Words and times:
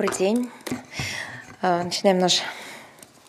Добрый 0.00 0.18
день. 0.18 0.50
А, 1.60 1.84
начинаем 1.84 2.20
наш 2.20 2.40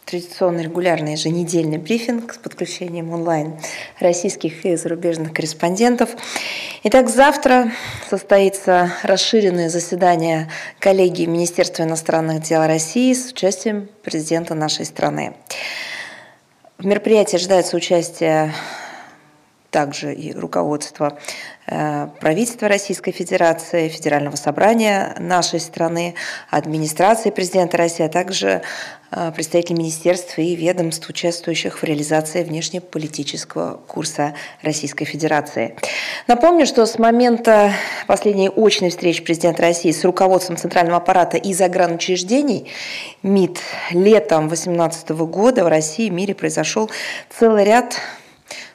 традиционный 0.06 0.64
регулярный 0.64 1.12
еженедельный 1.12 1.78
брифинг 1.78 2.34
с 2.34 2.38
подключением 2.38 3.12
онлайн 3.12 3.60
российских 4.00 4.64
и 4.64 4.78
зарубежных 4.78 5.34
корреспондентов. 5.34 6.12
Итак, 6.84 7.10
завтра 7.10 7.74
состоится 8.10 8.90
расширенное 9.04 9.68
заседание 9.68 10.50
коллегии 10.80 11.26
Министерства 11.26 11.84
иностранных 11.84 12.42
дел 12.42 12.66
России 12.66 13.12
с 13.12 13.34
участием 13.34 13.90
президента 14.02 14.56
нашей 14.56 14.86
страны. 14.86 15.34
В 16.78 16.86
мероприятии 16.86 17.36
ожидается 17.36 17.76
участие 17.76 18.54
также 19.72 20.14
и 20.14 20.34
руководство 20.34 21.18
э, 21.66 22.08
правительства 22.20 22.68
Российской 22.68 23.12
Федерации, 23.12 23.88
Федерального 23.88 24.36
собрания 24.36 25.16
нашей 25.18 25.62
страны, 25.62 26.14
администрации 26.50 27.30
президента 27.32 27.78
России, 27.78 28.06
а 28.06 28.10
также 28.10 28.62
э, 29.12 29.32
представители 29.34 29.78
министерств 29.78 30.38
и 30.38 30.56
ведомств, 30.56 31.10
участвующих 31.10 31.78
в 31.78 31.84
реализации 31.86 32.44
внешнеполитического 32.44 33.80
курса 33.88 34.34
Российской 34.62 35.06
Федерации. 35.06 35.76
Напомню, 36.28 36.66
что 36.66 36.86
с 36.86 37.00
момента 37.00 37.72
последней 38.08 38.52
очной 38.54 38.90
встречи 38.90 39.24
президента 39.24 39.62
России 39.62 39.92
с 39.92 40.04
руководством 40.04 40.58
Центрального 40.58 40.98
аппарата 40.98 41.38
и 41.38 41.54
загранучреждений 41.54 42.70
МИД 43.24 43.60
летом 43.92 44.50
2018 44.50 45.12
года 45.12 45.64
в 45.64 45.70
России 45.70 46.08
и 46.08 46.10
мире 46.10 46.36
произошел 46.36 46.92
целый 47.30 47.64
ряд 47.64 47.96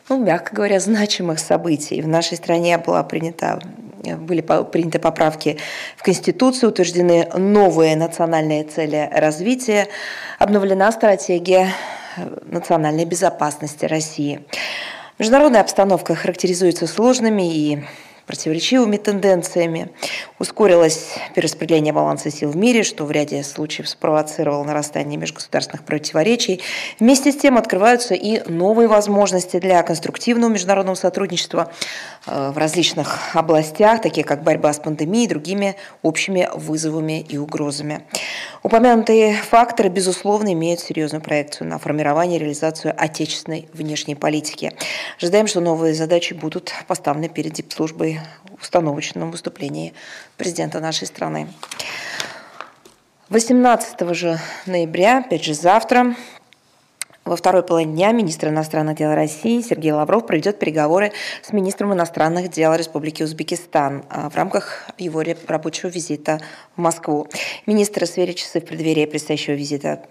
ну, 0.09 0.19
мягко 0.23 0.55
говоря, 0.55 0.81
значимых 0.81 1.39
событий. 1.39 2.01
В 2.01 2.09
нашей 2.09 2.37
стране 2.37 2.79
была 2.79 3.03
принята 3.03 3.61
были 4.15 4.41
приняты 4.41 5.01
поправки 5.01 5.59
в 5.97 6.03
Конституцию, 6.05 6.71
утверждены 6.71 7.29
новые 7.35 7.97
национальные 7.97 8.63
цели 8.63 9.09
развития, 9.13 9.89
обновлена 10.39 10.93
стратегия 10.93 11.75
национальной 12.45 13.05
безопасности 13.05 13.85
России. 13.85 14.45
Международная 15.19 15.61
обстановка 15.61 16.15
характеризуется 16.15 16.87
сложными 16.87 17.53
и 17.53 17.85
противоречивыми 18.27 18.97
тенденциями. 18.97 19.91
Ускорилось 20.39 21.15
перераспределение 21.35 21.93
баланса 21.93 22.31
сил 22.31 22.51
в 22.51 22.57
мире, 22.57 22.83
что 22.83 23.05
в 23.05 23.11
ряде 23.11 23.43
случаев 23.43 23.89
спровоцировало 23.89 24.65
нарастание 24.65 25.17
межгосударственных 25.17 25.85
противоречий. 25.85 26.61
Вместе 26.99 27.33
с 27.33 27.37
тем 27.37 27.57
открываются 27.57 28.15
и 28.15 28.43
новые 28.51 28.89
возможности 28.89 29.59
для 29.59 29.83
конструктивного 29.83 30.51
международного 30.51 30.97
сотрудничества 30.97 31.73
э, 32.27 32.51
в 32.51 32.59
различных 32.59 33.35
областях, 33.35 34.03
такие 34.03 34.25
как 34.25 34.43
борьба 34.43 34.73
с 34.73 34.79
пандемией 34.79 35.27
и 35.27 35.29
другими 35.29 35.77
общими 36.03 36.49
вызовами 36.55 37.21
и 37.21 37.39
угрозами. 37.39 38.03
Упомянутые 38.63 39.35
факторы, 39.35 39.89
безусловно, 39.89 40.53
имеют 40.53 40.81
серьезную 40.81 41.23
проекцию 41.23 41.69
на 41.69 41.79
формирование 41.79 42.39
и 42.39 42.41
реализацию 42.41 42.93
отечественной 42.97 43.69
внешней 43.73 44.17
политики. 44.17 44.73
Ожидаем, 45.21 45.47
что 45.47 45.61
новые 45.61 45.95
задачи 45.95 46.35
будут 46.35 46.73
поставлены 46.89 47.29
перед 47.29 47.53
дипслужбой 47.53 48.16
установочном 48.61 49.31
выступлении 49.31 49.95
президента 50.37 50.81
нашей 50.81 51.07
страны. 51.07 51.49
18 53.29 54.15
же 54.15 54.39
ноября, 54.67 55.19
опять 55.19 55.45
же 55.45 55.55
завтра, 55.55 56.15
во 57.27 57.37
второй 57.37 57.65
половине 57.65 57.93
дня 57.93 58.13
министр 58.13 58.49
иностранных 58.49 58.97
дел 58.97 59.13
России 59.13 59.61
Сергей 59.61 59.91
Лавров 59.91 60.27
проведет 60.27 60.59
переговоры 60.59 61.13
с 61.43 61.53
министром 61.53 61.93
иностранных 61.93 62.51
дел 62.51 62.73
Республики 62.75 63.25
Узбекистан 63.25 64.05
а, 64.09 64.31
в 64.31 64.37
рамках 64.37 64.87
его 64.97 65.23
рабочего 65.49 65.91
визита 65.91 66.41
в 66.77 66.81
Москву. 66.81 67.27
Министры 67.67 68.07
сфере 68.07 68.33
часы 68.33 68.61
в 68.61 68.65
преддверии 68.65 69.07
предстоящего 69.07 69.55
визита 69.55 70.03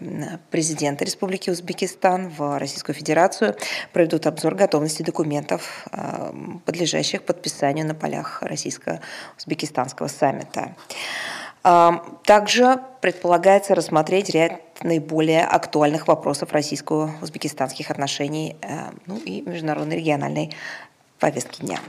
президента 0.51 1.06
Республики 1.06 1.50
Узбекистан 1.50 2.29
в 2.29 2.59
Российскую 2.59 2.95
Федерацию 2.95 3.56
проведут 3.94 4.28
обзор 4.28 4.56
готовности 4.56 5.01
документов, 5.01 5.88
а, 5.91 6.35
подлежащих 6.66 7.23
подписанию 7.23 7.88
на 7.88 7.95
полях 7.95 8.44
российско-узбекистанского 8.44 10.07
саммита. 10.07 10.75
Также 11.65 12.79
предполагается 13.01 13.73
рассмотреть 13.73 14.29
ряд 14.29 14.61
наиболее 14.83 15.43
актуальных 15.45 16.07
вопросов 16.07 16.51
российско-узбекистанских 16.51 17.89
отношений 17.89 18.55
э, 18.61 18.91
ну 19.07 19.17
и 19.17 19.41
международной 19.41 19.97
региональной 19.97 20.51
повестки 21.19 21.61
дня. 21.61 21.79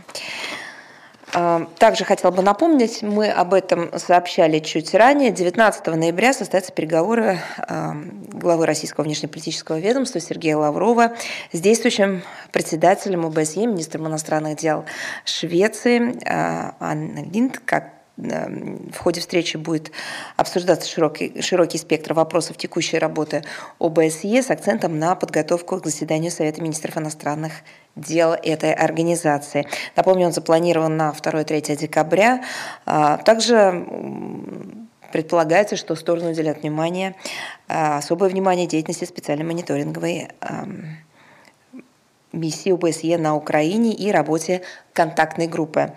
Также 1.78 2.04
хотела 2.04 2.30
бы 2.30 2.40
напомнить, 2.40 3.02
мы 3.02 3.28
об 3.28 3.52
этом 3.52 3.90
сообщали 3.98 4.60
чуть 4.60 4.94
ранее. 4.94 5.30
19 5.30 5.86
ноября 5.88 6.32
состоятся 6.32 6.72
переговоры 6.72 7.40
главы 7.68 8.64
Российского 8.64 9.04
внешнеполитического 9.04 9.78
ведомства 9.78 10.20
Сергея 10.20 10.56
Лаврова 10.56 11.14
с 11.52 11.60
действующим 11.60 12.22
председателем 12.52 13.26
ОБСЕ, 13.26 13.66
министром 13.66 14.06
иностранных 14.06 14.56
дел 14.56 14.86
Швеции 15.26 16.16
Анна 16.24 17.24
Линд, 17.24 17.58
как 17.58 17.95
в 18.16 18.96
ходе 18.96 19.20
встречи 19.20 19.56
будет 19.56 19.92
обсуждаться 20.36 20.88
широкий, 20.88 21.42
широкий 21.42 21.76
спектр 21.76 22.14
вопросов 22.14 22.56
текущей 22.56 22.98
работы 22.98 23.44
ОБСЕ 23.78 24.42
с 24.42 24.50
акцентом 24.50 24.98
на 24.98 25.14
подготовку 25.14 25.78
к 25.80 25.84
заседанию 25.84 26.30
Совета 26.30 26.62
министров 26.62 26.96
иностранных 26.96 27.52
дел 27.94 28.32
этой 28.32 28.72
организации. 28.72 29.66
Напомню, 29.96 30.26
он 30.26 30.32
запланирован 30.32 30.96
на 30.96 31.10
2-3 31.10 31.76
декабря. 31.76 32.42
А, 32.86 33.18
также 33.18 33.86
предполагается, 35.12 35.76
что 35.76 35.94
стороны 35.94 36.30
уделят 36.30 36.62
внимание, 36.62 37.14
а, 37.68 37.98
особое 37.98 38.30
внимание 38.30 38.66
деятельности 38.66 39.04
специальной 39.04 39.44
мониторинговой 39.44 40.28
миссии 42.32 42.72
ОБСЕ 42.72 43.18
на 43.18 43.34
Украине 43.34 43.92
и 43.92 44.10
работе 44.10 44.62
контактной 44.92 45.46
группы. 45.46 45.92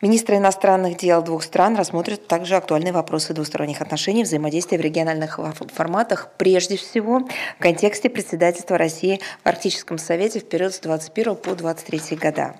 Министры 0.00 0.36
иностранных 0.36 0.96
дел 0.96 1.22
двух 1.22 1.42
стран 1.42 1.74
рассмотрят 1.74 2.28
также 2.28 2.54
актуальные 2.54 2.92
вопросы 2.92 3.34
двусторонних 3.34 3.80
отношений, 3.80 4.22
взаимодействия 4.22 4.78
в 4.78 4.80
региональных 4.80 5.40
форматах, 5.74 6.30
прежде 6.36 6.76
всего 6.76 7.20
в 7.58 7.60
контексте 7.60 8.08
председательства 8.08 8.78
России 8.78 9.20
в 9.42 9.48
Арктическом 9.48 9.98
совете 9.98 10.38
в 10.38 10.48
период 10.48 10.72
с 10.72 10.78
21 10.78 11.34
по 11.34 11.56
23 11.56 12.16
года. 12.16 12.54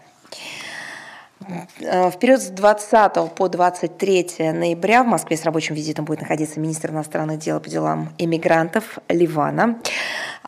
В 1.81 2.19
период 2.19 2.43
с 2.43 2.49
20 2.49 3.33
по 3.37 3.49
23 3.49 4.53
ноября 4.53 5.05
в 5.05 5.07
Москве 5.07 5.37
с 5.37 5.45
рабочим 5.45 5.77
визитом 5.77 6.05
будет 6.05 6.23
находиться 6.23 6.59
министр 6.59 6.91
иностранных 6.91 7.39
дел 7.39 7.61
по 7.61 7.71
делам 7.71 8.13
иммигрантов 8.19 8.99
Ливана. 9.09 9.79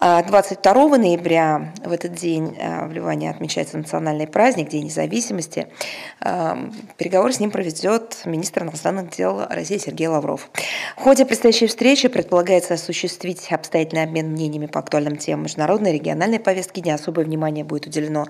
22 0.01 0.73
а 0.73 0.97
ноября 0.97 1.75
в 1.85 1.93
этот 1.93 2.15
день 2.15 2.57
а, 2.59 2.87
в 2.87 2.93
Ливане 2.93 3.29
отмечается 3.29 3.77
национальный 3.77 4.27
праздник, 4.27 4.71
День 4.71 4.85
независимости. 4.85 5.67
А, 6.23 6.59
переговоры 6.97 7.35
с 7.35 7.39
ним 7.39 7.51
проведет 7.51 8.17
министр 8.25 8.63
иностранных 8.63 9.11
дел 9.11 9.43
России 9.51 9.77
Сергей 9.77 10.07
Лавров. 10.07 10.49
В 10.97 11.03
ходе 11.03 11.27
предстоящей 11.27 11.67
встречи 11.67 12.09
предполагается 12.09 12.75
осуществить 12.75 13.53
обстоятельный 13.53 14.05
обмен 14.05 14.31
мнениями 14.31 14.65
по 14.65 14.81
актуальным 14.81 15.19
темам 15.19 15.43
международной 15.43 15.91
и 15.91 15.99
региональной 15.99 16.41
повестки 16.41 16.81
дня. 16.81 16.95
Особое 16.95 17.27
внимание 17.27 17.63
будет 17.63 17.87
уделено 17.87 18.25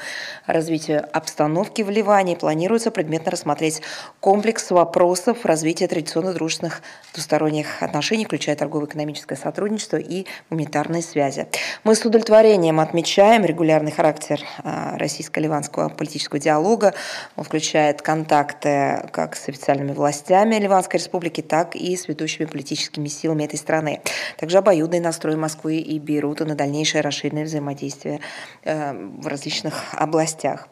развитию 0.46 1.06
обстановки 1.12 1.82
в 1.82 1.90
Ливане. 1.90 2.34
Планируется 2.34 2.90
предметно 2.90 3.30
рассмотреть 3.30 3.80
комплекс 4.18 4.72
вопросов 4.72 5.44
развития 5.44 5.86
традиционно 5.86 6.32
дружественных 6.32 6.82
двусторонних 7.14 7.80
отношений, 7.80 8.24
включая 8.24 8.56
торгово-экономическое 8.56 9.36
сотрудничество 9.36 9.98
и 9.98 10.26
гуманитарные 10.50 11.02
связи. 11.02 11.46
Мы 11.84 11.94
с 11.94 12.04
удовлетворением 12.04 12.80
отмечаем 12.80 13.44
регулярный 13.44 13.90
характер 13.90 14.40
а, 14.62 14.96
российско-ливанского 14.98 15.88
политического 15.88 16.38
диалога. 16.38 16.94
Он 17.36 17.44
включает 17.44 18.02
контакты 18.02 19.08
как 19.12 19.36
с 19.36 19.48
официальными 19.48 19.92
властями 19.92 20.56
Ливанской 20.56 20.98
республики, 20.98 21.40
так 21.40 21.76
и 21.76 21.96
с 21.96 22.08
ведущими 22.08 22.46
политическими 22.46 23.08
силами 23.08 23.44
этой 23.44 23.58
страны. 23.58 24.00
Также 24.38 24.58
обоюдный 24.58 25.00
настрой 25.00 25.36
Москвы 25.36 25.76
и 25.78 25.98
Бейрута 25.98 26.44
на 26.44 26.54
дальнейшее 26.54 27.00
расширенное 27.02 27.44
взаимодействие 27.44 28.20
э, 28.64 28.92
в 28.92 29.26
различных 29.26 29.94
областях. 29.94 30.68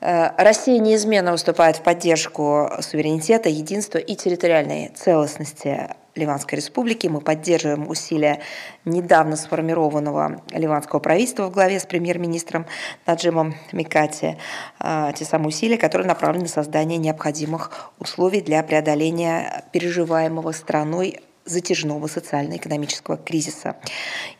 Э, 0.00 0.30
Россия 0.36 0.78
неизменно 0.78 1.32
выступает 1.32 1.76
в 1.76 1.82
поддержку 1.82 2.70
суверенитета, 2.80 3.48
единства 3.48 3.98
и 3.98 4.14
территориальной 4.14 4.88
целостности 4.94 5.88
Ливанской 6.14 6.56
республики. 6.56 7.06
Мы 7.06 7.20
поддерживаем 7.20 7.88
усилия 7.88 8.40
недавно 8.84 9.36
сформированного 9.36 10.42
ливанского 10.50 10.98
правительства 10.98 11.44
в 11.44 11.52
главе 11.52 11.78
с 11.78 11.86
премьер-министром 11.86 12.66
Наджимом 13.06 13.54
Микати. 13.72 14.36
А, 14.78 15.12
те 15.12 15.24
самые 15.24 15.48
усилия, 15.48 15.76
которые 15.76 16.08
направлены 16.08 16.44
на 16.44 16.50
создание 16.50 16.98
необходимых 16.98 17.92
условий 17.98 18.40
для 18.40 18.62
преодоления 18.62 19.64
переживаемого 19.72 20.52
страной 20.52 21.20
затяжного 21.50 22.06
социально-экономического 22.06 23.16
кризиса 23.16 23.76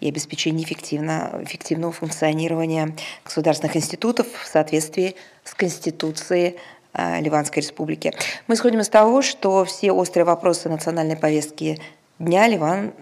и 0.01 0.09
обеспечения 0.09 0.65
эффективно, 0.65 1.41
эффективного 1.43 1.93
функционирования 1.93 2.97
государственных 3.25 3.77
институтов 3.77 4.27
в 4.33 4.47
соответствии 4.47 5.17
с 5.45 5.55
Конституцией 5.55 6.57
Ливанской 6.95 7.63
Республики. 7.63 8.13
Мы 8.47 8.55
исходим 8.55 8.81
из 8.81 8.89
того, 8.89 9.23
что 9.23 9.65
все 9.65 9.93
острые 9.93 10.25
вопросы 10.25 10.69
национальной 10.69 11.17
повестки 11.17 11.81
дня 12.19 12.49
Ливан 12.49 12.93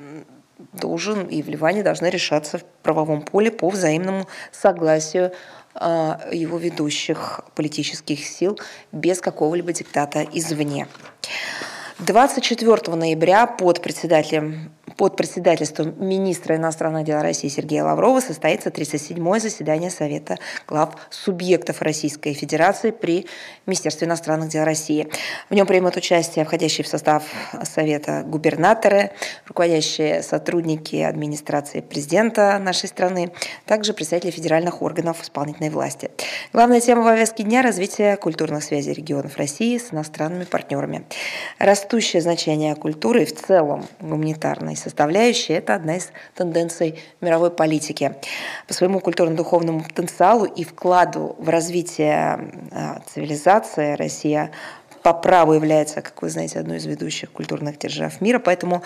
должен 0.72 1.26
и 1.26 1.43
в 1.43 1.49
Ливане 1.49 1.82
должны 1.82 2.06
решаться 2.06 2.58
в 2.58 2.64
правовом 2.82 3.22
поле 3.22 3.50
по 3.50 3.69
взаимному 3.70 4.26
согласию 4.52 5.32
а, 5.75 6.20
его 6.32 6.58
ведущих 6.58 7.40
политических 7.54 8.25
сил 8.25 8.58
без 8.93 9.20
какого-либо 9.20 9.72
диктата 9.72 10.26
извне. 10.32 10.88
24 11.99 12.95
ноября 12.95 13.47
под 13.47 13.83
председателем 13.83 14.71
под 14.99 15.15
председательством 15.17 15.95
министра 16.00 16.56
иностранных 16.56 17.05
дел 17.05 17.23
России 17.23 17.47
Сергея 17.47 17.85
Лаврова 17.85 18.19
состоится 18.19 18.69
37-е 18.69 19.39
заседание 19.39 19.91
Совета 19.91 20.39
глав 20.67 20.97
субъектов 21.09 21.81
Российской 21.83 22.33
Федерации 22.33 22.91
при 22.91 23.27
Министерстве 23.65 24.09
иностранных 24.09 24.49
дел 24.49 24.65
России. 24.65 25.09
В 25.50 25.55
нем 25.55 25.69
примут 25.69 25.97
участие 25.97 26.45
входящие 26.45 26.85
в 26.85 26.89
состав 26.89 27.23
Совета 27.62 28.25
губернаторы, 28.27 29.12
руководящие 29.47 30.21
сотрудники 30.25 30.97
администрации 30.97 31.81
президента 31.81 32.59
нашей 32.59 32.89
страны, 32.89 33.31
также 33.67 33.95
представители 33.95 34.33
федеральных 34.33 34.83
органов 34.83 35.23
исполнительной 35.23 35.71
власти. 35.71 36.11
Главная 36.53 36.81
тема 36.81 37.05
повестки 37.05 37.43
дня– 37.43 37.62
развитие 37.62 38.17
культурных 38.17 38.65
связей 38.65 38.95
регионов 38.95 39.37
России 39.37 39.79
с 39.79 39.93
иностранными 39.93 40.45
партнерами. 40.45 41.05
Растущее 41.61 42.21
значение 42.21 42.75
культуры 42.75 43.25
в 43.27 43.33
целом 43.33 43.87
гуманитарной 44.00 44.75
составляющей. 44.88 45.52
Это 45.52 45.75
одна 45.75 45.96
из 45.96 46.11
тенденций 46.35 46.99
мировой 47.20 47.50
политики. 47.50 48.14
По 48.67 48.75
своему 48.75 49.00
культурно-духовному 49.00 49.85
потенциалу 49.85 50.44
и 50.44 50.64
вкладу 50.64 51.37
в 51.38 51.49
развитие 51.49 52.50
а, 52.73 53.00
цивилизации 53.06 53.94
Россия 53.94 54.50
по 55.02 55.12
праву 55.12 55.52
является, 55.52 56.02
как 56.02 56.23
вы 56.23 56.31
знаете, 56.31 56.58
одной 56.58 56.79
из 56.79 56.87
ведущих 56.87 57.31
культурных 57.31 57.79
держав 57.79 58.20
мира. 58.20 58.38
Поэтому 58.38 58.82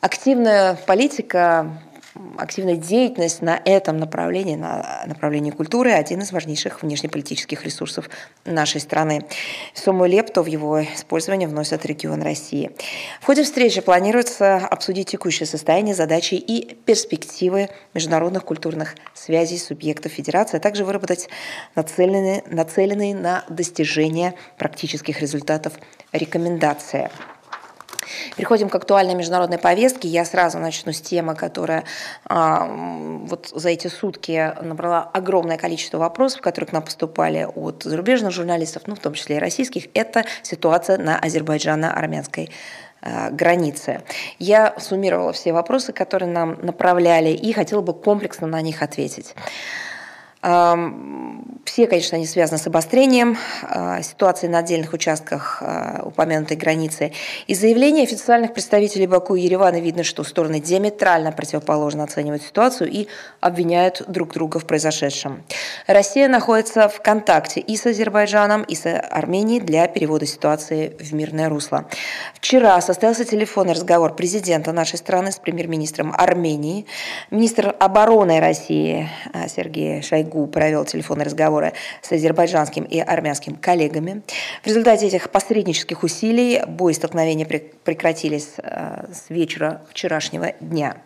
активная 0.00 0.74
политика 0.86 1.78
активная 2.36 2.76
деятельность 2.76 3.42
на 3.42 3.60
этом 3.64 3.98
направлении, 3.98 4.54
на 4.54 5.04
направлении 5.06 5.50
культуры, 5.50 5.92
один 5.92 6.22
из 6.22 6.32
важнейших 6.32 6.82
внешнеполитических 6.82 7.64
ресурсов 7.64 8.08
нашей 8.44 8.80
страны. 8.80 9.24
Сумму 9.74 10.06
лепту 10.06 10.42
в 10.42 10.46
его 10.46 10.82
использование 10.82 11.48
вносят 11.48 11.84
регион 11.86 12.22
России. 12.22 12.70
В 13.20 13.26
ходе 13.26 13.42
встречи 13.42 13.80
планируется 13.80 14.56
обсудить 14.56 15.10
текущее 15.10 15.46
состояние, 15.46 15.94
задачи 15.94 16.34
и 16.34 16.74
перспективы 16.86 17.68
международных 17.94 18.44
культурных 18.44 18.94
связей 19.14 19.58
субъектов 19.58 20.12
Федерации, 20.12 20.58
а 20.58 20.60
также 20.60 20.84
выработать 20.84 21.28
нацеленные, 21.74 22.44
нацеленные 22.46 23.14
на 23.14 23.44
достижение 23.48 24.34
практических 24.56 25.20
результатов 25.20 25.72
рекомендации. 26.12 27.10
Переходим 28.36 28.68
к 28.68 28.74
актуальной 28.74 29.14
международной 29.14 29.58
повестке. 29.58 30.08
Я 30.08 30.24
сразу 30.24 30.58
начну 30.58 30.92
с 30.92 31.00
темы, 31.00 31.34
которая 31.34 31.84
а, 32.26 32.66
вот 33.26 33.50
за 33.54 33.70
эти 33.70 33.88
сутки 33.88 34.54
набрала 34.62 35.02
огромное 35.12 35.58
количество 35.58 35.98
вопросов, 35.98 36.40
которые 36.40 36.68
к 36.68 36.72
нам 36.72 36.82
поступали 36.82 37.48
от 37.54 37.82
зарубежных 37.84 38.32
журналистов, 38.32 38.82
ну, 38.86 38.94
в 38.94 39.00
том 39.00 39.14
числе 39.14 39.36
и 39.36 39.38
российских. 39.38 39.88
Это 39.94 40.24
ситуация 40.42 40.98
на 40.98 41.18
азербайджано-армянской 41.18 42.50
а, 43.00 43.30
границы. 43.30 44.02
Я 44.38 44.74
суммировала 44.78 45.32
все 45.32 45.52
вопросы, 45.52 45.92
которые 45.92 46.30
нам 46.30 46.58
направляли, 46.62 47.30
и 47.30 47.52
хотела 47.52 47.80
бы 47.80 47.92
комплексно 47.92 48.46
на 48.46 48.60
них 48.60 48.82
ответить. 48.82 49.34
Все, 51.74 51.88
конечно, 51.88 52.14
они 52.14 52.24
связаны 52.24 52.58
с 52.58 52.68
обострением 52.68 53.36
а, 53.64 54.00
ситуации 54.00 54.46
на 54.46 54.58
отдельных 54.58 54.92
участках 54.92 55.58
а, 55.60 56.02
упомянутой 56.04 56.56
границы. 56.56 57.10
Из 57.48 57.60
заявления 57.60 58.04
официальных 58.04 58.54
представителей 58.54 59.08
Баку 59.08 59.34
и 59.34 59.40
Еревана 59.40 59.80
видно, 59.80 60.04
что 60.04 60.22
стороны 60.22 60.60
диаметрально 60.60 61.32
противоположно 61.32 62.04
оценивают 62.04 62.44
ситуацию 62.44 62.92
и 62.92 63.08
обвиняют 63.40 64.04
друг 64.06 64.34
друга 64.34 64.60
в 64.60 64.66
произошедшем. 64.66 65.42
Россия 65.88 66.28
находится 66.28 66.88
в 66.88 67.02
контакте 67.02 67.58
и 67.58 67.76
с 67.76 67.84
Азербайджаном, 67.86 68.62
и 68.62 68.76
с 68.76 68.86
Арменией 68.86 69.58
для 69.58 69.88
перевода 69.88 70.26
ситуации 70.26 70.96
в 71.00 71.12
мирное 71.12 71.48
русло. 71.48 71.86
Вчера 72.34 72.80
состоялся 72.82 73.24
телефонный 73.24 73.72
разговор 73.72 74.14
президента 74.14 74.70
нашей 74.70 75.00
страны 75.00 75.32
с 75.32 75.40
премьер-министром 75.40 76.14
Армении. 76.16 76.86
Министр 77.32 77.74
обороны 77.80 78.38
России 78.38 79.08
а, 79.32 79.48
Сергей 79.48 80.02
Шойгу 80.02 80.44
ГУ 80.44 80.46
провел 80.46 80.84
телефонные 80.84 81.24
разговоры 81.64 81.72
с 82.02 82.12
азербайджанским 82.12 82.84
и 82.84 82.98
армянским 83.00 83.56
коллегами. 83.56 84.22
В 84.62 84.66
результате 84.66 85.06
этих 85.06 85.30
посреднических 85.30 86.02
усилий 86.02 86.62
бои 86.66 86.92
и 86.92 86.94
столкновения 86.94 87.46
прекратились 87.46 88.50
э, 88.58 89.06
с 89.12 89.30
вечера 89.30 89.82
вчерашнего 89.90 90.52
дня. 90.60 90.96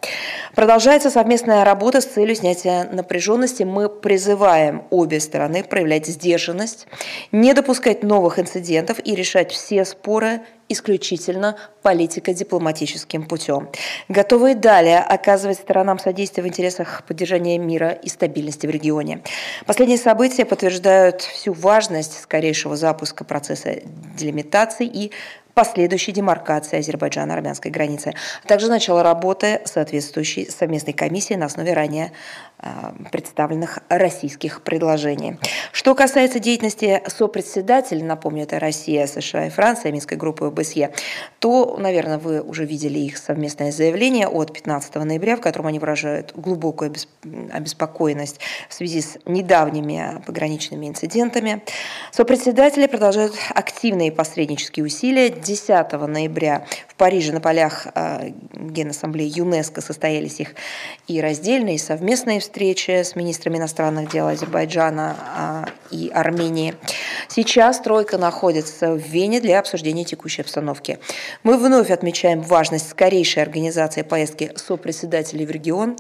Продолжается 0.55 1.11
совместная 1.11 1.65
работа 1.65 2.01
с 2.01 2.05
целью 2.05 2.35
снятия 2.35 2.85
напряженности. 2.93 3.63
Мы 3.63 3.89
призываем 3.89 4.85
обе 4.91 5.21
стороны 5.21 5.63
проявлять 5.63 6.07
сдержанность, 6.07 6.87
не 7.33 7.55
допускать 7.55 8.03
новых 8.03 8.39
инцидентов 8.39 8.99
и 9.05 9.15
решать 9.15 9.53
все 9.53 9.85
споры 9.85 10.41
исключительно 10.69 11.57
политико-дипломатическим 11.83 13.27
путем. 13.27 13.69
Готовы 14.09 14.53
и 14.53 14.55
далее 14.55 15.01
оказывать 15.01 15.59
сторонам 15.59 15.99
содействие 15.99 16.45
в 16.45 16.49
интересах 16.49 17.05
поддержания 17.07 17.59
мира 17.59 17.91
и 17.91 18.09
стабильности 18.09 18.67
в 18.67 18.71
регионе. 18.71 19.23
Последние 19.67 19.99
события 19.99 20.45
подтверждают 20.45 21.23
всю 21.23 21.53
важность 21.53 22.21
скорейшего 22.21 22.77
запуска 22.77 23.25
процесса 23.25 23.81
делимитации 24.17 24.87
и 24.87 25.13
последующей 25.59 26.13
демаркации 26.13 26.79
Азербайджана-армянской 26.79 27.73
границы, 27.73 28.15
а 28.45 28.47
также 28.47 28.69
начало 28.69 29.03
работы 29.03 29.61
соответствующей 29.65 30.49
совместной 30.49 30.93
комиссии 30.93 31.35
на 31.35 31.47
основе 31.47 31.73
ранее 31.73 32.13
представленных 33.13 33.79
российских 33.89 34.63
предложений. 34.63 35.39
Что 35.73 35.95
касается 35.95 36.41
деятельности 36.41 37.03
сопредседателя, 37.07 38.05
напомню, 38.05 38.43
это 38.43 38.59
Россия, 38.59 39.07
США 39.07 39.47
и 39.47 39.51
Франция, 39.51 39.93
Минской 39.93 40.17
группы 40.17 40.47
ОБСЕ, 40.47 40.93
то, 41.39 41.77
наверное, 41.79 42.19
вы 42.19 42.43
уже 42.43 42.65
видели 42.65 42.99
их 42.99 43.17
совместное 43.17 43.71
заявление 43.71 44.27
от 44.27 44.53
15 44.53 44.95
ноября, 44.97 45.37
в 45.37 45.41
котором 45.41 45.69
они 45.69 45.79
выражают 45.79 46.33
глубокую 46.35 46.95
обеспокоенность 47.53 48.41
в 48.69 48.75
связи 48.75 49.03
с 49.03 49.19
недавними 49.25 50.21
пограничными 50.27 50.87
инцидентами. 50.87 51.63
Сопредседатели 52.11 52.87
продолжают 52.87 53.35
активные 53.55 54.11
посреднические 54.11 54.85
усилия 54.85 55.31
10 55.31 55.93
ноября 55.93 56.67
в 56.89 56.97
Париже 56.97 57.33
на 57.33 57.41
полях 57.41 57.87
э, 57.95 58.31
Генассамблеи 58.53 59.39
ЮНЕСКО 59.39 59.81
состоялись 59.81 60.41
их 60.41 60.55
и 61.07 61.21
раздельные, 61.21 61.77
и 61.77 61.79
совместные 61.79 62.41
встречи 62.41 62.48
с 62.55 63.17
министрами 63.17 63.59
иностранных 63.59 64.11
дел 64.11 64.29
Азербайджана 64.29 65.17
а, 65.37 65.65
и 65.91 66.11
Армении. 66.13 66.75
Сейчас 67.29 67.81
тройка 67.81 68.19
находится 68.19 68.93
в 68.93 68.99
Вене 68.99 69.41
для 69.41 69.59
обсуждения 69.59 70.05
текущей 70.05 70.43
обстановки. 70.43 70.99
Мы 71.43 71.57
вновь 71.57 71.91
отмечаем 71.91 72.43
важность 72.43 72.91
скорейшей 72.91 73.43
организации 73.43 74.03
поездки 74.03 74.53
сопредседателей 74.57 75.47
в 75.47 75.51
регион. 75.51 75.97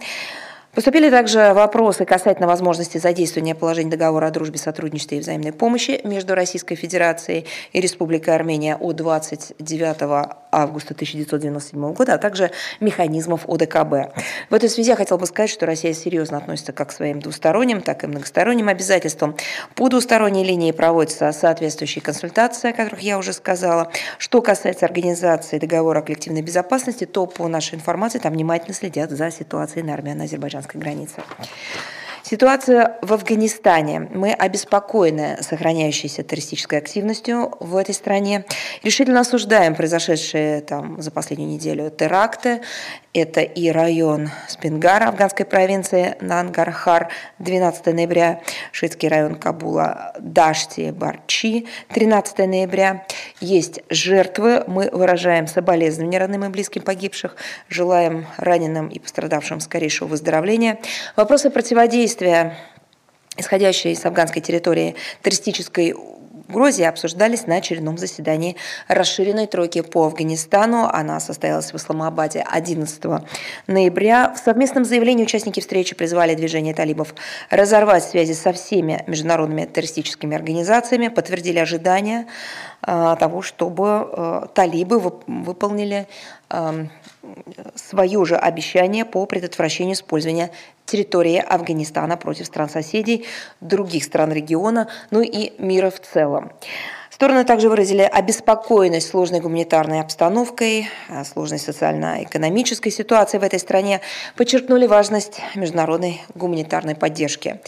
Поступили 0.74 1.10
также 1.10 1.54
вопросы 1.54 2.04
касательно 2.04 2.46
возможности 2.46 2.98
задействования 2.98 3.54
положений 3.54 3.90
договора 3.90 4.26
о 4.26 4.30
дружбе, 4.30 4.58
сотрудничестве 4.58 5.18
и 5.18 5.20
взаимной 5.20 5.52
помощи 5.52 6.00
между 6.04 6.34
Российской 6.34 6.76
Федерацией 6.76 7.46
и 7.72 7.80
Республикой 7.80 8.34
Армения 8.34 8.76
от 8.76 8.94
29 8.94 10.47
августа 10.50 10.94
1997 10.94 11.92
года, 11.92 12.14
а 12.14 12.18
также 12.18 12.50
механизмов 12.80 13.48
ОДКБ. 13.48 14.14
В 14.50 14.54
этой 14.54 14.68
связи 14.68 14.90
я 14.90 14.96
хотела 14.96 15.18
бы 15.18 15.26
сказать, 15.26 15.50
что 15.50 15.66
Россия 15.66 15.92
серьезно 15.92 16.38
относится 16.38 16.72
как 16.72 16.88
к 16.88 16.92
своим 16.92 17.20
двусторонним, 17.20 17.82
так 17.82 18.04
и 18.04 18.06
многосторонним 18.06 18.68
обязательствам. 18.68 19.36
По 19.74 19.88
двусторонней 19.88 20.44
линии 20.44 20.72
проводятся 20.72 21.32
соответствующие 21.32 22.02
консультации, 22.02 22.70
о 22.70 22.72
которых 22.72 23.00
я 23.00 23.18
уже 23.18 23.32
сказала. 23.32 23.90
Что 24.18 24.42
касается 24.42 24.86
организации 24.86 25.58
договора 25.58 26.00
о 26.00 26.02
коллективной 26.02 26.42
безопасности, 26.42 27.04
то 27.04 27.26
по 27.26 27.48
нашей 27.48 27.76
информации 27.76 28.18
там 28.18 28.32
внимательно 28.32 28.74
следят 28.74 29.10
за 29.10 29.30
ситуацией 29.30 29.84
на 29.84 29.94
армяно-азербайджанской 29.94 30.80
границе. 30.80 31.16
Ситуация 32.22 32.98
в 33.02 33.12
Афганистане. 33.12 34.08
Мы 34.12 34.32
обеспокоены 34.32 35.38
сохраняющейся 35.40 36.22
террористической 36.22 36.78
активностью 36.78 37.54
в 37.60 37.76
этой 37.76 37.94
стране. 37.94 38.44
Решительно 38.82 39.20
осуждаем 39.20 39.74
произошедшие 39.74 40.60
там 40.60 41.00
за 41.00 41.10
последнюю 41.10 41.50
неделю 41.50 41.90
теракты. 41.90 42.60
Это 43.20 43.40
и 43.40 43.68
район 43.70 44.30
Спингара 44.46 45.08
афганской 45.08 45.44
провинции 45.44 46.14
Нангархар 46.20 47.08
12 47.40 47.86
ноября, 47.86 48.40
шиитский 48.70 49.08
район 49.08 49.34
Кабула 49.34 50.12
Дашти 50.20 50.92
Барчи 50.92 51.66
13 51.88 52.38
ноября. 52.46 53.04
Есть 53.40 53.80
жертвы. 53.90 54.62
Мы 54.68 54.88
выражаем 54.92 55.48
соболезнования 55.48 56.20
родным 56.20 56.44
и 56.44 56.48
близким 56.48 56.82
погибших. 56.82 57.34
Желаем 57.68 58.24
раненым 58.36 58.86
и 58.86 59.00
пострадавшим 59.00 59.58
скорейшего 59.58 60.06
выздоровления. 60.06 60.78
Вопросы 61.16 61.50
противодействия 61.50 62.56
исходящей 63.36 63.92
из 63.92 64.04
афганской 64.04 64.42
территории 64.42 64.94
террористической 65.22 65.92
угрозе 66.48 66.88
обсуждались 66.88 67.46
на 67.46 67.56
очередном 67.56 67.98
заседании 67.98 68.56
расширенной 68.88 69.46
тройки 69.46 69.82
по 69.82 70.06
Афганистану. 70.06 70.88
Она 70.92 71.20
состоялась 71.20 71.72
в 71.72 71.76
Исламабаде 71.76 72.44
11 72.50 73.02
ноября. 73.66 74.32
В 74.34 74.38
совместном 74.38 74.84
заявлении 74.84 75.24
участники 75.24 75.60
встречи 75.60 75.94
призвали 75.94 76.34
движение 76.34 76.74
талибов 76.74 77.14
разорвать 77.50 78.04
связи 78.04 78.32
со 78.32 78.52
всеми 78.52 79.04
международными 79.06 79.64
террористическими 79.64 80.36
организациями, 80.36 81.08
подтвердили 81.08 81.58
ожидания 81.58 82.26
э, 82.86 83.16
того, 83.18 83.42
чтобы 83.42 84.08
э, 84.10 84.46
талибы 84.54 85.00
выполнили 85.26 86.06
эм, 86.50 86.90
свое 87.74 88.24
же 88.24 88.36
обещание 88.36 89.04
по 89.04 89.26
предотвращению 89.26 89.94
использования 89.94 90.50
территории 90.86 91.38
Афганистана 91.38 92.16
против 92.16 92.46
стран-соседей, 92.46 93.26
других 93.60 94.04
стран 94.04 94.32
региона, 94.32 94.88
ну 95.10 95.20
и 95.20 95.52
мира 95.58 95.90
в 95.90 96.00
целом. 96.00 96.52
Стороны 97.18 97.44
также 97.44 97.68
выразили 97.68 98.02
обеспокоенность 98.02 99.08
сложной 99.08 99.40
гуманитарной 99.40 100.00
обстановкой, 100.00 100.88
сложной 101.24 101.58
социально-экономической 101.58 102.90
ситуацией 102.90 103.40
в 103.40 103.42
этой 103.42 103.58
стране, 103.58 104.02
подчеркнули 104.36 104.86
важность 104.86 105.40
международной 105.56 106.22
гуманитарной 106.36 106.94
поддержки. 106.94 107.60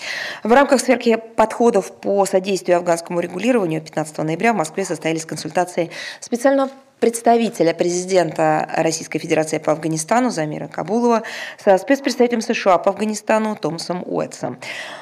В 0.45 0.53
рамках 0.53 0.81
сверки 0.81 1.19
подходов 1.35 1.91
по 1.91 2.25
содействию 2.27 2.77
афганскому 2.77 3.19
регулированию 3.19 3.83
15 3.83 4.19
ноября 4.19 4.53
в 4.53 4.57
Москве 4.57 4.85
состоялись 4.85 5.25
консультации 5.25 5.91
специального 6.21 6.71
представителя 7.01 7.73
президента 7.73 8.69
Российской 8.77 9.19
Федерации 9.19 9.59
по 9.59 9.73
Афганистану 9.73 10.31
Замира 10.31 10.69
Кабулова 10.69 11.23
со 11.63 11.77
спецпредставителем 11.79 12.43
США 12.43 12.79
по 12.79 12.91
Афганистану 12.91 13.57
Томасом 13.57 14.03
Уэтсом. 14.07 14.59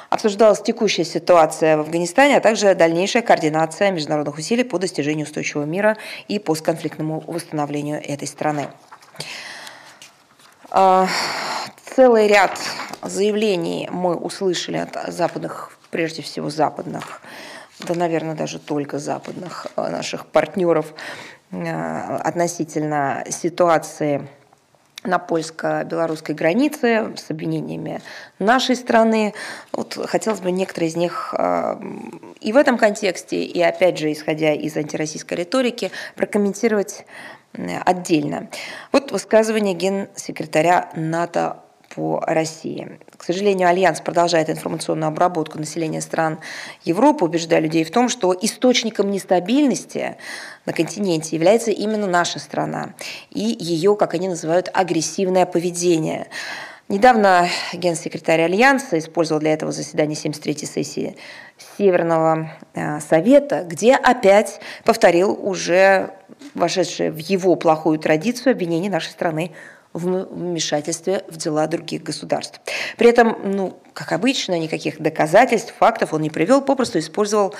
Обсуждалась 0.09 0.61
текущая 0.61 1.03
ситуация 1.03 1.77
в 1.77 1.81
Афганистане, 1.81 2.37
а 2.37 2.39
также 2.39 2.73
дальнейшая 2.73 3.21
координация 3.21 3.91
международных 3.91 4.37
усилий 4.37 4.63
по 4.63 4.79
достижению 4.79 5.25
устойчивого 5.25 5.65
мира 5.65 5.97
и 6.27 6.39
постконфликтному 6.39 7.23
восстановлению 7.27 8.01
этой 8.01 8.27
страны. 8.27 8.69
А, 10.71 11.07
целый 11.95 12.27
ряд 12.27 12.57
заявлений 13.03 13.89
мы 13.91 14.15
услышали 14.15 14.77
от 14.77 15.13
западных, 15.13 15.77
прежде 15.91 16.21
всего 16.21 16.49
западных, 16.49 17.21
да, 17.79 17.93
наверное, 17.93 18.35
даже 18.35 18.59
только 18.59 18.99
западных 18.99 19.67
а, 19.75 19.89
наших 19.89 20.25
партнеров 20.25 20.93
Э, 20.93 21.38
относительно 21.51 23.23
ситуации 23.29 24.27
на 25.03 25.17
польско-белорусской 25.17 26.35
границе 26.35 27.13
с 27.15 27.31
обвинениями 27.31 28.01
нашей 28.37 28.75
страны. 28.75 29.33
Вот 29.71 29.97
хотелось 30.07 30.41
бы 30.41 30.51
некоторые 30.51 30.89
из 30.89 30.95
них 30.97 31.33
э, 31.37 31.81
и 32.41 32.51
в 32.51 32.57
этом 32.57 32.77
контексте, 32.77 33.43
и 33.43 33.61
опять 33.61 33.97
же, 33.97 34.11
исходя 34.11 34.53
из 34.53 34.75
антироссийской 34.75 35.37
риторики, 35.37 35.91
прокомментировать 36.15 37.05
э, 37.53 37.79
отдельно. 37.79 38.49
Вот 38.91 39.11
высказывание 39.11 39.73
генсекретаря 39.73 40.89
НАТО 40.95 41.61
по 41.99 42.21
России. 42.25 42.97
К 43.17 43.25
сожалению, 43.25 43.67
Альянс 43.67 43.99
продолжает 43.99 44.49
информационную 44.49 45.09
обработку 45.09 45.59
населения 45.59 45.99
стран 45.99 46.39
Европы, 46.85 47.25
убеждая 47.25 47.59
людей 47.59 47.83
в 47.83 47.91
том, 47.91 48.07
что 48.07 48.33
источником 48.33 49.11
нестабильности 49.11 50.15
на 50.65 50.71
континенте 50.71 51.35
является 51.35 51.71
именно 51.71 52.07
наша 52.07 52.39
страна 52.39 52.93
и 53.31 53.57
ее, 53.59 53.97
как 53.97 54.13
они 54.13 54.29
называют, 54.29 54.69
агрессивное 54.73 55.45
поведение. 55.45 56.27
Недавно 56.87 57.49
генсекретарь 57.73 58.43
Альянса 58.43 58.97
использовал 58.97 59.41
для 59.41 59.51
этого 59.51 59.73
заседания 59.73 60.15
73-й 60.15 60.65
сессии 60.65 61.17
Северного 61.77 62.51
э, 62.75 63.01
Совета, 63.01 63.65
где 63.67 63.95
опять 63.95 64.61
повторил 64.85 65.37
уже 65.37 66.13
вошедшее 66.55 67.11
в 67.11 67.17
его 67.17 67.55
плохую 67.55 67.99
традицию 67.99 68.53
обвинение 68.53 68.89
нашей 68.89 69.09
страны 69.09 69.51
в 69.93 70.25
вмешательстве 70.25 71.23
в 71.27 71.37
дела 71.37 71.67
других 71.67 72.03
государств. 72.03 72.61
При 72.97 73.09
этом, 73.09 73.37
ну, 73.43 73.79
как 73.93 74.11
обычно, 74.11 74.57
никаких 74.59 75.01
доказательств, 75.01 75.73
фактов 75.77 76.13
он 76.13 76.21
не 76.21 76.29
привел, 76.29 76.61
попросту 76.61 76.99
использовал 76.99 77.55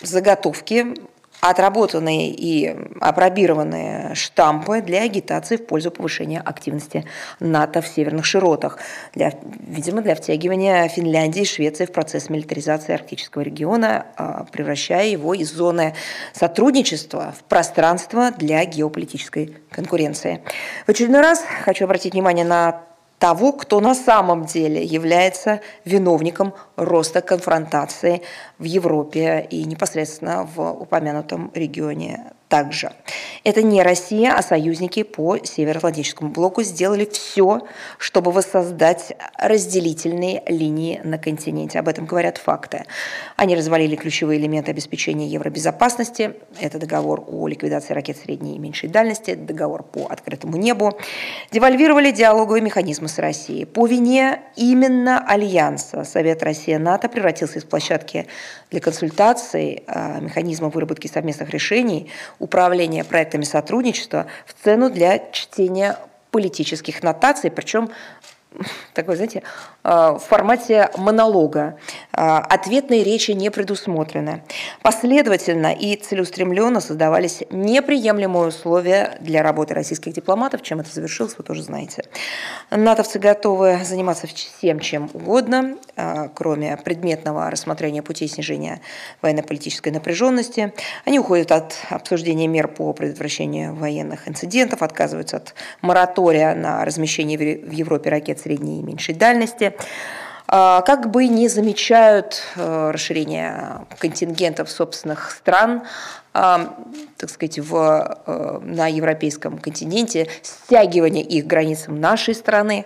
заготовки 0.00 0.94
отработанные 1.42 2.30
и 2.30 2.76
апробированные 3.00 4.14
штампы 4.14 4.80
для 4.80 5.02
агитации 5.02 5.56
в 5.56 5.66
пользу 5.66 5.90
повышения 5.90 6.40
активности 6.40 7.04
НАТО 7.40 7.82
в 7.82 7.88
северных 7.88 8.24
широтах, 8.24 8.78
для, 9.12 9.32
видимо, 9.66 10.02
для 10.02 10.14
втягивания 10.14 10.86
Финляндии 10.86 11.42
и 11.42 11.44
Швеции 11.44 11.86
в 11.86 11.90
процесс 11.90 12.30
милитаризации 12.30 12.94
арктического 12.94 13.42
региона, 13.42 14.06
а, 14.16 14.44
превращая 14.52 15.08
его 15.08 15.34
из 15.34 15.52
зоны 15.52 15.96
сотрудничества 16.32 17.34
в 17.36 17.42
пространство 17.42 18.30
для 18.30 18.64
геополитической 18.64 19.56
конкуренции. 19.72 20.42
В 20.86 20.90
очередной 20.90 21.22
раз 21.22 21.44
хочу 21.64 21.86
обратить 21.86 22.12
внимание 22.12 22.44
на 22.44 22.82
того, 23.22 23.52
кто 23.52 23.80
на 23.80 23.94
самом 23.94 24.46
деле 24.46 24.82
является 24.82 25.60
виновником 25.84 26.54
роста 26.74 27.20
конфронтации 27.20 28.22
в 28.58 28.64
Европе 28.64 29.46
и 29.48 29.62
непосредственно 29.62 30.44
в 30.44 30.72
упомянутом 30.72 31.52
регионе 31.54 32.32
также. 32.52 32.92
Это 33.44 33.62
не 33.62 33.82
Россия, 33.82 34.34
а 34.36 34.42
союзники 34.42 35.04
по 35.04 35.38
Североатлантическому 35.42 36.30
блоку 36.30 36.62
сделали 36.62 37.08
все, 37.10 37.62
чтобы 37.96 38.30
воссоздать 38.30 39.16
разделительные 39.38 40.42
линии 40.46 41.00
на 41.02 41.16
континенте. 41.16 41.78
Об 41.78 41.88
этом 41.88 42.04
говорят 42.04 42.36
факты. 42.36 42.84
Они 43.36 43.56
развалили 43.56 43.96
ключевые 43.96 44.38
элементы 44.38 44.70
обеспечения 44.70 45.28
евробезопасности. 45.28 46.34
Это 46.60 46.78
договор 46.78 47.24
о 47.26 47.48
ликвидации 47.48 47.94
ракет 47.94 48.18
средней 48.18 48.56
и 48.56 48.58
меньшей 48.58 48.90
дальности, 48.90 49.34
договор 49.34 49.82
по 49.82 50.08
открытому 50.10 50.58
небу. 50.58 50.98
Девальвировали 51.52 52.10
диалоговые 52.10 52.60
механизмы 52.60 53.08
с 53.08 53.18
Россией. 53.18 53.64
По 53.64 53.86
вине 53.86 54.42
именно 54.56 55.24
Альянса 55.26 56.04
Совет 56.04 56.42
Россия-НАТО 56.42 57.08
превратился 57.08 57.60
из 57.60 57.64
площадки 57.64 58.26
для 58.70 58.80
консультаций, 58.80 59.84
а, 59.86 60.20
механизма 60.20 60.68
выработки 60.68 61.06
совместных 61.06 61.48
решений 61.48 62.10
управления 62.42 63.04
проектами 63.04 63.44
сотрудничества 63.44 64.26
в 64.46 64.64
цену 64.64 64.90
для 64.90 65.30
чтения 65.30 65.96
политических 66.32 67.02
нотаций, 67.02 67.52
причем 67.52 67.90
такой, 68.94 69.14
знаете, 69.14 69.44
в 69.84 70.22
формате 70.28 70.90
монолога. 70.96 71.78
Э, 72.16 72.38
ответные 72.38 73.02
речи 73.02 73.32
не 73.32 73.50
предусмотрены. 73.50 74.44
Последовательно 74.82 75.72
и 75.72 75.96
целеустремленно 75.96 76.80
создавались 76.80 77.42
неприемлемые 77.50 78.48
условия 78.48 79.16
для 79.20 79.42
работы 79.42 79.74
российских 79.74 80.12
дипломатов. 80.12 80.62
Чем 80.62 80.80
это 80.80 80.92
завершилось, 80.92 81.36
вы 81.36 81.44
тоже 81.44 81.62
знаете. 81.62 82.04
Натовцы 82.70 83.18
готовы 83.18 83.80
заниматься 83.84 84.26
всем, 84.26 84.78
чем 84.80 85.10
угодно, 85.12 85.76
э, 85.96 86.28
кроме 86.34 86.76
предметного 86.76 87.50
рассмотрения 87.50 88.02
путей 88.02 88.28
снижения 88.28 88.80
военно-политической 89.20 89.90
напряженности. 89.90 90.72
Они 91.04 91.18
уходят 91.18 91.50
от 91.50 91.74
обсуждения 91.90 92.46
мер 92.46 92.68
по 92.68 92.92
предотвращению 92.92 93.74
военных 93.74 94.28
инцидентов, 94.28 94.82
отказываются 94.82 95.38
от 95.38 95.54
моратория 95.80 96.54
на 96.54 96.84
размещение 96.84 97.38
в 97.38 97.70
Европе 97.70 98.10
ракет 98.10 98.40
средней 98.40 98.80
и 98.80 98.82
меньшей 98.82 99.14
дальности, 99.14 99.71
а, 100.54 100.82
как 100.82 101.10
бы 101.10 101.28
не 101.28 101.48
замечают 101.48 102.42
э, 102.56 102.90
расширение 102.90 103.86
контингентов 103.98 104.70
собственных 104.70 105.30
стран, 105.30 105.82
а, 106.34 106.76
так 107.16 107.30
сказать, 107.30 107.58
в, 107.58 108.22
э, 108.26 108.58
на 108.62 108.86
европейском 108.86 109.56
континенте, 109.56 110.28
стягивание 110.42 111.24
их 111.24 111.46
границам 111.46 111.98
нашей 112.00 112.34
страны. 112.34 112.84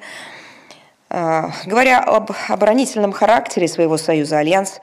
А, 1.09 1.51
говоря 1.65 2.01
об 2.01 2.31
оборонительном 2.49 3.13
характере 3.13 3.67
своего 3.67 3.97
союза, 3.97 4.39
Альянс 4.39 4.81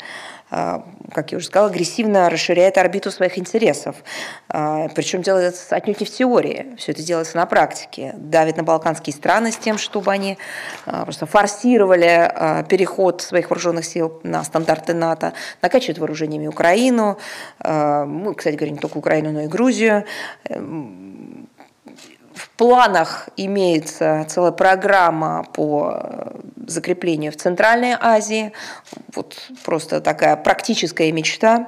как 1.12 1.32
я 1.32 1.38
уже 1.38 1.48
сказала, 1.48 1.70
агрессивно 1.70 2.30
расширяет 2.30 2.78
орбиту 2.78 3.12
своих 3.12 3.38
интересов. 3.38 3.96
А, 4.50 4.88
Причем 4.90 5.22
делается 5.22 5.76
отнюдь 5.76 6.00
не 6.00 6.06
в 6.06 6.10
теории, 6.10 6.76
все 6.78 6.92
это 6.92 7.04
делается 7.04 7.38
на 7.38 7.46
практике. 7.46 8.14
Давит 8.18 8.58
на 8.58 8.64
балканские 8.64 9.14
страны 9.14 9.52
с 9.52 9.58
тем, 9.58 9.78
чтобы 9.78 10.12
они 10.12 10.38
а, 10.86 11.04
просто 11.06 11.26
форсировали 11.26 12.64
переход 12.68 13.22
своих 13.22 13.50
вооруженных 13.50 13.86
сил 13.86 14.20
на 14.24 14.44
стандарты 14.44 14.94
НАТО, 14.94 15.34
накачивают 15.62 16.00
вооружениями 16.00 16.48
Украину, 16.48 17.18
кстати 17.60 18.56
говоря, 18.56 18.72
не 18.72 18.78
только 18.78 18.98
Украину, 18.98 19.32
но 19.32 19.42
и 19.42 19.48
Грузию, 19.48 20.06
эм, 20.50 21.48
в 22.36 22.50
планах 22.52 23.30
имеется 23.38 24.25
целая 24.30 24.52
программа 24.52 25.46
по 25.54 26.00
э, 26.02 26.40
закреплению 26.68 27.32
в 27.32 27.36
Центральной 27.36 27.96
Азии. 28.00 28.54
Вот 29.13 29.36
просто 29.63 30.02
такая 30.02 30.36
практическая 30.36 31.12
мечта. 31.12 31.68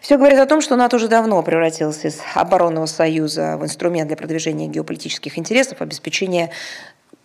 Все 0.00 0.16
говорит 0.16 0.38
о 0.38 0.46
том, 0.46 0.60
что 0.60 0.76
НАТО 0.76 0.96
уже 0.96 1.08
давно 1.08 1.42
превратилась 1.42 2.04
из 2.04 2.20
оборонного 2.34 2.86
союза 2.86 3.56
в 3.58 3.64
инструмент 3.64 4.08
для 4.08 4.16
продвижения 4.16 4.66
геополитических 4.68 5.38
интересов, 5.38 5.80
обеспечения 5.82 6.50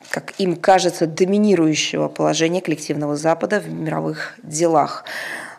как 0.10 0.34
им 0.38 0.58
кажется, 0.58 1.08
доминирующего 1.08 2.08
положения 2.08 2.62
коллективного 2.62 3.16
Запада 3.16 3.60
в 3.60 3.70
мировых 3.70 4.36
делах. 4.44 5.06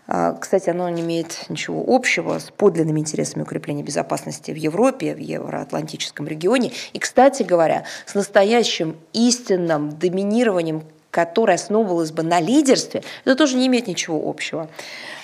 А, 0.07 0.33
кстати, 0.33 0.71
оно 0.71 0.89
не 0.89 1.03
имеет 1.03 1.49
ничего 1.49 1.83
общего 1.87 2.39
с 2.39 2.51
подлинными 2.51 3.01
интересами 3.01 3.43
укрепления 3.43 3.83
безопасности 3.83 4.51
в 4.51 4.57
Европе, 4.57 5.15
в 5.15 5.19
евроатлантическом 5.19 6.27
регионе. 6.27 6.73
И, 6.93 6.99
кстати 6.99 7.43
говоря, 7.43 7.85
с 8.07 8.15
настоящим 8.15 8.97
истинным 9.13 9.91
доминированием 9.91 10.83
которое 11.11 11.55
основывалось 11.55 12.11
бы 12.11 12.25
на 12.25 12.41
лидерстве, 12.41 13.05
это 13.25 13.37
тоже 13.37 13.57
не 13.57 13.69
имеет 13.69 13.87
ничего 13.87 14.29
общего. 14.29 14.69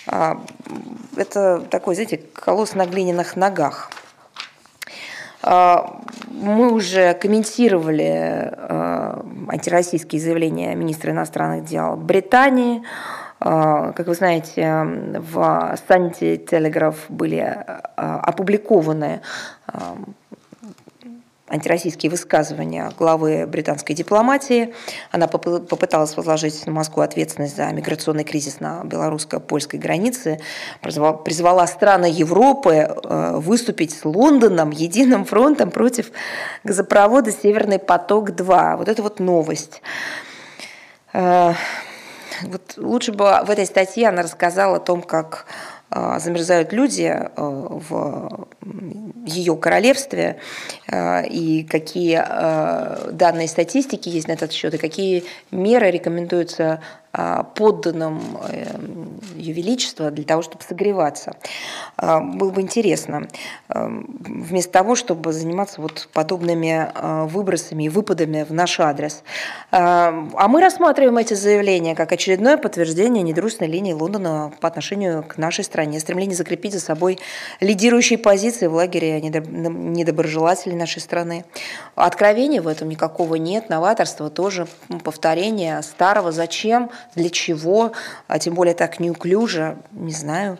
А, 0.06 0.40
это 1.16 1.60
такой, 1.68 1.96
знаете, 1.96 2.20
колосс 2.32 2.74
на 2.74 2.86
глиняных 2.86 3.34
ногах. 3.34 3.90
А, 5.42 6.00
мы 6.28 6.72
уже 6.72 7.14
комментировали 7.14 8.52
антироссийские 9.48 10.20
заявления 10.20 10.76
министра 10.76 11.10
иностранных 11.10 11.64
дел 11.64 11.96
Британии. 11.96 12.82
А, 13.40 13.92
как 13.92 14.06
вы 14.06 14.14
знаете, 14.14 14.62
в 15.18 15.78
Sunday 15.88 16.44
Telegraph 16.44 16.96
были 17.08 17.38
а, 17.38 18.20
опубликованы 18.20 19.22
а, 19.66 19.96
антироссийские 21.48 22.10
высказывания 22.10 22.92
главы 22.98 23.46
британской 23.46 23.94
дипломатии. 23.94 24.74
Она 25.10 25.26
попыталась 25.26 26.16
возложить 26.16 26.64
на 26.66 26.72
Москву 26.72 27.02
ответственность 27.02 27.56
за 27.56 27.72
миграционный 27.72 28.24
кризис 28.24 28.60
на 28.60 28.84
белорусско-польской 28.84 29.80
границе, 29.80 30.38
призвала 30.80 31.66
страны 31.66 32.04
Европы 32.04 32.94
выступить 33.02 33.92
с 33.92 34.04
Лондоном 34.04 34.70
единым 34.70 35.24
фронтом 35.24 35.72
против 35.72 36.12
газопровода 36.62 37.32
«Северный 37.32 37.80
поток-2». 37.80 38.76
Вот 38.76 38.88
это 38.88 39.02
вот 39.02 39.18
новость. 39.18 39.82
Вот 42.42 42.74
лучше 42.76 43.12
бы 43.12 43.24
в 43.44 43.50
этой 43.50 43.66
статье 43.66 44.08
она 44.08 44.22
рассказала 44.22 44.76
о 44.76 44.80
том, 44.80 45.02
как 45.02 45.46
а, 45.92 46.20
замерзают 46.20 46.72
люди 46.72 47.10
а, 47.10 47.28
в 47.36 48.46
ее 49.26 49.56
королевстве 49.56 50.38
а, 50.88 51.22
и 51.22 51.64
какие 51.64 52.22
данные 53.12 53.48
статистики 53.48 54.08
есть 54.08 54.28
на 54.28 54.32
этот 54.32 54.52
счет 54.52 54.74
и 54.74 54.78
какие 54.78 55.24
меры 55.50 55.90
рекомендуются 55.90 56.80
подданным 57.12 58.38
эм, 58.48 59.20
Ее 59.34 59.52
Величества 59.52 60.10
для 60.10 60.24
того, 60.24 60.42
чтобы 60.42 60.62
согреваться. 60.62 61.34
А, 61.96 62.20
было 62.20 62.50
бы 62.50 62.60
интересно, 62.60 63.26
эм, 63.68 64.20
вместо 64.20 64.70
того, 64.72 64.94
чтобы 64.94 65.32
заниматься 65.32 65.80
вот 65.80 66.08
подобными 66.12 66.88
а, 66.94 67.26
выбросами 67.26 67.84
и 67.84 67.88
выпадами 67.88 68.44
в 68.48 68.52
наш 68.52 68.78
адрес. 68.78 69.22
А 69.72 70.48
мы 70.48 70.60
рассматриваем 70.60 71.16
эти 71.18 71.34
заявления 71.34 71.94
как 71.94 72.12
очередное 72.12 72.56
подтверждение 72.56 73.22
недружественной 73.22 73.70
линии 73.70 73.92
Лондона 73.92 74.52
по 74.60 74.68
отношению 74.68 75.22
к 75.22 75.36
нашей 75.36 75.64
стране, 75.64 76.00
стремление 76.00 76.36
закрепить 76.36 76.72
за 76.72 76.80
собой 76.80 77.18
лидирующие 77.60 78.18
позиции 78.18 78.66
в 78.66 78.74
лагере 78.74 79.20
недоброжелателей 79.20 80.76
нашей 80.76 81.00
страны. 81.00 81.44
Откровения 81.94 82.62
в 82.62 82.68
этом 82.68 82.88
никакого 82.88 83.34
нет, 83.36 83.68
новаторства 83.68 84.30
тоже, 84.30 84.66
повторение 85.04 85.82
старого 85.82 86.32
«зачем?», 86.32 86.90
для 87.14 87.30
чего, 87.30 87.92
а 88.26 88.38
тем 88.38 88.54
более 88.54 88.74
так 88.74 89.00
неуклюже, 89.00 89.76
не 89.92 90.12
знаю. 90.12 90.58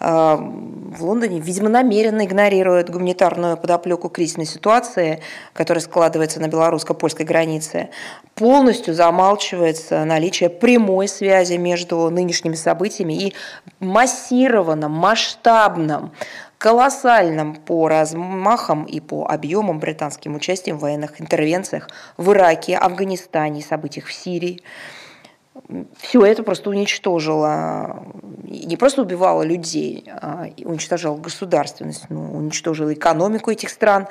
А, 0.00 0.36
в 0.36 1.02
Лондоне, 1.02 1.40
видимо, 1.40 1.68
намеренно 1.68 2.24
игнорируют 2.24 2.90
гуманитарную 2.90 3.56
подоплеку 3.56 4.08
кризисной 4.08 4.44
ситуации, 4.44 5.22
которая 5.52 5.82
складывается 5.82 6.40
на 6.40 6.48
белорусско-польской 6.48 7.24
границе. 7.24 7.90
Полностью 8.34 8.94
замалчивается 8.94 10.04
наличие 10.04 10.50
прямой 10.50 11.08
связи 11.08 11.54
между 11.54 12.10
нынешними 12.10 12.54
событиями 12.54 13.14
и 13.14 13.34
массированным, 13.80 14.92
масштабным 14.92 16.12
колоссальным 16.58 17.56
по 17.56 17.88
размахам 17.88 18.84
и 18.84 19.00
по 19.00 19.26
объемам 19.26 19.80
британским 19.80 20.34
участием 20.34 20.78
в 20.78 20.80
военных 20.80 21.20
интервенциях 21.20 21.90
в 22.16 22.32
Ираке, 22.32 22.76
Афганистане, 22.76 23.62
событиях 23.62 24.06
в 24.06 24.12
Сирии 24.14 24.62
все 25.98 26.24
это 26.24 26.42
просто 26.42 26.70
уничтожило, 26.70 28.06
не 28.44 28.76
просто 28.76 29.02
убивало 29.02 29.42
людей, 29.42 30.04
а 30.08 30.46
уничтожало 30.64 31.16
государственность, 31.16 32.06
ну, 32.08 32.36
уничтожило 32.36 32.92
экономику 32.92 33.50
этих 33.50 33.70
стран, 33.70 34.08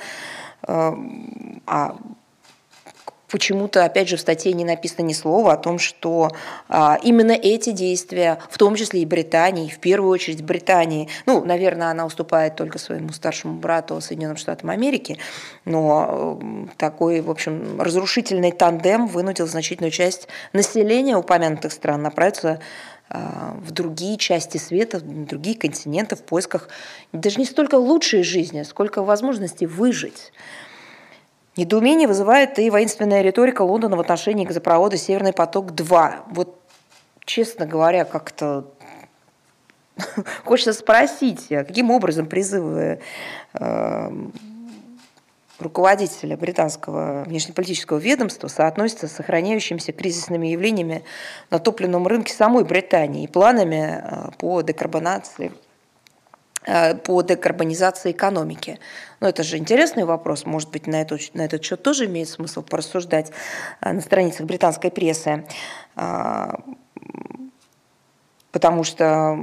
а, 0.61 0.95
а 1.65 1.97
почему-то, 3.33 3.83
опять 3.83 4.09
же, 4.09 4.15
в 4.15 4.19
статье 4.19 4.53
не 4.53 4.63
написано 4.63 5.07
ни 5.07 5.13
слова 5.13 5.53
о 5.53 5.57
том, 5.57 5.79
что 5.79 6.29
а, 6.69 6.99
именно 7.01 7.31
эти 7.31 7.71
действия, 7.71 8.37
в 8.51 8.59
том 8.59 8.75
числе 8.75 9.01
и 9.01 9.07
Британии, 9.07 9.71
в 9.71 9.79
первую 9.79 10.11
очередь 10.11 10.43
Британии, 10.43 11.09
ну, 11.25 11.43
наверное, 11.43 11.87
она 11.87 12.05
уступает 12.05 12.55
только 12.55 12.77
своему 12.77 13.09
старшему 13.09 13.55
брату 13.55 13.99
Соединенным 14.01 14.37
Штатам 14.37 14.69
Америки, 14.69 15.17
но 15.65 16.39
такой, 16.77 17.21
в 17.21 17.31
общем, 17.31 17.81
разрушительный 17.81 18.51
тандем 18.51 19.07
вынудил 19.07 19.47
значительную 19.47 19.89
часть 19.89 20.27
населения 20.53 21.17
упомянутых 21.17 21.73
стран 21.73 22.03
направиться 22.03 22.59
а, 23.09 23.57
в 23.65 23.71
другие 23.71 24.19
части 24.19 24.59
света, 24.59 24.99
в 24.99 25.25
другие 25.25 25.57
континенты 25.57 26.15
в 26.15 26.21
поисках 26.21 26.69
даже 27.13 27.39
не 27.39 27.45
столько 27.45 27.75
лучшей 27.77 28.21
жизни, 28.21 28.61
сколько 28.61 29.01
возможности 29.01 29.65
выжить. 29.65 30.31
Недоумение 31.55 32.07
вызывает 32.07 32.57
и 32.57 32.69
воинственная 32.69 33.21
риторика 33.21 33.61
Лондона 33.61 33.95
в 33.95 33.99
отношении 33.99 34.45
газопровода 34.45 34.97
«Северный 34.97 35.33
поток-2». 35.33 36.13
Вот, 36.31 36.59
честно 37.25 37.67
говоря, 37.67 38.05
как-то 38.05 38.71
хочется 40.45 40.73
спросить, 40.73 41.51
а 41.51 41.63
каким 41.63 41.91
образом 41.91 42.25
призывы 42.25 43.01
э, 43.53 44.09
руководителя 45.59 46.37
британского 46.37 47.23
внешнеполитического 47.27 47.99
ведомства 47.99 48.47
соотносятся 48.47 49.07
с 49.07 49.11
сохраняющимися 49.11 49.91
кризисными 49.91 50.47
явлениями 50.47 51.03
на 51.51 51.59
топливном 51.59 52.07
рынке 52.07 52.33
самой 52.33 52.63
Британии 52.63 53.25
и 53.25 53.27
планами 53.27 54.01
э, 54.03 54.31
по 54.39 54.61
декарбонации 54.63 55.51
по 57.03 57.21
декарбонизации 57.21 58.11
экономики. 58.11 58.79
Но 59.23 59.29
это 59.29 59.43
же 59.43 59.57
интересный 59.57 60.03
вопрос, 60.03 60.45
может 60.45 60.69
быть, 60.69 60.85
на, 60.85 61.01
эту, 61.01 61.17
на 61.33 61.45
этот 61.45 61.63
счет 61.63 61.81
тоже 61.81 62.07
имеет 62.07 62.27
смысл 62.27 62.61
порассуждать 62.61 63.31
э, 63.79 63.93
на 63.93 64.01
страницах 64.01 64.45
британской 64.45 64.91
прессы, 64.91 65.45
а, 65.95 66.59
потому 68.51 68.83
что 68.83 69.39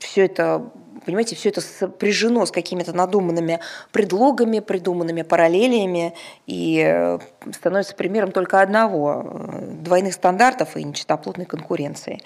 все 0.00 0.24
это 0.24 0.70
понимаете, 1.04 1.36
все 1.36 1.50
это 1.50 1.60
сопряжено 1.60 2.44
с 2.44 2.50
какими-то 2.50 2.92
надуманными 2.92 3.60
предлогами, 3.92 4.60
придуманными 4.60 5.22
параллелями 5.22 6.14
и 6.46 6.82
э, 6.86 7.18
становится 7.52 7.94
примером 7.94 8.32
только 8.32 8.60
одного– 8.60 9.24
двойных 9.82 10.14
стандартов 10.14 10.76
и 10.76 10.84
нечистоплотной 10.84 11.46
конкуренции. 11.46 12.20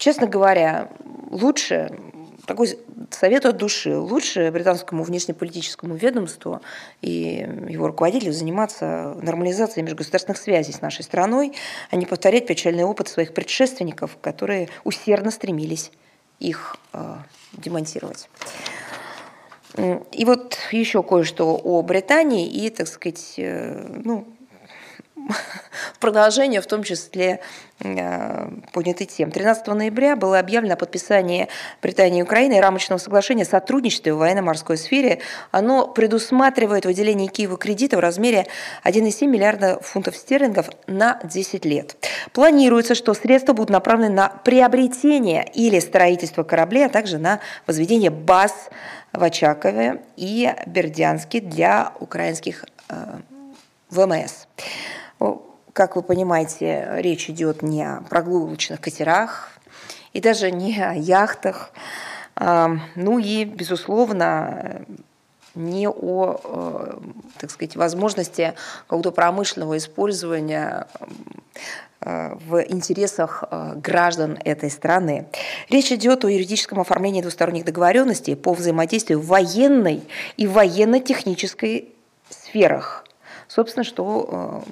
Честно 0.00 0.26
говоря, 0.26 0.88
лучше, 1.30 1.94
такой 2.46 2.78
совет 3.10 3.44
от 3.44 3.58
души, 3.58 3.94
лучше 3.94 4.50
британскому 4.50 5.02
внешнеполитическому 5.02 5.94
ведомству 5.94 6.62
и 7.02 7.46
его 7.68 7.88
руководителю 7.88 8.32
заниматься 8.32 9.14
нормализацией 9.20 9.84
межгосударственных 9.84 10.38
связей 10.38 10.72
с 10.72 10.80
нашей 10.80 11.04
страной, 11.04 11.52
а 11.90 11.96
не 11.96 12.06
повторять 12.06 12.46
печальный 12.46 12.82
опыт 12.82 13.08
своих 13.08 13.34
предшественников, 13.34 14.16
которые 14.22 14.70
усердно 14.84 15.30
стремились 15.30 15.92
их 16.38 16.78
э, 16.94 17.16
демонтировать. 17.52 18.30
И 19.76 20.24
вот 20.24 20.56
еще 20.72 21.02
кое-что 21.02 21.60
о 21.62 21.82
Британии 21.82 22.48
и, 22.48 22.70
так 22.70 22.88
сказать, 22.88 23.34
э, 23.36 24.00
ну, 24.02 24.26
продолжение, 26.00 26.60
в 26.60 26.66
том 26.66 26.82
числе 26.82 27.40
э, 27.80 28.48
поднятой 28.72 29.06
тем. 29.06 29.30
13 29.30 29.66
ноября 29.68 30.16
было 30.16 30.38
объявлено 30.38 30.74
о 30.74 30.76
подписании 30.76 31.48
Британии 31.82 32.20
и 32.20 32.22
Украины 32.22 32.60
рамочного 32.60 32.98
соглашения 32.98 33.42
о 33.42 33.46
сотрудничестве 33.46 34.14
в 34.14 34.18
военно-морской 34.18 34.76
сфере. 34.76 35.20
Оно 35.50 35.86
предусматривает 35.86 36.84
выделение 36.84 37.28
Киеву 37.28 37.56
кредита 37.56 37.96
в 37.96 38.00
размере 38.00 38.46
1,7 38.84 39.26
миллиарда 39.26 39.80
фунтов 39.80 40.16
стерлингов 40.16 40.70
на 40.86 41.20
10 41.24 41.64
лет. 41.64 41.96
Планируется, 42.32 42.94
что 42.94 43.14
средства 43.14 43.52
будут 43.52 43.70
направлены 43.70 44.14
на 44.14 44.28
приобретение 44.28 45.48
или 45.54 45.78
строительство 45.78 46.42
кораблей, 46.42 46.86
а 46.86 46.88
также 46.88 47.18
на 47.18 47.40
возведение 47.66 48.10
баз 48.10 48.70
в 49.12 49.22
Очакове 49.22 50.02
и 50.16 50.52
Бердянске 50.66 51.40
для 51.40 51.92
украинских 51.98 52.64
э, 52.88 52.94
ВМС. 53.90 54.46
Как 55.72 55.96
вы 55.96 56.02
понимаете, 56.02 56.88
речь 56.96 57.30
идет 57.30 57.62
не 57.62 57.82
о 57.82 58.02
прогулочных 58.08 58.80
катерах 58.80 59.50
и 60.12 60.20
даже 60.20 60.50
не 60.50 60.80
о 60.82 60.94
яхтах. 60.94 61.70
Ну 62.36 63.18
и, 63.18 63.44
безусловно, 63.44 64.84
не 65.54 65.88
о, 65.88 66.40
э, 66.42 66.98
так 67.38 67.50
сказать, 67.50 67.76
возможности 67.76 68.54
какого-то 68.86 69.10
промышленного 69.10 69.76
использования 69.78 70.86
э, 72.00 72.34
в 72.46 72.62
интересах 72.68 73.44
э, 73.50 73.74
граждан 73.76 74.38
этой 74.44 74.70
страны. 74.70 75.26
Речь 75.68 75.90
идет 75.92 76.24
о 76.24 76.28
юридическом 76.28 76.80
оформлении 76.80 77.20
двусторонних 77.20 77.64
договоренностей 77.64 78.36
по 78.36 78.52
взаимодействию 78.52 79.20
в 79.20 79.26
военной 79.26 80.02
и 80.36 80.46
военно-технической 80.46 81.88
сферах. 82.28 83.04
Собственно, 83.50 83.82
что 83.82 84.62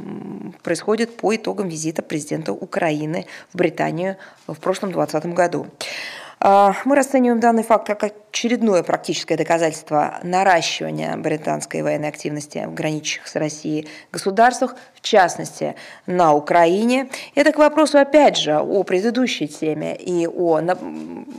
происходит 0.62 1.16
по 1.16 1.34
итогам 1.34 1.68
визита 1.68 2.00
президента 2.00 2.52
Украины 2.52 3.26
в 3.52 3.56
Британию 3.56 4.18
в 4.46 4.54
прошлом 4.54 4.92
2020 4.92 5.34
году. 5.34 5.66
А, 6.40 6.74
мы 6.84 6.94
расцениваем 6.94 7.40
данный 7.40 7.64
факт 7.64 7.86
как 7.86 8.04
очередное 8.04 8.82
практическое 8.82 9.36
доказательство 9.36 10.18
наращивания 10.22 11.16
британской 11.16 11.82
военной 11.82 12.08
активности 12.08 12.64
в 12.66 12.74
граничащих 12.74 13.26
с 13.26 13.34
Россией 13.34 13.88
государствах, 14.12 14.76
в 14.94 15.00
частности, 15.00 15.74
на 16.06 16.34
Украине. 16.34 17.10
Это 17.34 17.52
к 17.52 17.58
вопросу, 17.58 17.98
опять 17.98 18.36
же, 18.36 18.56
о 18.56 18.82
предыдущей 18.84 19.48
теме 19.48 19.96
и 19.96 20.28
о 20.28 20.60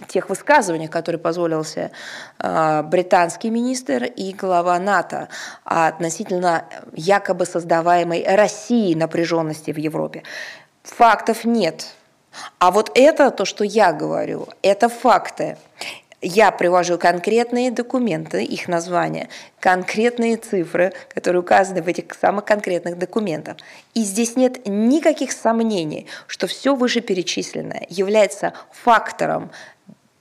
тех 0.07 0.29
высказываниях, 0.29 0.91
которые 0.91 1.19
позволился 1.19 1.91
а, 2.37 2.83
британский 2.83 3.49
министр 3.49 4.03
и 4.03 4.33
глава 4.33 4.77
НАТО 4.79 5.29
относительно 5.63 6.65
якобы 6.93 7.45
создаваемой 7.45 8.25
России 8.27 8.93
напряженности 8.95 9.71
в 9.71 9.77
Европе. 9.77 10.23
Фактов 10.83 11.45
нет. 11.45 11.87
А 12.59 12.71
вот 12.71 12.91
это, 12.95 13.31
то, 13.31 13.45
что 13.45 13.63
я 13.63 13.93
говорю, 13.93 14.47
это 14.61 14.89
факты. 14.89 15.57
Я 16.21 16.51
привожу 16.51 16.97
конкретные 16.97 17.71
документы, 17.71 18.43
их 18.43 18.67
названия, 18.67 19.29
конкретные 19.61 20.35
цифры, 20.35 20.91
которые 21.13 21.39
указаны 21.39 21.81
в 21.81 21.87
этих 21.87 22.13
самых 22.13 22.43
конкретных 22.43 22.97
документах. 22.97 23.55
И 23.93 24.03
здесь 24.03 24.35
нет 24.35 24.67
никаких 24.67 25.31
сомнений, 25.31 26.07
что 26.27 26.47
все 26.47 26.75
вышеперечисленное 26.75 27.85
является 27.89 28.53
фактором 28.71 29.51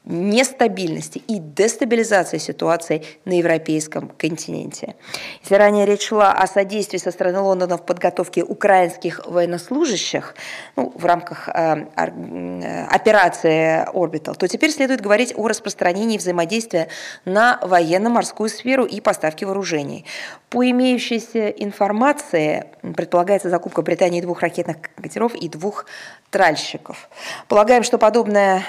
нестабильности 0.09 1.19
и 1.19 1.39
дестабилизации 1.39 2.39
ситуации 2.39 3.05
на 3.27 3.35
европейском 3.35 4.09
континенте. 4.09 4.97
Если 5.43 5.55
ранее 5.55 5.85
речь 5.85 6.09
шла 6.09 6.33
о 6.33 6.47
содействии 6.47 6.97
со 6.97 7.11
стороны 7.11 7.41
Лондона 7.41 7.77
в 7.77 7.85
подготовке 7.85 8.43
украинских 8.43 9.21
военнослужащих 9.27 10.35
ну, 10.77 10.93
в 10.97 11.05
рамках 11.05 11.51
э, 11.51 11.87
э, 11.95 12.85
операции 12.87 13.85
«Орбитал», 13.95 14.35
то 14.35 14.49
теперь 14.49 14.71
следует 14.71 15.03
говорить 15.03 15.35
о 15.37 15.47
распространении 15.47 16.17
взаимодействия 16.17 16.89
на 17.27 17.59
военно-морскую 17.63 18.49
сферу 18.49 18.87
и 18.87 19.03
поставке 19.03 19.45
вооружений. 19.45 20.07
По 20.49 20.69
имеющейся 20.71 21.49
информации 21.49 22.67
предполагается 22.97 23.51
закупка 23.51 23.83
Британии 23.83 24.23
двух 24.23 24.41
ракетных 24.41 24.79
катеров 24.97 25.35
и 25.35 25.51
двух 25.51 25.85
тральщиков. 26.31 27.11
Полагаем, 27.47 27.83
что 27.83 27.99
подобная 27.99 28.65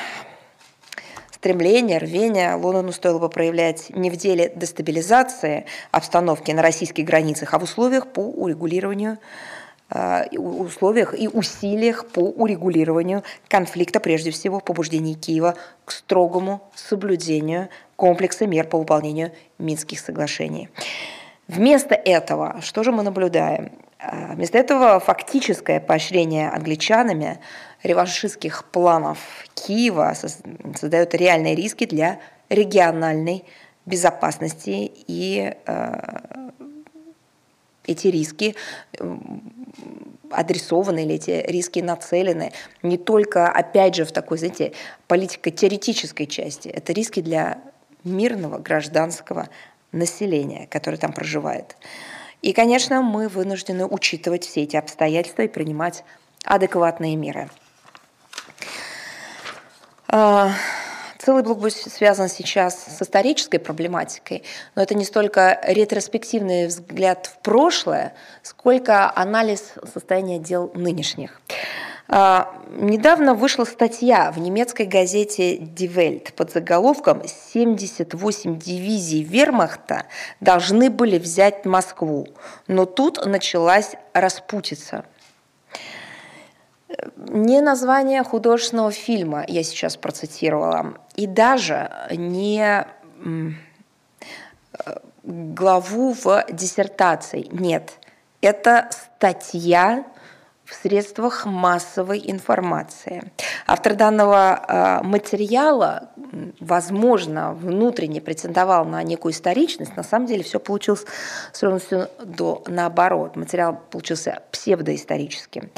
стремление, 1.39 1.99
рвение 1.99 2.53
Лондону 2.55 2.91
стоило 2.91 3.17
бы 3.17 3.29
проявлять 3.29 3.89
не 3.95 4.09
в 4.09 4.17
деле 4.17 4.51
дестабилизации 4.55 5.65
обстановки 5.91 6.51
на 6.51 6.61
российских 6.61 7.05
границах, 7.05 7.53
а 7.53 7.59
в 7.59 7.63
условиях 7.63 8.07
по 8.07 8.19
урегулированию 8.19 9.19
э, 9.89 10.37
условиях 10.37 11.17
и 11.17 11.29
усилиях 11.29 12.07
по 12.07 12.19
урегулированию 12.19 13.23
конфликта, 13.47 14.01
прежде 14.01 14.31
всего 14.31 14.59
в 14.59 14.65
побуждении 14.65 15.13
Киева 15.13 15.55
к 15.85 15.91
строгому 15.91 16.61
соблюдению 16.75 17.69
комплекса 17.95 18.45
мер 18.45 18.67
по 18.67 18.77
выполнению 18.77 19.31
Минских 19.59 20.01
соглашений. 20.01 20.67
Вместо 21.47 21.95
этого, 21.95 22.57
что 22.61 22.83
же 22.83 22.91
мы 22.91 23.01
наблюдаем? 23.01 23.71
Э, 23.99 24.33
вместо 24.33 24.57
этого 24.57 24.99
фактическое 24.99 25.79
поощрение 25.79 26.49
англичанами 26.49 27.39
реваншистских 27.83 28.65
планов 28.65 29.19
Киева 29.53 30.13
создает 30.13 31.13
реальные 31.13 31.55
риски 31.55 31.85
для 31.85 32.19
региональной 32.49 33.45
безопасности 33.85 34.91
и 35.07 35.55
э, 35.65 36.19
эти 37.85 38.07
риски 38.07 38.55
адресованы 40.31 41.03
или 41.03 41.15
эти 41.15 41.43
риски 41.47 41.79
нацелены 41.79 42.51
не 42.83 42.97
только, 42.97 43.49
опять 43.49 43.95
же, 43.95 44.05
в 44.05 44.11
такой, 44.11 44.37
знаете, 44.37 44.73
политико-теоретической 45.07 46.27
части. 46.27 46.67
Это 46.67 46.93
риски 46.93 47.21
для 47.21 47.61
мирного 48.03 48.59
гражданского 48.59 49.49
населения, 49.91 50.67
которое 50.69 50.97
там 50.97 51.13
проживает. 51.13 51.75
И, 52.41 52.53
конечно, 52.53 53.01
мы 53.01 53.27
вынуждены 53.27 53.85
учитывать 53.85 54.45
все 54.45 54.63
эти 54.63 54.77
обстоятельства 54.77 55.41
и 55.43 55.47
принимать 55.47 56.03
адекватные 56.45 57.15
меры. 57.15 57.49
А, 60.11 60.53
целый 61.19 61.43
блок 61.43 61.59
будет 61.59 61.73
связан 61.73 62.29
сейчас 62.29 62.97
с 62.97 63.01
исторической 63.03 63.59
проблематикой, 63.59 64.43
но 64.73 64.81
это 64.81 64.95
не 64.95 65.05
столько 65.05 65.59
ретроспективный 65.63 66.65
взгляд 66.65 67.27
в 67.27 67.37
прошлое, 67.43 68.15
сколько 68.41 69.15
анализ 69.15 69.73
состояния 69.93 70.39
дел 70.39 70.71
нынешних. 70.73 71.39
А, 72.07 72.51
недавно 72.71 73.35
вышла 73.35 73.65
статья 73.65 74.31
в 74.31 74.39
немецкой 74.39 74.87
газете 74.87 75.57
Die 75.57 75.93
Welt 75.93 76.33
под 76.33 76.51
заголовком 76.51 77.21
«78 77.53 78.57
дивизий 78.57 79.21
вермахта 79.21 80.07
должны 80.39 80.89
были 80.89 81.19
взять 81.19 81.65
Москву, 81.65 82.27
но 82.65 82.85
тут 82.85 83.23
началась 83.27 83.91
распутица». 84.13 85.05
Не 87.17 87.61
название 87.61 88.23
художественного 88.23 88.91
фильма 88.91 89.45
я 89.47 89.63
сейчас 89.63 89.97
процитировала, 89.97 90.95
и 91.15 91.27
даже 91.27 91.91
не 92.09 92.85
главу 95.23 96.13
в 96.13 96.45
диссертации. 96.51 97.47
Нет, 97.51 97.93
это 98.41 98.89
статья 98.91 100.05
в 100.65 100.75
средствах 100.75 101.45
массовой 101.45 102.21
информации. 102.25 103.31
Автор 103.65 103.95
данного 103.95 104.99
э, 105.01 105.03
материала, 105.03 106.09
возможно, 106.59 107.53
внутренне 107.53 108.21
претендовал 108.21 108.85
на 108.85 109.01
некую 109.01 109.31
историчность, 109.31 109.97
на 109.97 110.03
самом 110.03 110.27
деле 110.27 110.43
все 110.43 110.59
получилось 110.59 111.05
с 111.51 111.63
ровностью 111.63 112.07
до 112.23 112.63
наоборот. 112.67 113.35
Материал 113.35 113.79
получился 113.89 114.43
псевдоисторическим. 114.51 115.71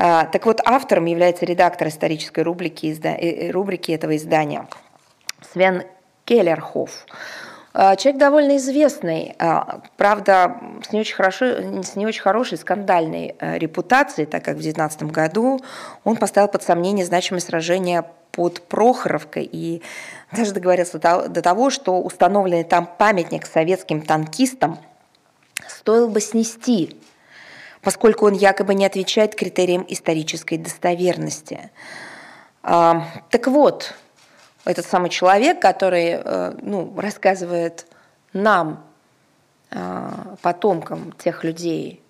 А, 0.00 0.26
так 0.26 0.46
вот, 0.46 0.60
автором 0.64 1.06
является 1.06 1.44
редактор 1.44 1.88
исторической 1.88 2.40
рубрики, 2.44 2.96
э, 3.02 3.48
э, 3.48 3.50
рубрики 3.50 3.90
этого 3.90 4.16
издания 4.16 4.68
Свен 5.52 5.82
Келлерхоф. 6.24 7.04
А, 7.74 7.96
человек 7.96 8.20
довольно 8.20 8.58
известный, 8.58 9.34
а, 9.40 9.80
правда, 9.96 10.56
с 10.88 10.92
не 10.92 11.00
очень, 11.00 11.16
хорошо, 11.16 11.46
с 11.82 11.96
не 11.96 12.06
очень 12.06 12.22
хорошей 12.22 12.58
скандальной 12.58 13.34
э, 13.40 13.58
репутацией, 13.58 14.26
так 14.26 14.44
как 14.44 14.54
в 14.54 14.62
2019 14.62 15.02
году 15.04 15.60
он 16.04 16.16
поставил 16.16 16.46
под 16.46 16.62
сомнение 16.62 17.04
значимость 17.04 17.48
сражения 17.48 18.04
под 18.30 18.62
Прохоровкой 18.68 19.48
и 19.50 19.82
даже 20.30 20.52
договорился 20.52 21.00
до 21.00 21.42
того, 21.42 21.70
что 21.70 22.00
установленный 22.00 22.62
там 22.62 22.88
памятник 22.98 23.46
советским 23.46 24.02
танкистам 24.02 24.78
стоило 25.66 26.06
бы 26.06 26.20
снести 26.20 26.96
поскольку 27.82 28.26
он 28.26 28.34
якобы 28.34 28.74
не 28.74 28.86
отвечает 28.86 29.34
критериям 29.34 29.84
исторической 29.88 30.58
достоверности. 30.58 31.70
А, 32.62 33.06
так 33.30 33.46
вот, 33.46 33.94
этот 34.64 34.86
самый 34.86 35.10
человек, 35.10 35.60
который 35.62 36.20
э, 36.22 36.54
ну, 36.60 36.92
рассказывает 36.98 37.86
нам, 38.32 38.84
а, 39.70 40.36
потомкам 40.42 41.12
тех 41.12 41.44
людей, 41.44 42.02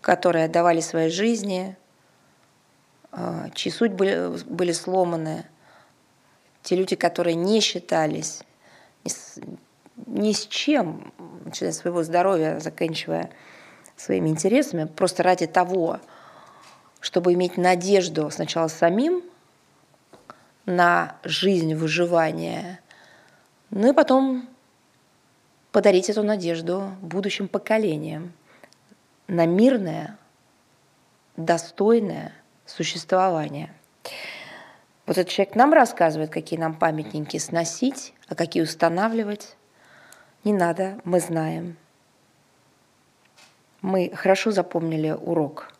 которые 0.00 0.44
отдавали 0.46 0.80
свои 0.80 1.08
жизни, 1.08 1.76
а, 3.10 3.50
чьи 3.54 3.70
судьбы 3.72 4.40
были 4.46 4.72
сломаны, 4.72 5.44
те 6.62 6.76
люди, 6.76 6.94
которые 6.96 7.34
не 7.34 7.60
считались 7.60 8.42
ни 9.04 9.10
с, 9.10 9.38
ни 10.06 10.32
с 10.32 10.46
чем, 10.46 11.12
начиная 11.44 11.72
с 11.72 11.78
своего 11.78 12.04
здоровья, 12.04 12.60
заканчивая 12.60 13.30
своими 13.96 14.28
интересами, 14.28 14.84
просто 14.84 15.22
ради 15.22 15.46
того, 15.46 16.00
чтобы 17.00 17.32
иметь 17.34 17.56
надежду 17.56 18.30
сначала 18.30 18.68
самим 18.68 19.22
на 20.66 21.16
жизнь, 21.24 21.74
выживание, 21.74 22.80
ну 23.70 23.90
и 23.90 23.94
потом 23.94 24.48
подарить 25.72 26.10
эту 26.10 26.22
надежду 26.22 26.92
будущим 27.00 27.48
поколениям 27.48 28.32
на 29.26 29.46
мирное, 29.46 30.18
достойное 31.36 32.32
существование. 32.66 33.72
Вот 35.06 35.18
этот 35.18 35.32
человек 35.32 35.56
нам 35.56 35.72
рассказывает, 35.72 36.30
какие 36.30 36.60
нам 36.60 36.74
памятники 36.74 37.38
сносить, 37.38 38.14
а 38.28 38.34
какие 38.34 38.62
устанавливать. 38.62 39.56
Не 40.44 40.52
надо, 40.52 40.98
мы 41.04 41.18
знаем. 41.18 41.76
Мы 43.82 44.10
хорошо 44.14 44.50
запомнили 44.50 45.10
урок. 45.10 45.72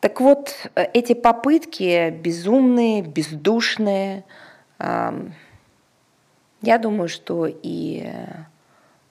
Так 0.00 0.20
вот, 0.20 0.54
эти 0.74 1.14
попытки 1.14 2.10
безумные, 2.10 3.02
бездушные, 3.02 4.24
я 4.78 6.78
думаю, 6.78 7.08
что 7.08 7.46
и 7.46 8.08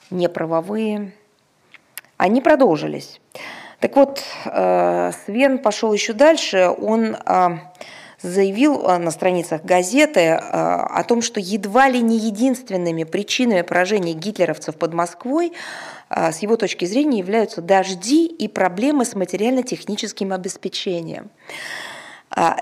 неправовые, 0.09 1.13
они 2.17 2.41
продолжились. 2.41 3.21
Так 3.79 3.95
вот, 3.95 4.23
э, 4.45 5.11
Свен 5.25 5.59
пошел 5.59 5.93
еще 5.93 6.13
дальше, 6.13 6.69
он 6.79 7.15
э, 7.15 7.49
заявил 8.21 8.81
э, 8.81 8.97
на 8.97 9.11
страницах 9.11 9.63
газеты 9.63 10.31
о 10.31 11.03
том, 11.03 11.21
что 11.21 11.39
едва 11.39 11.87
ли 11.87 12.01
не 12.01 12.17
единственными 12.17 13.03
причинами 13.03 13.61
поражения 13.61 14.13
гитлеровцев 14.13 14.77
под 14.77 14.93
Москвой 14.93 15.53
с 16.09 16.39
его 16.39 16.55
точки 16.55 16.85
зрения 16.85 17.19
являются 17.19 17.61
дожди 17.61 18.25
и 18.25 18.47
проблемы 18.47 19.05
с 19.05 19.15
материально-техническим 19.15 20.33
обеспечением. 20.33 21.29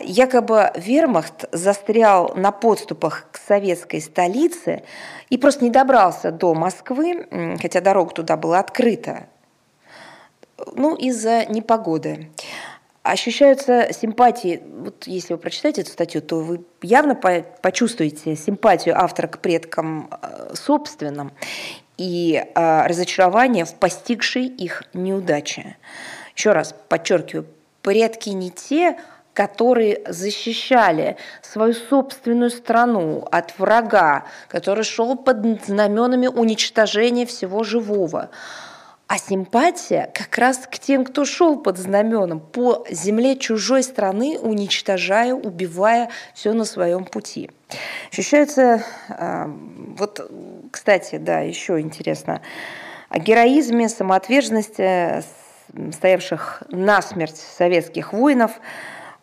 Якобы 0.01 0.71
вермахт 0.75 1.45
застрял 1.51 2.33
на 2.35 2.51
подступах 2.51 3.27
к 3.31 3.37
советской 3.37 3.99
столице 3.99 4.83
и 5.29 5.37
просто 5.37 5.65
не 5.65 5.71
добрался 5.71 6.31
до 6.31 6.53
Москвы, 6.53 7.27
хотя 7.61 7.81
дорога 7.81 8.13
туда 8.13 8.37
была 8.37 8.59
открыта 8.59 9.27
ну, 10.75 10.95
из-за 10.95 11.45
непогоды. 11.45 12.29
Ощущаются 13.03 13.93
симпатии, 13.93 14.63
вот 14.65 15.05
если 15.05 15.33
вы 15.33 15.39
прочитаете 15.39 15.81
эту 15.81 15.91
статью, 15.91 16.21
то 16.23 16.39
вы 16.39 16.63
явно 16.81 17.13
почувствуете 17.13 18.35
симпатию 18.35 18.99
автора 18.99 19.27
к 19.27 19.39
предкам 19.39 20.09
э, 20.09 20.55
собственным 20.55 21.31
и 21.97 22.43
э, 22.43 22.87
разочарование 22.87 23.65
в 23.65 23.75
постигшей 23.75 24.45
их 24.45 24.83
неудаче. 24.93 25.77
Еще 26.35 26.51
раз 26.51 26.75
подчеркиваю, 26.89 27.47
предки 27.81 28.29
не 28.29 28.51
те, 28.51 28.97
которые 29.33 30.01
защищали 30.07 31.17
свою 31.41 31.73
собственную 31.73 32.49
страну 32.49 33.27
от 33.31 33.59
врага, 33.59 34.23
который 34.47 34.83
шел 34.83 35.15
под 35.17 35.65
знаменами 35.65 36.27
уничтожения 36.27 37.25
всего 37.25 37.63
живого. 37.63 38.29
А 39.07 39.19
симпатия 39.19 40.09
как 40.15 40.35
раз 40.37 40.67
к 40.69 40.79
тем, 40.79 41.05
кто 41.05 41.25
шел 41.25 41.59
под 41.59 41.77
знаменом 41.77 42.39
по 42.39 42.85
земле 42.89 43.37
чужой 43.37 43.83
страны, 43.83 44.39
уничтожая, 44.39 45.35
убивая 45.35 46.09
все 46.33 46.53
на 46.53 46.65
своем 46.65 47.05
пути. 47.05 47.51
Ощущается, 48.11 48.83
а, 49.09 49.47
вот, 49.97 50.31
кстати, 50.71 51.17
да, 51.17 51.41
еще 51.41 51.79
интересно, 51.79 52.41
о 53.09 53.19
героизме, 53.19 53.89
самоотверженности 53.89 55.23
стоявших 55.91 56.63
насмерть 56.69 57.37
советских 57.37 58.11
воинов 58.11 58.53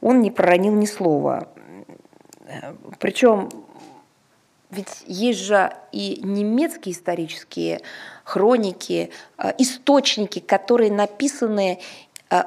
он 0.01 0.21
не 0.21 0.31
проронил 0.31 0.75
ни 0.75 0.87
слова. 0.87 1.49
Причем 2.99 3.49
ведь 4.73 5.05
есть 5.07 5.41
же 5.41 5.71
и 5.93 6.19
немецкие 6.23 6.95
исторические 6.95 7.83
хроники, 8.25 9.11
э, 9.37 9.53
источники, 9.59 10.39
которые 10.39 10.91
написаны 10.91 11.79
э, 12.31 12.43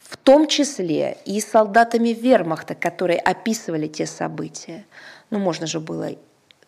в 0.00 0.16
том 0.18 0.48
числе 0.48 1.16
и 1.24 1.40
солдатами 1.40 2.10
вермахта, 2.10 2.74
которые 2.74 3.18
описывали 3.18 3.86
те 3.86 4.04
события. 4.06 4.84
Ну, 5.30 5.38
можно 5.38 5.66
же 5.66 5.80
было 5.80 6.10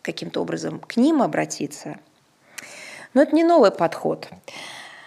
каким-то 0.01 0.41
образом 0.41 0.79
к 0.79 0.97
ним 0.97 1.21
обратиться. 1.21 1.99
Но 3.13 3.21
это 3.21 3.35
не 3.35 3.43
новый 3.43 3.69
подход. 3.69 4.27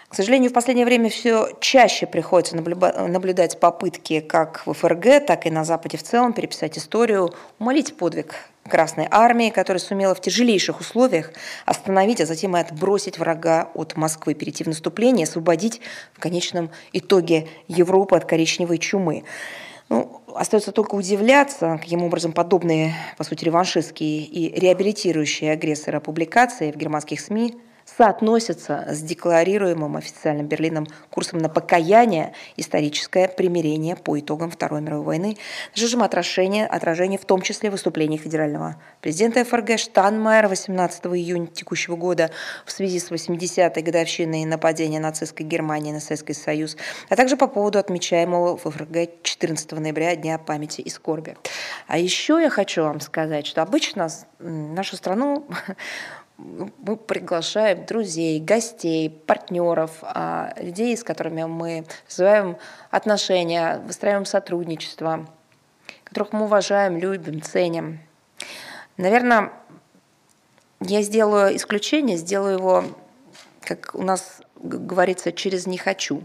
К 0.07 0.15
сожалению, 0.15 0.49
в 0.49 0.53
последнее 0.53 0.85
время 0.85 1.09
все 1.09 1.57
чаще 1.59 2.07
приходится 2.07 2.55
наблюдать 2.55 3.59
попытки 3.59 4.21
как 4.21 4.65
в 4.65 4.73
ФРГ, 4.73 5.25
так 5.25 5.45
и 5.45 5.51
на 5.51 5.65
Западе 5.65 5.97
в 5.97 6.03
целом 6.03 6.31
переписать 6.31 6.77
историю, 6.77 7.33
умолить 7.59 7.97
подвиг 7.97 8.35
Красной 8.69 9.07
Армии, 9.11 9.49
которая 9.49 9.79
сумела 9.79 10.15
в 10.15 10.21
тяжелейших 10.21 10.79
условиях 10.79 11.31
остановить, 11.65 12.21
а 12.21 12.25
затем 12.25 12.55
и 12.55 12.59
отбросить 12.59 13.19
врага 13.19 13.69
от 13.73 13.95
Москвы, 13.97 14.33
перейти 14.33 14.63
в 14.63 14.67
наступление, 14.67 15.25
освободить 15.25 15.81
в 16.13 16.19
конечном 16.19 16.69
итоге 16.93 17.47
Европу 17.67 18.15
от 18.15 18.25
коричневой 18.25 18.77
чумы. 18.77 19.25
Ну, 19.89 20.21
остается 20.33 20.71
только 20.71 20.95
удивляться, 20.95 21.77
каким 21.81 22.03
образом 22.03 22.31
подобные, 22.31 22.93
по 23.17 23.23
сути, 23.23 23.43
реваншистские 23.45 24.21
и 24.23 24.59
реабилитирующие 24.59 25.51
агрессоры 25.51 25.99
публикации 25.99 26.71
в 26.71 26.77
германских 26.77 27.19
СМИ– 27.19 27.55
соотносятся 27.97 28.85
с 28.89 29.01
декларируемым 29.01 29.97
официальным 29.97 30.47
Берлином 30.47 30.87
курсом 31.09 31.39
на 31.39 31.49
покаяние, 31.49 32.33
историческое 32.57 33.27
примирение 33.27 33.95
по 33.95 34.19
итогам 34.19 34.49
Второй 34.49 34.81
мировой 34.81 35.05
войны, 35.05 35.37
содержим 35.73 36.03
отражение, 36.03 36.65
отражение 36.65 37.19
в 37.19 37.25
том 37.25 37.41
числе 37.41 37.69
выступлений 37.69 38.17
федерального 38.17 38.75
президента 39.01 39.43
ФРГ 39.43 39.77
Штанмайера 39.77 40.47
18 40.47 41.05
июня 41.07 41.47
текущего 41.47 41.95
года 41.95 42.31
в 42.65 42.71
связи 42.71 42.99
с 42.99 43.11
80-й 43.11 43.81
годовщиной 43.81 44.45
нападения 44.45 44.99
нацистской 44.99 45.45
Германии 45.45 45.91
на 45.91 45.99
Советский 45.99 46.33
Союз, 46.33 46.77
а 47.09 47.15
также 47.15 47.37
по 47.37 47.47
поводу 47.47 47.79
отмечаемого 47.79 48.57
в 48.57 48.61
ФРГ 48.61 49.23
14 49.23 49.71
ноября 49.73 50.15
Дня 50.15 50.37
памяти 50.37 50.81
и 50.81 50.89
скорби. 50.89 51.37
А 51.87 51.97
еще 51.97 52.39
я 52.41 52.49
хочу 52.49 52.83
вам 52.83 52.99
сказать, 53.01 53.45
что 53.45 53.61
обычно 53.61 54.07
нашу 54.39 54.95
страну 54.95 55.47
мы 56.43 56.97
приглашаем 56.97 57.85
друзей, 57.85 58.39
гостей, 58.39 59.09
партнеров, 59.09 59.99
а, 60.01 60.53
людей, 60.57 60.95
с 60.95 61.03
которыми 61.03 61.43
мы 61.43 61.85
развиваем 62.09 62.57
отношения, 62.91 63.81
выстраиваем 63.85 64.25
сотрудничество, 64.25 65.27
которых 66.03 66.33
мы 66.33 66.45
уважаем, 66.45 66.97
любим, 66.97 67.41
ценим. 67.41 67.99
Наверное, 68.97 69.53
я 70.81 71.01
сделаю 71.01 71.55
исключение, 71.55 72.17
сделаю 72.17 72.57
его, 72.57 72.83
как 73.61 73.95
у 73.95 74.03
нас 74.03 74.41
говорится, 74.55 75.31
через 75.31 75.65
«не 75.65 75.77
хочу». 75.77 76.23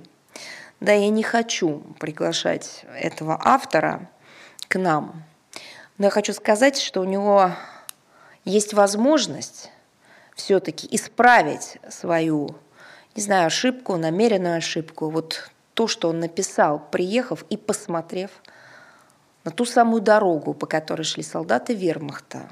Да, 0.80 0.92
я 0.92 1.08
не 1.08 1.22
хочу 1.24 1.82
приглашать 1.98 2.84
этого 2.94 3.40
автора 3.42 4.08
к 4.68 4.78
нам, 4.78 5.24
но 5.96 6.04
я 6.04 6.10
хочу 6.10 6.32
сказать, 6.32 6.78
что 6.78 7.00
у 7.00 7.04
него 7.04 7.50
есть 8.44 8.74
возможность 8.74 9.72
все-таки 10.38 10.88
исправить 10.92 11.78
свою, 11.90 12.54
не 13.16 13.22
знаю, 13.22 13.48
ошибку, 13.48 13.96
намеренную 13.96 14.56
ошибку, 14.56 15.10
вот 15.10 15.50
то, 15.74 15.88
что 15.88 16.08
он 16.08 16.20
написал, 16.20 16.78
приехав 16.78 17.44
и 17.50 17.56
посмотрев 17.56 18.30
на 19.44 19.50
ту 19.50 19.64
самую 19.64 20.00
дорогу, 20.00 20.54
по 20.54 20.66
которой 20.66 21.02
шли 21.02 21.22
солдаты 21.22 21.74
вермахта. 21.74 22.48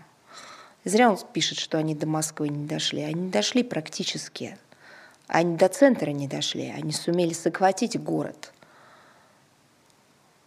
Зря 0.85 1.11
он 1.11 1.18
пишет, 1.33 1.59
что 1.59 1.79
они 1.79 1.94
до 1.94 2.07
Москвы 2.07 2.49
не 2.49 2.66
дошли. 2.66 3.03
Они 3.03 3.31
дошли 3.31 3.62
практически. 3.62 4.59
Они 5.27 5.57
до 5.57 5.68
центра 5.68 6.11
не 6.11 6.29
дошли. 6.29 6.72
Они 6.77 6.92
сумели 6.92 7.35
захватить 7.35 8.01
город. 8.01 8.53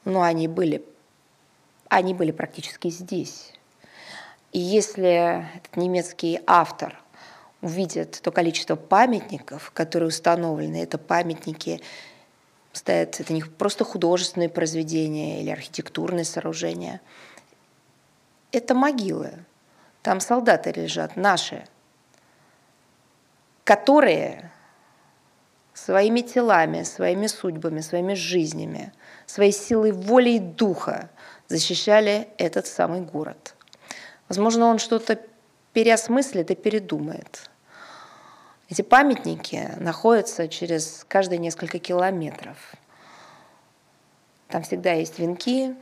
Но 0.06 0.22
они 0.22 0.48
были, 0.48 0.86
они 1.90 2.14
были 2.14 2.32
практически 2.32 2.90
здесь. 2.90 3.54
И 4.54 4.60
если 4.60 5.54
этот 5.58 5.76
немецкий 5.76 6.42
автор– 6.46 7.02
увидят 7.62 8.20
то 8.22 8.32
количество 8.32 8.76
памятников, 8.76 9.72
которые 9.72 10.10
установлены. 10.10 10.78
Это 10.82 10.98
памятники 10.98 11.82
стоят, 12.74 13.20
это 13.20 13.34
не 13.34 13.42
просто 13.42 13.84
художественные 13.84 14.50
произведения 14.50 15.42
или 15.42 15.50
архитектурные 15.50 16.26
сооружения. 16.26 17.02
Это 18.52 18.74
могилы. 18.74 19.34
Там 20.02 20.20
солдаты 20.22 20.72
лежат, 20.72 21.18
наши, 21.18 21.66
которые 23.64 24.52
своими 25.74 26.22
телами, 26.22 26.84
своими 26.84 27.28
судьбами, 27.28 27.82
своими 27.82 28.14
жизнями, 28.14 28.94
своей 29.26 29.52
силой 29.52 29.92
воли 29.92 30.32
и 30.32 30.40
духа 30.40 31.10
защищали 31.48 32.30
этот 32.38 32.68
самый 32.68 33.02
город. 33.02 33.56
Возможно, 34.28 34.66
он 34.66 34.80
что-то 34.80 35.20
переосмыслит 35.74 36.52
и 36.52 36.56
передумает. 36.56 37.50
Эти 38.70 38.82
памятники 38.84 39.72
находятся 39.78 40.48
через 40.48 41.06
каждые 41.08 41.40
несколько 41.40 41.80
километров. 41.80 42.58
Там 44.48 44.64
всегда 44.64 44.94
есть 44.94 45.18
венки, 45.20 45.76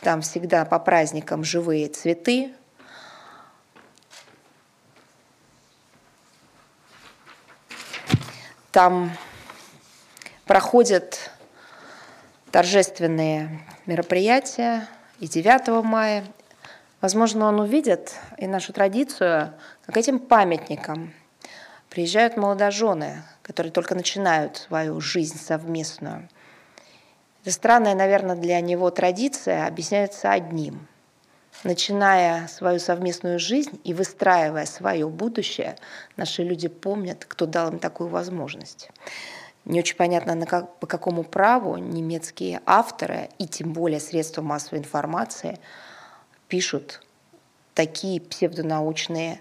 там 0.00 0.22
всегда 0.22 0.64
по 0.64 0.78
праздникам 0.78 1.44
живые 1.44 1.88
цветы. 1.88 2.54
Там 8.72 9.10
проходят 10.44 11.30
торжественные 12.50 13.60
мероприятия 13.86 14.88
и 15.18 15.26
9 15.26 15.84
мая. 15.84 16.24
Возможно, 17.00 17.46
он 17.46 17.60
увидит 17.60 18.14
и 18.36 18.46
нашу 18.46 18.72
традицию, 18.74 19.54
как 19.86 19.96
этим 19.96 20.18
памятникам 20.18 21.14
приезжают 21.88 22.36
молодожены, 22.36 23.22
которые 23.42 23.72
только 23.72 23.94
начинают 23.94 24.58
свою 24.58 25.00
жизнь 25.00 25.38
совместную. 25.38 26.28
Это 27.42 27.52
странная, 27.52 27.94
наверное, 27.94 28.36
для 28.36 28.60
него 28.60 28.90
традиция 28.90 29.66
объясняется 29.66 30.30
одним. 30.30 30.86
Начиная 31.64 32.46
свою 32.48 32.78
совместную 32.78 33.38
жизнь 33.38 33.80
и 33.82 33.94
выстраивая 33.94 34.66
свое 34.66 35.08
будущее, 35.08 35.76
наши 36.16 36.42
люди 36.42 36.68
помнят, 36.68 37.24
кто 37.24 37.46
дал 37.46 37.70
им 37.72 37.78
такую 37.78 38.10
возможность. 38.10 38.90
Не 39.64 39.80
очень 39.80 39.96
понятно, 39.96 40.34
на 40.34 40.46
как, 40.46 40.76
по 40.78 40.86
какому 40.86 41.22
праву 41.22 41.76
немецкие 41.76 42.60
авторы 42.66 43.30
и 43.38 43.46
тем 43.46 43.72
более 43.72 44.00
средства 44.00 44.42
массовой 44.42 44.78
информации 44.78 45.58
пишут 46.50 47.00
такие 47.74 48.20
псевдонаучные 48.20 49.40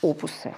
опусы. 0.00 0.54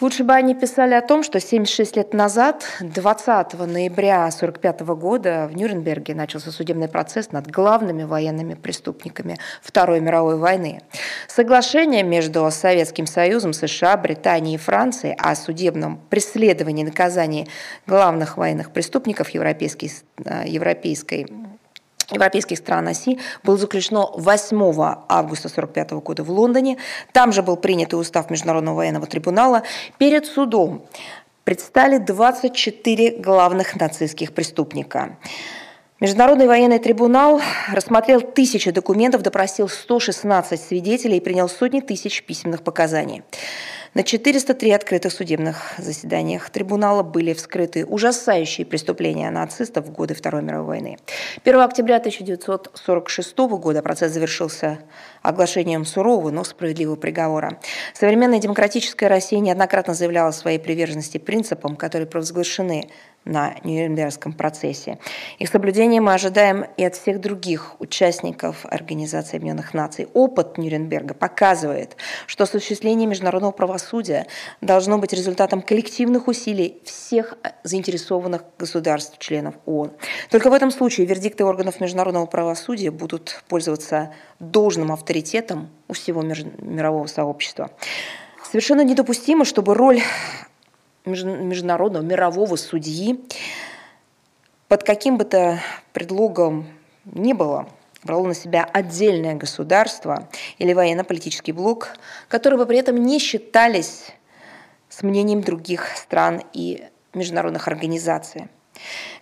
Лучше 0.00 0.24
бы 0.24 0.32
они 0.32 0.56
писали 0.56 0.94
о 0.94 1.00
том, 1.00 1.22
что 1.22 1.38
76 1.38 1.96
лет 1.96 2.12
назад, 2.12 2.64
20 2.80 3.52
ноября 3.54 4.24
1945 4.24 4.80
года, 4.98 5.48
в 5.48 5.56
Нюрнберге 5.56 6.16
начался 6.16 6.50
судебный 6.50 6.88
процесс 6.88 7.30
над 7.30 7.48
главными 7.48 8.02
военными 8.02 8.54
преступниками 8.54 9.38
Второй 9.62 10.00
мировой 10.00 10.38
войны. 10.38 10.80
Соглашение 11.28 12.02
между 12.02 12.50
Советским 12.50 13.06
Союзом, 13.06 13.52
США, 13.52 13.96
Британией 13.96 14.56
и 14.56 14.58
Францией 14.58 15.14
о 15.14 15.36
судебном 15.36 16.00
преследовании 16.10 16.82
и 16.82 16.86
наказании 16.86 17.46
главных 17.86 18.36
военных 18.36 18.72
преступников 18.72 19.30
европейской, 19.30 19.92
э, 20.24 20.48
европейской 20.48 21.28
европейских 22.10 22.58
стран 22.58 22.88
оси 22.88 23.18
было 23.42 23.56
заключено 23.56 24.10
8 24.14 24.56
августа 25.08 25.48
1945 25.48 25.90
года 25.92 26.24
в 26.24 26.30
Лондоне. 26.30 26.78
Там 27.12 27.32
же 27.32 27.42
был 27.42 27.56
принят 27.56 27.92
и 27.92 27.96
устав 27.96 28.30
Международного 28.30 28.76
военного 28.76 29.06
трибунала. 29.06 29.62
Перед 29.98 30.26
судом 30.26 30.82
предстали 31.44 31.98
24 31.98 33.18
главных 33.18 33.76
нацистских 33.76 34.32
преступника. 34.32 35.16
Международный 36.00 36.48
военный 36.48 36.80
трибунал 36.80 37.40
рассмотрел 37.70 38.20
тысячи 38.20 38.72
документов, 38.72 39.22
допросил 39.22 39.68
116 39.68 40.60
свидетелей 40.60 41.18
и 41.18 41.20
принял 41.20 41.48
сотни 41.48 41.78
тысяч 41.78 42.24
письменных 42.24 42.62
показаний. 42.62 43.22
На 43.94 44.04
403 44.04 44.70
открытых 44.70 45.12
судебных 45.12 45.74
заседаниях 45.76 46.48
трибунала 46.48 47.02
были 47.02 47.34
вскрыты 47.34 47.84
ужасающие 47.84 48.66
преступления 48.66 49.30
нацистов 49.30 49.84
в 49.84 49.92
годы 49.92 50.14
Второй 50.14 50.40
мировой 50.40 50.66
войны. 50.66 50.98
1 51.44 51.60
октября 51.60 51.96
1946 51.96 53.36
года 53.36 53.82
процесс 53.82 54.12
завершился 54.12 54.78
оглашением 55.22 55.84
сурового, 55.84 56.30
но 56.30 56.44
справедливого 56.44 56.96
приговора. 56.96 57.58
Современная 57.94 58.38
демократическая 58.38 59.08
Россия 59.08 59.40
неоднократно 59.40 59.94
заявляла 59.94 60.28
о 60.28 60.32
своей 60.32 60.58
приверженности 60.58 61.18
принципам, 61.18 61.76
которые 61.76 62.06
провозглашены 62.06 62.88
на 63.24 63.54
Нюрнбергском 63.62 64.32
процессе. 64.32 64.98
Их 65.38 65.48
соблюдение 65.48 66.00
мы 66.00 66.14
ожидаем 66.14 66.66
и 66.76 66.84
от 66.84 66.96
всех 66.96 67.20
других 67.20 67.80
участников 67.80 68.66
Организации 68.66 69.36
Объединенных 69.36 69.74
Наций. 69.74 70.08
Опыт 70.12 70.58
Нюрнберга 70.58 71.14
показывает, 71.14 71.96
что 72.26 72.44
осуществление 72.44 73.06
международного 73.06 73.52
правосудия 73.52 74.26
должно 74.60 74.98
быть 74.98 75.12
результатом 75.12 75.62
коллективных 75.62 76.26
усилий 76.26 76.80
всех 76.84 77.38
заинтересованных 77.62 78.42
государств, 78.58 79.18
членов 79.18 79.54
ООН. 79.66 79.92
Только 80.30 80.50
в 80.50 80.52
этом 80.52 80.70
случае 80.70 81.06
вердикты 81.06 81.44
органов 81.44 81.80
международного 81.80 82.26
правосудия 82.26 82.90
будут 82.90 83.44
пользоваться 83.48 84.12
должным 84.40 84.90
авторитетом 84.90 85.11
у 85.88 85.92
всего 85.92 86.22
мирового 86.22 87.06
сообщества. 87.06 87.70
Совершенно 88.44 88.82
недопустимо, 88.82 89.44
чтобы 89.44 89.74
роль 89.74 90.00
международного 91.04 92.02
мирового 92.02 92.56
судьи 92.56 93.20
под 94.68 94.84
каким 94.84 95.18
бы 95.18 95.24
то 95.24 95.58
предлогом 95.92 96.66
ни 97.04 97.32
было 97.32 97.68
брало 98.04 98.26
на 98.26 98.34
себя 98.34 98.64
отдельное 98.64 99.34
государство 99.34 100.28
или 100.58 100.72
военно-политический 100.72 101.52
блок, 101.52 101.90
которые 102.28 102.58
бы 102.58 102.66
при 102.66 102.78
этом 102.78 102.96
не 102.96 103.18
считались 103.18 104.06
с 104.88 105.02
мнением 105.02 105.42
других 105.42 105.88
стран 105.96 106.42
и 106.52 106.84
международных 107.14 107.68
организаций. 107.68 108.48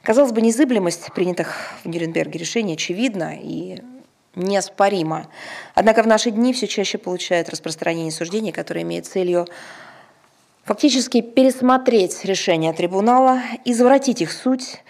Казалось 0.03 0.33
бы, 0.33 0.40
незыблемость 0.40 1.12
принятых 1.12 1.57
в 1.85 1.88
Нюрнберге 1.88 2.38
решений 2.38 2.74
очевидна 2.74 3.35
и 3.38 3.83
неоспорима. 4.35 5.29
Однако 5.75 6.03
в 6.03 6.07
наши 6.07 6.31
дни 6.31 6.53
все 6.53 6.66
чаще 6.66 6.99
получают 6.99 7.49
распространение 7.49 8.12
суждений, 8.12 8.53
которые 8.53 8.85
имеют 8.85 9.07
целью 9.07 9.47
фактически 10.64 11.21
пересмотреть 11.21 12.25
решения 12.25 12.73
трибунала, 12.73 13.40
извратить 13.64 14.23
их 14.23 14.31
суть, 14.31 14.83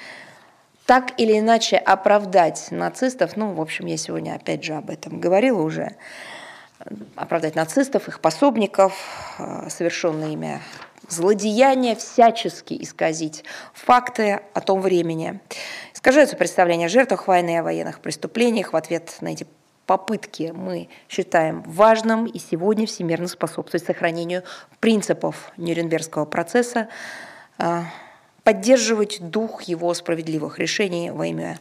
так 0.87 1.19
или 1.19 1.39
иначе 1.39 1.77
оправдать 1.77 2.69
нацистов, 2.71 3.37
ну, 3.37 3.53
в 3.53 3.61
общем, 3.61 3.87
я 3.87 3.97
сегодня 3.97 4.35
опять 4.35 4.65
же 4.65 4.75
об 4.75 4.91
этом 4.91 5.21
говорила 5.21 5.63
уже, 5.63 5.97
оправдать 7.15 7.55
нацистов, 7.55 8.09
их 8.09 8.21
пособников, 8.21 8.93
э, 9.39 9.69
совершенные 9.69 10.33
ими 10.33 10.61
злодеяния, 11.09 11.97
всячески 11.97 12.77
исказить 12.81 13.45
факты 13.73 14.41
о 14.55 14.61
том 14.61 14.81
времени. 14.81 15.41
Искажаются 15.95 16.37
представления 16.37 16.87
о 16.87 16.89
жертвах 16.91 17.27
войны, 17.27 17.59
о 17.59 17.63
военных 17.63 18.01
преступлениях 18.01 18.73
в 18.73 18.77
ответ 18.77 19.17
на 19.21 19.29
эти 19.29 19.47
попытки 19.91 20.53
мы 20.55 20.89
считаем 21.09 21.63
важным 21.63 22.25
и 22.27 22.39
сегодня 22.39 22.87
всемирно 22.87 23.27
способствовать 23.27 23.85
сохранению 23.85 24.45
принципов 24.79 25.51
Нюрнбергского 25.57 26.27
процесса, 26.27 26.87
а, 27.59 27.87
поддерживать 28.45 29.19
дух 29.21 29.63
его 29.63 29.93
справедливых 29.95 30.61
решений 30.61 31.11
во 31.11 31.27
имя 31.27 31.59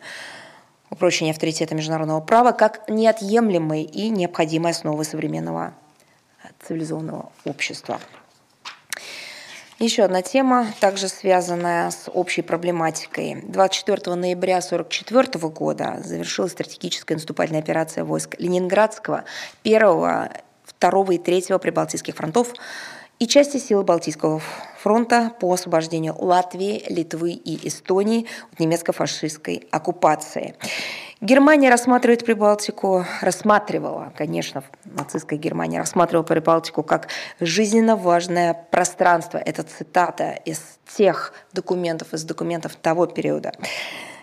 упрочения 0.92 1.32
авторитета 1.32 1.74
международного 1.74 2.22
права 2.22 2.52
как 2.52 2.88
неотъемлемой 2.88 3.82
и 3.82 4.10
необходимой 4.10 4.74
основы 4.74 5.06
современного 5.06 5.74
цивилизованного 6.60 7.32
общества. 7.46 8.00
Еще 9.80 10.04
одна 10.04 10.22
тема, 10.22 10.68
также 10.82 11.08
связанная 11.08 11.90
с 11.90 12.12
общей 12.14 12.42
проблематикой. 12.42 13.42
24 13.44 14.14
ноября 14.14 14.58
1944 14.58 15.48
года 15.48 16.02
завершилась 16.04 16.52
стратегическая 16.52 17.14
наступательная 17.14 17.62
операция 17.62 18.04
войск 18.04 18.36
Ленинградского, 18.40 19.24
1, 19.64 19.80
2 19.80 21.14
и 21.14 21.18
3 21.18 21.44
Прибалтийских 21.62 22.14
фронтов 22.14 22.52
и 23.20 23.28
части 23.28 23.56
сил 23.56 23.84
Балтийского 23.84 24.42
фронта 24.82 25.32
по 25.40 25.54
освобождению 25.54 26.14
Латвии, 26.18 26.84
Литвы 26.90 27.32
и 27.32 27.66
Эстонии 27.66 28.26
от 28.52 28.60
немецко-фашистской 28.60 29.66
оккупации. 29.72 30.56
Германия 31.22 31.70
рассматривает 31.70 32.24
Прибалтику, 32.24 33.06
рассматривала, 33.20 34.14
конечно, 34.16 34.64
нацистская 34.86 35.38
Германия 35.38 35.80
рассматривала 35.80 36.24
Прибалтику 36.24 36.82
как 36.82 37.10
жизненно 37.42 37.98
важное 37.98 38.54
пространство. 38.72 39.38
Это 39.38 39.64
цитата 39.64 40.40
из 40.46 40.80
тех 40.96 41.34
документов, 41.52 42.14
из 42.14 42.24
документов 42.24 42.78
того 42.78 43.06
периода 43.06 43.52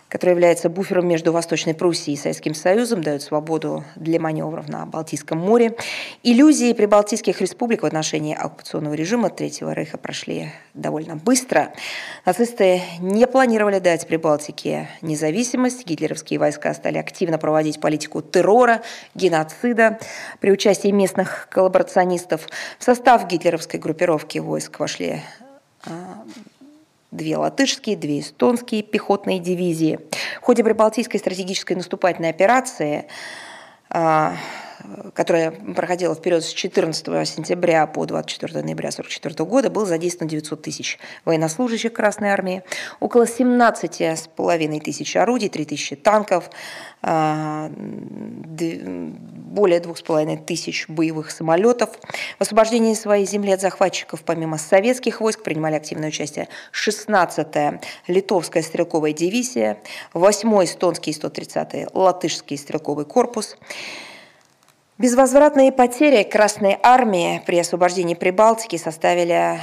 который 0.09 0.31
является 0.31 0.69
буфером 0.69 1.09
между 1.09 1.33
Восточной 1.33 1.75
Пруссией 1.75 2.17
и 2.17 2.21
Советским 2.21 2.55
Союзом, 2.55 3.03
дает 3.03 3.23
свободу 3.23 3.85
для 3.97 4.21
маневров 4.21 4.69
на 4.69 4.87
Балтийском 4.87 5.39
море. 5.39 5.77
Иллюзии 6.23 6.73
прибалтийских 6.73 7.41
республик 7.41 7.83
в 7.83 7.87
отношении 7.87 8.35
оккупационного 8.35 8.95
режима 8.95 9.31
Третьего 9.31 9.73
Рейха 9.73 9.99
прошли 9.99 10.53
довольно 10.75 11.17
быстро. 11.17 11.73
Нацисты 12.25 12.83
не 13.01 13.27
планировали 13.27 13.79
дать 13.79 14.07
Прибалтике 14.07 14.89
независимость. 15.03 15.87
Гитлеровские 15.87 16.39
войска 16.39 16.73
стали 16.75 16.99
активно 16.99 17.39
проводить 17.39 17.81
политику 17.81 18.23
террора, 18.23 18.83
геноцида. 19.15 19.99
При 20.41 20.53
участии 20.53 20.89
местных 20.89 21.49
коллаборационистов 21.51 22.49
в 22.79 22.85
состав 22.85 23.27
гитлеровской 23.27 23.81
группировки 23.81 24.39
войск 24.39 24.79
вошли 24.79 25.23
а, 25.85 26.25
две 27.11 27.37
латышские, 27.37 27.97
две 27.97 28.21
эстонские 28.21 28.83
пехотные 28.83 29.39
дивизии. 29.39 30.01
В 30.41 30.45
ходе 30.45 30.65
Прибалтийской 30.65 31.21
стратегической 31.21 31.77
наступательной 31.77 32.31
операции 32.31 33.07
а, 33.91 34.35
которая 35.15 35.51
проходила 35.51 36.15
в 36.15 36.21
период 36.21 36.45
с 36.45 36.53
14 36.53 37.07
сентября 37.29 37.87
по 37.87 38.05
24 38.05 38.63
ноября 38.63 38.89
1944 38.89 39.49
года, 39.49 39.71
было 39.71 39.87
задействовано 39.87 40.31
900 40.31 40.63
тысяч 40.63 40.99
военнослужащих 41.25 41.93
Красной 41.93 42.29
Армии, 42.29 42.63
около 43.01 43.27
17 43.27 44.01
с 44.01 44.29
половиной 44.29 44.81
тысяч 44.81 45.17
орудий, 45.17 45.49
3 45.49 45.65
тысячи 45.65 45.97
танков, 45.97 46.51
а, 47.03 47.71
более 47.71 49.81
двух 49.81 49.99
с 49.99 50.03
половиной 50.03 50.37
тысяч 50.37 50.89
боевых 50.89 51.31
самолетов. 51.31 51.91
В 52.39 52.43
освобождении 52.43 52.95
своей 52.95 53.27
земли 53.27 53.53
от 53.53 53.61
захватчиков 53.61 54.23
помимо 54.23 54.59
советских 54.59 55.21
войск 55.21 55.43
принимали 55.43 55.75
активное 55.75 56.09
участие 56.09 56.49
16-я 56.73 57.81
литовская 58.07 58.63
стрелковая 58.63 59.13
дивизия, 59.13 59.79
8-й 60.15 60.65
эстонский 60.65 61.13
и 61.13 61.15
130-й 61.15 61.87
латышский 61.93 62.59
стрелковый 62.59 63.05
корпус. 63.05 63.57
Безвозвратные 64.99 65.73
потери 65.73 66.23
Красной 66.23 66.79
Армии 66.83 67.43
при 67.45 67.59
освобождении 67.59 68.15
Прибалтики 68.15 68.77
составили 68.77 69.61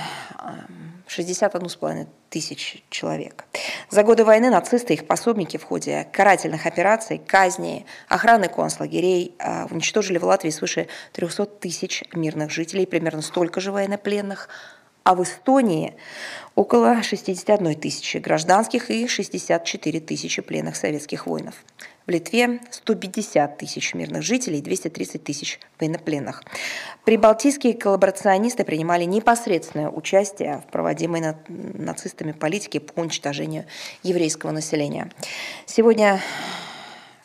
61,5 1.07 2.07
тысяч 2.29 2.83
человек. 2.91 3.45
За 3.89 4.03
годы 4.03 4.25
войны 4.25 4.51
нацисты 4.51 4.93
и 4.93 4.95
их 4.95 5.07
пособники 5.07 5.57
в 5.57 5.63
ходе 5.63 6.07
карательных 6.13 6.67
операций, 6.67 7.17
казней, 7.17 7.87
охраны 8.09 8.47
концлагерей 8.47 9.33
а, 9.39 9.65
уничтожили 9.71 10.19
в 10.19 10.23
Латвии 10.23 10.51
свыше 10.51 10.87
300 11.13 11.47
тысяч 11.47 12.03
мирных 12.13 12.51
жителей, 12.51 12.85
примерно 12.85 13.23
столько 13.23 13.59
же 13.59 13.71
военнопленных, 13.71 14.49
а 15.03 15.15
в 15.15 15.23
Эстонии 15.23 15.95
около 16.55 17.01
61 17.03 17.75
тысячи 17.75 18.17
гражданских 18.17 18.89
и 18.89 19.07
64 19.07 19.99
тысячи 19.99 20.41
пленных 20.41 20.75
советских 20.75 21.27
воинов. 21.27 21.55
В 22.05 22.11
Литве 22.11 22.59
150 22.69 23.57
тысяч 23.57 23.93
мирных 23.93 24.23
жителей 24.23 24.59
и 24.59 24.61
230 24.61 25.23
тысяч 25.23 25.59
военнопленных. 25.79 26.43
Прибалтийские 27.05 27.73
коллаборационисты 27.73 28.65
принимали 28.65 29.05
непосредственное 29.05 29.89
участие 29.89 30.63
в 30.67 30.71
проводимой 30.71 31.21
нацистами 31.47 32.33
политике 32.33 32.81
по 32.81 32.99
уничтожению 32.99 33.65
еврейского 34.03 34.51
населения. 34.51 35.09
Сегодня 35.65 36.21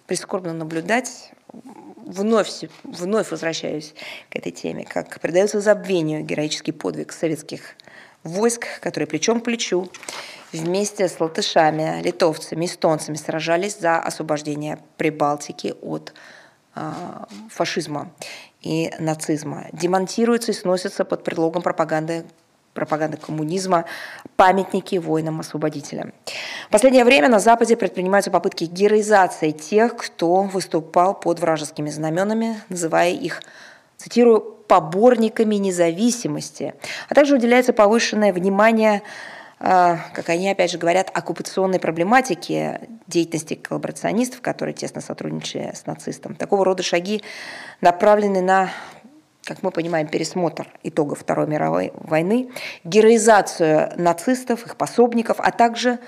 прискорбно 0.07 0.53
наблюдать 0.53 1.33
вновь, 2.09 2.65
вновь 2.85 3.31
возвращаюсь 3.31 3.95
к 4.31 4.37
этой 4.37 4.53
теме, 4.53 4.85
как 4.85 5.21
придается 5.21 5.61
забвению 5.61 6.25
героический 6.25 6.73
подвиг 6.73 7.13
советских 7.13 7.75
войск, 8.25 8.67
которые 8.81 9.07
плечом 9.07 9.41
к 9.41 9.45
плечу 9.45 9.91
вместе 10.53 11.09
с 11.09 11.21
латышами, 11.21 12.03
литовцами, 12.03 12.65
эстонцами 12.67 13.17
сражались 13.17 13.79
за 13.79 13.99
освобождение 13.99 14.79
Прибалтики 14.97 15.75
от 15.83 16.15
э, 16.75 16.91
фашизма 17.51 18.11
и 18.63 18.91
нацизма. 18.99 19.67
Демонтируются 19.73 20.53
и 20.53 20.55
сносятся 20.55 21.05
под 21.05 21.23
предлогом 21.23 21.63
пропаганды 21.63 22.25
пропаганды 22.79 23.17
коммунизма, 23.17 23.85
памятники 24.37 24.97
воинам-освободителям. 24.97 26.13
В 26.69 26.71
последнее 26.71 27.05
время 27.05 27.29
на 27.29 27.41
Западе 27.41 27.77
предпринимаются 27.77 28.31
попытки 28.31 28.65
героизации 28.65 29.51
тех, 29.51 29.97
кто 29.97 30.43
выступал 30.43 31.15
под 31.19 31.41
вражескими 31.41 31.91
знаменами, 31.91 32.61
называя 32.69 33.11
их, 33.11 33.43
цитирую, 33.97 34.41
поборниками 34.41 35.57
независимости, 35.57 36.75
а 37.09 37.15
также 37.15 37.35
уделяется 37.35 37.73
повышенное 37.73 38.33
внимание 38.33 39.03
а, 39.61 39.99
как 40.15 40.29
они 40.29 40.49
опять 40.49 40.71
же 40.71 40.79
говорят, 40.79 41.11
оккупационной 41.13 41.81
проблематике 41.81 42.83
деятельности 43.09 43.55
коллаборационистов, 43.55 44.41
которые 44.41 44.73
тесно 44.73 45.01
сотрудничали 45.01 45.73
с 45.75 45.85
нацистом. 45.85 46.37
Такого 46.37 46.65
рода 46.65 46.85
шаги 46.85 47.23
направлены 47.81 48.41
на 48.41 48.71
как 49.49 49.63
мы 49.63 49.71
понимаем, 49.71 50.07
пересмотр 50.07 50.69
итогов 50.83 51.21
Второй 51.21 51.47
мировой 51.47 51.91
войны, 51.95 52.51
героизацию 52.85 53.95
нацистов, 53.97 54.67
их 54.67 54.77
пособников, 54.77 55.41
а 55.41 55.51
также 55.53 55.99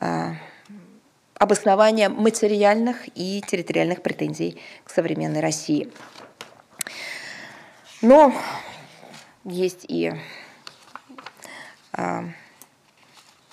э, 0.00 0.32
обоснование 1.34 2.08
материальных 2.08 3.06
и 3.14 3.40
территориальных 3.46 4.02
претензий 4.02 4.60
к 4.82 4.90
современной 4.90 5.40
России. 5.40 5.92
Но 8.00 8.34
есть 9.44 9.84
и 9.86 10.12
э, 11.96 12.22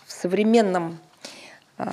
современном 0.08 1.00
э, 1.78 1.88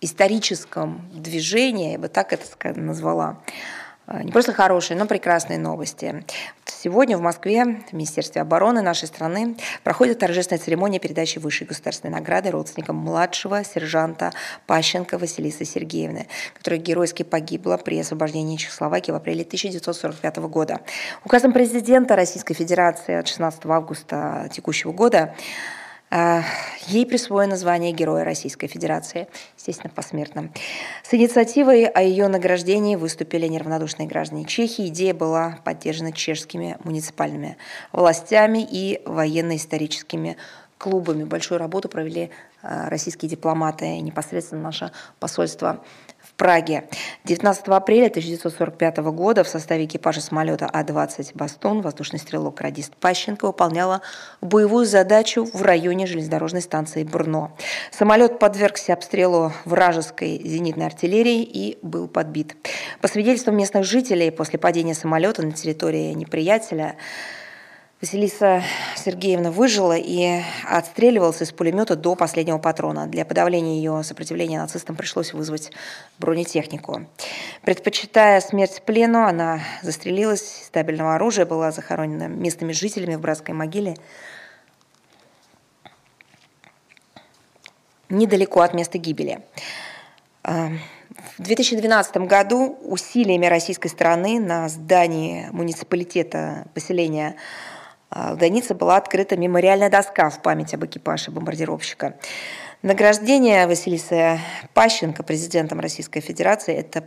историческом 0.00 1.10
движении, 1.12 1.92
я 1.92 1.98
бы 1.98 2.06
так 2.06 2.32
это 2.32 2.72
назвала, 2.80 3.40
э, 3.46 3.75
не 4.22 4.30
просто 4.30 4.52
хорошие, 4.52 4.96
но 4.96 5.06
прекрасные 5.06 5.58
новости. 5.58 6.24
Сегодня 6.64 7.18
в 7.18 7.20
Москве, 7.20 7.82
в 7.90 7.92
Министерстве 7.92 8.40
обороны 8.40 8.80
нашей 8.80 9.08
страны, 9.08 9.56
проходит 9.82 10.20
торжественная 10.20 10.62
церемония 10.62 11.00
передачи 11.00 11.38
высшей 11.38 11.66
государственной 11.66 12.12
награды 12.12 12.50
родственникам 12.50 12.96
младшего 12.96 13.64
сержанта 13.64 14.32
Пащенко 14.66 15.18
Василисы 15.18 15.64
Сергеевны, 15.64 16.28
которая 16.54 16.78
геройски 16.78 17.24
погибла 17.24 17.78
при 17.78 17.98
освобождении 17.98 18.56
Чехословакии 18.56 19.10
в 19.10 19.16
апреле 19.16 19.42
1945 19.42 20.36
года. 20.36 20.80
Указом 21.24 21.52
президента 21.52 22.14
Российской 22.14 22.54
Федерации 22.54 23.14
от 23.14 23.26
16 23.26 23.66
августа 23.66 24.48
текущего 24.52 24.92
года 24.92 25.16
а, 25.16 25.34
ей 26.86 27.06
присвоено 27.06 27.56
звание 27.56 27.92
Героя 27.92 28.24
Российской 28.24 28.68
Федерации, 28.68 29.28
естественно, 29.56 29.92
посмертно. 29.94 30.50
С 31.02 31.12
инициативой 31.14 31.86
о 31.86 32.00
ее 32.02 32.28
награждении 32.28 32.96
выступили 32.96 33.46
неравнодушные 33.46 34.08
граждане 34.08 34.44
Чехии. 34.44 34.88
Идея 34.88 35.14
была 35.14 35.58
поддержана 35.64 36.12
чешскими 36.12 36.78
муниципальными 36.84 37.56
властями 37.92 38.66
и 38.70 39.02
военно-историческими 39.04 40.36
клубами. 40.78 41.24
Большую 41.24 41.58
работу 41.58 41.88
провели 41.88 42.30
а, 42.62 42.88
российские 42.90 43.30
дипломаты, 43.30 44.00
непосредственно 44.00 44.62
наше 44.62 44.92
посольство 45.18 45.82
Праге. 46.36 46.84
19 47.24 47.68
апреля 47.68 48.08
1945 48.08 48.98
года 48.98 49.42
в 49.42 49.48
составе 49.48 49.86
экипажа 49.86 50.20
самолета 50.20 50.68
А-20 50.70 51.30
«Бастон» 51.32 51.80
воздушный 51.80 52.18
стрелок 52.18 52.60
радист 52.60 52.94
Пащенко 52.96 53.46
выполняла 53.46 54.02
боевую 54.42 54.84
задачу 54.84 55.48
в 55.50 55.62
районе 55.62 56.06
железнодорожной 56.06 56.60
станции 56.60 57.04
Брно. 57.04 57.56
Самолет 57.90 58.38
подвергся 58.38 58.92
обстрелу 58.92 59.52
вражеской 59.64 60.38
зенитной 60.44 60.84
артиллерии 60.84 61.42
и 61.42 61.78
был 61.80 62.06
подбит. 62.06 62.54
По 63.00 63.08
свидетельствам 63.08 63.56
местных 63.56 63.84
жителей, 63.84 64.30
после 64.30 64.58
падения 64.58 64.94
самолета 64.94 65.40
на 65.40 65.52
территории 65.52 66.12
неприятеля 66.12 66.96
Василиса 68.02 68.62
Сергеевна 68.94 69.50
выжила 69.50 69.96
и 69.96 70.42
отстреливалась 70.68 71.40
из 71.40 71.50
пулемета 71.50 71.96
до 71.96 72.14
последнего 72.14 72.58
патрона. 72.58 73.06
Для 73.06 73.24
подавления 73.24 73.78
ее 73.78 74.02
сопротивления 74.04 74.58
нацистам 74.58 74.96
пришлось 74.96 75.32
вызвать 75.32 75.72
бронетехнику. 76.18 77.06
Предпочитая 77.62 78.42
смерть 78.42 78.82
плену, 78.84 79.24
она 79.24 79.60
застрелилась 79.80 80.42
из 80.42 80.66
стабильного 80.66 81.14
оружия, 81.14 81.46
была 81.46 81.72
захоронена 81.72 82.28
местными 82.28 82.72
жителями 82.72 83.14
в 83.14 83.20
братской 83.20 83.54
могиле 83.54 83.96
недалеко 88.10 88.60
от 88.60 88.74
места 88.74 88.98
гибели. 88.98 89.40
А, 90.42 90.70
в 91.38 91.42
2012 91.42 92.18
году 92.18 92.78
усилиями 92.82 93.46
российской 93.46 93.88
стороны 93.88 94.38
на 94.38 94.68
здании 94.68 95.48
муниципалитета 95.50 96.66
поселения 96.74 97.36
в 98.32 98.36
Данице 98.36 98.74
была 98.74 98.96
открыта 98.96 99.36
мемориальная 99.36 99.90
доска 99.90 100.30
в 100.30 100.40
память 100.40 100.74
об 100.74 100.84
экипаже 100.84 101.30
бомбардировщика. 101.30 102.16
Награждение 102.82 103.66
Василиса 103.66 104.38
Пащенко 104.74 105.22
президентом 105.22 105.80
Российской 105.80 106.20
Федерации– 106.20 106.74
это 106.76 107.04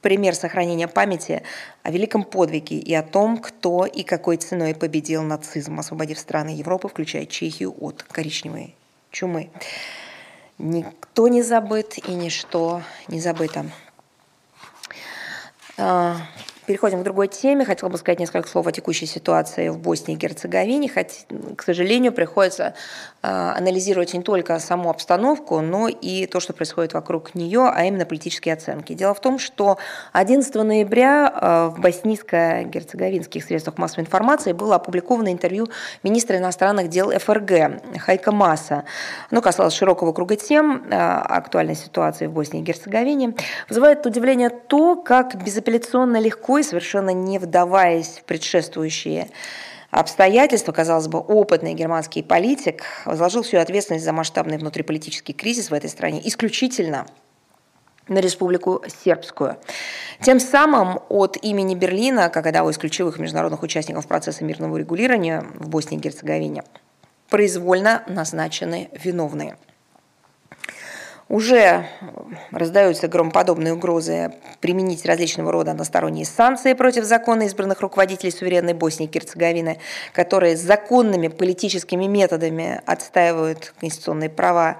пример 0.00 0.34
сохранения 0.34 0.88
памяти 0.88 1.42
о 1.82 1.90
великом 1.90 2.24
подвиге 2.24 2.78
и 2.78 2.94
о 2.94 3.02
том, 3.02 3.38
кто 3.38 3.84
и 3.84 4.02
какой 4.02 4.36
ценой 4.36 4.74
победил 4.74 5.22
нацизм, 5.22 5.78
освободив 5.78 6.18
страны 6.18 6.50
Европы, 6.50 6.88
включая 6.88 7.26
Чехию, 7.26 7.74
от 7.78 8.02
коричневой 8.02 8.74
чумы. 9.10 9.50
Никто 10.58 11.28
не 11.28 11.42
забыт 11.42 11.98
и 11.98 12.12
ничто 12.12 12.82
не 13.08 13.20
забыто. 13.20 13.66
А, 16.68 16.78
Переходим 16.78 17.00
к 17.00 17.02
другой 17.02 17.28
теме. 17.28 17.64
Хотела 17.64 17.88
бы 17.88 17.98
сказать 17.98 18.20
несколько 18.20 18.48
слов 18.48 18.66
о 18.66 18.72
текущей 18.72 19.06
ситуации 19.06 19.68
в 19.70 19.78
Боснии 19.78 20.14
и 20.14 20.18
Герцеговине. 20.18 20.88
Хоть, 20.88 21.26
к 21.56 21.62
сожалению, 21.62 22.12
приходится 22.12 22.74
э, 23.22 23.28
анализировать 23.28 24.14
не 24.14 24.22
только 24.22 24.58
саму 24.58 24.90
обстановку, 24.90 25.60
но 25.60 25.88
и 25.88 26.26
то, 26.26 26.40
что 26.40 26.52
происходит 26.52 26.92
вокруг 26.92 27.34
нее, 27.34 27.70
а 27.72 27.84
именно 27.84 28.04
политические 28.04 28.54
оценки. 28.54 28.92
Дело 28.92 29.14
в 29.14 29.20
том, 29.20 29.38
что 29.38 29.78
11 30.12 30.54
ноября 30.54 31.32
э, 31.34 31.68
в 31.74 31.80
боснийско-герцеговинских 31.80 33.42
средствах 33.42 33.78
массовой 33.78 34.04
информации 34.04 34.52
было 34.52 34.76
опубликовано 34.76 35.32
интервью 35.32 35.68
министра 36.02 36.36
иностранных 36.36 36.88
дел 36.88 37.10
ФРГ 37.10 37.98
Хайка 37.98 38.32
Маса. 38.32 38.84
Оно 39.30 39.40
касалось 39.40 39.74
широкого 39.74 40.12
круга 40.12 40.36
тем 40.36 40.84
э, 40.90 40.94
актуальной 40.94 41.76
ситуации 41.76 42.26
в 42.26 42.32
Боснии 42.32 42.60
и 42.60 42.64
Герцеговине. 42.64 43.34
Вызывает 43.68 44.04
удивление 44.06 44.50
то, 44.50 44.96
как 44.96 45.42
безапелляционно 45.42 46.18
легко 46.18 46.57
и 46.58 46.62
совершенно 46.62 47.10
не 47.10 47.38
вдаваясь 47.38 48.18
в 48.18 48.24
предшествующие 48.24 49.28
обстоятельства, 49.90 50.72
казалось 50.72 51.08
бы, 51.08 51.18
опытный 51.18 51.74
германский 51.74 52.22
политик 52.22 52.82
возложил 53.04 53.42
всю 53.42 53.58
ответственность 53.58 54.04
за 54.04 54.12
масштабный 54.12 54.58
внутриполитический 54.58 55.34
кризис 55.34 55.70
в 55.70 55.74
этой 55.74 55.88
стране 55.88 56.20
исключительно 56.26 57.06
на 58.06 58.20
Республику 58.20 58.82
Сербскую. 59.04 59.56
Тем 60.20 60.40
самым 60.40 61.00
от 61.08 61.36
имени 61.42 61.74
Берлина, 61.74 62.30
как 62.30 62.46
одного 62.46 62.70
из 62.70 62.78
ключевых 62.78 63.18
международных 63.18 63.62
участников 63.62 64.06
процесса 64.06 64.44
мирного 64.44 64.76
регулирования 64.76 65.44
в 65.54 65.68
Боснии 65.68 65.98
и 65.98 66.00
Герцеговине, 66.00 66.64
произвольно 67.28 68.02
назначены 68.06 68.88
виновные– 68.92 69.56
Уже 71.28 71.84
раздаются 72.52 73.06
громоподобные 73.06 73.74
угрозы 73.74 74.32
применить 74.60 75.04
различного 75.04 75.52
рода 75.52 75.72
односторонние 75.72 76.24
санкции 76.24 76.72
против 76.72 77.04
законно 77.04 77.42
избранных 77.42 77.82
руководителей 77.82 78.30
суверенной 78.30 78.72
Боснии 78.72 79.06
и 79.06 79.10
Герцеговины, 79.10 79.78
которые 80.14 80.56
законными 80.56 81.28
политическими 81.28 82.06
методами 82.06 82.80
отстаивают 82.86 83.74
конституционные 83.78 84.30
права, 84.30 84.78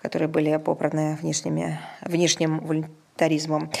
которые 0.00 0.28
были 0.28 0.56
попраны 0.58 1.18
внешними, 1.20 1.80
внешним 2.02 2.60
волонтаризмом, 2.60 3.72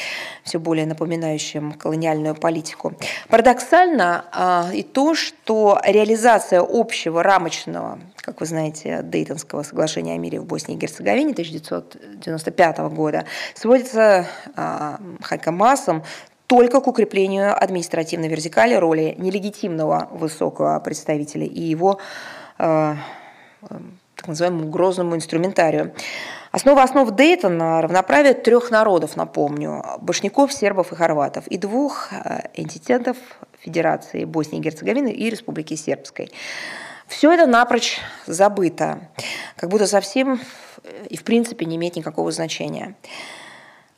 все 0.42 0.58
более 0.58 0.86
напоминающим 0.86 1.74
колониальную 1.74 2.34
политику. 2.34 2.94
Парадоксально 3.28 4.24
а, 4.32 4.70
и 4.72 4.82
то, 4.82 5.14
что 5.14 5.80
реализация 5.84 6.66
общего 6.68 7.22
рамочного 7.22 8.00
как 8.28 8.40
вы 8.40 8.46
знаете, 8.46 9.00
Дейтонского 9.02 9.62
соглашения 9.62 10.12
о 10.12 10.18
мире 10.18 10.38
в 10.38 10.44
Боснии 10.44 10.76
и 10.76 10.78
Герцеговине 10.78 11.32
1995 11.32 12.78
года, 12.90 13.24
сводится 13.54 14.26
а, 14.54 15.00
Хайкамасом 15.22 16.04
только 16.46 16.82
к 16.82 16.86
укреплению 16.86 17.56
административной 17.56 18.28
вертикали 18.28 18.74
роли 18.74 19.14
нелегитимного 19.16 20.08
высокого 20.12 20.78
представителя 20.80 21.46
и 21.46 21.60
его 21.60 22.00
э, 22.58 22.94
так 24.14 24.28
называемому 24.28 24.68
грозному 24.68 25.14
инструментарию. 25.14 25.94
Основа 26.50 26.82
основ 26.82 27.10
Дейтона– 27.10 27.80
равноправие 27.82 28.34
трех 28.34 28.70
народов, 28.70 29.16
напомню,– 29.16 29.84
башняков, 30.00 30.52
сербов 30.52 30.92
и 30.92 30.96
хорватов, 30.96 31.46
и 31.48 31.58
двух 31.58 32.10
энтитетов 32.54 33.16
Федерации 33.60 34.24
Боснии 34.24 34.60
и 34.60 34.62
Герцеговины 34.62 35.12
и 35.12 35.30
Республики 35.30 35.74
Сербской. 35.74 36.30
Все 37.08 37.32
это 37.32 37.46
напрочь 37.46 37.98
забыто, 38.26 39.00
как 39.56 39.70
будто 39.70 39.86
совсем 39.86 40.40
и 41.08 41.16
в 41.16 41.24
принципе 41.24 41.64
не 41.64 41.76
имеет 41.76 41.96
никакого 41.96 42.30
значения. 42.30 42.94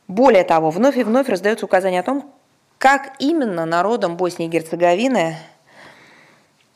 Более 0.07 0.45
того, 0.45 0.71
вновь 0.71 0.97
и 0.97 1.03
вновь 1.03 1.29
раздаются 1.29 1.67
указания 1.67 2.01
о 2.01 2.05
том, 2.05 2.33
как 2.79 3.13
именно 3.19 3.67
народам 3.67 4.17
Боснии 4.17 4.47
и 4.47 4.51
Герцеговины 4.51 5.37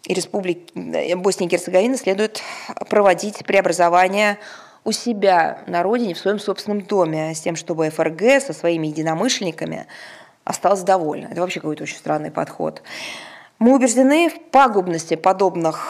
и 0.03 0.12
Республики 0.12 1.14
Боснии 1.14 1.47
и 1.47 1.51
Герцеговины 1.51 1.97
следует 1.97 2.43
проводить 2.91 3.47
преобразование 3.47 4.39
у 4.85 4.93
себя 4.93 5.61
на 5.66 5.82
родине, 5.82 6.14
в 6.14 6.18
своем 6.18 6.39
собственном 6.39 6.82
доме, 6.82 7.35
с 7.35 7.41
тем, 7.41 7.57
чтобы 7.57 7.89
ФРГ 7.91 8.43
со 8.43 8.53
своими 8.53 8.89
единомышленниками 8.89 9.87
осталась 10.45 10.82
довольна. 10.82 11.28
Это 11.30 11.41
вообще 11.41 11.61
какой-то 11.61 11.85
очень 11.85 11.97
странный 11.97 12.30
подход. 12.30 12.82
Мы 13.59 13.74
убеждены 13.74 14.28
в 14.28 14.51
пагубности 14.51 15.14
подобных 15.14 15.89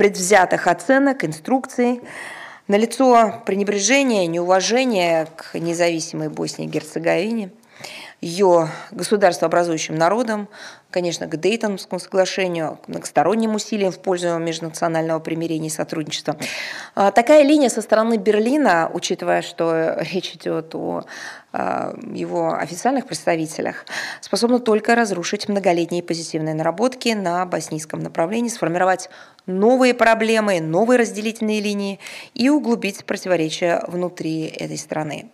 предвзятых 0.00 0.66
оценок, 0.66 1.26
инструкций, 1.26 2.00
налицо 2.68 3.42
пренебрежение, 3.44 4.26
неуважение 4.26 5.28
к 5.36 5.58
независимой 5.58 6.30
Боснии 6.30 6.66
и 6.66 6.70
Герцеговине, 6.70 7.50
ее 8.20 8.68
государствообразующим 8.90 9.94
народам, 9.94 10.48
конечно, 10.90 11.26
к 11.26 11.36
Дейтонскому 11.36 11.98
соглашению, 12.00 12.78
к 12.84 12.88
многосторонним 12.88 13.54
усилиям 13.54 13.92
в 13.92 13.98
пользу 13.98 14.36
межнационального 14.38 15.20
примирения 15.20 15.68
и 15.68 15.70
сотрудничества. 15.70 16.36
А, 16.94 17.12
такая 17.12 17.42
линия 17.44 17.70
со 17.70 17.80
стороны 17.80 18.18
Берлина, 18.18 18.90
учитывая, 18.92 19.40
что 19.40 19.96
речь 20.12 20.34
идет 20.34 20.74
о 20.74 21.04
а, 21.52 21.94
его 22.12 22.52
официальных 22.52 23.06
представителях, 23.06 23.86
способна 24.20 24.58
только 24.58 24.94
разрушить 24.94 25.48
многолетние 25.48 26.02
позитивные 26.02 26.54
наработки 26.54 27.10
на 27.10 27.46
боснийском 27.46 28.00
направлении, 28.00 28.50
сформировать 28.50 29.08
новые 29.46 29.94
проблемы, 29.94 30.60
новые 30.60 30.98
разделительные 30.98 31.60
линии 31.60 31.98
и 32.34 32.50
углубить 32.50 33.04
противоречия 33.06 33.82
внутри 33.88 34.44
этой 34.44 34.76
страны. 34.76 35.30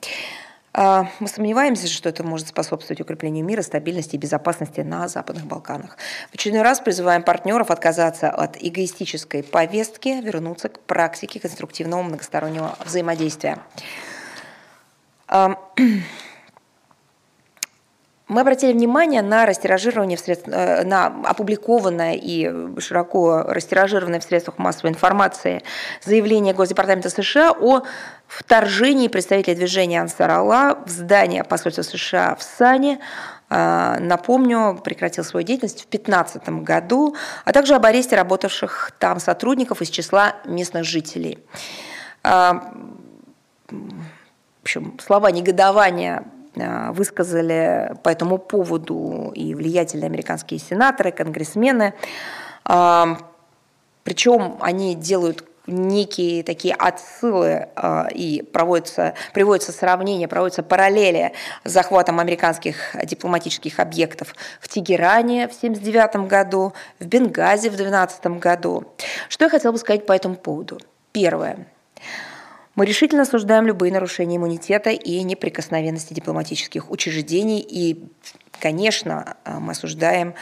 А, 0.78 1.08
мы 1.20 1.28
сомневаемся, 1.28 1.88
что 1.88 2.10
это 2.10 2.22
может 2.22 2.48
способствовать 2.48 3.00
укреплению 3.00 3.46
мира, 3.46 3.62
стабильности 3.62 4.16
и 4.16 4.18
безопасности 4.18 4.82
на 4.82 5.08
Западных 5.08 5.46
Балканах. 5.46 5.96
В 6.30 6.34
очередной 6.34 6.62
раз 6.62 6.80
призываем 6.80 7.22
партнеров 7.22 7.70
отказаться 7.70 8.28
от 8.28 8.58
эгоистической 8.60 9.42
повестки, 9.42 10.20
вернуться 10.22 10.68
к 10.68 10.78
практике 10.80 11.40
конструктивного 11.40 12.02
многостороннего 12.02 12.76
взаимодействия. 12.84 13.58
Мы 18.28 18.40
обратили 18.40 18.72
внимание 18.72 19.22
на 19.22 19.46
растиражирование 19.46 20.18
в 20.18 20.20
средств, 20.20 20.48
э, 20.48 20.82
на 20.82 21.06
опубликованное 21.06 22.14
и 22.14 22.80
широко 22.80 23.42
растиражированное 23.42 24.18
в 24.18 24.24
средствах 24.24 24.58
массовой 24.58 24.90
информации 24.90 25.62
заявление 26.02 26.52
Госдепартамента 26.52 27.08
США 27.08 27.52
о 27.52 27.82
вторжении 28.26 29.06
представителей 29.06 29.54
движения 29.54 30.00
Ансар 30.00 30.30
в 30.32 30.88
здание 30.88 31.44
посольства 31.44 31.82
США 31.82 32.34
в 32.34 32.42
Сане. 32.42 32.98
Э, 33.48 33.98
напомню, 34.00 34.80
прекратил 34.82 35.22
свою 35.22 35.46
деятельность 35.46 35.86
в 35.86 35.88
2015 35.88 36.48
году, 36.64 37.14
а 37.44 37.52
также 37.52 37.76
об 37.76 37.86
аресте 37.86 38.16
работавших 38.16 38.90
там 38.98 39.20
сотрудников 39.20 39.82
из 39.82 39.88
числа 39.88 40.34
местных 40.44 40.82
жителей. 40.82 41.38
Э, 42.24 42.54
в 43.70 44.62
общем, 44.64 44.98
слова 44.98 45.30
негодования 45.30 46.24
высказали 46.56 47.94
по 48.02 48.08
этому 48.08 48.38
поводу 48.38 49.32
и 49.34 49.54
влиятельные 49.54 50.06
американские 50.06 50.58
сенаторы, 50.58 51.12
конгрессмены. 51.12 51.94
А, 52.64 53.18
Причем 54.04 54.56
они 54.60 54.94
делают 54.94 55.44
некие 55.66 56.42
такие 56.42 56.74
отсылы 56.74 57.68
э, 57.74 58.04
и 58.12 58.42
проводятся, 58.42 59.14
приводятся 59.32 59.72
сравнения, 59.72 60.28
проводятся 60.28 60.62
параллели 60.62 61.32
с 61.64 61.72
захватом 61.72 62.20
американских 62.20 62.94
дипломатических 63.04 63.80
объектов 63.80 64.34
в 64.60 64.68
Тегеране 64.68 65.48
в 65.48 65.56
1979 65.56 66.28
году, 66.28 66.72
в 67.00 67.06
Бенгази 67.06 67.68
в 67.68 67.76
2012 67.76 68.26
году. 68.38 68.84
Что 69.28 69.46
я 69.46 69.50
хотела 69.50 69.72
бы 69.72 69.78
сказать 69.78 70.06
по 70.06 70.12
этому 70.12 70.36
поводу? 70.36 70.78
Первое. 71.12 71.66
Мы 72.76 72.84
решительно 72.84 73.22
осуждаем 73.22 73.66
любые 73.66 73.90
нарушения 73.90 74.36
иммунитета 74.36 74.90
и 74.90 75.22
неприкосновенности 75.22 76.12
дипломатических 76.12 76.90
учреждений. 76.90 77.66
И, 77.66 78.04
конечно, 78.60 79.36
э, 79.44 79.58
мы 79.58 79.72
осуждаем 79.72 80.34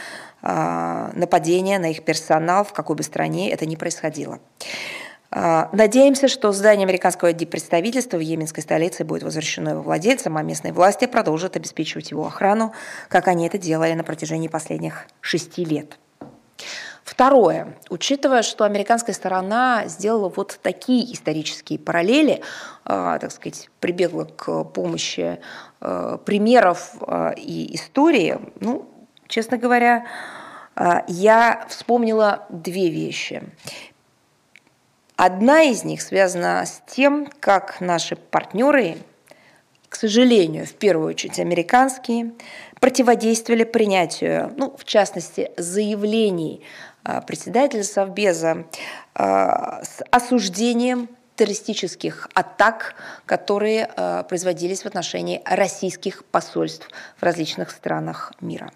э, 0.43 1.11
нападения 1.13 1.79
на 1.79 1.91
их 1.91 2.03
персонал, 2.03 2.65
в 2.65 2.73
какой 2.73 2.97
бы 2.97 3.03
стране 3.03 3.49
это 3.51 3.65
ни 3.65 3.77
происходило. 3.77 4.39
Э, 5.31 5.69
надеемся, 5.71 6.27
что 6.27 6.51
здание 6.51 6.83
американского 6.83 7.31
представительства 7.31 8.17
в 8.17 8.19
йеменской 8.19 8.61
столице 8.61 9.05
будет 9.05 9.23
возвращено 9.23 9.69
его 9.69 9.81
владельцам, 9.81 10.35
а 10.35 10.43
местные 10.43 10.73
власти 10.73 11.05
продолжат 11.05 11.55
обеспечивать 11.55 12.11
его 12.11 12.27
охрану, 12.27 12.73
как 13.07 13.29
они 13.29 13.47
это 13.47 13.57
делали 13.57 13.93
на 13.93 14.03
протяжении 14.03 14.49
последних 14.49 15.07
шести 15.21 15.63
лет. 15.63 15.97
Второе. 17.05 17.77
Учитывая, 17.89 18.41
что 18.41 18.65
американская 18.65 19.13
сторона 19.13 19.83
сделала 19.85 20.27
вот 20.27 20.59
такие 20.63 21.13
исторические 21.13 21.77
параллели, 21.77 22.41
э, 22.83 23.17
так 23.21 23.31
сказать, 23.31 23.69
прибегла 23.79 24.25
к 24.25 24.63
помощи 24.63 25.39
э, 25.81 26.17
примеров 26.25 26.95
э, 27.01 27.35
и 27.37 27.75
истории, 27.75 28.39
ну, 28.59 28.89
честно 29.27 29.57
говоря, 29.57 30.05
я 31.07 31.65
вспомнила 31.69 32.45
две 32.49 32.89
вещи. 32.89 33.43
Одна 35.15 35.61
из 35.61 35.85
них 35.85 36.01
связана 36.01 36.65
с 36.65 36.81
тем, 36.85 37.29
как 37.39 37.79
наши 37.79 38.17
партнеры, 38.17 38.97
к 39.87 39.95
сожалению, 39.95 40.65
в 40.65 40.73
первую 40.73 41.07
очередь 41.07 41.39
американские, 41.39 42.33
противодействовали 42.81 43.63
принятию, 43.63 44.53
ну, 44.57 44.75
в 44.77 44.83
частности, 44.83 45.51
заявлений 45.55 46.61
а, 46.61 46.94
председателя 47.21 47.83
Совбеза 47.83 48.65
а, 49.13 49.81
с 49.83 50.01
осуждением 50.11 51.09
террористических 51.35 52.29
атак, 52.33 52.95
которые 53.25 53.89
а, 53.95 54.23
производились 54.23 54.83
в 54.83 54.85
отношении 54.85 55.41
российских 55.45 56.25
посольств 56.25 56.89
в 57.17 57.23
различных 57.23 57.71
странах 57.71 58.33
мира. 58.41 58.71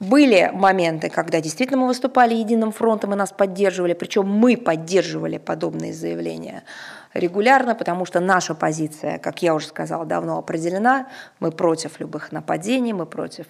Были 0.00 0.50
моменты, 0.54 1.10
когда 1.10 1.42
действительно 1.42 1.80
мы 1.82 1.86
выступали 1.86 2.34
единым 2.34 2.72
фронтом 2.72 3.12
и 3.12 3.16
нас 3.16 3.32
поддерживали, 3.32 3.92
причем 3.92 4.26
мы 4.26 4.56
поддерживали 4.56 5.36
подобные 5.36 5.92
заявления 5.92 6.64
регулярно, 7.12 7.74
потому 7.74 8.06
что 8.06 8.18
наша 8.20 8.54
позиция, 8.54 9.18
как 9.18 9.42
я 9.42 9.54
уже 9.54 9.66
сказала, 9.66 10.06
давно 10.06 10.38
определена. 10.38 11.08
Мы 11.38 11.52
против 11.52 12.00
любых 12.00 12.32
нападений, 12.32 12.94
мы 12.94 13.04
против 13.04 13.46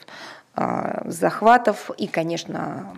захватов 1.07 1.91
и, 1.97 2.07
конечно, 2.07 2.95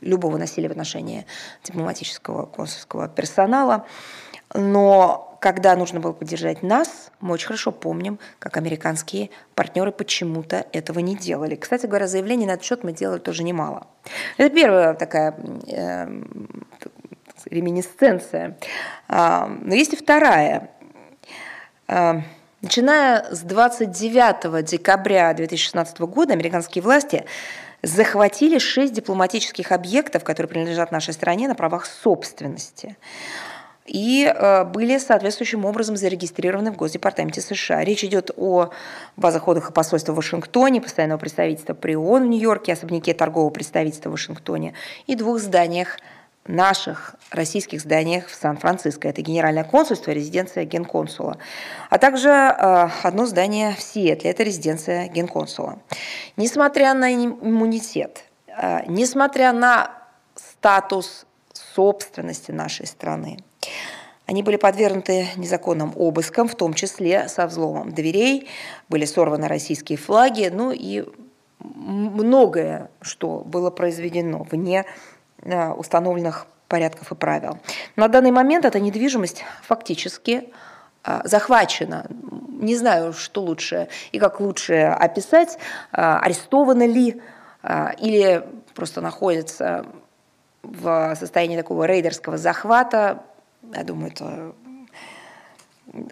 любого 0.00 0.36
насилия 0.38 0.68
в 0.68 0.72
отношении 0.72 1.26
дипломатического 1.64 2.46
консульского 2.46 3.08
персонала. 3.08 3.86
Но 4.54 5.36
когда 5.40 5.76
нужно 5.76 6.00
было 6.00 6.12
поддержать 6.12 6.62
нас, 6.62 7.10
мы 7.20 7.34
очень 7.34 7.46
хорошо 7.46 7.70
помним, 7.70 8.18
как 8.38 8.56
американские 8.56 9.30
партнеры 9.54 9.92
почему-то 9.92 10.66
этого 10.72 10.98
не 11.00 11.16
делали. 11.16 11.54
Кстати 11.54 11.86
говоря, 11.86 12.06
заявлений 12.06 12.46
на 12.46 12.52
этот 12.52 12.64
счет 12.64 12.82
мы 12.82 12.92
делали 12.92 13.18
тоже 13.18 13.42
немало. 13.42 13.86
Это 14.36 14.54
первая 14.54 14.94
такая 14.94 15.36
э, 15.66 16.08
реминисценция. 17.44 18.56
А, 19.08 19.46
но 19.46 19.74
есть 19.74 19.92
и 19.92 19.96
вторая. 19.96 20.70
А, 21.86 22.22
Начиная 22.68 23.24
с 23.30 23.40
29 23.40 24.62
декабря 24.62 25.32
2016 25.32 26.00
года 26.00 26.34
американские 26.34 26.82
власти 26.82 27.24
захватили 27.82 28.58
шесть 28.58 28.92
дипломатических 28.92 29.72
объектов, 29.72 30.22
которые 30.22 30.50
принадлежат 30.50 30.92
нашей 30.92 31.14
стране 31.14 31.48
на 31.48 31.54
правах 31.54 31.86
собственности 31.86 32.98
и 33.86 34.30
э, 34.30 34.64
были 34.64 34.98
соответствующим 34.98 35.64
образом 35.64 35.96
зарегистрированы 35.96 36.70
в 36.70 36.76
Госдепартаменте 36.76 37.40
США. 37.40 37.84
Речь 37.84 38.04
идет 38.04 38.32
о 38.36 38.68
базах 39.16 39.48
отдыха 39.48 39.72
посольства 39.72 40.12
в 40.12 40.16
Вашингтоне, 40.16 40.82
постоянного 40.82 41.18
представительства 41.18 41.72
при 41.72 41.96
ООН 41.96 42.24
в 42.24 42.26
Нью-Йорке, 42.26 42.74
особняке 42.74 43.14
торгового 43.14 43.48
представительства 43.48 44.10
в 44.10 44.12
Вашингтоне 44.12 44.74
и 45.06 45.14
двух 45.14 45.38
зданиях 45.38 45.96
наших 46.48 47.14
российских 47.30 47.80
зданиях 47.80 48.26
в 48.26 48.34
Сан-Франциско. 48.34 49.08
Это 49.08 49.22
Генеральное 49.22 49.64
консульство, 49.64 50.10
резиденция 50.10 50.64
генконсула. 50.64 51.38
А 51.90 51.98
также 51.98 52.30
э, 52.30 52.88
одно 53.02 53.26
здание 53.26 53.74
в 53.74 53.82
Сиэтле, 53.82 54.30
это 54.30 54.42
резиденция 54.42 55.08
генконсула. 55.08 55.78
Несмотря 56.36 56.94
на 56.94 57.14
иммунитет, 57.14 58.24
э, 58.48 58.80
несмотря 58.88 59.52
на 59.52 59.90
статус 60.34 61.26
собственности 61.52 62.50
нашей 62.50 62.86
страны, 62.86 63.38
они 64.26 64.42
были 64.42 64.56
подвергнуты 64.56 65.28
незаконным 65.36 65.92
обыскам, 65.96 66.48
в 66.48 66.54
том 66.54 66.74
числе 66.74 67.28
со 67.28 67.46
взломом 67.46 67.92
дверей, 67.92 68.48
были 68.88 69.04
сорваны 69.06 69.48
российские 69.48 69.96
флаги, 69.96 70.50
ну 70.52 70.70
и 70.70 71.04
многое, 71.60 72.90
что 73.00 73.42
было 73.44 73.70
произведено 73.70 74.46
вне 74.50 74.84
установленных 75.44 76.46
порядков 76.68 77.12
и 77.12 77.14
правил. 77.14 77.58
На 77.96 78.08
данный 78.08 78.30
момент 78.30 78.64
эта 78.64 78.80
недвижимость 78.80 79.44
фактически 79.62 80.52
э, 81.04 81.20
захвачена. 81.24 82.06
Не 82.50 82.76
знаю, 82.76 83.12
что 83.12 83.42
лучше 83.42 83.88
и 84.12 84.18
как 84.18 84.40
лучше 84.40 84.74
описать, 84.74 85.58
э, 85.92 86.00
арестованы 86.00 86.86
ли 86.86 87.20
или 87.98 88.44
просто 88.74 89.00
находится 89.00 89.84
в 90.62 91.16
состоянии 91.16 91.56
такого 91.56 91.84
рейдерского 91.84 92.38
захвата. 92.38 93.24
Я 93.74 93.82
думаю, 93.82 94.12
это 94.12 94.54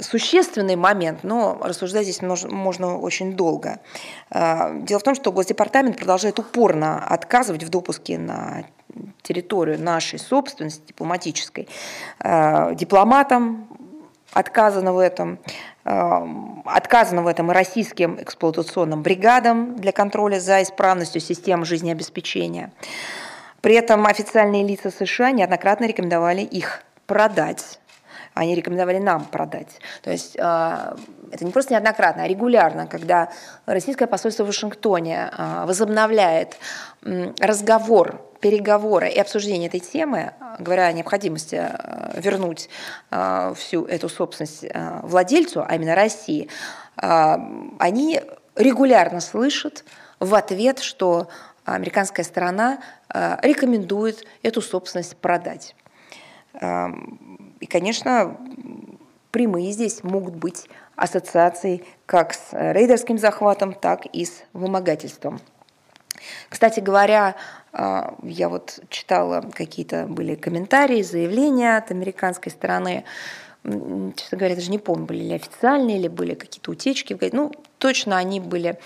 существенный 0.00 0.76
момент, 0.76 1.20
но 1.22 1.58
рассуждать 1.60 2.04
здесь 2.04 2.22
можно 2.22 2.98
очень 2.98 3.34
долго. 3.34 3.80
А, 4.30 4.72
дело 4.74 5.00
в 5.00 5.02
том, 5.02 5.14
что 5.14 5.32
Госдепартамент 5.32 5.96
продолжает 5.96 6.38
упорно 6.38 7.04
отказывать 7.04 7.62
в 7.62 7.68
допуске 7.68 8.18
на 8.18 8.64
территорию 9.22 9.80
нашей 9.80 10.18
собственности 10.18 10.82
дипломатической 10.88 11.68
а, 12.20 12.74
дипломатам, 12.74 13.68
отказано 14.32 14.92
в 14.92 14.98
этом, 14.98 15.38
а, 15.84 16.26
отказано 16.64 17.22
в 17.22 17.26
этом 17.26 17.50
и 17.50 17.54
российским 17.54 18.20
эксплуатационным 18.20 19.02
бригадам 19.02 19.76
для 19.76 19.92
контроля 19.92 20.40
за 20.40 20.62
исправностью 20.62 21.20
системы 21.20 21.64
жизнеобеспечения. 21.64 22.72
При 23.60 23.74
этом 23.74 24.06
официальные 24.06 24.66
лица 24.66 24.90
США 24.90 25.32
неоднократно 25.32 25.86
рекомендовали 25.86 26.42
их 26.42 26.82
продать 27.06 27.80
они 28.36 28.54
рекомендовали 28.54 28.98
нам 28.98 29.24
продать. 29.24 29.80
То 30.02 30.10
есть 30.10 30.36
э, 30.36 30.96
это 31.32 31.44
не 31.44 31.50
просто 31.50 31.72
неоднократно, 31.72 32.24
а 32.24 32.28
регулярно, 32.28 32.86
когда 32.86 33.30
российское 33.64 34.06
посольство 34.06 34.44
в 34.44 34.48
Вашингтоне 34.48 35.30
э, 35.32 35.64
возобновляет 35.64 36.58
разговор, 37.02 38.20
переговоры 38.40 39.08
и 39.08 39.18
обсуждение 39.18 39.68
этой 39.68 39.80
темы, 39.80 40.34
говоря 40.58 40.86
о 40.86 40.92
необходимости 40.92 41.54
э, 41.54 42.20
вернуть 42.20 42.68
всю 43.54 43.86
эту 43.86 44.10
собственность 44.10 44.66
владельцу, 45.02 45.64
а 45.66 45.74
именно 45.74 45.94
России, 45.94 46.48
они 46.96 48.20
регулярно 48.54 49.20
слышат 49.20 49.84
в 50.20 50.34
ответ, 50.34 50.80
что 50.80 51.28
американская 51.64 52.24
сторона 52.24 52.78
рекомендует 53.42 54.24
эту 54.42 54.60
собственность 54.60 55.16
продать. 55.16 55.74
И, 57.66 57.68
конечно, 57.68 58.36
прямые 59.32 59.72
здесь 59.72 60.04
могут 60.04 60.36
быть 60.36 60.68
ассоциации 60.94 61.84
как 62.06 62.32
с 62.32 62.50
рейдерским 62.52 63.18
захватом, 63.18 63.72
так 63.72 64.06
и 64.06 64.24
с 64.24 64.44
вымогательством. 64.52 65.40
Кстати 66.48 66.78
говоря, 66.78 67.34
э, 67.72 68.02
я 68.22 68.48
вот 68.48 68.78
читала 68.88 69.40
какие-то 69.52 70.06
были 70.06 70.36
комментарии, 70.36 71.02
заявления 71.02 71.76
от 71.76 71.90
американской 71.90 72.52
стороны, 72.52 73.02
честно 73.64 74.38
говоря, 74.38 74.54
даже 74.54 74.70
не 74.70 74.78
помню, 74.78 75.06
были 75.06 75.24
ли 75.24 75.34
официальные, 75.34 75.98
или 75.98 76.06
были 76.06 76.34
какие-то 76.34 76.70
утечки. 76.70 77.18
Ну, 77.32 77.50
точно 77.78 78.16
они 78.16 78.40
были 78.40 78.78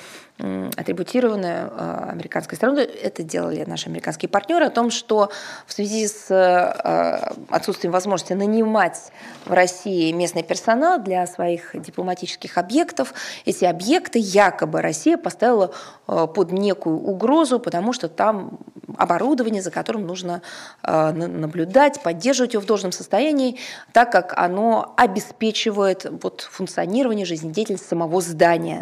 атрибутированы 0.77 1.47
э, 1.47 2.07
американской 2.11 2.57
стороной. 2.57 2.85
Это 2.85 3.23
делали 3.23 3.65
наши 3.67 3.89
американские 3.89 4.29
партнеры 4.29 4.67
о 4.67 4.71
том, 4.71 4.91
что 4.91 5.31
в 5.67 5.73
связи 5.73 6.07
с 6.07 6.31
э, 6.31 7.33
отсутствием 7.51 7.93
возможности 7.93 8.33
нанимать 8.33 9.13
в 9.45 9.53
России 9.53 10.13
местный 10.13 10.43
персонал 10.43 11.01
для 11.01 11.27
своих 11.27 11.71
дипломатических 11.75 12.57
объектов, 12.57 13.13
эти 13.45 13.65
объекты 13.65 14.19
якобы 14.19 14.81
Россия 14.81 15.17
поставила 15.17 15.73
э, 16.09 16.27
под 16.35 16.53
некую 16.53 16.99
угрозу, 16.99 17.61
потому 17.61 17.93
что 17.93 18.09
там 18.09 18.59
оборудование, 18.97 19.63
за 19.63 19.71
которым 19.71 20.07
нужно 20.07 20.43
наблюдать, 20.83 22.03
поддерживать 22.03 22.55
его 22.55 22.63
в 22.63 22.67
должном 22.67 22.91
состоянии, 22.91 23.57
так 23.93 24.11
как 24.11 24.35
оно 24.37 24.95
обеспечивает 24.97 26.07
вот, 26.23 26.41
функционирование, 26.51 27.25
жизнедеятельность 27.25 27.89
самого 27.89 28.21
здания. 28.21 28.80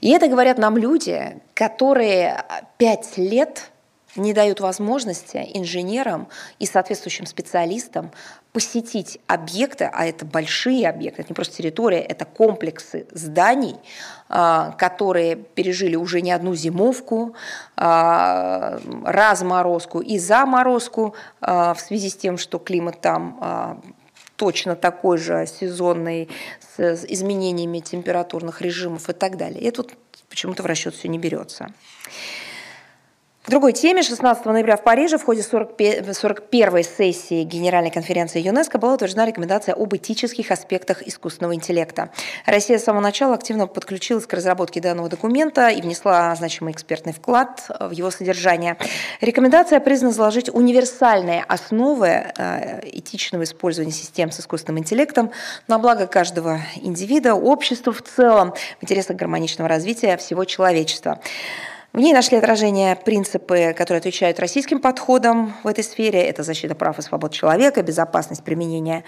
И 0.00 0.10
это 0.10 0.28
говорят 0.28 0.58
нам 0.58 0.76
люди, 0.76 1.40
которые 1.54 2.44
пять 2.78 3.18
лет 3.18 3.70
не 4.16 4.32
дают 4.32 4.60
возможности 4.60 5.48
инженерам 5.54 6.28
и 6.58 6.66
соответствующим 6.66 7.26
специалистам 7.26 8.10
посетить 8.52 9.20
объекты, 9.28 9.88
а 9.92 10.06
это 10.06 10.24
большие 10.24 10.88
объекты, 10.88 11.22
это 11.22 11.30
не 11.30 11.34
просто 11.34 11.56
территория, 11.56 12.00
это 12.00 12.24
комплексы 12.24 13.06
зданий, 13.12 13.76
а, 14.28 14.72
которые 14.72 15.36
пережили 15.36 15.94
уже 15.94 16.20
не 16.20 16.32
одну 16.32 16.54
зимовку, 16.56 17.34
а, 17.76 18.80
разморозку 19.04 20.00
и 20.00 20.18
заморозку 20.18 21.14
а, 21.40 21.74
в 21.74 21.80
связи 21.80 22.10
с 22.10 22.16
тем, 22.16 22.38
что 22.38 22.58
климат 22.58 23.00
там 23.00 23.80
точно 24.40 24.74
такой 24.74 25.18
же 25.18 25.46
сезонный, 25.46 26.30
с 26.74 27.04
изменениями 27.04 27.80
температурных 27.80 28.62
режимов 28.62 29.10
и 29.10 29.12
так 29.12 29.36
далее. 29.36 29.60
И 29.60 29.70
тут 29.70 29.92
почему-то 30.30 30.62
в 30.62 30.66
расчет 30.66 30.94
все 30.94 31.08
не 31.08 31.18
берется. 31.18 31.74
К 33.42 33.48
другой 33.48 33.72
теме 33.72 34.02
16 34.02 34.44
ноября 34.44 34.76
в 34.76 34.84
Париже 34.84 35.16
в 35.16 35.24
ходе 35.24 35.40
41-й 35.40 36.84
сессии 36.84 37.42
Генеральной 37.42 37.90
конференции 37.90 38.38
ЮНЕСКО 38.38 38.76
была 38.76 38.92
утверждена 38.92 39.24
рекомендация 39.24 39.74
об 39.74 39.96
этических 39.96 40.50
аспектах 40.50 41.00
искусственного 41.02 41.54
интеллекта. 41.54 42.10
Россия 42.44 42.76
с 42.78 42.84
самого 42.84 43.00
начала 43.00 43.34
активно 43.34 43.66
подключилась 43.66 44.26
к 44.26 44.34
разработке 44.34 44.82
данного 44.82 45.08
документа 45.08 45.70
и 45.70 45.80
внесла 45.80 46.34
значимый 46.36 46.74
экспертный 46.74 47.14
вклад 47.14 47.70
в 47.80 47.92
его 47.92 48.10
содержание. 48.10 48.76
Рекомендация 49.22 49.80
признана 49.80 50.12
заложить 50.12 50.50
универсальные 50.52 51.42
основы 51.44 52.08
э, 52.08 52.80
этичного 52.90 53.44
использования 53.44 53.92
систем 53.92 54.32
с 54.32 54.40
искусственным 54.40 54.80
интеллектом 54.80 55.30
на 55.66 55.78
благо 55.78 56.06
каждого 56.06 56.60
индивида, 56.76 57.34
общества 57.34 57.94
в 57.94 58.02
целом, 58.02 58.52
в 58.80 58.82
интересах 58.82 59.16
гармоничного 59.16 59.66
развития 59.66 60.18
всего 60.18 60.44
человечества. 60.44 61.20
В 61.92 61.98
ней 61.98 62.12
нашли 62.12 62.38
отражение 62.38 62.94
принципы, 62.94 63.74
которые 63.76 63.98
отвечают 63.98 64.38
российским 64.38 64.78
подходам 64.78 65.56
в 65.64 65.66
этой 65.66 65.82
сфере. 65.82 66.22
Это 66.22 66.44
защита 66.44 66.76
прав 66.76 67.00
и 67.00 67.02
свобод 67.02 67.32
человека, 67.32 67.82
безопасность 67.82 68.44
применения 68.44 69.02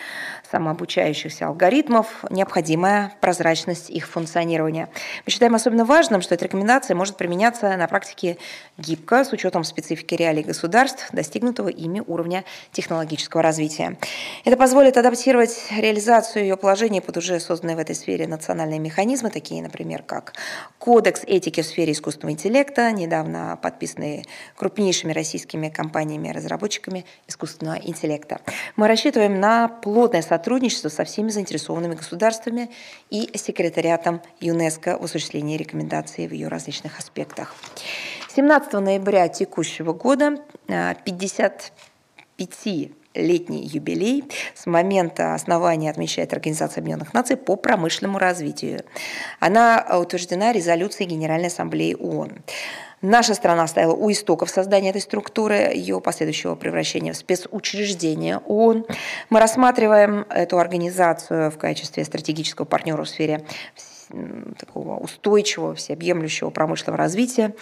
самообучающихся 0.50 1.46
алгоритмов, 1.46 2.24
необходимая 2.28 3.12
прозрачность 3.20 3.88
их 3.88 4.08
функционирования. 4.08 4.88
Мы 5.24 5.30
считаем 5.30 5.54
особенно 5.54 5.84
важным, 5.84 6.22
что 6.22 6.34
эта 6.34 6.46
рекомендация 6.46 6.96
может 6.96 7.16
применяться 7.16 7.76
на 7.76 7.86
практике 7.86 8.36
гибко, 8.78 9.24
с 9.24 9.32
учетом 9.32 9.62
специфики 9.62 10.16
реалий 10.16 10.42
государств, 10.42 11.08
достигнутого 11.12 11.68
ими 11.68 12.02
уровня 12.04 12.42
технологического 12.72 13.44
развития. 13.44 13.96
Это 14.44 14.56
позволит 14.56 14.96
адаптировать 14.96 15.56
реализацию 15.70 16.42
ее 16.42 16.56
положений 16.56 17.02
под 17.02 17.16
уже 17.16 17.38
созданные 17.38 17.76
в 17.76 17.78
этой 17.78 17.94
сфере 17.94 18.26
национальные 18.26 18.80
механизмы, 18.80 19.30
такие, 19.30 19.62
например, 19.62 20.02
как 20.02 20.32
Кодекс 20.80 21.22
этики 21.24 21.60
в 21.60 21.66
сфере 21.66 21.92
искусственного 21.92 22.32
интеллекта, 22.32 22.71
проекта, 22.72 22.92
недавно 22.92 23.58
подписанные 23.60 24.24
крупнейшими 24.56 25.12
российскими 25.12 25.68
компаниями-разработчиками 25.68 27.04
искусственного 27.28 27.76
интеллекта. 27.76 28.40
Мы 28.76 28.88
рассчитываем 28.88 29.40
на 29.40 29.68
плотное 29.68 30.22
сотрудничество 30.22 30.88
со 30.88 31.04
всеми 31.04 31.30
заинтересованными 31.30 31.94
государствами 31.94 32.70
и 33.10 33.30
секретариатом 33.36 34.22
ЮНЕСКО 34.40 34.98
в 34.98 35.04
осуществлении 35.04 35.56
рекомендаций 35.56 36.26
в 36.26 36.32
ее 36.32 36.48
различных 36.48 36.98
аспектах. 36.98 37.54
17 38.34 38.72
ноября 38.74 39.28
текущего 39.28 39.92
года 39.92 40.38
55 40.66 42.66
э, 42.66 42.88
летний 43.14 43.64
юбилей. 43.66 44.24
С 44.54 44.66
момента 44.66 45.34
основания 45.34 45.90
отмечает 45.90 46.32
Организация 46.32 46.80
Объединенных 46.80 47.14
Наций 47.14 47.36
по 47.36 47.56
промышленному 47.56 48.18
развитию. 48.18 48.84
Она 49.40 49.84
утверждена 49.98 50.52
резолюцией 50.52 51.08
Генеральной 51.08 51.48
Ассамблеи 51.48 51.94
ООН. 51.94 52.38
Наша 53.02 53.34
страна 53.34 53.66
стояла 53.66 53.94
у 53.94 54.12
истоков 54.12 54.48
создания 54.48 54.90
этой 54.90 55.00
структуры, 55.00 55.72
ее 55.74 56.00
последующего 56.00 56.54
превращения 56.54 57.12
в 57.12 57.16
спецучреждение 57.16 58.38
ООН. 58.46 58.86
Мы 59.28 59.40
рассматриваем 59.40 60.24
эту 60.30 60.60
организацию 60.60 61.50
в 61.50 61.58
качестве 61.58 62.04
стратегического 62.04 62.64
партнера 62.64 63.02
в 63.02 63.08
сфере 63.08 63.44
такого 64.58 64.96
устойчивого, 64.98 65.74
всеобъемлющего 65.74 66.50
промышленного 66.50 66.98
развития, 66.98 67.54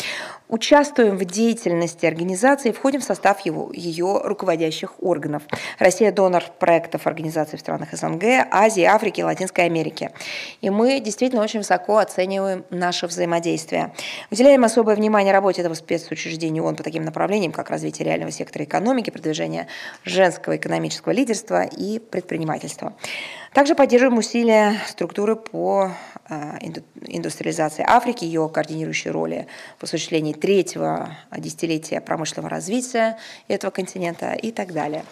участвуем 0.48 1.16
в 1.16 1.24
деятельности 1.24 2.06
организации, 2.06 2.72
входим 2.72 3.00
в 3.00 3.04
состав 3.04 3.40
его, 3.40 3.70
ее 3.72 4.20
руководящих 4.24 5.02
органов. 5.02 5.42
Россия– 5.78 6.12
донор 6.20 6.44
проектов 6.58 7.06
организации 7.06 7.56
в 7.56 7.60
странах 7.60 7.92
СНГ, 7.92 8.24
Азии, 8.50 8.82
Африки, 8.82 9.20
Латинской 9.20 9.64
Америки. 9.64 10.10
И 10.60 10.70
мы 10.70 11.00
действительно 11.00 11.42
очень 11.42 11.60
высоко 11.60 11.98
оцениваем 11.98 12.64
наше 12.70 13.06
взаимодействие. 13.06 13.92
Уделяем 14.30 14.64
особое 14.64 14.96
внимание 14.96 15.32
работе 15.32 15.60
этого 15.60 15.74
спецучреждения 15.74 16.62
ООН 16.62 16.76
по 16.76 16.82
таким 16.82 17.04
направлениям, 17.04 17.52
как 17.52 17.70
развитие 17.70 18.06
реального 18.06 18.32
сектора 18.32 18.64
экономики, 18.64 19.10
продвижение 19.10 19.68
женского 20.04 20.56
экономического 20.56 21.12
лидерства 21.12 21.62
и 21.64 21.98
предпринимательства. 21.98 22.94
Также 23.52 23.74
поддерживаем 23.74 24.18
усилия 24.18 24.76
структуры 24.86 25.34
по 25.34 25.90
индустриализации 26.30 27.84
Африки, 27.86 28.24
ее 28.24 28.48
координирующей 28.48 29.10
роли 29.10 29.46
в 29.78 29.84
осуществлении 29.84 30.32
третьего 30.32 31.16
десятилетия 31.36 32.00
промышленного 32.00 32.48
развития 32.48 33.18
этого 33.48 33.70
континента 33.70 34.32
и 34.32 34.52
так 34.52 34.72
далее. 34.72 35.04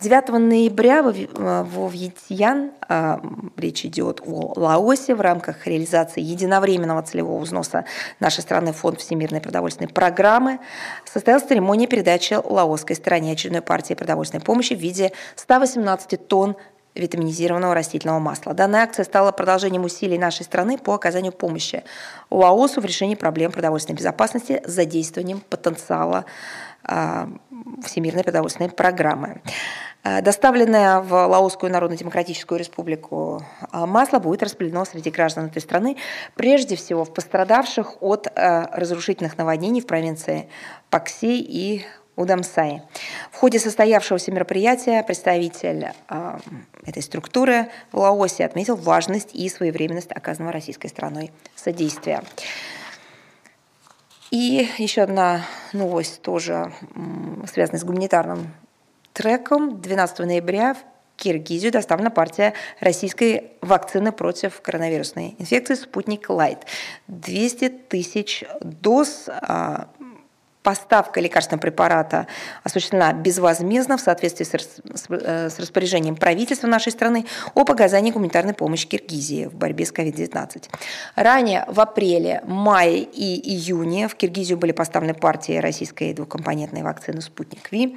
9 0.00 0.28
ноября 0.38 1.02
во 1.02 1.88
Вьетьян, 1.88 2.70
а, 2.88 3.20
речь 3.56 3.84
идет 3.84 4.20
о 4.24 4.52
Лаосе, 4.54 5.16
в 5.16 5.20
рамках 5.20 5.66
реализации 5.66 6.20
единовременного 6.20 7.02
целевого 7.02 7.40
взноса 7.40 7.84
нашей 8.20 8.42
страны 8.42 8.72
в 8.72 8.76
Фонд 8.76 9.00
Всемирной 9.00 9.40
продовольственной 9.40 9.88
программы, 9.88 10.60
состоялась 11.04 11.48
церемония 11.48 11.88
передачи 11.88 12.34
лаосской 12.34 12.94
стороне 12.94 13.32
очередной 13.32 13.62
партии 13.62 13.94
продовольственной 13.94 14.44
помощи 14.44 14.74
в 14.74 14.78
виде 14.78 15.10
118 15.34 16.28
тонн 16.28 16.54
витаминизированного 16.94 17.74
растительного 17.74 18.18
масла. 18.18 18.54
Данная 18.54 18.82
акция 18.82 19.04
стала 19.04 19.32
продолжением 19.32 19.84
усилий 19.84 20.18
нашей 20.18 20.44
страны 20.44 20.78
по 20.78 20.94
оказанию 20.94 21.32
помощи 21.32 21.84
ЛАОСу 22.30 22.80
в 22.80 22.84
решении 22.84 23.14
проблем 23.14 23.52
продовольственной 23.52 23.96
безопасности 23.96 24.62
с 24.64 24.70
задействованием 24.70 25.40
потенциала 25.48 26.24
а, 26.82 27.28
Всемирной 27.84 28.24
продовольственной 28.24 28.70
программы. 28.70 29.42
А, 30.02 30.22
доставленное 30.22 31.00
в 31.00 31.12
Лаосскую 31.12 31.70
Народно-Демократическую 31.70 32.58
Республику 32.58 33.44
а, 33.70 33.86
масло 33.86 34.18
будет 34.18 34.42
распределено 34.42 34.84
среди 34.84 35.10
граждан 35.10 35.46
этой 35.46 35.60
страны, 35.60 35.96
прежде 36.34 36.76
всего 36.76 37.04
в 37.04 37.12
пострадавших 37.12 38.02
от 38.02 38.28
разрушительных 38.34 39.36
наводнений 39.36 39.80
в 39.80 39.86
провинции 39.86 40.48
Пакси 40.90 41.40
и 41.40 41.84
Удамсай. 42.18 42.82
В 43.30 43.36
ходе 43.36 43.60
состоявшегося 43.60 44.32
мероприятия 44.32 45.04
представитель 45.04 45.92
э, 46.08 46.38
этой 46.84 47.00
структуры 47.00 47.68
в 47.92 47.98
Лаосе 47.98 48.44
отметил 48.44 48.74
важность 48.74 49.32
и 49.34 49.48
своевременность 49.48 50.10
оказанного 50.10 50.52
российской 50.52 50.88
страной 50.88 51.30
содействия. 51.54 52.24
И 54.32 54.68
еще 54.78 55.02
одна 55.02 55.42
новость, 55.72 56.20
тоже 56.22 56.72
связанная 57.50 57.78
с 57.78 57.84
гуманитарным 57.84 58.52
треком. 59.12 59.80
12 59.80 60.18
ноября 60.18 60.74
в 60.74 60.78
Киргизию 61.18 61.72
доставлена 61.72 62.10
партия 62.10 62.54
российской 62.80 63.52
вакцины 63.60 64.12
против 64.12 64.60
коронавирусной 64.60 65.34
инфекции 65.38 65.74
«Спутник 65.74 66.30
Лайт». 66.30 66.66
200 67.08 67.68
тысяч 67.88 68.44
доз 68.60 69.28
а, 69.28 69.88
поставка 70.68 71.18
лекарственного 71.18 71.62
препарата 71.62 72.26
осуществлена 72.62 73.14
безвозмездно 73.14 73.96
в 73.96 74.02
соответствии 74.02 74.44
с, 74.44 74.52
э, 75.08 75.48
с 75.48 75.58
распоряжением 75.58 76.14
правительства 76.14 76.66
нашей 76.66 76.92
страны 76.92 77.24
об 77.54 77.70
оказании 77.70 78.10
гуманитарной 78.10 78.52
помощи 78.52 78.86
Киргизии 78.86 79.46
в 79.46 79.54
борьбе 79.54 79.86
с 79.86 79.92
COVID-19. 79.94 80.68
Ранее 81.16 81.64
в 81.68 81.80
апреле, 81.80 82.42
мае 82.46 82.98
и 82.98 83.54
июне 83.54 84.08
в 84.08 84.14
Киргизию 84.14 84.58
были 84.58 84.72
поставлены 84.72 85.14
партии 85.14 85.56
российской 85.56 86.12
двухкомпонентной 86.12 86.82
вакцины 86.82 87.22
«Спутник 87.22 87.72
Ви». 87.72 87.96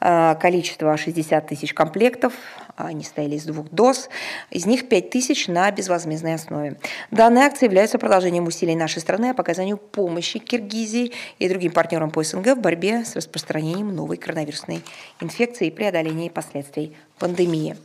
Э, 0.00 0.36
количество 0.40 0.96
60 0.96 1.48
тысяч 1.48 1.74
комплектов, 1.74 2.34
они 2.76 3.04
стояли 3.04 3.36
из 3.36 3.44
двух 3.44 3.70
доз, 3.70 4.08
из 4.50 4.66
них 4.66 4.88
5 4.88 5.10
тысяч 5.10 5.48
на 5.48 5.70
безвозмездной 5.70 6.34
основе. 6.34 6.78
Данная 7.10 7.46
акция 7.46 7.66
является 7.66 7.98
продолжением 7.98 8.46
усилий 8.46 8.74
нашей 8.74 9.00
страны 9.00 9.34
по 9.34 9.42
оказанию 9.42 9.76
помощи 9.76 10.38
Киргизии 10.38 11.12
и 11.38 11.48
другим 11.48 11.72
партнерам 11.72 12.10
по 12.10 12.22
СНГ 12.22 12.56
в 12.56 12.60
борьбе 12.60 13.04
с 13.04 13.16
распространением 13.16 13.94
новой 13.94 14.16
коронавирусной 14.16 14.82
инфекции 15.20 15.68
и 15.68 15.70
преодолении 15.70 16.28
последствий 16.28 16.96
пандемии. 17.18 17.76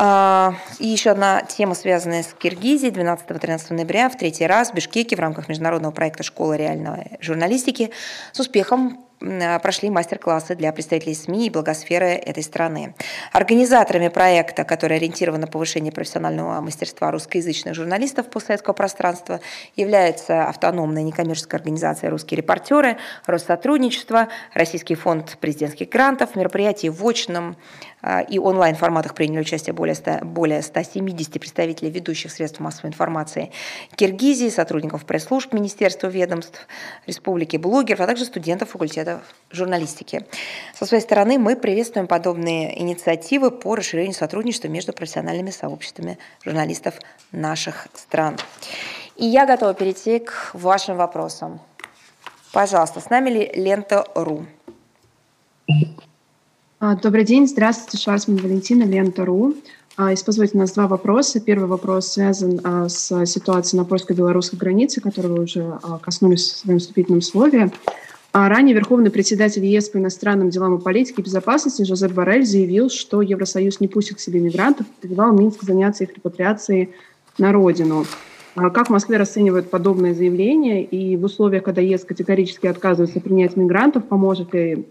А, 0.00 0.54
и 0.78 0.86
еще 0.86 1.10
одна 1.10 1.42
тема, 1.42 1.74
связанная 1.74 2.22
с 2.22 2.32
Киргизией. 2.32 2.92
12-13 2.92 3.74
ноября 3.74 4.08
в 4.08 4.16
третий 4.16 4.46
раз 4.46 4.70
в 4.70 4.74
Бишкеке 4.74 5.16
в 5.16 5.18
рамках 5.18 5.48
международного 5.48 5.90
проекта 5.90 6.22
«Школа 6.22 6.54
реальной 6.54 7.18
журналистики» 7.20 7.90
с 8.32 8.38
успехом 8.38 9.04
Э, 9.20 9.58
прошли 9.58 9.90
мастер-классы 9.90 10.54
для 10.54 10.72
представителей 10.72 11.14
СМИ 11.14 11.46
и 11.46 11.50
благосферы 11.50 12.06
этой 12.06 12.42
страны. 12.42 12.94
Организаторами 13.32 14.08
проекта, 14.08 14.64
который 14.64 14.96
ориентирован 14.98 15.40
на 15.40 15.46
повышение 15.46 15.92
профессионального 15.92 16.60
мастерства 16.60 17.10
русскоязычных 17.10 17.74
журналистов 17.74 18.30
постсоветского 18.30 18.74
пространства, 18.74 19.40
является 19.74 20.44
автономная 20.44 21.02
некоммерческая 21.02 21.58
организация 21.58 22.10
«Русские 22.10 22.38
репортеры», 22.38 22.98
Россотрудничество, 23.26 24.28
Российский 24.54 24.94
фонд 24.94 25.36
президентских 25.40 25.88
грантов, 25.88 26.36
мероприятие 26.36 26.92
в 26.92 27.06
очном 27.06 27.50
а, 27.50 27.56
и 28.28 28.38
онлайн-форматах 28.38 29.14
приняли 29.14 29.40
участие 29.40 29.72
более, 29.72 29.94
100, 29.94 30.20
более 30.22 30.62
170 30.62 31.32
представителей 31.32 31.90
ведущих 31.90 32.30
средств 32.30 32.60
массовой 32.60 32.90
информации 32.90 33.50
Киргизии, 33.96 34.48
сотрудников 34.48 35.04
пресс-служб 35.04 35.52
Министерства 35.52 36.06
ведомств 36.06 36.66
Республики, 37.06 37.56
блогеров, 37.56 38.00
а 38.00 38.06
также 38.06 38.24
студентов 38.24 38.70
факультета 38.70 39.20
журналистики. 39.50 40.24
Со 40.74 40.86
своей 40.86 41.02
стороны 41.02 41.38
мы 41.38 41.56
приветствуем 41.56 42.06
подобные 42.06 42.80
инициативы 42.80 43.50
по 43.50 43.74
расширению 43.74 44.14
сотрудничества 44.14 44.68
между 44.68 44.92
профессиональными 44.92 45.50
сообществами 45.50 46.18
журналистов 46.44 46.94
наших 47.32 47.88
стран. 47.94 48.36
И 49.16 49.26
я 49.26 49.46
готова 49.46 49.74
перейти 49.74 50.20
к 50.20 50.50
вашим 50.52 50.96
вопросам. 50.96 51.60
Пожалуйста, 52.52 53.00
с 53.00 53.10
нами 53.10 53.30
ли 53.30 53.52
Лента.ру? 53.54 54.46
А, 56.80 56.94
добрый 56.94 57.24
день, 57.24 57.48
здравствуйте, 57.48 57.98
Шварцман 57.98 58.36
Валентина, 58.36 58.84
Лента.ру. 58.84 59.54
А, 59.96 60.12
если 60.12 60.24
позволите, 60.24 60.56
у 60.56 60.60
нас 60.60 60.70
два 60.70 60.86
вопроса. 60.86 61.40
Первый 61.40 61.66
вопрос 61.66 62.06
связан 62.06 62.60
а, 62.62 62.88
с 62.88 63.26
ситуацией 63.26 63.80
на 63.80 63.84
польско-белорусской 63.84 64.60
границе, 64.60 65.00
которую 65.00 65.34
вы 65.34 65.42
уже 65.42 65.80
коснулись 66.00 66.52
в 66.52 66.56
своем 66.58 66.78
вступительном 66.78 67.20
слове. 67.20 67.72
Ранее 68.32 68.76
Верховный 68.76 69.10
председатель 69.10 69.64
ЕС 69.64 69.88
по 69.88 69.98
иностранным 69.98 70.50
делам 70.50 70.76
и 70.76 70.80
политике 70.80 71.20
и 71.20 71.24
безопасности 71.24 71.82
Жозеп 71.82 72.12
Барель 72.12 72.46
заявил, 72.46 72.90
что 72.90 73.22
Евросоюз 73.22 73.80
не 73.80 73.88
пустит 73.88 74.18
к 74.18 74.20
себе 74.20 74.38
мигрантов, 74.38 74.86
призывал 75.00 75.32
Минск 75.32 75.64
заняться 75.64 76.04
их 76.04 76.14
репатриацией 76.14 76.90
на 77.38 77.50
родину. 77.50 78.06
Как 78.54 78.86
в 78.86 78.90
Москве 78.90 79.16
расценивают 79.16 79.68
подобное 79.68 80.14
заявление 80.14 80.84
и 80.84 81.16
в 81.16 81.24
условиях, 81.24 81.64
когда 81.64 81.80
ЕС 81.80 82.04
категорически 82.04 82.68
отказывается 82.68 83.18
принять 83.18 83.56
мигрантов, 83.56 84.04
поможет 84.04 84.54
ли 84.54 84.86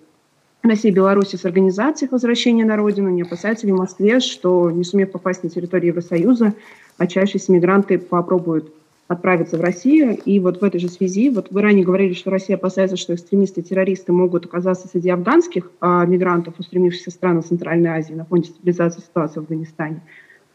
России 0.64 0.90
и 0.90 0.94
Беларуси 0.94 1.36
с 1.36 1.46
организацией 1.46 2.10
возвращения 2.12 2.66
на 2.66 2.76
родину, 2.76 3.10
не 3.10 3.22
опасаются 3.22 3.66
ли 3.68 3.74
в 3.74 3.78
Москве, 3.78 4.20
что, 4.20 4.72
не 4.72 4.84
сумев 4.84 5.12
попасть 5.12 5.44
на 5.44 5.50
территорию 5.50 5.90
Евросоюза, 5.90 6.54
отчаявшиеся 6.98 7.52
мигранты 7.52 8.00
попробуют 8.00 8.74
отправиться 9.08 9.58
в 9.58 9.62
Россию. 9.62 10.18
И 10.18 10.40
вот 10.40 10.62
в 10.62 10.64
этой 10.64 10.80
же 10.80 10.90
связи, 10.90 11.30
вот 11.30 11.48
вы 11.52 11.62
ранее 11.62 11.86
говорили, 11.86 12.14
что 12.14 12.30
Россия 12.30 12.58
опасается, 12.58 12.98
что 12.98 13.14
экстремисты 13.14 13.62
и 13.62 13.64
террористы 13.64 14.12
могут 14.12 14.46
оказаться 14.46 14.88
среди 14.88 15.10
афганских 15.10 15.72
а, 15.80 16.06
мигрантов, 16.06 16.56
устремившихся 16.58 17.12
в 17.12 17.14
страны 17.14 17.42
Центральной 17.42 17.92
Азии 17.92 18.14
на 18.14 18.26
фоне 18.26 18.44
стабилизации 18.44 19.02
ситуации 19.02 19.40
в 19.40 19.44
Афганистане. 19.44 20.02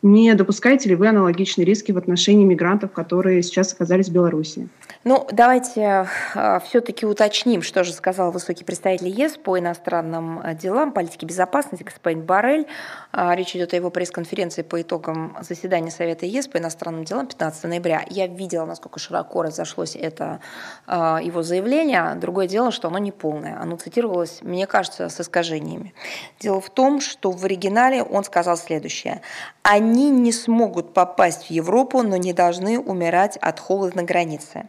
Не 0.02 0.34
допускаете 0.34 0.88
ли 0.88 0.96
вы 0.96 1.06
аналогичные 1.06 1.64
риски 1.64 1.92
в 1.92 1.98
отношении 1.98 2.44
мигрантов, 2.44 2.90
которые 2.90 3.40
сейчас 3.44 3.72
оказались 3.72 4.08
в 4.08 4.12
Беларуси? 4.12 4.68
Ну, 5.04 5.28
давайте 5.30 6.08
э, 6.34 6.60
все-таки 6.66 7.06
уточним, 7.06 7.62
что 7.62 7.84
же 7.84 7.92
сказал 7.92 8.32
высокий 8.32 8.64
представитель 8.64 9.08
ЕС 9.08 9.36
по 9.36 9.56
иностранным 9.56 10.40
э, 10.40 10.56
делам, 10.56 10.90
политике 10.90 11.24
безопасности, 11.24 11.84
господин 11.84 12.22
Барель. 12.22 12.66
Э, 13.12 13.30
речь 13.34 13.54
идет 13.54 13.74
о 13.74 13.76
его 13.76 13.90
пресс-конференции 13.90 14.62
по 14.62 14.82
итогам 14.82 15.36
заседания 15.40 15.92
Совета 15.92 16.26
ЕС 16.26 16.48
по 16.48 16.58
иностранным 16.58 17.04
делам 17.04 17.28
15 17.28 17.64
ноября. 17.64 18.04
Я 18.10 18.26
видела, 18.26 18.64
насколько 18.64 18.98
широко 18.98 19.42
разошлось 19.42 19.94
это 19.94 20.40
э, 20.88 21.18
его 21.22 21.44
заявление. 21.44 22.16
Другое 22.16 22.48
дело, 22.48 22.72
что 22.72 22.88
оно 22.88 22.98
не 22.98 23.12
полное. 23.12 23.56
Оно 23.60 23.76
цитировалось, 23.76 24.40
мне 24.42 24.66
кажется, 24.66 25.08
с 25.08 25.20
искажениями. 25.20 25.94
Дело 26.40 26.60
в 26.60 26.70
том, 26.70 27.00
что 27.00 27.30
в 27.30 27.44
оригинале 27.44 28.02
он 28.02 28.24
сказал 28.24 28.56
следующее. 28.56 29.20
Они 29.62 29.91
не 29.92 30.32
смогут 30.32 30.94
попасть 30.94 31.46
в 31.46 31.50
Европу, 31.50 32.02
но 32.02 32.16
не 32.16 32.32
должны 32.32 32.78
умирать 32.78 33.36
от 33.36 33.60
холода 33.60 33.96
на 33.96 34.02
границе. 34.02 34.66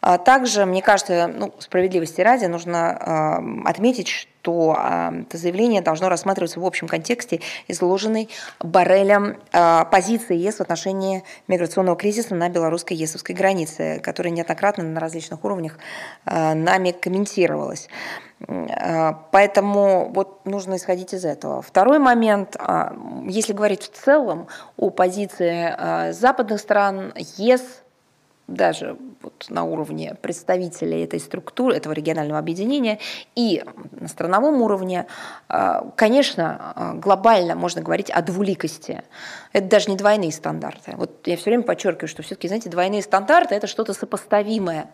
А 0.00 0.16
также, 0.16 0.64
мне 0.64 0.80
кажется, 0.80 1.30
ну, 1.32 1.52
справедливости 1.58 2.22
ради, 2.22 2.46
нужно 2.46 2.96
э, 3.64 3.68
отметить, 3.68 4.08
что 4.08 4.76
э, 4.78 5.22
это 5.22 5.36
заявление 5.36 5.82
должно 5.82 6.08
рассматриваться 6.08 6.58
в 6.58 6.64
общем 6.64 6.88
контексте 6.88 7.40
изложенной 7.68 8.30
Барелем 8.60 9.36
э, 9.52 9.84
позиции 9.90 10.36
ЕС 10.36 10.56
в 10.56 10.60
отношении 10.62 11.22
миграционного 11.48 11.98
кризиса 11.98 12.34
на 12.34 12.48
белорусско-есовской 12.48 13.34
границе, 13.34 14.00
которая 14.02 14.32
неоднократно 14.32 14.84
на 14.84 15.00
различных 15.00 15.44
уровнях 15.44 15.78
нами 16.24 16.92
комментировалась. 16.92 17.88
Поэтому 18.46 20.10
вот 20.14 20.46
нужно 20.46 20.76
исходить 20.76 21.12
из 21.12 21.24
этого. 21.24 21.60
Второй 21.60 21.98
момент, 21.98 22.56
если 23.26 23.52
говорить 23.52 23.82
в 23.82 23.90
целом 23.90 24.48
о 24.78 24.90
позиции 24.90 26.12
западных 26.12 26.60
стран, 26.60 27.12
ЕС 27.36 27.82
даже 28.50 28.96
вот 29.22 29.46
на 29.48 29.64
уровне 29.64 30.16
представителей 30.20 31.04
этой 31.04 31.20
структуры, 31.20 31.76
этого 31.76 31.92
регионального 31.92 32.38
объединения 32.38 32.98
и 33.34 33.64
на 33.92 34.08
страновом 34.08 34.60
уровне, 34.60 35.06
а, 35.48 35.88
конечно, 35.96 36.72
а, 36.74 36.94
глобально 36.94 37.54
можно 37.54 37.80
говорить 37.80 38.10
о 38.10 38.22
двуликости. 38.22 39.02
Это 39.52 39.68
даже 39.68 39.90
не 39.90 39.96
двойные 39.96 40.32
стандарты. 40.32 40.94
Вот 40.96 41.26
я 41.26 41.36
все 41.36 41.50
время 41.50 41.62
подчеркиваю, 41.62 42.08
что 42.08 42.22
все-таки, 42.22 42.48
знаете, 42.48 42.68
двойные 42.68 43.02
стандарты– 43.02 43.54
это 43.56 43.66
что-то 43.66 43.94
сопоставимое. 43.94 44.90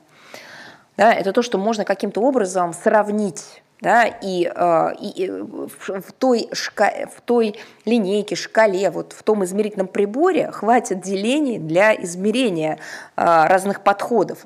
Да, 0.96 1.12
это 1.12 1.32
то, 1.32 1.42
что 1.42 1.58
можно 1.58 1.84
каким-то 1.84 2.20
образом 2.20 2.72
сравнить 2.72 3.62
да, 3.80 4.06
и, 4.06 4.50
э, 4.54 4.94
и 5.00 5.30
в, 5.30 6.12
той 6.12 6.48
шка, 6.52 7.08
в 7.14 7.20
той 7.20 7.56
линейке, 7.84 8.34
шкале, 8.34 8.90
вот 8.90 9.12
в 9.12 9.22
том 9.22 9.44
измерительном 9.44 9.86
приборе 9.86 10.50
хватит 10.50 11.02
делений 11.02 11.58
для 11.58 11.94
измерения 11.94 12.78
э, 13.16 13.22
разных 13.46 13.82
подходов. 13.82 14.38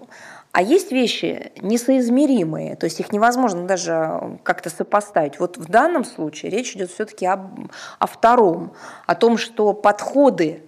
А 0.53 0.62
есть 0.62 0.90
вещи 0.90 1.53
несоизмеримые, 1.61 2.74
то 2.74 2.84
есть 2.84 2.98
их 2.98 3.12
невозможно 3.12 3.68
даже 3.68 4.38
как-то 4.42 4.68
сопоставить. 4.68 5.38
Вот 5.38 5.57
в 5.57 5.70
данном 5.70 6.05
случае 6.05 6.51
речь 6.51 6.74
идет 6.74 6.90
все-таки 6.90 7.24
о, 7.24 7.51
о 8.01 8.07
втором, 8.09 8.72
о 9.07 9.14
том, 9.14 9.38
что 9.38 9.72
подходы 9.72 10.64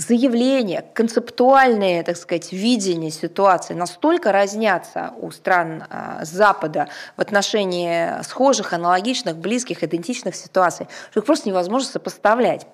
заявления, 0.00 0.84
концептуальные, 0.94 2.02
так 2.02 2.16
сказать, 2.16 2.52
видения 2.52 3.10
ситуации 3.10 3.74
настолько 3.74 4.32
разнятся 4.32 5.12
у 5.20 5.30
стран 5.30 5.84
а, 5.88 6.24
Запада 6.24 6.88
в 7.16 7.20
отношении 7.20 8.22
схожих, 8.22 8.72
аналогичных, 8.72 9.36
близких, 9.36 9.82
идентичных 9.84 10.34
ситуаций, 10.34 10.86
что 11.10 11.20
их 11.20 11.26
просто 11.26 11.48
невозможно 11.48 11.88
сопоставлять. 11.88 12.66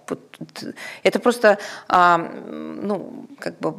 Это 1.02 1.18
просто, 1.18 1.58
а, 1.88 2.18
ну, 2.18 3.26
как 3.38 3.58
бы 3.58 3.74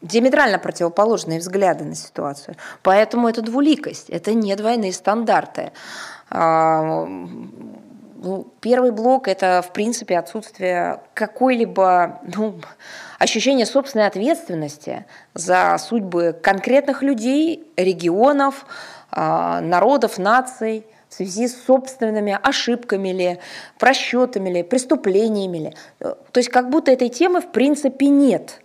диаметрально 0.00 0.58
противоположные 0.58 1.40
взгляды 1.40 1.84
на 1.84 1.94
ситуацию. 1.94 2.56
Поэтому 2.82 3.28
это 3.28 3.42
двуликость, 3.42 4.10
это 4.10 4.32
не 4.32 4.54
двойные 4.54 4.92
стандарты. 4.92 5.72
Ну, 8.20 8.48
первый 8.60 8.90
блок– 8.90 9.28
это, 9.28 9.62
в 9.64 9.72
принципе, 9.72 10.18
отсутствие 10.18 11.02
какой-либо 11.14 12.20
ну, 12.34 12.56
ощущения 13.20 13.64
собственной 13.64 14.08
ответственности 14.08 15.06
за 15.34 15.76
судьбы 15.78 16.36
конкретных 16.42 17.02
людей, 17.04 17.70
регионов, 17.76 18.66
а, 19.12 19.60
народов, 19.60 20.18
наций 20.18 20.84
в 21.08 21.14
связи 21.14 21.46
с 21.46 21.62
собственными 21.64 22.36
ошибками 22.42 23.10
ли, 23.10 23.38
просчетами 23.78 24.50
ли, 24.50 24.62
преступлениями 24.64 25.58
ли. 25.58 25.74
То 26.00 26.16
есть 26.34 26.48
как 26.48 26.70
будто 26.70 26.90
этой 26.90 27.10
темы 27.10 27.40
в 27.40 27.52
принципе 27.52 28.08
нет. 28.08 28.62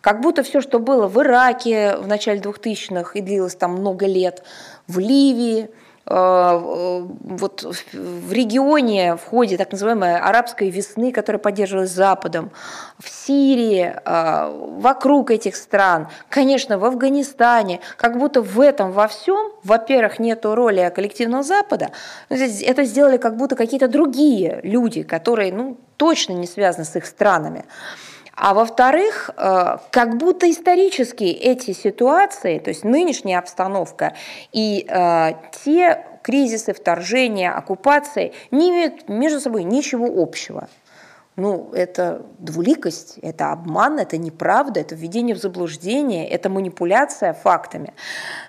Как 0.00 0.20
будто 0.20 0.42
все, 0.42 0.60
что 0.60 0.80
было 0.80 1.06
в 1.06 1.16
Ираке 1.22 1.96
в 1.96 2.08
начале 2.08 2.40
2000-х 2.40 3.12
и 3.14 3.20
длилось 3.20 3.54
там 3.54 3.74
много 3.74 4.06
лет, 4.06 4.42
в 4.88 4.98
Ливии– 4.98 5.70
вот 6.08 7.64
в 7.92 8.32
регионе 8.32 9.16
в 9.16 9.24
ходе 9.24 9.56
так 9.56 9.72
называемой 9.72 10.18
арабской 10.18 10.70
весны, 10.70 11.10
которая 11.10 11.40
поддерживалась 11.40 11.90
Западом, 11.90 12.52
в 13.00 13.08
Сирии, 13.08 13.92
э, 14.04 14.78
вокруг 14.78 15.32
этих 15.32 15.56
стран, 15.56 16.08
конечно, 16.30 16.78
в 16.78 16.84
Афганистане, 16.84 17.80
как 17.96 18.18
будто 18.18 18.40
в 18.40 18.60
этом 18.60 18.92
во 18.92 19.08
всем, 19.08 19.50
во-первых, 19.64 20.20
нет 20.20 20.44
роли 20.44 20.92
коллективного 20.94 21.42
Запада, 21.42 21.90
это 22.28 22.84
сделали 22.84 23.16
как 23.16 23.36
будто 23.36 23.56
какие-то 23.56 23.88
другие 23.88 24.60
люди, 24.62 25.02
которые 25.02 25.52
ну, 25.52 25.76
точно 25.96 26.34
не 26.34 26.46
связаны 26.46 26.84
с 26.84 26.94
их 26.94 27.04
странами. 27.06 27.64
А 28.36 28.52
во-вторых, 28.52 29.30
э, 29.34 29.78
как 29.90 30.18
будто 30.18 30.50
исторически 30.50 31.24
эти 31.24 31.72
ситуации, 31.72 32.58
то 32.58 32.68
есть 32.68 32.84
нынешняя 32.84 33.38
обстановка 33.38 34.12
и 34.52 34.86
э, 34.86 35.32
те 35.64 36.04
кризисы, 36.22 36.74
вторжения, 36.74 37.50
оккупации 37.50 38.34
не 38.50 38.68
имеют 38.70 39.08
между 39.08 39.40
собой 39.40 39.64
ничего 39.64 40.06
общего 40.22 40.68
ну, 41.36 41.70
это 41.74 42.22
двуликость, 42.38 43.18
это 43.20 43.52
обман, 43.52 43.98
это 43.98 44.16
неправда, 44.16 44.80
это 44.80 44.94
введение 44.94 45.36
в 45.36 45.38
заблуждение, 45.38 46.26
это 46.26 46.48
манипуляция 46.48 47.34
фактами. 47.34 47.92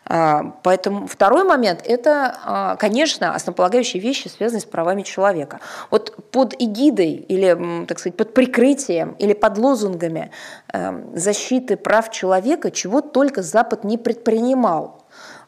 А, 0.06 0.56
поэтому 0.64 1.06
второй 1.06 1.44
момент– 1.44 1.82
это, 1.86 2.38
а, 2.46 2.76
конечно, 2.78 3.36
основополагающие 3.36 4.02
вещи, 4.02 4.30
связанные 4.30 4.62
с 4.62 4.66
правами 4.66 5.02
человека. 5.02 5.60
Вот 5.92 6.32
под 6.32 6.56
эгидой 6.58 7.12
или, 7.12 7.86
так 7.86 8.00
сказать, 8.00 8.16
под 8.16 8.34
прикрытием 8.34 9.12
или 9.20 9.34
под 9.34 9.58
лозунгами 9.58 10.32
эм, 10.72 11.18
защиты 11.18 11.76
прав 11.76 12.10
человека 12.10 12.72
чего 12.72 13.02
только 13.02 13.42
Запад 13.42 13.84
не 13.84 13.98
предпринимал– 13.98 14.97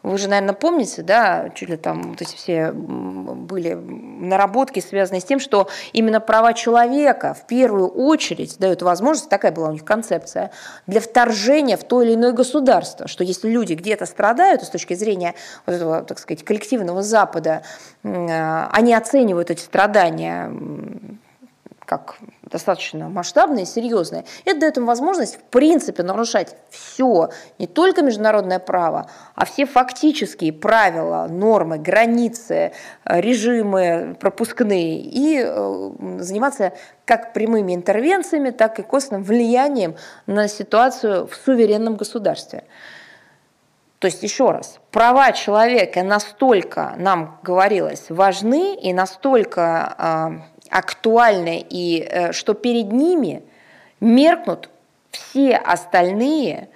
вы 0.01 0.17
же, 0.17 0.29
наверное, 0.29 0.53
помните, 0.53 1.01
да, 1.03 1.49
чуть 1.53 1.69
ли 1.69 1.75
там 1.75 2.01
вот 2.03 2.21
эти 2.21 2.35
все 2.35 2.71
были 2.71 3.73
наработки, 3.73 4.79
связанные 4.79 5.19
с 5.19 5.25
тем, 5.25 5.39
что 5.39 5.67
именно 5.91 6.21
права 6.21 6.53
человека 6.53 7.33
в 7.33 7.45
первую 7.47 7.89
очередь 7.89 8.57
дают 8.59 8.81
возможность, 8.81 9.29
такая 9.29 9.51
была 9.51 9.69
у 9.69 9.73
них 9.73 9.83
концепция, 9.83 10.51
для 10.87 11.01
вторжения 11.01 11.75
в 11.75 11.83
то 11.83 12.01
или 12.01 12.13
иное 12.13 12.31
государство, 12.31 13.07
что 13.07 13.25
если 13.25 13.49
люди 13.49 13.73
где-то 13.73 14.05
страдают, 14.05 14.63
с 14.63 14.69
точки 14.69 14.93
зрения 14.93 15.35
вот 15.65 15.75
этого, 15.75 16.01
так 16.03 16.17
сказать, 16.19 16.45
коллективного 16.45 17.01
Запада, 17.01 17.63
они 18.03 18.93
оценивают 18.93 19.51
эти 19.51 19.61
страдания 19.61 20.51
как 21.89 22.17
достаточно 22.43 23.09
масштабное 23.09 23.63
и 23.63 23.65
серьезное, 23.65 24.23
это 24.45 24.59
дает 24.59 24.77
им 24.77 24.85
возможность, 24.85 25.37
в 25.37 25.41
принципе, 25.41 26.03
нарушать 26.03 26.55
все, 26.69 27.31
не 27.57 27.65
только 27.65 28.03
международное 28.03 28.59
право, 28.59 29.09
а 29.33 29.45
все 29.45 29.65
фактические 29.65 30.53
правила, 30.53 31.25
нормы, 31.27 31.79
границы, 31.79 32.73
режимы 33.05 34.15
пропускные, 34.19 35.01
и 35.01 35.41
э, 35.43 35.91
заниматься 36.19 36.73
как 37.05 37.33
прямыми 37.33 37.73
интервенциями, 37.73 38.51
так 38.51 38.77
и 38.77 38.83
косвенным 38.83 39.23
влиянием 39.23 39.95
на 40.27 40.47
ситуацию 40.47 41.25
в 41.25 41.33
суверенном 41.33 41.95
государстве. 41.95 42.65
То 43.97 44.05
есть, 44.05 44.21
еще 44.21 44.51
раз, 44.51 44.79
права 44.91 45.31
человека 45.31 46.03
настолько, 46.03 46.93
нам 46.97 47.39
говорилось, 47.41 48.05
важны 48.09 48.75
и 48.75 48.93
настолько 48.93 49.95
а, 49.97 50.31
актуальны, 50.69 51.65
и 51.69 52.07
э, 52.09 52.31
что 52.31 52.53
перед 52.53 52.91
ними 52.91 53.43
меркнут 53.99 54.69
все 55.11 55.55
остальные 55.55 56.69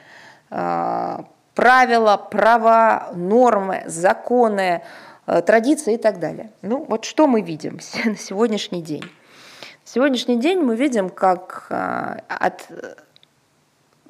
э, 0.49 1.17
правила, 1.55 2.17
права, 2.17 3.11
нормы, 3.13 3.83
законы, 3.85 4.81
э, 5.27 5.41
традиции 5.41 5.95
и 5.95 5.97
так 5.97 6.19
далее. 6.19 6.51
Ну 6.61 6.85
вот 6.87 7.05
что 7.05 7.27
мы 7.27 7.41
видим 7.41 7.79
на 8.05 8.17
сегодняшний 8.17 8.81
день? 8.81 9.03
На 9.03 9.91
сегодняшний 9.91 10.37
день 10.37 10.59
мы 10.59 10.75
видим, 10.75 11.09
как 11.09 11.67
от 11.69 12.67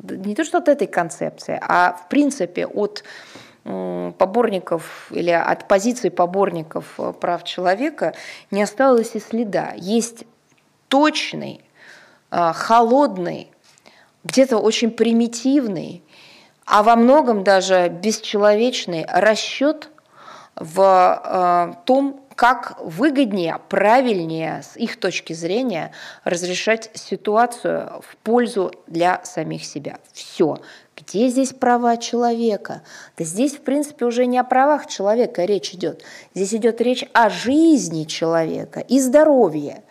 не 0.02 0.36
то 0.36 0.44
что 0.44 0.58
от 0.58 0.68
этой 0.68 0.88
концепции, 0.88 1.58
а 1.62 1.94
в 1.94 2.10
принципе 2.10 2.66
от 2.66 3.04
поборников 3.64 5.08
или 5.12 5.30
от 5.30 5.68
позиции 5.68 6.10
поборников 6.10 7.00
прав 7.20 7.44
человека 7.44 8.14
не 8.52 8.62
осталось 8.62 9.16
и 9.16 9.20
следа. 9.20 9.74
Есть 9.78 10.26
точный 10.88 11.62
холодный, 12.30 13.52
где-то 14.24 14.58
очень 14.58 14.92
примитивный, 14.92 16.04
а 16.66 16.84
во 16.84 16.96
многом 16.96 17.44
даже 17.44 17.90
бесчеловечный 17.90 19.06
расчет 19.08 19.90
в 20.56 21.78
том, 21.86 22.20
как 22.36 22.80
выгоднее, 22.82 23.60
правильнее 23.70 24.64
с 24.64 24.76
их 24.76 25.00
точки 25.00 25.34
зрения 25.34 25.92
разрешать 26.24 26.90
ситуацию 26.96 28.02
в 28.02 28.16
пользу 28.18 28.72
для 28.88 29.24
самих 29.24 29.64
себя. 29.66 30.00
Все. 30.14 30.58
Где 30.96 31.28
здесь 31.28 31.54
права 31.54 31.98
человека? 31.98 32.84
Да 33.18 33.24
здесь, 33.24 33.56
в 33.56 33.62
принципе, 33.62 34.06
уже 34.06 34.26
не 34.26 34.38
о 34.38 34.44
правах 34.44 34.88
человека 34.88 35.44
речь 35.46 35.74
идет. 35.74 36.04
Здесь 36.36 36.54
идет 36.54 36.82
речь 36.82 37.06
о 37.14 37.30
жизни 37.30 38.04
человека 38.04 38.80
и 38.80 39.00
здоровье. 39.00 39.84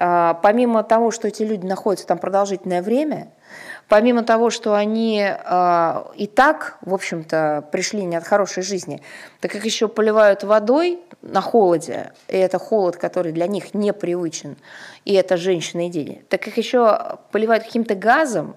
А, 0.00 0.34
помимо 0.34 0.84
того, 0.84 1.10
что 1.10 1.28
эти 1.28 1.42
люди 1.42 1.66
находятся 1.66 2.06
там 2.06 2.18
продолжительное 2.18 2.82
время, 2.82 3.30
помимо 3.88 4.22
того, 4.22 4.48
что 4.48 4.74
они 4.74 5.20
э, 5.20 6.04
и 6.14 6.26
так, 6.28 6.78
в 6.82 6.94
общем-то, 6.94 7.68
пришли 7.72 8.04
не 8.04 8.14
от 8.14 8.24
хорошей 8.24 8.62
жизни, 8.62 9.02
так 9.40 9.50
как 9.50 9.64
еще 9.64 9.88
поливают 9.88 10.44
водой 10.44 11.00
на 11.22 11.40
холоде, 11.40 12.12
и 12.28 12.36
это 12.36 12.58
холод, 12.58 12.96
который 12.96 13.32
для 13.32 13.48
них 13.48 13.74
непривычен, 13.74 14.56
и 15.04 15.14
это 15.14 15.36
женщины 15.36 15.88
и 15.88 15.90
дети, 15.90 16.24
так 16.28 16.42
как 16.42 16.56
еще 16.56 17.18
поливают 17.32 17.64
каким-то 17.64 17.96
газом, 17.96 18.54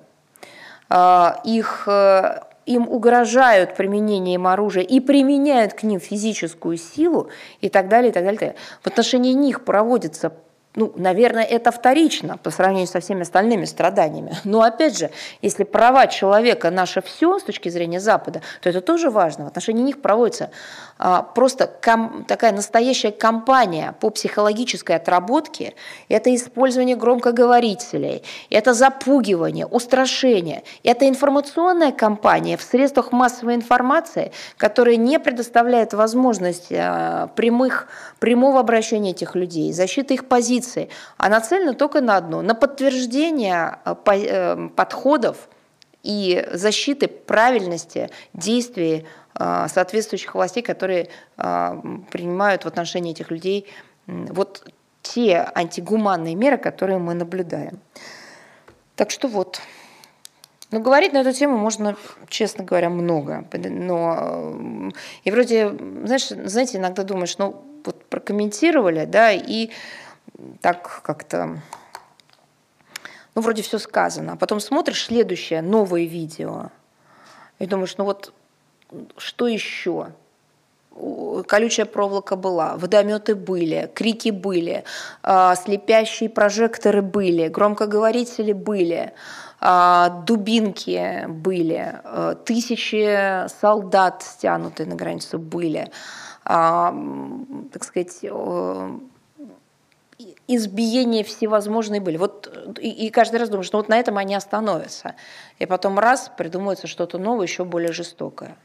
их 1.45 1.83
э, 1.87 2.41
им 2.65 2.87
угрожают 2.87 3.75
применением 3.75 4.47
оружия 4.47 4.83
и 4.83 4.99
применяют 4.99 5.73
к 5.73 5.83
ним 5.83 5.99
физическую 5.99 6.77
силу 6.77 7.29
и 7.61 7.69
так 7.69 7.87
далее, 7.87 8.11
и 8.11 8.13
так 8.13 8.23
далее. 8.23 8.55
В 8.81 8.87
отношении 8.87 9.33
них 9.33 9.63
проводится 9.63 10.33
ну, 10.73 10.93
наверное, 10.95 11.43
это 11.43 11.69
вторично 11.71 12.37
по 12.37 12.49
сравнению 12.49 12.87
со 12.87 13.01
всеми 13.01 13.23
остальными 13.23 13.65
страданиями. 13.65 14.37
Но 14.45 14.61
опять 14.61 14.97
же, 14.97 15.11
если 15.41 15.65
права 15.65 16.07
человека 16.07 16.71
наше 16.71 17.01
все 17.01 17.39
с 17.39 17.43
точки 17.43 17.67
зрения 17.67 17.99
Запада, 17.99 18.41
то 18.61 18.69
это 18.69 18.79
тоже 18.79 19.09
важно. 19.09 19.43
В 19.43 19.47
отношении 19.47 19.83
них 19.83 20.01
проводится 20.01 20.49
просто 21.33 21.67
ком, 21.67 22.25
такая 22.27 22.51
настоящая 22.51 23.11
кампания 23.11 23.95
по 23.99 24.09
психологической 24.09 24.97
отработке. 24.97 25.73
Это 26.09 26.33
использование 26.35 26.95
громкоговорителей, 26.95 28.23
это 28.49 28.73
запугивание, 28.73 29.65
устрашение. 29.65 30.63
Это 30.83 31.07
информационная 31.07 31.91
кампания 31.91 32.57
в 32.57 32.61
средствах 32.61 33.11
массовой 33.11 33.55
информации, 33.55 34.31
которая 34.57 34.95
не 34.95 35.19
предоставляет 35.19 35.93
возможность 35.93 36.71
а, 36.71 37.27
прямых, 37.35 37.87
прямого 38.19 38.59
обращения 38.59 39.11
этих 39.11 39.35
людей, 39.35 39.73
защиты 39.73 40.13
их 40.13 40.27
позиций 40.27 40.89
а 41.17 41.29
нацелена 41.29 41.73
только 41.73 42.01
на 42.01 42.17
одно, 42.17 42.41
на 42.41 42.55
подтверждение 42.55 43.79
э, 43.85 43.95
э, 44.05 44.69
подходов 44.75 45.49
и 46.03 46.47
защиты 46.51 47.07
правильности 47.07 48.09
действий 48.33 49.05
э, 49.39 49.67
соответствующих 49.67 50.35
властей, 50.35 50.63
которые 50.63 51.09
принимают 51.35 52.63
в 52.63 52.67
отношении 52.67 53.11
этих 53.11 53.31
людей 53.31 53.67
вот 54.07 54.63
те 55.01 55.49
антигуманные 55.55 56.35
меры, 56.35 56.57
которые 56.57 56.99
мы 56.99 57.13
наблюдаем. 57.13 57.79
Так 58.95 59.09
что 59.09 59.27
вот. 59.27 59.61
Но 60.69 60.79
говорить 60.79 61.11
на 61.11 61.17
эту 61.17 61.33
тему 61.33 61.57
можно, 61.57 61.97
честно 62.29 62.63
говоря, 62.63 62.89
много. 62.89 63.45
Но 63.53 64.91
и 65.23 65.31
вроде, 65.31 65.69
знаешь, 65.69 66.27
знаете, 66.27 66.77
иногда 66.77 67.03
думаешь, 67.03 67.37
ну 67.37 67.63
вот 67.83 68.05
прокомментировали, 68.05 69.05
да, 69.05 69.31
и 69.31 69.71
так 70.61 71.01
как-то, 71.03 71.61
ну, 73.41 73.45
вроде 73.45 73.63
все 73.63 73.79
сказано. 73.79 74.33
А 74.33 74.35
потом 74.35 74.59
смотришь 74.59 75.05
следующее, 75.05 75.63
новое 75.63 76.05
видео, 76.05 76.69
и 77.57 77.65
думаешь, 77.65 77.97
ну 77.97 78.05
вот 78.05 78.33
что 79.17 79.47
еще? 79.47 80.07
колючая 81.47 81.85
проволока 81.85 82.35
была, 82.35 82.75
водометы 82.75 83.33
были, 83.33 83.89
крики 83.95 84.29
были, 84.29 84.83
а, 85.23 85.55
слепящие 85.55 86.29
прожекторы 86.29 87.01
были, 87.01 87.47
громкоговорители 87.47 88.51
были, 88.51 89.13
а, 89.61 90.09
дубинки 90.27 91.25
были, 91.27 92.01
а, 92.03 92.35
тысячи 92.35 93.47
солдат 93.61 94.21
стянутые 94.23 94.87
на 94.87 94.95
границу 94.95 95.39
были, 95.39 95.89
так 96.43 97.83
сказать, 97.83 98.25
избиения 100.47 101.23
всевозможные 101.23 102.01
были. 102.01 102.17
Вот 102.17 102.77
и, 102.79 102.89
и 102.89 103.09
каждый 103.09 103.37
раз 103.37 103.49
думаешь, 103.49 103.71
ну 103.71 103.79
вот 103.79 103.89
на 103.89 103.99
этом 103.99 104.17
они 104.17 104.35
остановятся. 104.35 105.15
И 105.59 105.65
потом 105.65 105.99
раз 105.99 106.31
придумывается 106.37 106.87
что-то 106.87 107.17
новое, 107.17 107.45
еще 107.45 107.65
более 107.65 107.91
жестокое. 107.91 108.57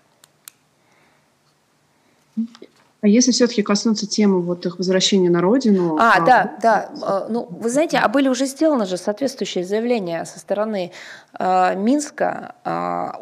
А 3.03 3.09
если 3.09 3.31
все-таки 3.31 3.63
коснуться 3.63 4.07
темы 4.09 4.41
вот 4.41 4.67
их 4.67 4.79
возвращения 4.79 5.31
на 5.31 5.41
родину? 5.41 5.97
А, 5.97 6.15
а 6.17 6.21
да, 6.21 6.57
да. 6.61 6.91
А, 7.03 7.27
ну, 7.29 7.47
вы 7.51 7.71
знаете, 7.71 7.99
а 7.99 8.09
были 8.09 8.29
уже 8.29 8.47
сделаны 8.47 8.87
же 8.87 8.97
соответствующие 8.97 9.65
заявления 9.65 10.25
со 10.25 10.39
стороны 10.39 10.93
э, 11.39 11.77
Минска 11.77 12.55
э, 12.65 12.71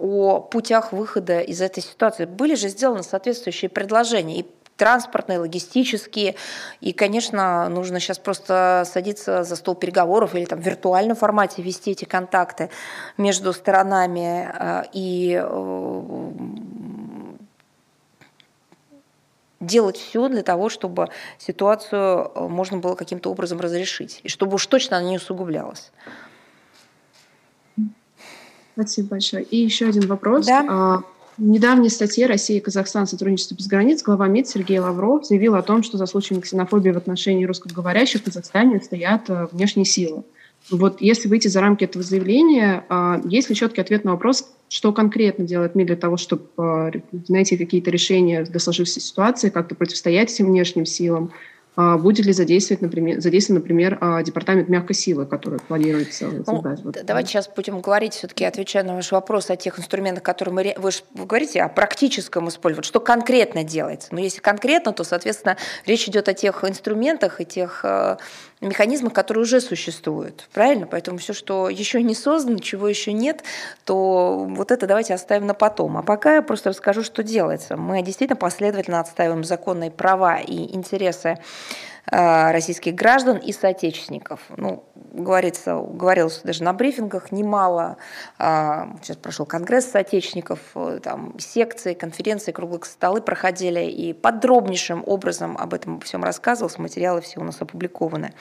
о 0.00 0.40
путях 0.40 0.92
выхода 0.92 1.40
из 1.40 1.60
этой 1.60 1.82
ситуации. 1.82 2.24
Были 2.24 2.54
же 2.54 2.68
сделаны 2.68 3.02
соответствующие 3.02 3.68
предложения. 3.68 4.40
И 4.40 4.46
транспортные, 4.76 5.38
логистические. 5.38 6.34
И, 6.80 6.92
конечно, 6.92 7.68
нужно 7.68 8.00
сейчас 8.00 8.18
просто 8.18 8.84
садиться 8.86 9.44
за 9.44 9.56
стол 9.56 9.74
переговоров 9.74 10.34
или 10.34 10.44
там 10.44 10.60
в 10.60 10.64
виртуальном 10.64 11.16
формате 11.16 11.62
вести 11.62 11.92
эти 11.92 12.04
контакты 12.04 12.70
между 13.16 13.52
сторонами 13.52 14.50
э, 14.52 14.82
и 14.92 15.40
э, 15.42 16.30
делать 19.60 19.96
все 19.96 20.28
для 20.28 20.42
того, 20.42 20.68
чтобы 20.68 21.08
ситуацию 21.38 22.32
э, 22.34 22.48
можно 22.48 22.78
было 22.78 22.94
каким-то 22.94 23.30
образом 23.30 23.60
разрешить, 23.60 24.20
и 24.22 24.28
чтобы 24.28 24.54
уж 24.54 24.66
точно 24.66 24.98
она 24.98 25.08
не 25.08 25.16
усугублялась. 25.16 25.92
Спасибо 28.74 29.10
большое. 29.10 29.44
И 29.44 29.56
еще 29.56 29.86
один 29.88 30.08
вопрос. 30.08 30.46
Да. 30.46 31.04
В 31.36 31.42
недавней 31.42 31.88
статье 31.88 32.26
«Россия 32.26 32.58
и 32.58 32.60
Казахстан. 32.60 33.08
Сотрудничество 33.08 33.56
без 33.56 33.66
границ» 33.66 34.04
глава 34.04 34.28
МИД 34.28 34.46
Сергей 34.46 34.78
Лавров 34.78 35.26
заявил 35.26 35.56
о 35.56 35.62
том, 35.62 35.82
что 35.82 35.98
за 35.98 36.06
случаями 36.06 36.40
ксенофобии 36.40 36.90
в 36.90 36.96
отношении 36.96 37.44
русскоговорящих 37.44 38.20
в 38.20 38.24
Казахстане 38.24 38.80
стоят 38.80 39.28
э, 39.28 39.48
внешние 39.50 39.84
силы. 39.84 40.22
Вот 40.70 41.00
если 41.00 41.28
выйти 41.28 41.48
за 41.48 41.60
рамки 41.60 41.82
этого 41.82 42.04
заявления, 42.04 42.84
а, 42.88 43.20
есть 43.24 43.50
ли 43.50 43.56
четкий 43.56 43.80
ответ 43.80 44.04
на 44.04 44.12
вопрос, 44.12 44.48
что 44.68 44.92
конкретно 44.92 45.44
делает 45.44 45.74
МИД 45.74 45.88
для 45.88 45.96
того, 45.96 46.16
чтобы 46.16 46.44
э, 46.56 46.92
найти 47.28 47.56
какие-то 47.56 47.90
решения 47.90 48.44
для 48.44 48.60
сложившейся 48.60 49.00
ситуации, 49.00 49.50
как-то 49.50 49.74
противостоять 49.74 50.32
этим 50.32 50.46
внешним 50.46 50.86
силам, 50.86 51.32
будет 51.76 52.26
ли 52.26 52.32
задействовать, 52.32 52.82
например, 52.82 53.20
задействован, 53.20 53.60
например, 53.60 53.98
а, 54.00 54.22
департамент 54.22 54.68
мягкой 54.68 54.94
силы, 54.94 55.26
который 55.26 55.58
планируется 55.58 56.26
ну, 56.26 56.44
создать? 56.44 56.78
Ну, 56.78 56.84
вот. 56.84 57.04
Давайте 57.04 57.30
сейчас 57.30 57.50
будем 57.54 57.80
говорить, 57.80 58.14
все-таки 58.14 58.44
отвечая 58.44 58.84
на 58.84 58.94
ваш 58.94 59.10
вопрос 59.10 59.50
о 59.50 59.56
тех 59.56 59.78
инструментах, 59.78 60.22
которые 60.22 60.54
мы... 60.54 60.74
Вы 60.76 60.90
же 60.92 61.00
говорите 61.14 61.62
о 61.62 61.68
практическом 61.68 62.48
использовании, 62.48 62.86
что 62.86 63.00
конкретно 63.00 63.64
делается. 63.64 64.08
Но 64.12 64.20
если 64.20 64.40
конкретно, 64.40 64.92
то, 64.92 65.02
соответственно, 65.04 65.56
речь 65.84 66.08
идет 66.08 66.28
о 66.28 66.34
тех 66.34 66.64
инструментах 66.64 67.40
и 67.40 67.44
тех 67.44 67.80
э, 67.82 68.16
механизмах, 68.60 69.12
которые 69.12 69.42
уже 69.42 69.60
существуют. 69.60 70.48
Правильно? 70.52 70.86
Поэтому 70.86 71.18
все, 71.18 71.32
что 71.32 71.68
еще 71.68 72.02
не 72.02 72.14
создано, 72.14 72.58
чего 72.58 72.88
еще 72.88 73.12
нет, 73.12 73.42
то 73.84 74.46
вот 74.48 74.70
это 74.70 74.86
давайте 74.86 75.14
оставим 75.14 75.46
на 75.46 75.54
потом. 75.54 75.96
А 75.96 76.02
пока 76.02 76.36
я 76.36 76.42
просто 76.42 76.70
расскажу, 76.70 77.02
что 77.02 77.22
делается. 77.22 77.76
Мы 77.76 78.02
действительно 78.02 78.36
последовательно 78.36 79.00
отстаиваем 79.00 79.44
законные 79.44 79.90
права 79.90 80.38
и 80.38 80.74
интересы 80.74 81.38
российских 82.06 82.94
граждан 82.94 83.38
и 83.38 83.52
соотечественников. 83.52 84.40
Ну, 84.56 84.84
говорится, 84.94 85.76
говорилось 85.76 86.40
даже 86.44 86.62
на 86.62 86.72
брифингах 86.72 87.32
немало. 87.32 87.96
А, 88.38 88.88
сейчас 89.02 89.16
прошел 89.16 89.46
конгресс 89.46 89.90
соотечественников, 89.90 90.58
э, 90.74 91.00
там 91.02 91.38
секции, 91.38 91.94
конференции, 91.94 92.52
круглые 92.52 92.84
столы 92.84 93.22
проходили, 93.22 93.84
и 93.84 94.12
подробнейшим 94.12 95.02
образом 95.06 95.56
об 95.56 95.72
этом 95.72 96.00
всем 96.00 96.22
рассказывалось, 96.24 96.78
материалы 96.78 97.20
все 97.20 97.40
у 97.40 97.44
нас 97.44 97.60
опубликованы. 97.60 98.34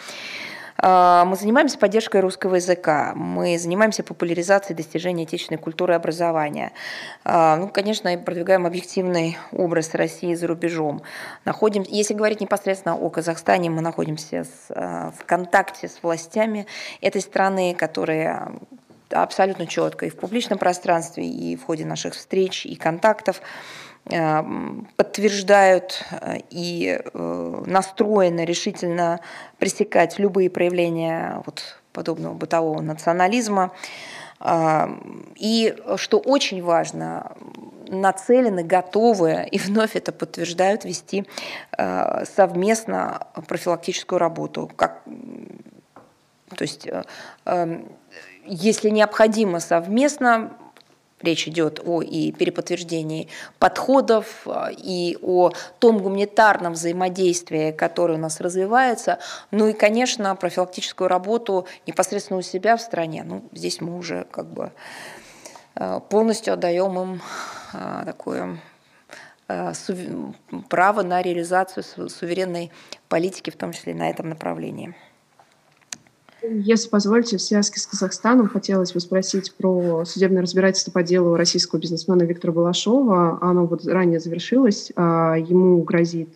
А, 0.77 1.25
мы 1.25 1.35
занимаемся 1.35 1.77
поддержкой 1.77 2.21
русского 2.21 2.55
языка, 2.55 3.13
мы 3.15 3.57
занимаемся 3.57 4.03
популяризацией 4.03 4.75
достижения 4.75 5.23
отечественной 5.23 5.59
культуры 5.59 5.93
и 5.93 5.95
образования. 5.95 6.71
А, 7.23 7.57
ну, 7.57 7.67
конечно, 7.67 8.15
продвигаем 8.17 8.65
объективный 8.65 9.37
образ 9.51 9.93
России 9.93 10.33
за 10.33 10.47
рубежом. 10.47 11.01
Находим, 11.45 11.83
если 11.87 12.13
говорить 12.13 12.41
непосредственно 12.41 12.95
о 12.95 13.09
Казахстане, 13.09 13.69
мы 13.69 13.81
находимся 13.81 14.45
а, 14.69 15.11
в 15.17 15.25
контакте 15.25 15.87
с 15.87 16.01
властями 16.01 16.65
этой 17.01 17.21
страны, 17.21 17.75
которые 17.75 18.47
абсолютно 19.13 19.67
четко 19.67 20.05
и 20.05 20.09
в 20.09 20.15
публичном 20.15 20.57
пространстве, 20.57 21.25
и 21.27 21.55
в 21.55 21.63
ходе 21.63 21.85
наших 21.85 22.13
встреч 22.13 22.65
и 22.65 22.75
контактов 22.75 23.41
подтверждают 24.05 26.03
э, 26.11 26.39
и 26.49 26.99
э, 27.01 27.63
настроены 27.65 28.43
решительно 28.43 29.21
пресекать 29.59 30.19
любые 30.19 30.49
проявления 30.49 31.41
вот, 31.45 31.79
подобного 31.93 32.33
бытового 32.33 32.81
национализма. 32.81 33.71
И, 35.37 35.73
что 35.95 36.19
очень 36.19 36.61
важно, 36.61 37.31
нацелены, 37.87 38.61
готовы 38.65 39.47
и 39.49 39.57
вновь 39.57 39.95
это 39.95 40.11
подтверждают 40.11 40.83
вести 40.83 41.25
совместно 41.77 43.27
профилактическую 43.47 44.19
работу. 44.19 44.69
Как, 44.75 45.01
то 46.49 46.61
есть, 46.61 46.89
если 48.45 48.89
необходимо 48.89 49.61
совместно, 49.61 50.51
Речь 51.23 51.47
идет 51.47 51.79
о 51.85 52.01
и 52.01 52.33
переподтверждении 52.33 53.29
подходов, 53.57 54.45
а, 54.45 54.69
и 54.71 55.17
о 55.21 55.51
том 55.79 55.99
гуманитарном 55.99 56.73
взаимодействии, 56.73 57.71
которое 57.71 58.15
у 58.15 58.21
нас 58.21 58.41
развивается. 58.41 59.19
Ну 59.49 59.69
и, 59.69 59.73
конечно, 59.73 60.35
профилактическую 60.35 61.07
работу 61.07 61.65
непосредственно 61.87 62.39
у 62.39 62.41
себя 62.41 62.75
в 62.75 62.81
стране. 62.81 63.23
Ну, 63.23 63.43
здесь 63.53 63.79
мы 63.79 63.97
уже 63.97 64.25
как 64.31 64.47
бы 64.47 64.73
а, 65.75 66.01
полностью 66.01 66.53
отдаем 66.53 66.99
им 66.99 67.21
а, 67.73 68.05
такое 68.05 68.59
право 70.69 71.03
на 71.03 71.21
реализацию 71.21 71.83
суверенной 72.09 72.71
политики, 73.09 73.49
в 73.49 73.57
том 73.57 73.71
числе 73.73 73.93
на 73.93 74.09
этом 74.09 74.29
направлении. 74.29 74.95
Если 76.49 76.89
позволите, 76.89 77.37
в 77.37 77.41
связке 77.41 77.79
с 77.79 77.87
Казахстаном 77.87 78.47
хотелось 78.49 78.93
бы 78.93 78.99
спросить 78.99 79.53
про 79.53 80.03
судебное 80.05 80.41
разбирательство 80.41 80.91
по 80.91 81.03
делу 81.03 81.35
российского 81.35 81.79
бизнесмена 81.79 82.23
Виктора 82.23 82.53
Балашова. 82.53 83.39
Оно 83.41 83.65
вот 83.65 83.85
ранее 83.85 84.19
завершилось, 84.19 84.91
а 84.95 85.35
ему 85.35 85.81
грозит 85.83 86.29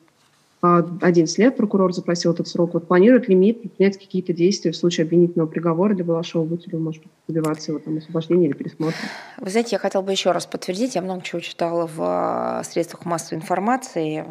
11 0.61 1.37
лет, 1.37 1.55
прокурор 1.55 1.93
запросил 1.93 2.33
этот 2.33 2.47
срок. 2.47 2.73
Вот 2.73 2.87
планирует 2.87 3.29
ли 3.29 3.35
МИД 3.35 3.61
предпринять 3.61 3.99
какие-то 3.99 4.33
действия 4.33 4.71
в 4.71 4.75
случае 4.75 5.05
обвинительного 5.05 5.47
приговора 5.47 5.93
для 5.93 6.03
Балашова? 6.03 6.45
Будете 6.45 6.71
ли 6.71 6.77
вы, 6.77 6.83
может 6.83 7.03
быть, 7.03 7.11
добиваться 7.27 7.71
его 7.71 7.79
там, 7.79 7.97
освобождения 7.97 8.47
или 8.47 8.53
пересмотра? 8.53 8.97
Вы 9.39 9.49
знаете, 9.49 9.69
я 9.73 9.79
хотела 9.79 10.01
бы 10.01 10.11
еще 10.11 10.31
раз 10.31 10.47
подтвердить, 10.47 10.95
я 10.95 11.01
много 11.01 11.21
чего 11.21 11.41
читала 11.41 11.85
в 11.85 11.99
а, 11.99 12.63
средствах 12.63 13.05
массовой 13.05 13.39
информации 13.39 14.25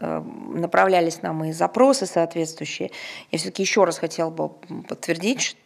направлялись 0.00 1.22
нам 1.22 1.44
и 1.44 1.52
запросы 1.52 2.06
соответствующие. 2.06 2.90
Я 3.30 3.38
все-таки 3.38 3.62
еще 3.62 3.84
раз 3.84 3.98
хотела 3.98 4.30
бы 4.30 4.50
подтвердить, 4.88 5.56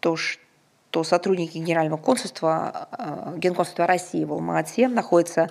что, 0.00 0.16
что 0.16 1.04
сотрудники 1.04 1.58
Генерального 1.58 1.98
консульства, 1.98 2.88
э, 2.92 3.34
Генконсульства 3.38 3.86
России 3.86 4.24
в 4.24 4.32
Алма-Ате 4.32 4.88
находятся 4.88 5.50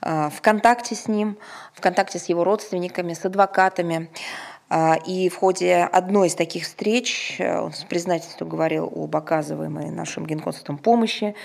э, 0.00 0.30
в 0.30 0.40
контакте 0.40 0.94
с 0.94 1.08
ним, 1.08 1.36
в 1.72 1.80
контакте 1.80 2.18
с 2.18 2.26
его 2.26 2.44
родственниками, 2.44 3.14
с 3.14 3.24
адвокатами. 3.24 4.10
И 5.06 5.28
в 5.28 5.36
ходе 5.36 5.84
одной 5.84 6.28
из 6.28 6.34
таких 6.34 6.64
встреч 6.64 7.36
он 7.38 7.72
с 7.72 7.84
признательством 7.84 8.48
говорил 8.48 8.90
об 8.96 9.14
оказываемой 9.14 9.90
нашим 9.90 10.26
генконсульством 10.26 10.78
помощи, 10.78 11.36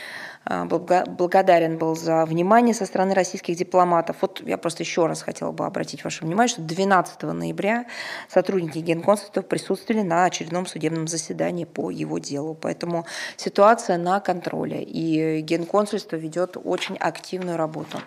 благодарен 0.46 1.78
был 1.78 1.96
за 1.96 2.26
внимание 2.26 2.74
со 2.74 2.86
стороны 2.86 3.14
российских 3.14 3.56
дипломатов. 3.56 4.18
Вот 4.22 4.42
я 4.46 4.58
просто 4.58 4.84
еще 4.84 5.06
раз 5.06 5.22
хотела 5.22 5.52
бы 5.52 5.66
обратить 5.66 6.04
ваше 6.04 6.26
внимание, 6.26 6.50
что 6.50 6.62
12 6.62 7.22
ноября 7.24 7.86
сотрудники 8.30 8.80
Генконсульства 8.80 9.42
присутствовали 9.42 10.02
на 10.02 10.26
очередном 10.26 10.66
судебном 10.66 11.08
заседании 11.08 11.66
по 11.66 11.92
его 11.92 12.18
делу. 12.18 12.56
Поэтому 12.60 13.06
ситуация 13.38 13.98
на 13.98 14.20
контроле, 14.20 14.82
и 14.82 15.42
Генконсульство 15.42 16.16
ведет 16.16 16.58
очень 16.64 16.98
активную 16.98 17.58
работу. 17.58 18.00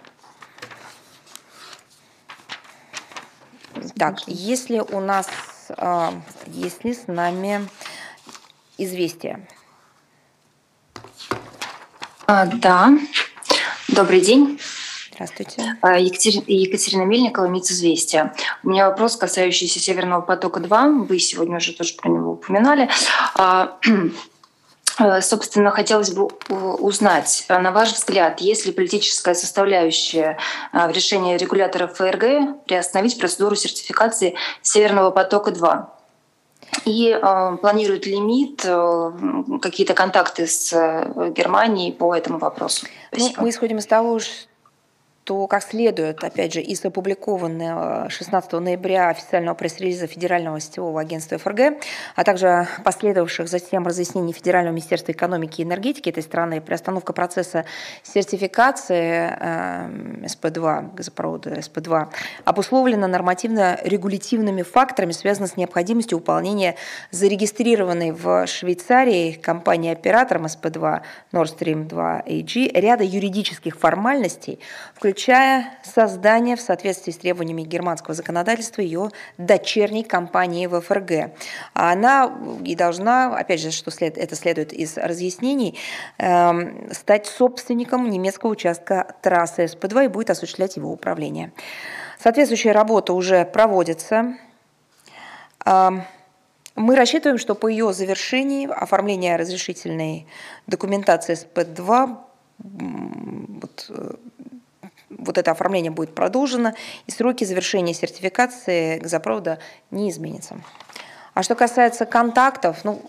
Так, 3.96 4.26
если 4.26 4.78
у 4.78 5.00
нас, 5.00 5.28
а, 5.76 6.12
если 6.46 6.92
с 6.92 7.06
нами 7.06 7.68
известие. 8.78 9.46
А, 12.34 12.46
да, 12.46 12.94
добрый 13.88 14.22
день. 14.22 14.58
Здравствуйте. 15.12 15.76
А, 15.82 15.98
Екатерина, 15.98 17.02
Мельникова, 17.02 17.44
МИЦ 17.44 17.72
«Известия». 17.72 18.34
У 18.64 18.70
меня 18.70 18.88
вопрос, 18.88 19.16
касающийся 19.16 19.78
«Северного 19.80 20.22
потока-2». 20.22 21.04
Вы 21.04 21.18
сегодня 21.18 21.58
уже 21.58 21.74
тоже 21.74 21.92
про 21.92 22.08
него 22.08 22.32
упоминали. 22.32 22.88
А, 23.34 23.76
собственно, 25.20 25.72
хотелось 25.72 26.12
бы 26.12 26.30
узнать, 26.48 27.44
на 27.50 27.70
ваш 27.70 27.92
взгляд, 27.92 28.40
есть 28.40 28.64
ли 28.64 28.72
политическая 28.72 29.34
составляющая 29.34 30.38
в 30.72 30.90
решении 30.90 31.36
регулятора 31.36 31.86
ФРГ 31.86 32.64
приостановить 32.64 33.18
процедуру 33.18 33.56
сертификации 33.56 34.36
«Северного 34.62 35.10
потока-2»? 35.10 35.84
И 36.84 37.10
э, 37.10 37.56
планирует 37.60 38.06
лимит, 38.06 38.62
э, 38.64 39.12
какие-то 39.60 39.94
контакты 39.94 40.46
с 40.46 40.72
э, 40.72 41.30
Германией 41.30 41.92
по 41.92 42.14
этому 42.14 42.38
вопросу? 42.38 42.86
Ну, 43.16 43.30
мы 43.38 43.50
исходим 43.50 43.78
из 43.78 43.86
того, 43.86 44.18
что 44.18 44.51
то, 45.24 45.46
как 45.46 45.62
следует, 45.62 46.24
опять 46.24 46.52
же, 46.52 46.60
из 46.60 46.84
опубликованного 46.84 48.10
16 48.10 48.52
ноября 48.54 49.08
официального 49.08 49.54
пресс-релиза 49.54 50.08
Федерального 50.08 50.58
сетевого 50.58 51.00
агентства 51.00 51.38
ФРГ, 51.38 51.80
а 52.16 52.24
также 52.24 52.66
последовавших 52.82 53.46
затем 53.48 53.86
разъяснений 53.86 54.32
Федерального 54.32 54.74
министерства 54.74 55.12
экономики 55.12 55.60
и 55.60 55.64
энергетики 55.64 56.08
этой 56.08 56.24
страны, 56.24 56.60
приостановка 56.60 57.12
процесса 57.12 57.64
сертификации 58.02 59.32
э, 59.38 60.26
СП2, 60.26 60.94
газопровода 60.96 61.50
СП2, 61.50 62.08
обусловлена 62.44 63.06
нормативно-регулятивными 63.06 64.62
факторами, 64.62 65.12
связанными 65.12 65.50
с 65.50 65.56
необходимостью 65.56 66.18
выполнения 66.18 66.74
зарегистрированной 67.12 68.10
в 68.10 68.46
Швейцарии 68.48 69.32
компанией-оператором 69.32 70.46
СП2 70.46 71.02
Nord 71.32 71.58
Stream 71.58 71.84
2 71.86 72.22
AG 72.26 72.80
ряда 72.80 73.04
юридических 73.04 73.78
формальностей, 73.78 74.58
включая 74.94 75.11
включая 75.12 75.78
создание 75.82 76.56
в 76.56 76.60
соответствии 76.62 77.12
с 77.12 77.18
требованиями 77.18 77.64
германского 77.64 78.14
законодательства 78.14 78.80
ее 78.80 79.10
дочерней 79.36 80.04
компании 80.04 80.66
в 80.66 80.80
ФРГ. 80.80 81.32
Она 81.74 82.32
и 82.64 82.74
должна, 82.74 83.36
опять 83.36 83.60
же, 83.60 83.72
что 83.72 83.90
след, 83.90 84.16
это 84.16 84.34
следует 84.36 84.72
из 84.72 84.96
разъяснений, 84.96 85.78
э, 86.16 86.92
стать 86.94 87.26
собственником 87.26 88.08
немецкого 88.08 88.52
участка 88.52 89.14
трассы 89.20 89.64
СП2 89.66 90.06
и 90.06 90.08
будет 90.08 90.30
осуществлять 90.30 90.76
его 90.76 90.90
управление. 90.90 91.52
Соответствующая 92.18 92.72
работа 92.72 93.12
уже 93.12 93.44
проводится. 93.44 94.38
Э, 95.66 95.90
мы 96.74 96.96
рассчитываем, 96.96 97.36
что 97.36 97.54
по 97.54 97.68
ее 97.68 97.92
завершении 97.92 98.66
оформление 98.66 99.36
разрешительной 99.36 100.26
документации 100.66 101.34
СП2 101.34 102.16
вот, 102.62 103.86
э, 103.90 104.14
вот 105.24 105.38
это 105.38 105.50
оформление 105.50 105.90
будет 105.90 106.14
продолжено, 106.14 106.74
и 107.06 107.10
сроки 107.10 107.44
завершения 107.44 107.94
сертификации 107.94 108.98
газопровода 108.98 109.58
не 109.90 110.10
изменятся. 110.10 110.56
А 111.34 111.42
что 111.42 111.54
касается 111.54 112.04
контактов, 112.04 112.84
ну, 112.84 113.02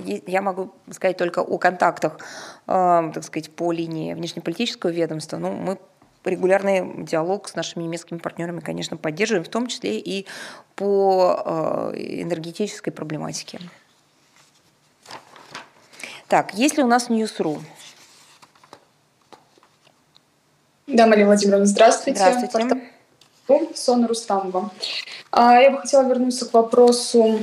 я 0.00 0.42
могу 0.42 0.70
сказать 0.90 1.16
только 1.16 1.38
о 1.38 1.56
контактах, 1.56 2.18
э, 2.66 3.10
так 3.14 3.24
сказать, 3.24 3.50
по 3.50 3.72
линии 3.72 4.12
внешнеполитического 4.12 4.90
ведомства. 4.90 5.38
Ну, 5.38 5.52
мы 5.52 5.78
регулярный 6.24 7.04
диалог 7.04 7.48
с 7.48 7.54
нашими 7.54 7.84
немецкими 7.84 8.18
партнерами, 8.18 8.60
конечно, 8.60 8.98
поддерживаем, 8.98 9.44
в 9.44 9.48
том 9.48 9.66
числе 9.66 9.98
и 9.98 10.26
по 10.76 11.42
э, 11.94 12.20
энергетической 12.22 12.90
проблематике. 12.90 13.60
Так, 16.28 16.54
если 16.54 16.82
у 16.82 16.86
нас 16.86 17.08
Ньюсру? 17.08 17.60
Да, 20.92 21.06
Мария 21.06 21.26
Владимировна, 21.26 21.66
здравствуйте. 21.66 22.20
Здравствуйте. 22.20 22.80
Сона 23.74 24.06
Рустамова. 24.06 24.70
А, 25.32 25.60
я 25.60 25.70
бы 25.70 25.78
хотела 25.78 26.02
вернуться 26.08 26.46
к 26.46 26.54
вопросу 26.54 27.40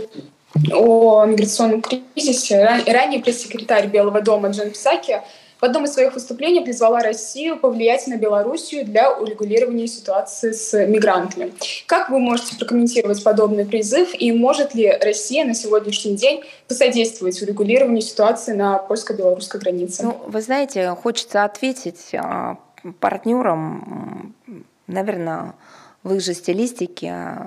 о 0.72 1.26
миграционном 1.26 1.82
кризисе. 1.82 2.66
Ранее 2.86 3.22
пресс-секретарь 3.22 3.88
Белого 3.88 4.22
дома 4.22 4.50
Джан 4.50 4.72
Писаки 4.72 5.22
в 5.60 5.66
одном 5.66 5.86
из 5.86 5.94
своих 5.94 6.14
выступлений 6.14 6.62
призвала 6.62 7.00
Россию 7.00 7.58
повлиять 7.58 8.08
на 8.08 8.18
Белоруссию 8.18 8.86
для 8.86 9.12
урегулирования 9.12 9.88
ситуации 9.88 10.52
с 10.52 10.86
мигрантами. 10.86 11.52
Как 11.88 12.10
вы 12.10 12.20
можете 12.20 12.56
прокомментировать 12.58 13.24
подобный 13.24 13.66
призыв 13.66 14.10
и 14.14 14.32
может 14.32 14.76
ли 14.76 14.90
Россия 15.02 15.46
на 15.46 15.56
сегодняшний 15.56 16.16
день 16.16 16.44
посодействовать 16.68 17.42
урегулированию 17.42 18.02
ситуации 18.02 18.54
на 18.54 18.78
польско-белорусской 18.78 19.60
границе? 19.60 20.04
Ну, 20.04 20.18
вы 20.28 20.42
знаете, 20.42 20.90
хочется 20.92 21.44
ответить 21.44 22.14
а, 22.14 22.58
партнерам, 23.00 24.36
наверное, 24.88 25.54
в 26.04 26.14
их 26.14 26.22
же 26.22 26.34
стилистике. 26.34 27.38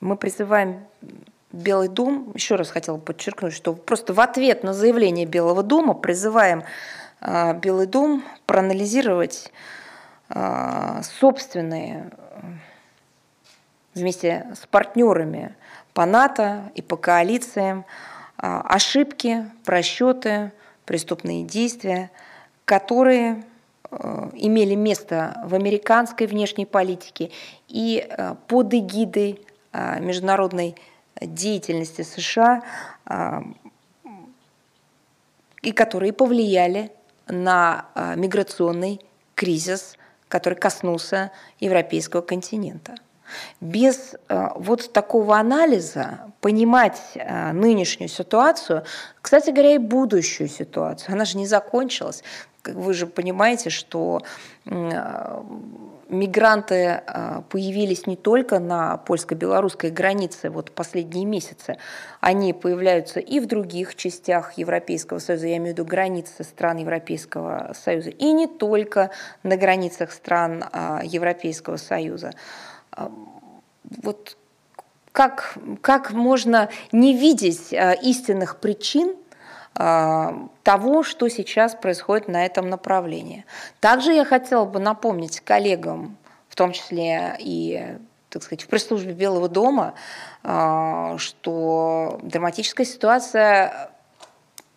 Мы 0.00 0.16
призываем 0.16 0.80
Белый 1.52 1.88
дом, 1.88 2.30
еще 2.34 2.54
раз 2.54 2.70
хотела 2.70 2.96
подчеркнуть, 2.98 3.52
что 3.52 3.74
просто 3.74 4.14
в 4.14 4.20
ответ 4.20 4.62
на 4.62 4.72
заявление 4.72 5.26
Белого 5.26 5.62
дома 5.62 5.94
призываем 5.94 6.62
а, 7.20 7.54
Белый 7.54 7.86
дом 7.86 8.24
проанализировать 8.46 9.52
а, 10.28 11.02
собственные 11.02 12.10
вместе 13.94 14.46
с 14.54 14.64
партнерами 14.66 15.54
по 15.92 16.06
НАТО 16.06 16.70
и 16.76 16.82
по 16.82 16.96
коалициям 16.96 17.84
а, 18.38 18.60
ошибки, 18.62 19.44
просчеты, 19.64 20.52
преступные 20.86 21.44
действия, 21.44 22.10
которые 22.64 23.32
э, 23.32 23.42
имели 24.34 24.74
место 24.74 25.40
в 25.44 25.54
американской 25.54 26.26
внешней 26.26 26.66
политике 26.66 27.30
и 27.68 28.06
э, 28.08 28.34
под 28.46 28.72
эгидой 28.72 29.40
э, 29.72 30.00
международной 30.00 30.76
деятельности 31.20 32.02
США, 32.02 32.62
и 35.60 35.72
которые 35.72 36.14
повлияли 36.14 36.92
на 37.26 37.86
миграционный 38.16 39.00
кризис, 39.34 39.98
который 40.28 40.54
коснулся 40.54 41.30
европейского 41.58 42.22
континента. 42.22 42.94
Без 43.60 44.14
э, 44.28 44.48
вот 44.56 44.92
такого 44.92 45.38
анализа 45.38 46.20
понимать 46.40 47.00
э, 47.14 47.52
нынешнюю 47.52 48.08
ситуацию, 48.08 48.84
кстати 49.22 49.50
говоря, 49.50 49.74
и 49.74 49.78
будущую 49.78 50.48
ситуацию, 50.48 51.14
она 51.14 51.24
же 51.24 51.36
не 51.36 51.46
закончилась. 51.46 52.22
Вы 52.64 52.94
же 52.94 53.06
понимаете, 53.06 53.70
что 53.70 54.22
э, 54.66 55.42
мигранты 56.08 57.02
появились 57.48 58.06
не 58.06 58.16
только 58.16 58.58
на 58.58 58.96
польско-белорусской 58.98 59.90
границе 59.90 60.50
вот 60.50 60.72
последние 60.72 61.24
месяцы, 61.24 61.76
они 62.20 62.52
появляются 62.52 63.20
и 63.20 63.40
в 63.40 63.46
других 63.46 63.94
частях 63.94 64.58
Европейского 64.58 65.18
Союза, 65.18 65.46
я 65.46 65.56
имею 65.56 65.74
в 65.74 65.78
виду 65.78 65.84
границы 65.84 66.44
стран 66.44 66.78
Европейского 66.78 67.72
Союза, 67.74 68.10
и 68.10 68.32
не 68.32 68.46
только 68.46 69.10
на 69.42 69.56
границах 69.56 70.12
стран 70.12 70.64
Европейского 71.04 71.76
Союза. 71.76 72.32
Вот 74.02 74.36
как, 75.12 75.56
как 75.80 76.12
можно 76.12 76.68
не 76.92 77.16
видеть 77.16 77.72
а, 77.72 77.92
истинных 77.92 78.58
причин 78.58 79.14
а, 79.14 79.19
того, 79.74 81.02
что 81.02 81.28
сейчас 81.28 81.74
происходит 81.74 82.28
на 82.28 82.44
этом 82.44 82.68
направлении. 82.68 83.46
Также 83.78 84.12
я 84.12 84.24
хотела 84.24 84.64
бы 84.64 84.78
напомнить 84.78 85.40
коллегам, 85.40 86.18
в 86.48 86.56
том 86.56 86.72
числе 86.72 87.36
и 87.38 87.96
так 88.30 88.42
сказать, 88.42 88.62
в 88.62 88.68
пресс-службе 88.68 89.12
Белого 89.12 89.48
дома, 89.48 89.94
а, 90.42 91.18
что 91.18 92.20
драматическая 92.22 92.86
ситуация 92.86 93.90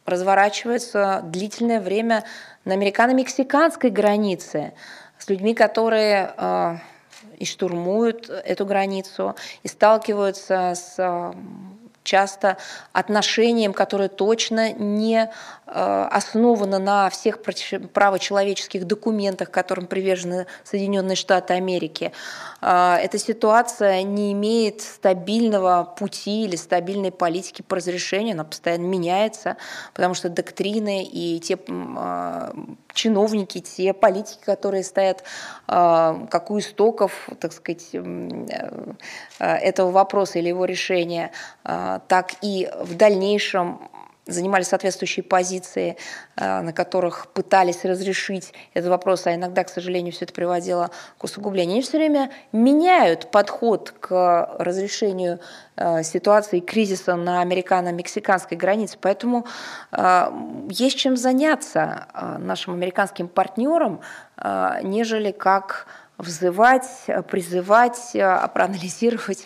разворачивается 0.05 1.21
длительное 1.23 1.79
время 1.79 2.23
на 2.65 2.73
американо-мексиканской 2.73 3.89
границе 3.89 4.73
с 5.17 5.29
людьми, 5.29 5.53
которые 5.53 6.81
и 7.37 7.45
штурмуют 7.45 8.29
эту 8.29 8.65
границу, 8.65 9.35
и 9.63 9.67
сталкиваются 9.69 10.73
с 10.75 11.33
часто 12.03 12.57
отношением, 12.91 13.73
которое 13.73 14.09
точно 14.09 14.73
не 14.73 15.31
основана 15.73 16.77
на 16.77 17.09
всех 17.09 17.39
правочеловеческих 17.41 18.85
документах, 18.85 19.49
которым 19.49 19.87
привержены 19.87 20.45
Соединенные 20.63 21.15
Штаты 21.15 21.55
Америки. 21.55 22.11
Э, 22.61 22.97
эта 23.01 23.17
ситуация 23.17 24.03
не 24.03 24.33
имеет 24.33 24.81
стабильного 24.81 25.83
пути 25.97 26.45
или 26.45 26.55
стабильной 26.55 27.11
политики 27.11 27.63
по 27.63 27.77
разрешению, 27.77 28.33
она 28.33 28.43
постоянно 28.43 28.85
меняется, 28.85 29.57
потому 29.93 30.13
что 30.13 30.29
доктрины 30.29 31.03
и 31.03 31.39
те 31.39 31.57
э, 31.67 32.51
чиновники, 32.93 33.59
те 33.59 33.93
политики, 33.93 34.41
которые 34.45 34.83
стоят 34.83 35.23
как 35.65 36.51
у 36.51 36.59
истоков, 36.59 37.27
так 37.39 37.53
сказать, 37.53 37.89
этого 39.39 39.91
вопроса 39.91 40.37
или 40.39 40.49
его 40.49 40.65
решения, 40.65 41.31
так 41.63 42.33
и 42.41 42.69
в 42.79 42.95
дальнейшем 42.95 43.79
занимали 44.25 44.63
соответствующие 44.63 45.23
позиции, 45.23 45.97
э, 46.35 46.61
на 46.61 46.71
которых 46.71 47.27
пытались 47.27 47.83
разрешить 47.83 48.53
этот 48.73 48.89
вопрос, 48.89 49.27
а 49.27 49.35
иногда, 49.35 49.63
к 49.63 49.69
сожалению, 49.69 50.13
все 50.13 50.25
это 50.25 50.33
приводило 50.33 50.91
к 51.17 51.23
усугублению. 51.23 51.73
Они 51.73 51.81
все 51.81 51.97
время 51.97 52.31
меняют 52.51 53.31
подход 53.31 53.93
к 53.99 54.55
разрешению 54.59 55.39
э, 55.75 56.03
ситуации 56.03 56.59
кризиса 56.61 57.15
на 57.15 57.41
американо-мексиканской 57.41 58.55
границе. 58.55 58.97
Поэтому 59.01 59.45
э, 59.91 60.31
есть 60.69 60.97
чем 60.97 61.17
заняться 61.17 62.07
нашим 62.39 62.73
американским 62.73 63.27
партнерам, 63.27 64.01
нежели 64.83 65.31
как 65.31 65.87
взывать, 66.17 66.87
призывать, 67.29 68.11
проанализировать 68.13 69.45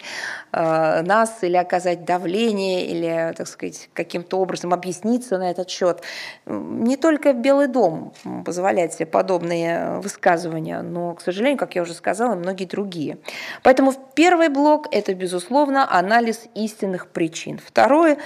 э, 0.51 1.01
нас 1.01 1.37
или 1.41 1.55
оказать 1.55 2.05
давление, 2.05 2.85
или, 2.87 3.33
так 3.35 3.47
сказать, 3.47 3.89
каким-то 3.93 4.37
образом 4.37 4.73
объясниться 4.73 5.37
на 5.37 5.49
этот 5.49 5.69
счет. 5.69 6.03
Не 6.45 6.97
только 6.97 7.33
Белый 7.33 7.67
дом 7.67 8.13
позволяет 8.45 8.93
себе 8.93 9.05
подобные 9.05 9.99
высказывания, 9.99 10.81
но, 10.81 11.15
к 11.15 11.21
сожалению, 11.21 11.57
как 11.57 11.75
я 11.75 11.81
уже 11.81 11.93
сказала, 11.93 12.35
многие 12.35 12.65
другие. 12.65 13.17
Поэтому 13.63 13.93
первый 14.13 14.49
блок– 14.49 14.87
это, 14.91 15.13
безусловно, 15.13 15.89
анализ 15.89 16.47
истинных 16.53 17.07
причин. 17.07 17.59
Второе, 17.65 18.17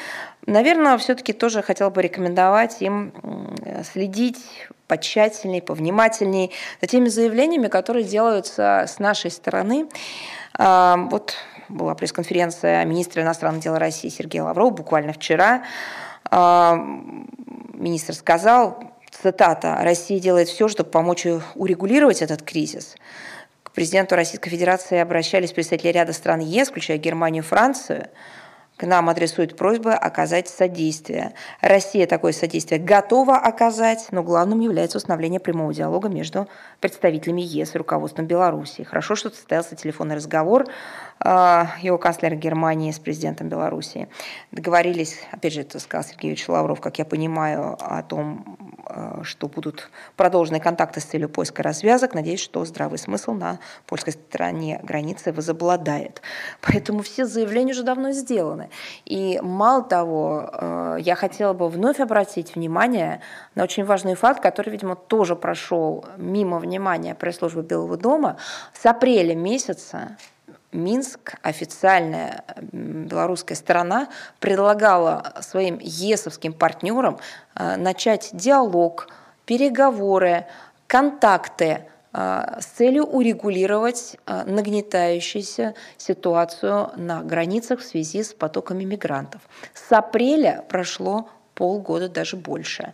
наверное, 0.46 0.98
все-таки 0.98 1.34
тоже 1.34 1.62
хотела 1.62 1.90
бы 1.90 2.02
рекомендовать 2.02 2.82
им 2.82 3.14
следить 3.84 4.40
потщательней, 4.92 5.62
повнимательней 5.62 6.52
за 6.82 6.88
теми 6.88 7.08
заявлениями, 7.08 7.70
которые 7.70 8.04
делаются 8.04 8.84
с 8.90 9.00
нашей 9.00 9.32
стороны. 9.32 9.88
А, 10.60 10.98
вот 11.10 11.34
была 11.70 11.96
пресс-конференция 11.96 12.84
министра 12.84 13.24
иностранных 13.24 13.64
дел 13.64 13.78
России 13.78 14.10
Сергея 14.10 14.44
Лаврова 14.44 14.70
буквально 14.72 15.14
вчера. 15.14 15.64
А, 16.30 16.76
министр 17.74 18.16
сказал, 18.16 18.84
цитата, 19.10 19.78
«Россия 19.80 20.20
делает 20.20 20.50
все, 20.50 20.68
чтобы 20.68 20.90
помочь 20.90 21.26
урегулировать 21.56 22.22
этот 22.22 22.42
кризис». 22.42 22.98
К 23.64 23.72
президенту 23.72 24.18
Российской 24.18 24.50
Федерации 24.50 24.98
обращались 24.98 25.54
представители 25.54 25.94
ряда 25.94 26.12
стран 26.12 26.42
ЕС, 26.42 26.68
включая 26.68 26.98
Германию 26.98 27.44
и 27.44 27.46
Францию– 27.46 28.10
к 28.82 28.88
нам 28.88 29.10
адресуют 29.10 29.56
просьбы 29.56 29.94
оказать 29.94 30.50
содействие. 30.50 31.34
Россия 31.62 32.08
такое 32.08 32.32
содействие 32.32 32.82
готова 32.82 33.38
оказать, 33.38 34.08
но 34.10 34.24
главным 34.24 34.60
является 34.60 34.98
установление 34.98 35.40
прямого 35.40 35.72
диалога 35.72 36.10
между 36.10 36.48
представителями 36.80 37.42
ЕС 37.42 37.76
и 37.76 37.78
руководством 37.78 38.26
Беларуси. 38.26 38.82
Хорошо, 38.82 39.16
что 39.16 39.30
состоялся 39.30 39.76
телефонный 39.76 40.16
разговор 40.16 40.66
его 41.24 41.98
канцлера 41.98 42.36
Германии 42.36 42.92
с 42.92 43.00
президентом 43.00 43.48
Беларуси. 43.48 44.08
Договорились, 44.52 45.20
опять 45.32 45.54
же, 45.54 45.62
это 45.62 45.80
сказал 45.80 46.04
Сергей 46.04 46.30
Ильич 46.30 46.48
Лавров, 46.50 46.82
как 46.82 46.98
я 46.98 47.06
понимаю, 47.06 47.78
о 47.80 48.02
том, 48.02 48.58
э, 48.88 49.22
что 49.24 49.48
будут 49.48 49.92
продолжены 50.16 50.60
контакты 50.60 51.00
с 51.00 51.04
целью 51.04 51.30
поиска 51.30 51.62
развязок. 51.62 52.16
Надеюсь, 52.16 52.40
что 52.40 52.66
здравый 52.66 52.98
смысл 52.98 53.34
на 53.34 53.60
польской 53.86 54.14
стороне 54.14 54.80
границы 54.84 55.32
возобладает. 55.32 56.22
Поэтому 56.62 57.04
все 57.04 57.26
заявления 57.26 57.74
уже 57.74 57.84
давно 57.84 58.12
сделаны. 58.12 58.70
И 59.06 59.40
мало 59.44 59.84
того, 59.84 60.50
э, 60.52 60.98
я 61.02 61.16
хотела 61.16 61.54
бы 61.54 61.70
вновь 61.70 62.00
обратить 62.00 62.56
внимание 62.56 63.22
на 63.54 63.64
очень 63.64 63.86
важный 63.86 64.16
факт, 64.16 64.42
который, 64.42 64.70
видимо, 64.70 64.96
тоже 64.96 65.36
прошел 65.36 66.06
мимо 66.18 66.58
внимания 66.58 67.14
пресс-службы 67.14 67.62
Белого 67.62 67.98
дома. 67.98 68.38
С 68.74 68.86
апреля 68.86 69.36
месяца 69.36 70.18
Минск, 70.72 71.36
официальная 71.42 72.44
белорусская 72.72 73.56
сторона, 73.56 74.08
предлагала 74.40 75.34
своим 75.42 75.80
ЕСовским 75.82 76.54
партнерам 76.54 77.20
э, 77.56 77.76
начать 77.76 78.30
диалог, 78.34 79.10
переговоры, 79.46 80.46
контакты 80.88 81.86
а, 82.14 82.60
с 82.60 82.66
целью 82.66 83.06
урегулировать 83.06 84.18
а, 84.26 84.44
нагнетающуюся 84.44 85.76
ситуацию 85.98 86.92
на 86.98 87.24
границах 87.24 87.80
в 87.80 87.84
связи 87.84 88.24
с 88.24 88.34
потоками 88.34 88.84
мигрантов. 88.84 89.42
С 89.74 89.92
апреля 89.92 90.66
прошло 90.68 91.30
полгода, 91.54 92.10
даже 92.10 92.36
больше. 92.36 92.94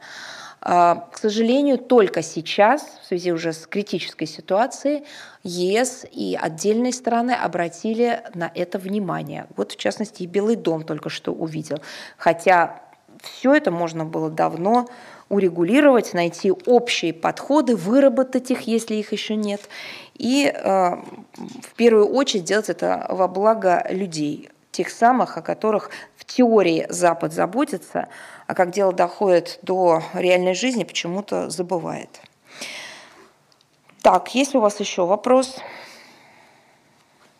А, 0.62 1.08
к 1.12 1.18
сожалению, 1.18 1.78
только 1.78 2.22
сейчас, 2.22 3.00
в 3.02 3.08
связи 3.08 3.32
уже 3.32 3.54
с 3.54 3.68
критической 3.68 4.28
ситуацией, 4.28 5.04
ЕС 5.44 6.06
и 6.12 6.38
отдельные 6.40 6.94
страны 6.94 7.32
обратили 7.32 8.22
на 8.34 8.52
это 8.54 8.80
внимание. 8.80 9.48
Вот, 9.56 9.74
в 9.74 9.78
частности, 9.78 10.24
и 10.24 10.28
Белый 10.28 10.56
дом 10.56 10.84
только 10.84 11.10
что 11.10 11.32
увидел. 11.32 11.80
Хотя 12.18 12.82
все 13.24 13.54
это 13.54 13.72
можно 13.72 14.06
было 14.06 14.30
давно 14.30 14.88
урегулировать, 15.30 16.14
найти 16.14 16.52
общие 16.52 17.14
подходы, 17.14 17.76
выработать 17.76 18.50
их, 18.52 18.62
если 18.62 18.96
их 18.96 19.12
еще 19.12 19.36
нет, 19.36 19.62
и 20.16 20.52
э, 20.54 20.96
в 20.96 21.76
первую 21.76 22.08
очередь 22.08 22.46
делать 22.46 22.70
это 22.70 23.06
во 23.10 23.28
благо 23.28 23.86
людей, 23.90 24.50
тех 24.78 24.90
самых, 24.90 25.38
о 25.38 25.41
которых 25.41 25.90
в 26.16 26.24
теории 26.24 26.86
Запад 26.90 27.34
заботится, 27.34 28.10
а 28.45 28.54
как 28.54 28.70
дело 28.70 28.94
доходит 28.94 29.58
до 29.64 30.04
реальной 30.14 30.54
жизни, 30.54 30.84
почему-то 30.84 31.49
забывает. 31.49 32.22
Так, 34.04 34.36
есть 34.36 34.54
у 34.54 34.60
вас 34.60 34.80
еще 34.80 35.08
вопрос? 35.08 35.58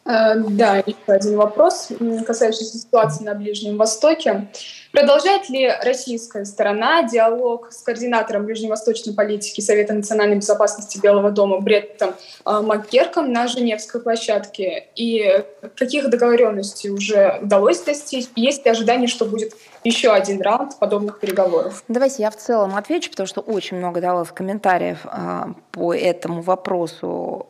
Э, 0.08 0.36
да, 0.38 0.78
еще 0.78 0.96
один 1.08 1.36
вопрос, 1.36 1.90
касающийся 2.26 2.78
ситуации 2.78 3.26
на 3.26 3.34
Ближнем 3.34 3.78
Востоке. 3.78 4.48
Продолжает 4.94 5.50
ли 5.50 5.70
российская 5.84 6.46
сторона 6.46 7.04
диалог 7.04 7.72
с 7.72 7.82
координатором 7.82 8.46
ближневосточной 8.46 9.14
политики 9.14 9.60
Совета 9.60 9.94
национальной 9.94 10.38
безопасности 10.38 10.98
Белого 10.98 11.32
дома 11.32 11.60
Бреттом 11.60 12.12
э, 12.46 12.62
Макгерком 12.62 13.34
на 13.34 13.48
Женевской 13.48 14.00
площадке? 14.00 14.88
И 14.96 15.44
каких 15.76 16.10
договоренностей 16.10 16.90
уже 16.90 17.40
удалось 17.42 17.82
достичь? 17.82 18.28
Есть 18.36 18.64
ли 18.64 18.72
ожидание, 18.72 19.10
что 19.10 19.26
будет 19.26 19.54
еще 19.88 20.12
один 20.12 20.42
раунд 20.42 20.78
подобных 20.80 21.20
переговоров? 21.20 21.84
Давайте 21.88 22.24
я 22.24 22.30
в 22.30 22.36
целом 22.36 22.76
отвечу, 22.76 23.10
потому 23.10 23.28
что 23.28 23.42
очень 23.42 23.78
много 23.78 24.02
давалось 24.02 24.32
комментариев 24.32 25.06
э, 25.06 25.54
по 25.72 25.94
этому 25.94 26.42
вопросу 26.42 27.48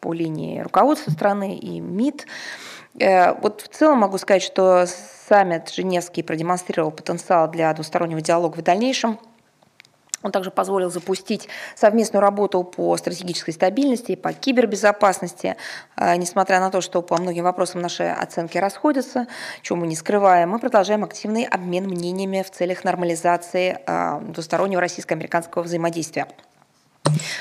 по 0.00 0.12
линии 0.12 0.60
руководства 0.60 1.10
страны 1.10 1.56
и 1.56 1.80
МИД. 1.80 2.26
Вот 2.94 3.60
в 3.60 3.68
целом 3.68 3.98
могу 3.98 4.18
сказать, 4.18 4.42
что 4.42 4.84
Саммит 5.28 5.68
Женевский 5.70 6.22
продемонстрировал 6.22 6.90
потенциал 6.90 7.48
для 7.48 7.72
двустороннего 7.74 8.20
диалога 8.20 8.56
в 8.56 8.62
дальнейшем. 8.62 9.18
Он 10.28 10.32
также 10.32 10.50
позволил 10.50 10.90
запустить 10.90 11.48
совместную 11.74 12.20
работу 12.20 12.62
по 12.62 12.94
стратегической 12.98 13.54
стабильности 13.54 14.12
и 14.12 14.16
по 14.16 14.34
кибербезопасности, 14.34 15.56
а, 15.96 16.14
несмотря 16.16 16.60
на 16.60 16.70
то, 16.70 16.82
что 16.82 17.00
по 17.00 17.16
многим 17.16 17.44
вопросам 17.44 17.80
наши 17.80 18.02
оценки 18.02 18.58
расходятся, 18.58 19.26
чего 19.62 19.78
мы 19.78 19.86
не 19.86 19.96
скрываем, 19.96 20.50
мы 20.50 20.58
продолжаем 20.58 21.02
активный 21.02 21.44
обмен 21.44 21.84
мнениями 21.84 22.42
в 22.42 22.50
целях 22.50 22.84
нормализации 22.84 23.78
а, 23.86 24.20
двустороннего 24.20 24.82
российско-американского 24.82 25.62
взаимодействия. 25.62 26.26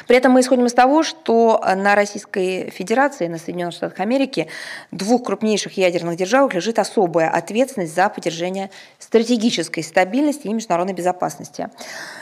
При 0.07 0.15
этом 0.15 0.31
мы 0.31 0.39
исходим 0.39 0.65
из 0.65 0.73
того, 0.73 1.03
что 1.03 1.61
на 1.75 1.95
Российской 1.95 2.69
Федерации, 2.69 3.27
на 3.27 3.37
Соединенных 3.37 3.73
Штатах 3.73 3.99
Америки, 3.99 4.47
двух 4.91 5.25
крупнейших 5.25 5.77
ядерных 5.77 6.15
державах 6.15 6.53
лежит 6.53 6.79
особая 6.79 7.29
ответственность 7.29 7.93
за 7.93 8.09
поддержание 8.09 8.69
стратегической 8.99 9.83
стабильности 9.83 10.47
и 10.47 10.53
международной 10.53 10.93
безопасности. 10.93 11.69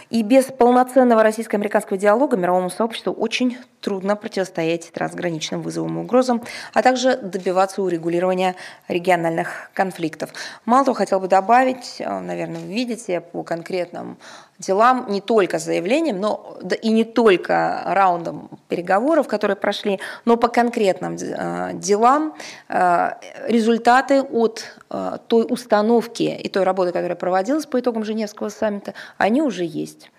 И 0.10 0.24
без 0.24 0.46
полноценного 0.46 1.24
российско-американского 1.24 1.98
диалога 1.98 2.38
мировому 2.38 2.70
сообществу 2.70 3.14
очень 3.14 3.58
трудно 3.82 4.16
противостоять 4.16 4.92
трансграничным 4.92 5.62
вызовам 5.62 6.00
и 6.00 6.02
угрозам, 6.02 6.44
а 6.74 6.82
также 6.82 7.18
добиваться 7.18 7.84
урегулирования 7.84 8.56
региональных 8.88 9.70
конфликтов. 9.74 10.32
Мало 10.66 10.86
того, 10.86 10.96
хотел 10.96 11.20
бы 11.20 11.28
добавить, 11.28 11.98
э, 12.00 12.20
наверное, 12.20 12.62
вы 12.62 12.74
видите 12.74 13.22
по 13.22 13.44
конкретным 13.44 14.18
делам 14.60 15.08
не 15.10 15.22
только 15.22 15.60
заявлением, 15.60 16.20
но 16.20 16.58
и 16.82 16.92
не 16.92 17.04
только 17.04 17.82
раундом 17.86 18.50
переговоров, 18.70 19.28
которые 19.28 19.58
прошли, 19.58 20.00
но 20.24 20.38
по 20.38 20.48
конкретным 20.48 21.18
э, 21.20 21.72
делам 21.74 22.36
э, 22.70 23.12
результаты 23.48 24.22
от 24.22 24.64
э, 24.90 25.18
той 25.28 25.46
установки 25.50 26.24
и 26.24 26.48
той 26.48 26.64
работы, 26.64 26.92
которая 26.92 27.18
проводилась 27.18 27.66
по 27.66 27.80
итогам 27.80 28.04
Женевского 28.04 28.50
саммита, 28.50 28.94
они 29.18 29.42
уже 29.42 29.66
есть. 29.66 30.10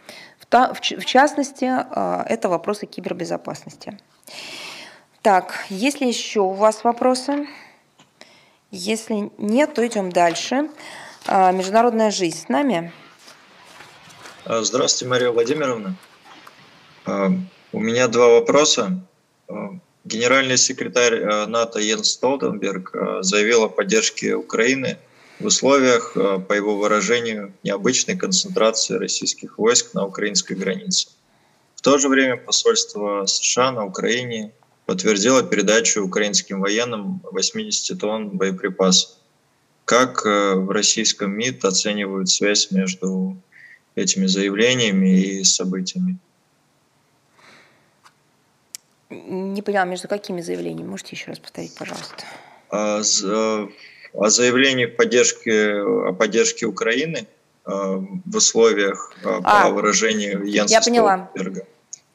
В 0.51 1.05
частности, 1.05 1.65
это 1.65 2.49
вопросы 2.49 2.87
кибербезопасности. 2.87 3.99
Так, 5.23 5.65
есть 5.71 6.01
ли 6.01 6.07
еще 6.07 6.41
у 6.41 6.53
вас 6.53 6.85
вопросы? 6.85 7.49
Если 8.71 9.33
нет, 9.39 9.75
то 9.75 9.85
идем 9.85 10.13
дальше. 10.13 10.69
Международная 11.27 12.13
жизнь 12.13 12.39
с 12.39 12.49
нами. 12.49 12.93
А, 14.49 14.63
здравствуйте, 14.63 15.11
Мария 15.11 15.31
Владимировна. 15.33 15.97
А, 17.05 17.33
у 17.73 17.81
меня 17.81 18.07
два 18.07 18.29
вопроса. 18.29 19.05
А, 19.49 19.71
генеральный 20.05 20.57
секретарь 20.57 21.49
НАТО 21.49 21.81
Йенс 21.81 22.13
Столтенберг 22.13 22.95
заявил 23.23 23.65
о 23.65 23.69
поддержке 23.69 24.37
Украины 24.37 24.99
в 25.41 25.47
условиях, 25.47 26.15
по 26.15 26.53
его 26.53 26.77
выражению, 26.77 27.55
необычной 27.65 28.17
концентрации 28.17 28.95
российских 28.95 29.59
войск 29.59 29.95
на 29.95 30.07
украинской 30.07 30.53
границе. 30.53 31.09
В 31.75 31.81
то 31.83 31.99
же 31.99 32.09
время 32.09 32.37
посольство 32.37 33.27
США 33.27 33.73
на 33.73 33.85
Украине 33.85 34.53
подтвердило 34.87 35.43
передачу 35.43 36.05
украинским 36.05 36.61
военным 36.61 37.21
80 37.33 37.99
тонн 37.99 38.29
боеприпасов. 38.29 39.17
Как 39.85 40.25
в 40.25 40.71
российском 40.71 41.33
МИД 41.33 41.65
оценивают 41.65 42.29
связь 42.29 42.71
между 42.71 43.37
этими 43.97 44.27
заявлениями 44.27 45.09
и 45.21 45.45
событиями. 45.45 46.19
Не 49.11 49.63
поняла, 49.63 49.85
между 49.85 50.09
какими 50.09 50.41
заявлениями? 50.41 50.89
Можете 50.89 51.17
еще 51.17 51.29
раз 51.29 51.39
повторить, 51.39 51.75
пожалуйста? 51.75 52.25
О, 52.71 53.01
э, 53.01 53.69
о 54.13 54.31
заявлении 54.31 54.87
поддержки, 54.87 56.09
о 56.09 56.13
поддержке 56.13 56.67
Украины 56.67 57.27
э, 57.65 57.71
в 57.71 58.37
условиях, 58.37 59.15
э, 59.25 59.41
а, 59.43 59.65
по 59.65 59.71
выражению 59.71 60.45
Янса 60.45 60.75
Я 60.75 60.81
поняла. 60.83 61.31
Столберга. 61.33 61.67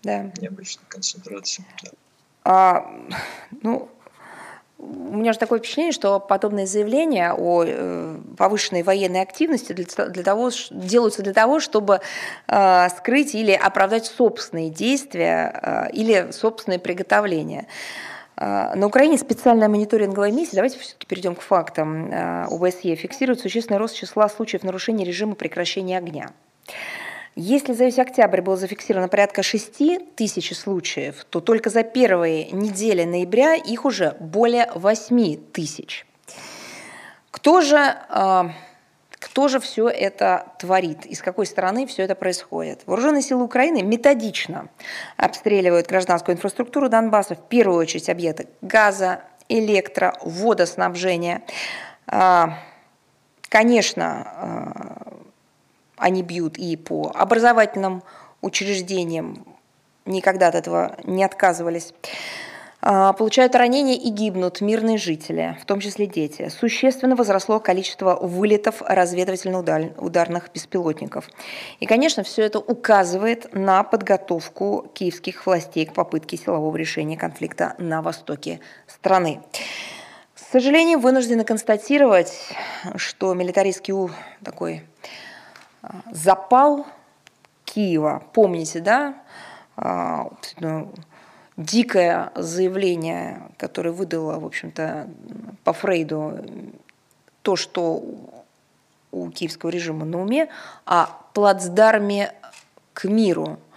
Да. 0.04 0.32
Необычной 0.40 0.84
концентрации. 0.88 1.66
Да. 1.84 1.92
А, 2.44 2.94
ну, 3.62 3.90
у 4.82 5.18
меня 5.18 5.34
же 5.34 5.40
такое 5.40 5.60
впечатление, 5.60 5.92
что 5.92 6.20
подобные 6.20 6.66
заявления 6.66 7.34
о 7.34 7.64
э, 7.66 8.18
повышенной 8.38 8.82
военной 8.82 9.22
активности 9.22 9.74
для, 9.74 9.86
для 10.08 10.24
того, 10.24 10.50
делаются 10.72 11.22
для 11.22 11.34
того, 11.34 11.60
чтобы 11.60 12.02
э, 12.48 12.90
скрыть 12.90 13.36
или 13.36 13.52
оправдать 13.52 14.06
собственные 14.06 14.70
действия 14.72 15.62
э, 15.62 15.92
или 15.92 16.32
собственные 16.32 16.80
приготовления. 16.80 17.68
На 18.38 18.88
Украине 18.88 19.20
специальная 19.20 19.68
мониторинговая 19.68 20.32
миссия, 20.32 20.56
давайте 20.56 20.80
все-таки 20.80 21.06
перейдем 21.06 21.36
к 21.36 21.42
фактам, 21.42 22.12
ОБСЕ 22.50 22.96
фиксирует 22.96 23.40
существенный 23.40 23.78
рост 23.78 23.96
числа 23.96 24.28
случаев 24.30 24.64
нарушения 24.64 25.06
режима 25.06 25.36
прекращения 25.36 26.00
огня. 26.00 26.32
Если 27.36 27.72
за 27.72 27.86
весь 27.86 28.00
октябрь 28.00 28.42
было 28.42 28.58
зафиксировано 28.58 29.08
порядка 29.08 29.42
6 29.42 30.16
тысяч 30.16 30.58
случаев, 30.58 31.26
то 31.30 31.40
только 31.40 31.70
за 31.70 31.84
первые 31.84 32.52
недели 32.52 33.06
ноября 33.06 33.56
их 33.56 33.86
уже 33.86 34.18
более 34.20 34.70
8 34.76 35.38
тысяч. 35.54 36.06
Кто 37.32 37.62
же, 37.62 37.78
а, 37.78 38.52
кто 39.12 39.48
же 39.48 39.62
все 39.62 39.88
это 39.88 40.48
творит? 40.60 41.06
И 41.06 41.16
с 41.16 41.22
какой 41.22 41.46
стороны 41.46 41.88
все 41.88 42.04
это 42.04 42.16
происходит? 42.16 42.82
Вооруженные 42.86 43.22
силы 43.22 43.44
Украины 43.46 43.82
методично 43.82 44.68
обстреливают 45.16 45.88
гражданскую 45.88 46.36
инфраструктуру 46.36 46.90
Донбасса, 46.90 47.36
в 47.36 47.48
первую 47.48 47.80
очередь 47.80 48.10
объекты 48.10 48.50
газа, 48.62 49.22
электро, 49.48 50.18
водоснабжения. 50.22 51.44
А, 52.08 52.60
конечно, 53.48 54.28
а, 54.28 55.22
они 56.02 56.24
бьют 56.24 56.58
и 56.58 56.76
по 56.76 57.12
образовательным 57.14 58.04
учреждениям, 58.42 59.46
никогда 60.06 60.48
от 60.48 60.56
этого 60.56 60.98
не 61.04 61.24
отказывались. 61.24 61.94
А, 62.84 63.14
получают 63.14 63.54
ранения 63.54 63.96
и 63.96 64.10
гибнут 64.10 64.60
мирные 64.60 64.98
жители, 64.98 65.56
в 65.62 65.66
том 65.66 65.80
числе 65.80 66.08
дети. 66.08 66.50
Существенно 66.50 67.16
возросло 67.16 67.60
количество 67.60 68.16
вылетов 68.16 68.82
разведывательно-ударных 68.82 70.52
беспилотников. 70.52 71.30
И, 71.80 71.86
конечно, 71.86 72.24
все 72.24 72.42
это 72.42 72.58
указывает 72.58 73.54
на 73.54 73.84
подготовку 73.84 74.90
киевских 74.96 75.46
властей 75.46 75.86
к 75.86 75.94
попытке 75.94 76.38
силового 76.38 76.76
решения 76.76 77.18
конфликта 77.18 77.76
на 77.78 78.02
востоке 78.02 78.60
страны. 78.88 79.42
К 80.34 80.40
сожалению, 80.52 81.00
вынуждены 81.00 81.44
констатировать, 81.44 82.34
что 82.96 83.36
милитаристский 83.36 83.94
такой 84.44 84.84
запал 86.12 86.86
Киева. 87.66 88.24
Помните, 88.34 88.80
да? 88.80 89.16
А, 89.78 90.30
дикое 91.58 92.32
заявление, 92.36 93.42
которое 93.58 93.92
выдало, 93.92 94.40
в 94.40 94.46
общем-то, 94.46 95.08
по 95.64 95.74
Фрейду 95.74 96.40
то, 97.42 97.56
что 97.56 98.04
у 99.12 99.30
киевского 99.30 99.70
режима 99.70 100.06
на 100.06 100.22
уме, 100.22 100.50
о 100.86 101.08
плацдарме 101.34 102.34
к 102.94 103.06
миру– 103.06 103.60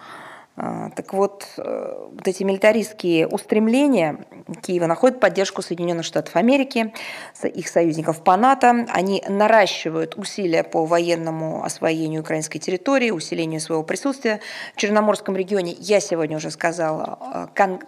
так 0.57 1.13
вот, 1.13 1.47
э, 1.57 2.09
вот 2.13 2.29
эти 2.29 2.45
милитаристские 2.45 3.27
устремления 3.27 4.25
Киева 4.63 4.87
находят 4.87 5.19
поддержку 5.19 5.63
Соединенных 5.63 6.05
Штатов 6.05 6.37
Америки, 6.37 6.95
их 7.43 7.67
союзников 7.67 8.23
по 8.23 8.37
НАТО. 8.37 8.87
Они 8.91 9.25
наращивают 9.29 10.17
усилия 10.17 10.63
по 10.63 10.87
военному 10.87 11.65
освоению 11.65 12.21
украинской 12.21 12.61
территории, 12.61 13.11
усилению 13.11 13.61
своего 13.61 13.83
присутствия 13.83 14.41
в 14.75 14.79
Черноморском 14.79 15.37
регионе. 15.37 15.75
Я 15.77 15.99
сегодня 15.99 16.37
уже 16.37 16.53
сказала, 16.53 17.49
э, 17.57 17.79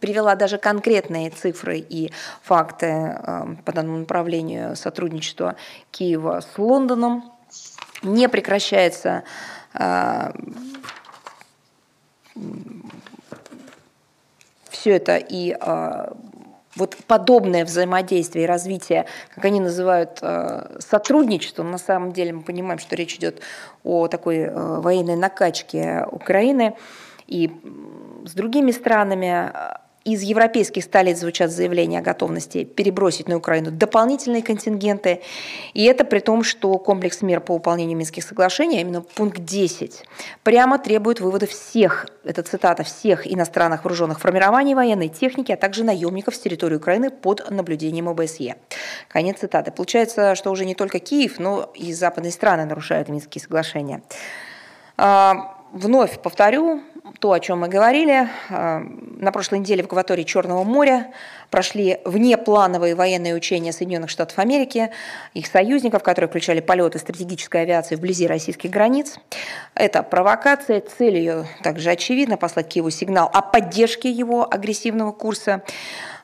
привела 0.00 0.34
даже 0.34 0.58
конкретные 0.58 1.30
цифры 1.30 1.78
и 1.78 2.10
факты 2.42 2.86
э, 2.86 3.54
по 3.64 3.72
данному 3.72 3.98
направлению 3.98 4.74
сотрудничества 4.74 5.54
Киева 5.92 6.40
с 6.40 6.58
Лондоном. 6.58 7.32
Не 8.02 8.28
прекращается 8.28 9.22
все 14.70 14.96
это 14.96 15.16
и 15.16 15.56
а, 15.60 16.16
вот 16.76 16.96
подобное 17.06 17.64
взаимодействие 17.64 18.44
и 18.44 18.48
развитие, 18.48 19.06
как 19.34 19.44
они 19.44 19.58
называют 19.60 20.20
сотрудничество, 20.78 21.64
на 21.64 21.78
самом 21.78 22.12
деле 22.12 22.32
мы 22.32 22.42
понимаем, 22.42 22.78
что 22.78 22.94
речь 22.94 23.16
идет 23.16 23.40
о 23.82 24.06
такой 24.06 24.48
военной 24.48 25.16
накачке 25.16 26.06
Украины. 26.12 26.76
И 27.26 27.50
с 28.24 28.32
другими 28.32 28.70
странами, 28.70 29.52
из 30.12 30.22
европейских 30.22 30.84
столиц 30.84 31.18
звучат 31.18 31.50
заявления 31.50 31.98
о 31.98 32.02
готовности 32.02 32.64
перебросить 32.64 33.28
на 33.28 33.36
Украину 33.36 33.70
дополнительные 33.70 34.42
контингенты. 34.42 35.20
И 35.74 35.84
это 35.84 36.04
при 36.04 36.20
том, 36.20 36.42
что 36.42 36.78
комплекс 36.78 37.20
мер 37.20 37.40
по 37.40 37.54
выполнению 37.54 37.98
Минских 37.98 38.24
соглашений, 38.24 38.78
а 38.78 38.80
именно 38.80 39.02
пункт 39.02 39.44
10, 39.44 40.04
прямо 40.44 40.78
требует 40.78 41.20
вывода 41.20 41.46
всех, 41.46 42.06
это 42.24 42.42
цитата, 42.42 42.84
всех 42.84 43.30
иностранных 43.30 43.84
вооруженных 43.84 44.18
формирований 44.18 44.74
военной 44.74 45.08
техники, 45.08 45.52
а 45.52 45.56
также 45.56 45.84
наемников 45.84 46.34
с 46.34 46.38
территории 46.38 46.76
Украины 46.76 47.10
под 47.10 47.50
наблюдением 47.50 48.08
ОБСЕ. 48.08 48.56
Конец 49.08 49.40
цитаты. 49.40 49.72
Получается, 49.72 50.34
что 50.34 50.50
уже 50.50 50.64
не 50.64 50.74
только 50.74 51.00
Киев, 51.00 51.38
но 51.38 51.70
и 51.74 51.92
западные 51.92 52.32
страны 52.32 52.64
нарушают 52.64 53.08
Минские 53.10 53.42
соглашения. 53.42 54.02
А, 54.96 55.58
вновь 55.72 56.20
повторю, 56.20 56.82
то, 57.18 57.32
о 57.32 57.40
чем 57.40 57.60
мы 57.60 57.68
говорили. 57.68 58.28
Э, 58.50 58.80
на 58.80 59.32
прошлой 59.32 59.60
неделе 59.60 59.82
в 59.82 59.86
акватории 59.86 60.24
Черного 60.24 60.64
моря 60.64 61.12
прошли 61.50 62.00
внеплановые 62.04 62.94
военные 62.94 63.34
учения 63.34 63.72
Соединенных 63.72 64.10
Штатов 64.10 64.38
Америки, 64.38 64.90
их 65.34 65.46
союзников, 65.46 66.02
которые 66.02 66.28
включали 66.28 66.60
полеты 66.60 66.98
стратегической 66.98 67.62
авиации 67.62 67.96
вблизи 67.96 68.26
российских 68.26 68.70
границ. 68.70 69.18
Это 69.74 70.02
провокация, 70.02 70.80
цель 70.80 71.16
ее 71.16 71.46
также 71.62 71.90
очевидна, 71.90 72.36
послать 72.36 72.68
Киеву 72.68 72.90
сигнал 72.90 73.30
о 73.32 73.42
поддержке 73.42 74.10
его 74.10 74.46
агрессивного 74.48 75.12
курса. 75.12 75.62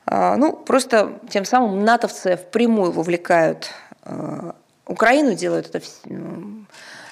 Э, 0.07 0.37
ну, 0.37 0.53
просто 0.53 1.19
тем 1.29 1.45
самым 1.45 1.85
натовцы 1.85 2.37
впрямую 2.37 2.93
вовлекают 2.93 3.71
э, 4.05 4.53
Украину, 4.87 5.35
делают 5.35 5.75
это 5.75 5.85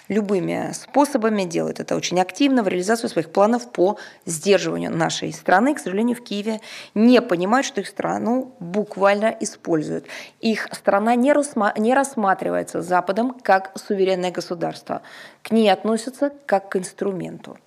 любыми 0.08 0.72
способами, 0.72 1.44
делают 1.44 1.80
это 1.80 1.96
очень 1.96 2.20
активно 2.20 2.62
в 2.62 2.68
реализацию 2.68 3.08
своих 3.08 3.30
планов 3.30 3.70
по 3.72 3.98
сдерживанию 4.26 4.90
нашей 4.90 5.32
страны. 5.32 5.74
К 5.74 5.78
сожалению, 5.78 6.16
в 6.16 6.22
Киеве 6.22 6.60
не 6.94 7.20
понимают, 7.20 7.66
что 7.66 7.80
их 7.80 7.86
страну 7.86 8.54
буквально 8.58 9.36
используют. 9.40 10.06
Их 10.40 10.68
страна 10.72 11.14
не, 11.14 11.32
не 11.80 11.94
рассматривается 11.94 12.82
Западом 12.82 13.36
как 13.42 13.72
суверенное 13.78 14.30
государство. 14.30 15.02
К 15.42 15.50
ней 15.50 15.70
относятся 15.72 16.32
как 16.46 16.68
к 16.68 16.76
инструменту. 16.76 17.58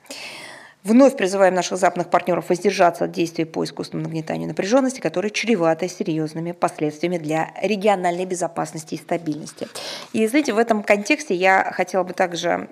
Вновь 0.85 1.17
призываем 1.17 1.55
наших 1.55 1.79
западных 1.79 2.11
партнеров 2.11 2.49
воздержаться 2.49 3.05
от 3.05 3.11
действий 3.11 3.43
по 3.43 3.63
искусственному 3.63 4.07
нагнетанию 4.07 4.47
напряженности, 4.47 4.99
которые 4.99 5.31
чреваты 5.31 5.87
серьезными 5.87 6.51
последствиями 6.51 7.17
для 7.17 7.49
региональной 7.59 8.25
безопасности 8.25 8.93
и 8.93 8.97
стабильности. 8.99 9.67
И, 10.13 10.27
знаете, 10.27 10.53
в 10.53 10.59
этом 10.59 10.83
контексте 10.83 11.33
я 11.33 11.71
хотела 11.71 12.03
бы 12.03 12.13
также 12.13 12.69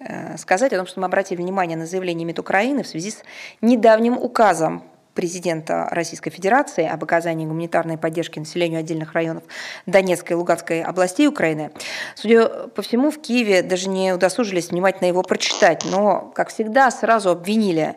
э, 0.00 0.36
сказать 0.36 0.72
о 0.72 0.78
том, 0.78 0.88
что 0.88 0.98
мы 0.98 1.06
обратили 1.06 1.40
внимание 1.40 1.78
на 1.78 1.86
заявление 1.86 2.26
МИД 2.26 2.40
Украины 2.40 2.82
в 2.82 2.88
связи 2.88 3.12
с 3.12 3.22
недавним 3.60 4.18
указом 4.18 4.82
президента 5.18 5.88
Российской 5.90 6.30
Федерации 6.30 6.86
об 6.86 7.02
оказании 7.02 7.44
гуманитарной 7.44 7.98
поддержки 7.98 8.38
населению 8.38 8.78
отдельных 8.78 9.14
районов 9.14 9.42
Донецкой 9.84 10.36
и 10.36 10.38
Луганской 10.38 10.80
областей 10.80 11.26
Украины. 11.26 11.72
Судя 12.14 12.46
по 12.46 12.82
всему, 12.82 13.10
в 13.10 13.20
Киеве 13.20 13.62
даже 13.62 13.88
не 13.88 14.12
удосужились 14.12 14.70
внимательно 14.70 15.08
его 15.08 15.22
прочитать, 15.22 15.84
но, 15.90 16.30
как 16.36 16.50
всегда, 16.50 16.88
сразу 16.92 17.30
обвинили 17.30 17.96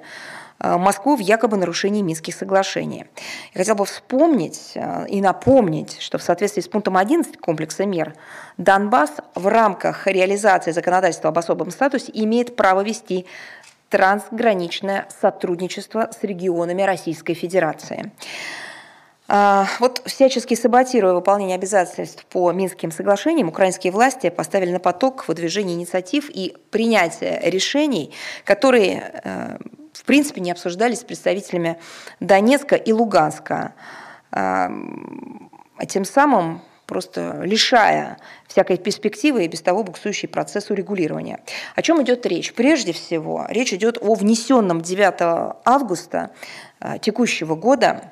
э, 0.60 0.78
Москву 0.78 1.16
в 1.16 1.20
якобы 1.20 1.58
нарушении 1.58 2.02
Минских 2.02 2.34
соглашений. 2.34 3.06
Я 3.54 3.60
хотел 3.60 3.76
бы 3.76 3.86
вспомнить 3.86 4.72
э, 4.74 5.06
и 5.08 5.22
напомнить, 5.22 6.02
что 6.02 6.18
в 6.18 6.24
соответствии 6.24 6.62
с 6.62 6.68
пунктом 6.68 6.98
11 6.98 7.38
комплекса 7.38 7.86
мер 7.86 8.16
Донбасс 8.58 9.12
в 9.36 9.46
рамках 9.46 10.08
реализации 10.08 10.72
законодательства 10.72 11.30
об 11.30 11.38
особом 11.38 11.70
статусе 11.70 12.12
имеет 12.16 12.56
право 12.56 12.82
вести 12.82 13.28
трансграничное 13.92 15.06
сотрудничество 15.22 16.10
с 16.18 16.24
регионами 16.24 16.82
Российской 16.82 17.34
Федерации. 17.36 18.12
А, 19.28 19.68
вот 19.80 20.02
всячески 20.06 20.56
саботируя 20.56 21.14
выполнение 21.14 21.56
обязательств 21.56 22.26
по 22.26 22.52
Минским 22.52 22.92
соглашениям, 22.92 23.50
украинские 23.50 23.92
власти 23.92 24.30
поставили 24.30 24.72
на 24.72 24.80
поток 24.80 25.28
выдвижение 25.28 25.76
инициатив 25.76 26.30
и 26.30 26.56
принятие 26.72 27.40
решений, 27.44 28.14
которые, 28.46 29.22
э, 29.24 29.58
в 29.94 30.04
принципе, 30.06 30.42
не 30.42 30.52
обсуждались 30.52 31.00
с 31.00 31.04
представителями 31.04 31.78
Донецка 32.22 32.76
и 32.76 32.94
Луганска. 32.94 33.74
А, 34.32 34.72
а 35.78 35.86
тем 35.86 36.06
самым 36.06 36.62
просто 36.92 37.40
лишая 37.44 38.18
всякой 38.48 38.76
перспективы 38.76 39.46
и 39.46 39.48
без 39.48 39.62
того 39.62 39.82
буксующий 39.82 40.28
процесс 40.28 40.70
урегулирования. 40.72 41.40
О 41.74 41.82
чем 41.82 42.04
идет 42.04 42.26
речь? 42.26 42.54
Прежде 42.54 42.92
всего, 42.92 43.46
речь 43.48 43.72
идет 43.72 43.98
о 44.02 44.14
внесенном 44.14 44.82
9 44.82 45.56
августа 45.64 46.32
э, 46.82 47.00
текущего 47.00 47.56
года 47.56 48.12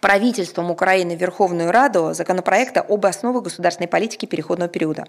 правительством 0.00 0.70
Украины 0.70 1.16
Верховную 1.16 1.70
Раду 1.70 2.14
законопроекта 2.14 2.80
об 2.80 3.06
основах 3.06 3.44
государственной 3.44 3.88
политики 3.88 4.26
переходного 4.26 4.68
периода. 4.68 5.06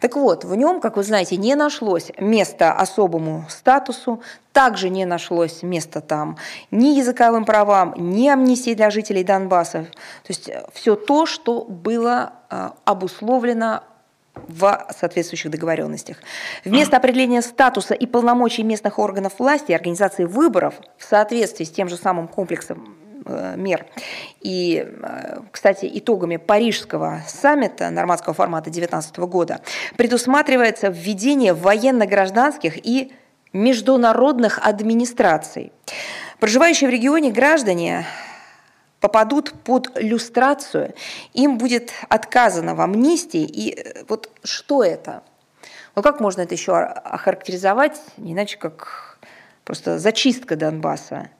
Так 0.00 0.16
вот, 0.16 0.44
в 0.44 0.54
нем, 0.54 0.80
как 0.80 0.96
вы 0.96 1.02
знаете, 1.02 1.36
не 1.36 1.54
нашлось 1.54 2.10
места 2.18 2.72
особому 2.72 3.46
статусу, 3.48 4.22
также 4.52 4.88
не 4.88 5.04
нашлось 5.04 5.62
места 5.62 6.00
там 6.00 6.38
ни 6.70 6.96
языковым 6.98 7.44
правам, 7.44 7.94
ни 7.96 8.28
амнистии 8.28 8.74
для 8.74 8.90
жителей 8.90 9.22
Донбасса. 9.22 9.84
То 10.22 10.28
есть 10.28 10.48
э, 10.48 10.64
все 10.72 10.96
то, 10.96 11.26
что 11.26 11.62
было 11.64 12.32
э, 12.48 12.70
обусловлено 12.84 13.82
в 14.48 14.86
соответствующих 14.98 15.50
договоренностях. 15.50 16.18
Вместо 16.64 16.96
определения 16.96 17.42
статуса 17.42 17.94
и 17.94 18.06
полномочий 18.06 18.62
местных 18.62 18.98
органов 18.98 19.34
власти 19.38 19.72
и 19.72 19.74
организации 19.74 20.24
выборов 20.24 20.74
в 20.98 21.04
соответствии 21.04 21.64
с 21.64 21.70
тем 21.70 21.88
же 21.88 21.96
самым 21.96 22.28
комплексом 22.28 22.95
мер. 23.56 23.86
И, 24.40 24.86
э, 24.86 25.40
кстати, 25.50 25.90
итогами 25.92 26.36
Парижского 26.36 27.22
саммита 27.26 27.90
нормандского 27.90 28.34
формата 28.34 28.70
2019 28.70 29.18
года 29.26 29.60
предусматривается 29.96 30.88
введение 30.88 31.52
военно-гражданских 31.52 32.86
и 32.86 33.12
международных 33.52 34.58
администраций. 34.62 35.72
Проживающие 36.38 36.88
в 36.88 36.92
регионе 36.92 37.32
граждане 37.32 38.06
попадут 39.00 39.52
под 39.64 39.90
люстрацию, 39.96 40.94
им 41.32 41.58
будет 41.58 41.92
отказано 42.08 42.74
в 42.74 42.80
амнистии. 42.80 43.42
И 43.42 43.74
э, 43.74 44.04
вот 44.08 44.30
что 44.44 44.84
это? 44.84 45.22
Ну 45.94 46.02
как 46.02 46.20
можно 46.20 46.42
это 46.42 46.54
еще 46.54 46.76
охарактеризовать, 46.76 47.98
не 48.18 48.34
иначе 48.34 48.58
как 48.58 49.18
просто 49.64 49.98
зачистка 49.98 50.54
Донбасса? 50.56 51.30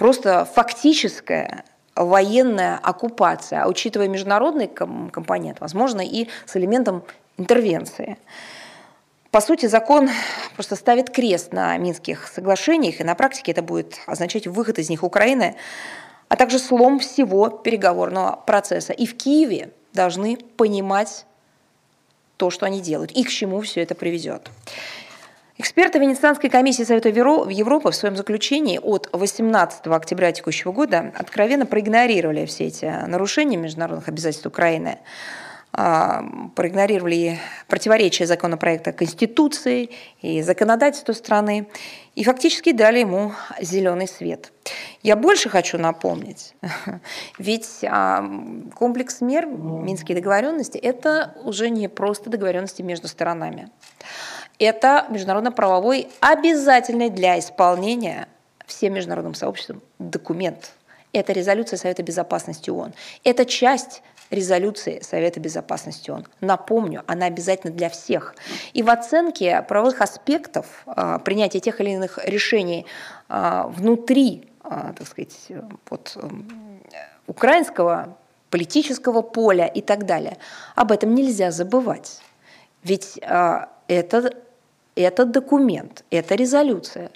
Просто 0.00 0.46
фактическая 0.46 1.64
военная 1.94 2.78
оккупация, 2.78 3.64
а 3.64 3.68
учитывая 3.68 4.08
международный 4.08 4.66
компонент, 4.66 5.60
возможно, 5.60 6.00
и 6.00 6.26
с 6.46 6.56
элементом 6.56 7.04
интервенции. 7.36 8.16
По 9.30 9.42
сути, 9.42 9.66
закон 9.66 10.08
просто 10.54 10.76
ставит 10.76 11.10
крест 11.10 11.52
на 11.52 11.76
Минских 11.76 12.28
соглашениях, 12.28 13.02
и 13.02 13.04
на 13.04 13.14
практике 13.14 13.52
это 13.52 13.60
будет 13.60 13.98
означать 14.06 14.46
выход 14.46 14.78
из 14.78 14.88
них 14.88 15.02
Украины, 15.02 15.56
а 16.30 16.36
также 16.36 16.58
слом 16.58 16.98
всего 16.98 17.50
переговорного 17.50 18.42
процесса. 18.46 18.94
И 18.94 19.04
в 19.04 19.18
Киеве 19.18 19.70
должны 19.92 20.38
понимать 20.56 21.26
то, 22.38 22.48
что 22.48 22.64
они 22.64 22.80
делают, 22.80 23.10
и 23.10 23.22
к 23.22 23.28
чему 23.28 23.60
все 23.60 23.82
это 23.82 23.94
приведет. 23.94 24.50
Эксперты 25.60 25.98
Венецианской 25.98 26.48
комиссии 26.48 26.84
Совета 26.84 27.10
Европы 27.10 27.90
в 27.90 27.94
своем 27.94 28.16
заключении 28.16 28.78
от 28.82 29.10
18 29.12 29.88
октября 29.88 30.32
текущего 30.32 30.72
года 30.72 31.12
откровенно 31.14 31.66
проигнорировали 31.66 32.46
все 32.46 32.68
эти 32.68 32.86
нарушения 32.86 33.58
международных 33.58 34.08
обязательств 34.08 34.46
Украины, 34.46 35.00
а, 35.72 36.24
проигнорировали 36.56 37.38
противоречия 37.68 38.24
законопроекта 38.24 38.92
Конституции 38.92 39.90
и 40.22 40.40
законодательству 40.40 41.12
страны 41.12 41.68
и 42.14 42.24
фактически 42.24 42.72
дали 42.72 43.00
ему 43.00 43.32
зеленый 43.60 44.08
свет. 44.08 44.52
Я 45.02 45.14
больше 45.14 45.50
хочу 45.50 45.76
напомнить, 45.76 46.54
ведь 47.38 47.84
а, 47.84 48.24
комплекс 48.74 49.20
мер, 49.20 49.44
Минские 49.44 50.16
договоренности, 50.16 50.78
это 50.78 51.34
уже 51.44 51.68
не 51.68 51.88
просто 51.88 52.30
договоренности 52.30 52.80
между 52.80 53.08
сторонами. 53.08 53.68
Это 54.60 55.06
международно-правовой 55.08 56.08
обязательный 56.20 57.08
для 57.08 57.38
исполнения 57.38 58.28
всем 58.66 58.92
международным 58.92 59.34
сообществом 59.34 59.80
документ. 59.98 60.72
Это 61.14 61.32
резолюция 61.32 61.78
Совета 61.78 62.02
Безопасности 62.02 62.68
ООН. 62.68 62.92
Это 63.24 63.46
часть 63.46 64.02
резолюции 64.28 65.00
Совета 65.00 65.40
Безопасности 65.40 66.10
ООН. 66.10 66.26
Напомню, 66.42 67.02
она 67.06 67.24
обязательно 67.24 67.72
для 67.72 67.88
всех. 67.88 68.34
И 68.74 68.82
в 68.82 68.90
оценке 68.90 69.62
правовых 69.62 70.02
аспектов 70.02 70.82
а, 70.84 71.18
принятия 71.18 71.58
тех 71.58 71.80
или 71.80 71.92
иных 71.92 72.18
решений 72.22 72.84
а, 73.30 73.66
внутри, 73.66 74.46
а, 74.62 74.92
так 74.92 75.06
сказать, 75.08 75.36
вот, 75.88 76.16
украинского 77.26 78.14
политического 78.50 79.22
поля 79.22 79.66
и 79.66 79.80
так 79.80 80.04
далее. 80.04 80.36
Об 80.74 80.92
этом 80.92 81.14
нельзя 81.14 81.50
забывать. 81.50 82.20
Ведь 82.82 83.18
это, 83.90 84.32
этот 84.94 85.30
документ, 85.30 86.04
эта 86.10 86.34
резолюция 86.34 87.10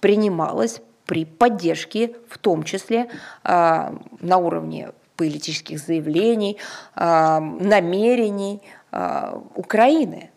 принималась 0.00 0.80
при 1.06 1.24
поддержке, 1.24 2.14
в 2.28 2.38
том 2.38 2.62
числе 2.62 3.08
э, 3.44 3.92
на 4.20 4.36
уровне 4.36 4.90
политических 5.16 5.78
заявлений, 5.78 6.58
э, 6.94 7.38
намерений 7.40 8.62
э, 8.92 9.40
Украины. 9.54 10.30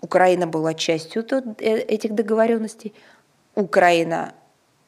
Украина 0.00 0.46
была 0.46 0.74
частью 0.74 1.24
э, 1.30 1.78
этих 1.78 2.14
договоренностей. 2.14 2.94
Украина 3.54 4.32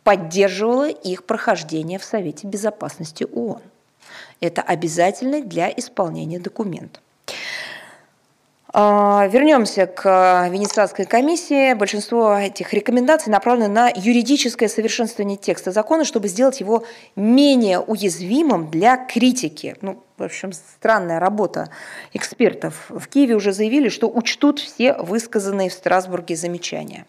поддерживала 0.05 0.89
их 0.89 1.25
прохождение 1.25 1.99
в 1.99 2.05
Совете 2.05 2.47
Безопасности 2.47 3.27
ООН. 3.31 3.63
Это 4.41 4.63
обязательно 4.63 5.43
для 5.43 5.69
исполнения 5.71 6.39
документа. 6.39 7.01
А, 8.71 9.27
вернемся 9.29 9.87
к 9.87 10.49
Венецианской 10.51 11.07
комиссии. 11.07 11.73
Большинство 11.73 12.37
этих 12.37 12.75
рекомендаций 12.75 13.33
направлены 13.33 13.69
на 13.69 13.91
юридическое 13.95 14.69
совершенствование 14.69 15.39
текста 15.39 15.71
закона, 15.71 16.05
чтобы 16.05 16.29
сделать 16.29 16.61
его 16.61 16.85
менее 17.17 17.81
уязвимым 17.81 18.71
для 18.71 18.97
критики. 18.99 19.77
Ну, 19.81 20.03
в 20.19 20.23
общем, 20.23 20.53
странная 20.53 21.19
работа 21.19 21.71
экспертов. 22.13 22.87
В 22.91 23.09
Киеве 23.09 23.37
уже 23.37 23.53
заявили, 23.53 23.89
что 23.89 24.09
учтут 24.09 24.59
все 24.59 24.95
высказанные 24.95 25.71
в 25.71 25.73
Страсбурге 25.73 26.37
замечания. 26.37 27.07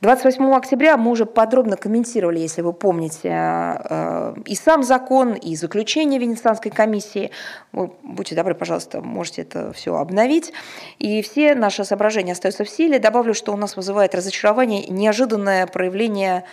28 0.00 0.54
октября 0.54 0.96
мы 0.96 1.10
уже 1.10 1.26
подробно 1.26 1.76
комментировали, 1.76 2.38
если 2.38 2.62
вы 2.62 2.72
помните, 2.72 3.30
э, 3.32 4.34
и 4.46 4.54
сам 4.54 4.84
закон, 4.84 5.32
и 5.32 5.56
заключение 5.56 6.20
Венецианской 6.20 6.70
комиссии. 6.70 7.32
Вы, 7.72 7.90
будьте 8.04 8.36
добры, 8.36 8.54
пожалуйста, 8.54 9.00
можете 9.00 9.42
это 9.42 9.72
все 9.72 9.96
обновить. 9.96 10.52
И 11.00 11.20
все 11.22 11.56
наши 11.56 11.84
соображения 11.84 12.30
остаются 12.30 12.62
в 12.62 12.68
силе. 12.68 13.00
Добавлю, 13.00 13.34
что 13.34 13.52
у 13.52 13.56
нас 13.56 13.74
вызывает 13.74 14.14
разочарование 14.14 14.86
неожиданное 14.86 15.66
проявление 15.66 16.44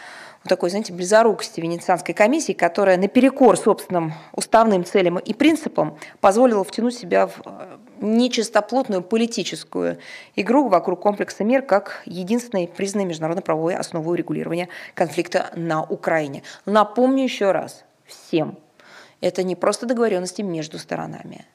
такой, 0.47 0.71
знаете, 0.71 0.93
близорукости 0.93 1.61
Венецианской 1.61 2.15
комиссии, 2.15 2.53
которая 2.53 2.97
наперекор 2.97 3.57
собственным 3.57 4.13
уставным 4.33 4.85
целям 4.85 5.19
и 5.19 5.33
принципам 5.33 5.97
позволила 6.19 6.63
втянуть 6.63 6.95
себя 6.95 7.27
в 7.27 7.41
э, 7.45 7.77
нечистоплотную 8.01 9.01
политическую 9.01 9.97
игру 10.35 10.67
вокруг 10.67 11.01
комплекса 11.01 11.43
мер 11.43 11.61
как 11.61 12.01
единственной 12.05 12.67
признанной 12.67 13.05
международно-правовой 13.05 13.75
основой 13.75 14.17
регулирования 14.17 14.69
конфликта 14.93 15.51
на 15.55 15.83
Украине. 15.83 16.43
Напомню 16.65 17.23
еще 17.23 17.51
раз 17.51 17.83
всем, 18.05 18.57
это 19.21 19.43
не 19.43 19.55
просто 19.55 19.85
договоренности 19.85 20.41
между 20.41 20.77
сторонами. 20.77 21.45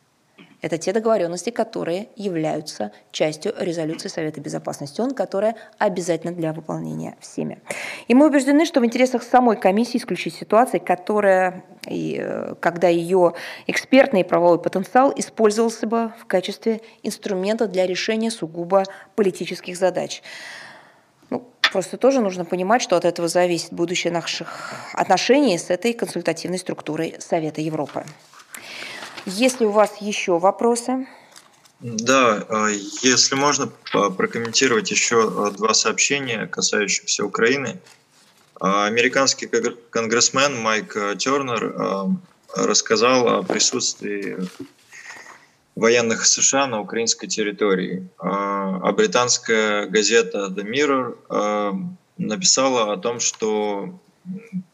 Это 0.63 0.77
те 0.77 0.93
договоренности, 0.93 1.51
которые 1.51 2.09
являются 2.17 2.93
частью 3.13 3.55
резолюции 3.59 4.09
Совета 4.09 4.41
Безопасности 4.41 5.01
ООН, 5.01 5.15
которая 5.15 5.57
обязательна 5.79 6.33
для 6.33 6.53
выполнения 6.53 7.17
всеми. 7.21 7.61
И 8.09 8.15
мы 8.15 8.27
убеждены, 8.27 8.67
что 8.67 8.81
в 8.81 8.85
интересах 8.85 9.23
самой 9.23 9.57
комиссии 9.57 9.97
исключить 9.97 10.35
ситуации, 10.35 10.79
которая, 10.79 11.65
э, 11.87 12.55
когда 12.61 12.89
ее 12.89 13.33
экспертный 13.67 14.21
и 14.21 14.25
правовой 14.25 14.61
потенциал 14.61 15.13
использовался 15.17 15.87
бы 15.87 16.13
в 16.21 16.27
качестве 16.27 16.83
инструмента 17.03 17.67
для 17.67 17.87
решения 17.87 18.31
сугубо 18.31 18.85
политических 19.17 19.77
задач. 19.77 20.23
Ну, 21.31 21.49
просто 21.73 21.97
тоже 21.97 22.21
нужно 22.21 22.45
понимать, 22.45 22.83
что 22.83 22.97
от 22.97 23.07
этого 23.07 23.29
зависит 23.29 23.73
будущее 23.73 24.13
наших 24.13 24.75
отношений 24.93 25.57
с 25.57 25.71
этой 25.71 25.95
консультативной 25.95 26.59
структурой 26.59 27.17
Совета 27.19 27.63
Европы. 27.63 28.05
Есть 29.27 29.61
ли 29.61 29.67
у 29.67 29.71
вас 29.71 30.01
еще 30.01 30.39
вопросы? 30.39 31.07
Да, 31.81 32.45
а, 32.49 32.69
если 33.03 33.35
можно 33.35 33.73
прокомментировать 33.91 34.91
еще 34.91 35.29
а, 35.29 35.51
два 35.51 35.73
сообщения, 35.73 36.47
касающихся 36.47 37.25
Украины. 37.25 37.81
А, 38.61 38.85
американский 38.85 39.47
конгрессмен 39.91 40.61
Майк 40.61 40.93
Тернер 41.17 42.17
рассказал 42.55 43.29
о 43.29 43.43
присутствии 43.43 44.37
военных 45.75 46.27
США 46.27 46.67
на 46.67 46.81
украинской 46.81 47.29
территории. 47.29 48.09
А 48.19 48.93
британская 48.93 49.87
газета 49.87 50.53
The 50.55 50.65
Mirror 50.65 51.87
написала 52.19 52.93
о 52.93 52.97
том, 52.97 53.21
что 53.21 54.01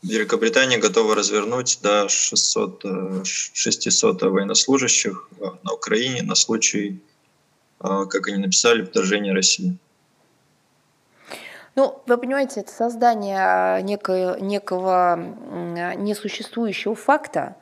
Великобритания 0.03 0.79
готова 0.79 1.15
развернуть 1.15 1.79
до 1.83 2.09
600, 2.09 2.85
600 3.25 4.23
э, 4.23 4.29
военнослужащих 4.29 5.29
э, 5.41 5.45
на 5.63 5.73
Украине 5.73 6.23
на 6.23 6.35
случай, 6.35 7.01
э, 7.81 8.05
как 8.09 8.29
они 8.29 8.39
написали, 8.39 8.85
вторжения 8.85 9.33
России. 9.33 9.77
Ну, 11.75 12.03
вы 12.07 12.17
понимаете, 12.17 12.61
это 12.61 12.73
создание 12.73 13.83
некого, 13.83 14.39
некого 14.41 15.17
несуществующего 15.97 16.95
факта, 16.95 17.57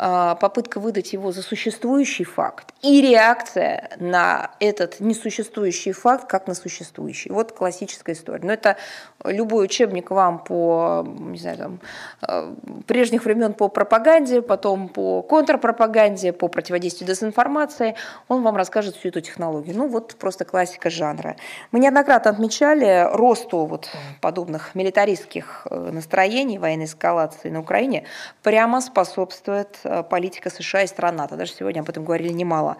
попытка 0.00 0.80
выдать 0.80 1.12
его 1.12 1.30
за 1.30 1.42
существующий 1.42 2.24
факт 2.24 2.72
и 2.80 3.02
реакция 3.02 3.90
на 3.98 4.52
этот 4.58 4.98
несуществующий 5.00 5.92
факт 5.92 6.26
как 6.26 6.46
на 6.46 6.54
существующий. 6.54 7.30
Вот 7.30 7.52
классическая 7.52 8.12
история. 8.12 8.46
Но 8.46 8.52
это 8.52 8.78
любой 9.24 9.66
учебник 9.66 10.10
вам 10.10 10.42
по, 10.42 11.06
не 11.06 11.38
знаю, 11.38 11.58
там, 11.58 11.80
а, 12.22 12.56
прежних 12.86 13.26
времен 13.26 13.52
по 13.52 13.68
пропаганде, 13.68 14.40
потом 14.40 14.88
по 14.88 15.20
контрпропаганде, 15.22 16.32
по 16.32 16.48
противодействию 16.48 17.06
дезинформации, 17.06 17.94
он 18.28 18.42
вам 18.42 18.56
расскажет 18.56 18.96
всю 18.96 19.08
эту 19.08 19.20
технологию. 19.20 19.76
Ну 19.76 19.86
вот 19.86 20.14
просто 20.14 20.46
классика 20.46 20.88
жанра. 20.88 21.36
Мы 21.72 21.80
неоднократно 21.80 22.30
отмечали 22.30 23.06
росту 23.12 23.66
вот 23.66 23.90
подобных 24.22 24.74
милитаристских 24.74 25.66
э, 25.70 25.90
настроений, 25.92 26.58
военной 26.58 26.86
эскалации 26.86 27.50
на 27.50 27.60
Украине 27.60 28.04
прямо 28.42 28.80
способствует 28.80 29.76
Э, 29.89 29.89
политика 30.10 30.50
США 30.50 30.82
и 30.82 30.86
стран 30.86 31.16
НАТО. 31.16 31.36
Даже 31.36 31.52
сегодня 31.52 31.80
об 31.80 31.88
этом 31.88 32.04
говорили 32.04 32.32
немало. 32.32 32.76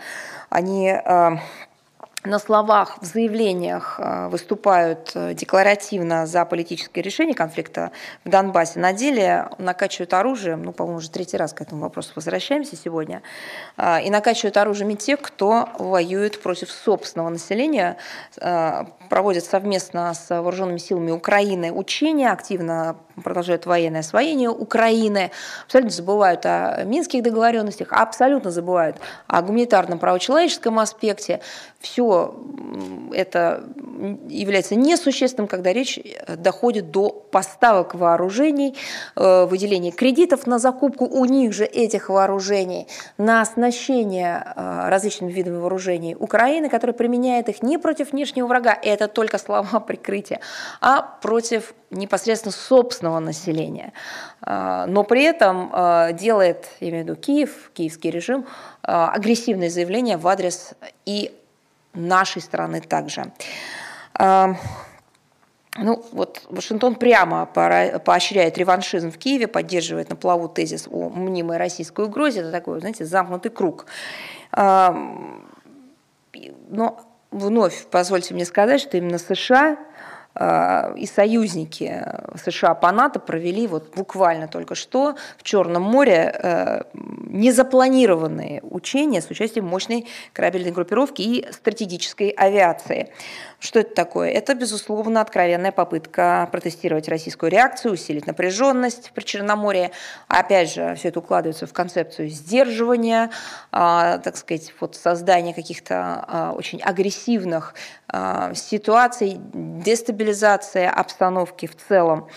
Они 0.49 0.89
э, 0.89 1.37
на 2.25 2.39
словах, 2.39 2.99
в 3.01 3.05
заявлениях 3.05 3.99
э, 3.99 4.29
выступают 4.29 5.13
декларативно 5.35 6.27
за 6.27 6.45
политическое 6.45 7.01
решение 7.01 7.35
конфликта 7.35 7.93
в 8.25 8.29
Донбассе, 8.29 8.79
на 8.79 8.93
деле 8.93 9.49
накачивают 9.59 10.13
оружием, 10.13 10.63
ну, 10.63 10.73
по-моему, 10.73 10.99
уже 10.99 11.11
третий 11.11 11.37
раз 11.37 11.53
к 11.53 11.61
этому 11.63 11.81
вопросу 11.83 12.13
возвращаемся 12.17 12.77
сегодня, 12.77 13.23
и 13.79 14.11
накачивают 14.11 14.57
оружием 14.57 14.97
те, 14.97 15.17
кто 15.17 15.69
воюет 15.79 16.43
против 16.43 16.71
собственного 16.71 17.29
населения, 17.31 17.97
проводят 19.09 19.45
совместно 19.45 20.13
с 20.15 20.29
вооруженными 20.29 20.79
силами 20.79 21.11
Украины 21.11 21.73
учения, 21.73 22.31
активно 22.31 22.97
продолжают 23.23 23.67
военное 23.67 24.01
освоение 24.01 24.51
Украины, 24.51 25.31
абсолютно 25.65 25.91
забывают 25.91 26.47
о 26.47 26.85
минских 26.85 27.23
договоренностях, 27.23 27.93
абсолютно 27.93 28.51
забывают 28.51 28.97
о 29.27 29.43
гуманитарном 29.43 29.99
правочеловеческом 29.99 30.79
аспекте. 30.79 31.41
Все 31.81 32.10
это 33.13 33.65
является 34.29 34.75
несущественным, 34.75 35.49
когда 35.49 35.73
речь 35.73 35.99
доходит 36.37 36.91
до 36.91 37.11
поставок 37.11 37.95
вооружений, 37.95 38.77
э, 39.17 39.45
выделения 39.45 39.91
кредитов 39.91 40.47
на 40.47 40.59
закупку 40.59 41.07
у 41.07 41.25
них 41.25 41.53
же 41.53 41.65
этих 41.65 42.09
вооружений, 42.09 42.87
на 43.19 43.43
оснащение 43.43 44.43
э, 44.45 44.89
различными 44.89 45.33
видами 45.33 45.59
вооружений 45.59 46.17
Украины, 46.19 46.69
которая 46.69 46.95
применяет 46.95 47.49
их 47.49 47.63
не 47.63 47.79
против 47.79 48.13
внешнего 48.13 48.47
врага, 48.47 48.77
это 48.81 49.09
только 49.09 49.39
слова 49.39 49.81
прикрытия, 49.87 50.41
а 50.81 51.03
против 51.03 51.75
непосредственно 51.91 52.53
собственного 52.53 53.19
населения. 53.19 53.93
Но 54.47 55.03
при 55.03 55.25
этом 55.25 55.73
делает, 56.17 56.69
я 56.79 56.91
имею 56.91 57.05
в 57.05 57.09
виду 57.09 57.21
Киев, 57.21 57.73
киевский 57.75 58.11
режим, 58.11 58.47
агрессивные 58.83 59.71
заявления 59.71 60.17
в 60.17 60.29
адрес 60.29 60.75
и 61.05 61.33
нашей 61.95 62.43
страны 62.43 62.81
также. 62.81 63.33
Ну, 65.77 66.05
вот 66.13 66.43
Вашингтон 66.49 66.97
прямо 66.97 67.47
поощряет 67.47 68.59
реваншизм 68.59 69.11
в 69.13 69.19
Киеве, 69.19 69.47
поддерживает 69.47 70.11
на 70.11 70.17
плаву 70.17 70.49
тезис 70.49 70.89
о 70.91 71.09
мнимой 71.09 71.59
российской 71.59 72.07
угрозе. 72.07 72.41
Это 72.41 72.51
такой, 72.51 72.81
знаете, 72.81 73.05
замкнутый 73.05 73.53
круг. 73.53 73.87
Но 74.57 75.21
вновь 77.31 77.87
позвольте 77.87 78.35
мне 78.35 78.45
сказать, 78.45 78.81
что 78.81 78.97
именно 78.97 79.19
США 79.19 79.79
и 80.97 81.07
союзники 81.07 82.03
США 82.43 82.75
по 82.75 82.91
НАТО 82.93 83.21
провели 83.21 83.67
вот 83.67 83.95
буквально 83.95 84.49
только 84.49 84.75
что 84.75 85.17
в 85.37 85.43
Черном 85.43 85.83
море 85.83 86.35
э, 86.35 86.83
незапланированные 86.95 88.63
учения 88.63 89.21
с 89.21 89.29
участием 89.29 89.67
мощной 89.67 90.07
корабельной 90.33 90.71
группировки 90.71 91.21
и 91.21 91.53
стратегической 91.53 92.31
авиации. 92.31 93.13
Что 93.61 93.81
это 93.81 93.95
такое? 93.95 94.31
Это, 94.31 94.55
безусловно, 94.55 95.21
откровенная 95.21 95.71
попытка 95.71 96.49
протестировать 96.51 97.09
российскую 97.09 97.53
реакцию, 97.53 97.93
усилить 97.93 98.27
напряженность 98.27 99.13
при 99.15 99.23
Черноморье. 99.23 99.91
Опять 100.29 100.73
же, 100.73 100.95
все 100.95 101.09
это 101.09 101.19
укладывается 101.19 101.67
в 101.67 101.73
концепцию 101.75 102.31
сдерживания, 102.31 103.31
а, 103.71 104.17
так 104.17 104.39
сказать, 104.39 104.73
вот 104.81 104.97
создания 104.97 105.53
каких-то 105.53 106.25
а, 106.27 106.53
очень 106.57 106.81
агрессивных 106.81 107.75
а, 108.09 108.55
ситуаций, 108.55 109.37
дестабилизация 109.39 110.89
обстановки 110.91 111.67
в 111.67 111.77
целом. 111.77 112.29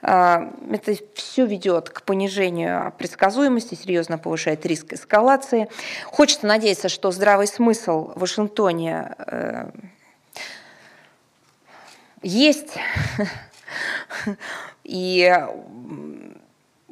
Это 0.00 0.94
все 1.14 1.44
ведет 1.44 1.90
к 1.90 2.02
понижению 2.02 2.94
предсказуемости, 2.96 3.74
серьезно 3.74 4.16
повышает 4.16 4.64
риск 4.64 4.94
эскалации. 4.94 5.68
Хочется 6.06 6.46
надеяться, 6.46 6.88
что 6.88 7.10
здравый 7.10 7.46
смысл 7.46 8.12
в 8.14 8.20
Вашингтоне 8.20 9.14
э, 9.18 9.70
есть, 12.22 12.74
и, 14.84 15.34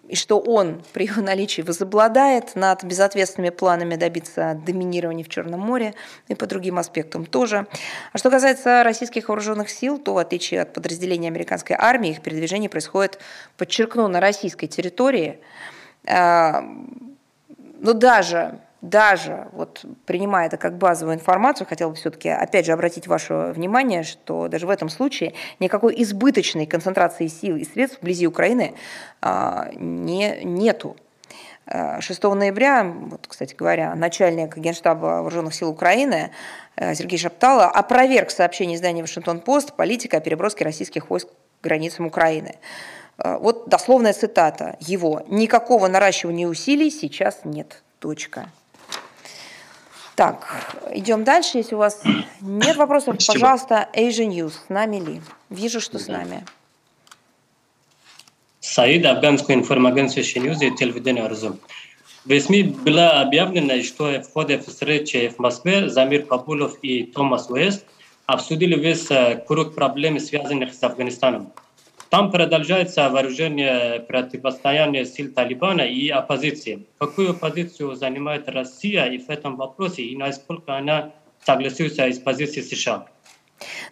и 0.08 0.16
что 0.16 0.38
он 0.38 0.82
при 0.92 1.06
его 1.06 1.22
наличии 1.22 1.62
возобладает 1.62 2.54
над 2.54 2.84
безответственными 2.84 3.50
планами 3.50 3.96
добиться 3.96 4.58
доминирования 4.66 5.24
в 5.24 5.28
Черном 5.28 5.60
море 5.60 5.94
и 6.28 6.34
по 6.34 6.46
другим 6.46 6.78
аспектам 6.78 7.26
тоже. 7.26 7.66
А 8.12 8.18
что 8.18 8.30
касается 8.30 8.82
российских 8.82 9.28
вооруженных 9.28 9.68
сил, 9.68 9.98
то 9.98 10.14
в 10.14 10.18
отличие 10.18 10.62
от 10.62 10.72
подразделений 10.72 11.28
американской 11.28 11.76
армии, 11.78 12.10
их 12.10 12.22
передвижение 12.22 12.70
происходит, 12.70 13.18
подчеркну, 13.56 14.08
на 14.08 14.20
российской 14.20 14.66
территории. 14.66 15.40
А, 16.06 16.62
но 17.80 17.92
даже 17.92 18.60
даже 18.80 19.48
вот 19.52 19.84
принимая 20.06 20.46
это 20.46 20.56
как 20.56 20.78
базовую 20.78 21.16
информацию, 21.16 21.66
хотела 21.66 21.90
бы 21.90 21.96
все-таки 21.96 22.28
опять 22.28 22.66
же 22.66 22.72
обратить 22.72 23.06
ваше 23.06 23.52
внимание, 23.54 24.04
что 24.04 24.48
даже 24.48 24.66
в 24.66 24.70
этом 24.70 24.88
случае 24.88 25.34
никакой 25.58 26.00
избыточной 26.02 26.66
концентрации 26.66 27.26
сил 27.26 27.56
и 27.56 27.64
средств 27.64 28.00
вблизи 28.00 28.26
Украины 28.26 28.74
а, 29.20 29.70
не, 29.74 30.44
нету. 30.44 30.96
6 31.66 32.24
а, 32.24 32.34
ноября, 32.34 32.84
вот, 32.84 33.26
кстати 33.26 33.54
говоря, 33.54 33.94
начальник 33.94 34.56
Генштаба 34.56 35.20
Вооруженных 35.22 35.54
сил 35.54 35.68
Украины 35.68 36.30
э, 36.76 36.94
Сергей 36.94 37.18
Шаптало 37.18 37.66
опроверг 37.66 38.30
сообщение 38.30 38.76
издания 38.76 39.02
«Вашингтон-Пост» 39.02 39.74
политика 39.74 40.16
о 40.16 40.20
переброске 40.20 40.64
российских 40.64 41.10
войск 41.10 41.28
к 41.28 41.64
границам 41.64 42.06
Украины. 42.06 42.54
А, 43.18 43.38
вот 43.38 43.68
дословная 43.68 44.14
цитата 44.14 44.76
его. 44.80 45.22
«Никакого 45.28 45.88
наращивания 45.88 46.48
усилий 46.48 46.90
сейчас 46.90 47.40
нет. 47.44 47.82
Точка». 47.98 48.48
Так, 50.18 50.66
идем 50.90 51.22
дальше. 51.22 51.58
Если 51.58 51.76
у 51.76 51.78
вас 51.78 52.02
нет 52.40 52.74
вопросов, 52.74 53.14
Спасибо. 53.20 53.34
пожалуйста, 53.34 53.88
Asia 53.94 54.26
News. 54.26 54.50
С 54.66 54.68
нами 54.68 54.96
ли? 54.96 55.20
Вижу, 55.48 55.80
что 55.80 56.00
с 56.00 56.08
нами. 56.08 56.44
Саид, 58.58 59.06
афганскую 59.06 59.56
информагентство 59.56 60.18
News 60.18 60.58
и 60.60 60.74
телевидение 60.74 61.24
Арзум. 61.24 61.60
В 62.24 62.36
СМИ 62.36 62.64
было 62.64 63.20
объявлено, 63.20 63.80
что 63.84 64.20
в 64.20 64.32
ходе 64.32 64.58
встречи 64.58 65.28
в 65.28 65.38
Москве 65.38 65.88
Замир 65.88 66.26
Кабулов 66.26 66.80
и 66.82 67.04
Томас 67.04 67.48
Уэст 67.48 67.84
обсудили 68.26 68.74
весь 68.74 69.08
э, 69.12 69.44
круг 69.46 69.76
проблем, 69.76 70.18
связанных 70.18 70.74
с 70.74 70.82
Афганистаном. 70.82 71.52
Там 72.10 72.30
продолжается 72.30 73.10
вооружение 73.10 74.00
противостояние 74.00 75.04
сил 75.04 75.30
Талибана 75.34 75.82
и 75.82 76.08
оппозиции. 76.08 76.86
Какую 76.98 77.34
позицию 77.34 77.96
занимает 77.96 78.48
Россия 78.48 79.04
и 79.04 79.18
в 79.18 79.28
этом 79.28 79.56
вопросе, 79.56 80.02
и 80.02 80.16
насколько 80.16 80.74
она 80.74 81.12
согласуется 81.44 82.04
с 82.04 82.18
позицией 82.18 82.64
США? 82.64 83.06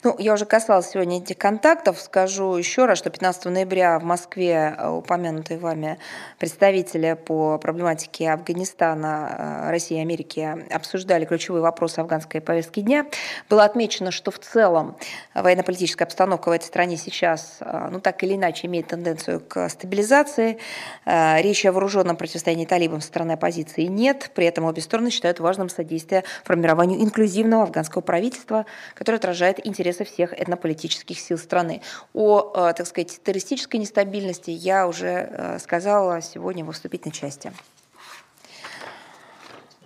Ну, 0.05 0.15
я 0.19 0.35
уже 0.35 0.45
касалась 0.45 0.91
сегодня 0.91 1.19
этих 1.19 1.39
контактов. 1.39 2.01
Скажу 2.01 2.57
еще 2.57 2.87
раз, 2.87 2.99
что 2.99 3.11
15 3.11 3.47
ноября 3.47 3.99
в 3.99 4.05
Москве 4.05 4.75
э, 4.77 4.89
упомянутые 4.89 5.59
вами 5.59 5.99
представители 6.39 7.15
по 7.15 7.59
проблематике 7.59 8.31
Афганистана, 8.31 9.65
э, 9.67 9.71
России 9.71 9.99
и 9.99 10.01
Америки 10.01 10.65
обсуждали 10.71 11.25
ключевые 11.25 11.63
вопросы 11.63 11.99
афганской 11.99 12.41
повестки 12.41 12.81
дня. 12.81 13.07
Было 13.49 13.65
отмечено, 13.65 14.11
что 14.11 14.31
в 14.31 14.39
целом 14.39 14.97
военно-политическая 15.35 16.05
обстановка 16.05 16.49
в 16.51 16.53
этой 16.53 16.65
стране 16.65 16.97
сейчас, 16.97 17.59
э, 17.61 17.89
ну, 17.91 18.01
так 18.01 18.23
или 18.23 18.35
иначе, 18.35 18.67
имеет 18.69 18.89
тенденцию 18.89 19.41
к 19.41 19.69
стабилизации. 19.69 20.59
Речи 21.05 21.67
о 21.67 21.73
вооруженном 21.73 22.17
противостоянии 22.17 22.67
талибам 22.67 23.01
со 23.01 23.09
стороны 23.09 23.33
оппозиции 23.33 23.83
нет. 23.83 24.31
При 24.35 24.47
этом 24.47 24.65
обе 24.65 24.83
стороны 24.83 25.11
считают 25.11 25.41
важным 25.41 25.69
содействие 25.69 26.25
формированию 26.45 27.01
инклюзивного 27.03 27.65
афганского 27.65 28.03
правительства, 28.03 28.67
которое 28.95 29.19
отражает 29.19 29.56
интересы 29.65 30.05
всех 30.05 30.33
этнополитических 30.33 31.19
сил 31.19 31.39
страны. 31.39 31.83
О, 32.15 32.53
э, 32.55 32.74
так 32.74 32.87
сказать, 32.87 33.20
террористической 33.23 33.81
нестабильности 33.81 34.51
я 34.51 34.87
уже 34.87 35.28
э, 35.31 35.59
сказала 35.59 36.20
сегодня 36.23 36.65
в 36.65 36.73
вступительной 36.73 37.15
части. 37.15 37.53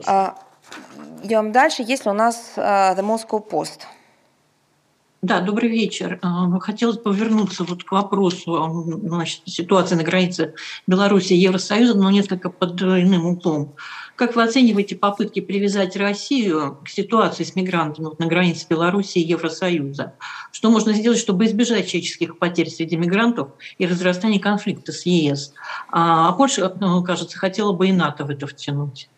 А, 0.06 0.38
идем 1.22 1.52
дальше. 1.52 1.82
Есть 1.82 2.04
ли 2.04 2.10
у 2.10 2.14
нас 2.14 2.52
э, 2.56 2.60
The 2.60 3.00
Moscow 3.00 3.46
Post? 3.46 3.82
Да, 5.22 5.42
добрый 5.42 5.68
вечер. 5.68 6.18
Хотелось 6.60 6.96
бы 6.96 7.14
вернуться 7.14 7.64
вот 7.64 7.84
к 7.84 7.92
вопросу 7.92 8.86
значит, 9.02 9.42
ситуации 9.44 9.94
на 9.94 10.02
границе 10.02 10.54
Беларуси 10.86 11.34
и 11.34 11.36
Евросоюза, 11.36 11.94
но 11.94 12.10
несколько 12.10 12.48
под 12.48 12.80
иным 12.80 13.26
углом. 13.26 13.74
Как 14.20 14.36
вы 14.36 14.42
оцениваете 14.42 14.96
попытки 14.96 15.40
привязать 15.40 15.96
Россию 15.96 16.78
к 16.84 16.90
ситуации 16.90 17.42
с 17.42 17.56
мигрантами 17.56 18.10
на 18.18 18.26
границе 18.26 18.66
Беларуси 18.68 19.16
и 19.16 19.26
Евросоюза? 19.26 20.12
Что 20.52 20.70
можно 20.70 20.92
сделать, 20.92 21.18
чтобы 21.18 21.46
избежать 21.46 21.88
человеческих 21.88 22.38
потерь 22.38 22.68
среди 22.68 22.98
мигрантов 22.98 23.48
и 23.78 23.86
разрастания 23.86 24.38
конфликта 24.38 24.92
с 24.92 25.06
ЕС? 25.06 25.54
А 25.90 26.32
Польша, 26.32 26.70
ну, 26.78 27.02
кажется, 27.02 27.38
хотела 27.38 27.72
бы 27.72 27.88
и 27.88 27.92
НАТО 27.92 28.26
в 28.26 28.30
это 28.30 28.46
втянуть. 28.46 29.08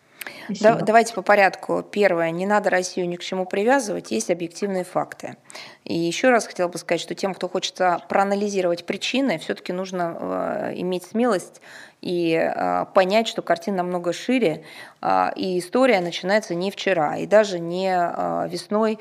Да, 0.49 0.75
давайте 0.75 1.13
по 1.13 1.21
порядку. 1.21 1.83
Первое, 1.83 2.31
не 2.31 2.45
надо 2.45 2.69
Россию 2.69 3.07
ни 3.07 3.15
к 3.15 3.21
чему 3.21 3.45
привязывать, 3.45 4.11
есть 4.11 4.29
объективные 4.29 4.83
факты. 4.83 5.37
И 5.83 5.97
еще 5.97 6.29
раз 6.29 6.47
хотела 6.47 6.67
бы 6.69 6.77
сказать, 6.77 7.01
что 7.01 7.15
тем, 7.15 7.33
кто 7.33 7.49
хочет 7.49 7.77
проанализировать 8.07 8.85
причины, 8.85 9.37
все-таки 9.37 9.73
нужно 9.73 10.17
э, 10.19 10.73
иметь 10.77 11.03
смелость 11.03 11.61
и 12.01 12.33
э, 12.33 12.85
понять, 12.93 13.27
что 13.27 13.41
картина 13.41 13.77
намного 13.77 14.13
шире, 14.13 14.63
и 15.35 15.59
история 15.59 15.99
начинается 15.99 16.55
не 16.55 16.71
вчера, 16.71 17.17
и 17.17 17.25
даже 17.25 17.59
не 17.59 17.93
весной 18.47 18.99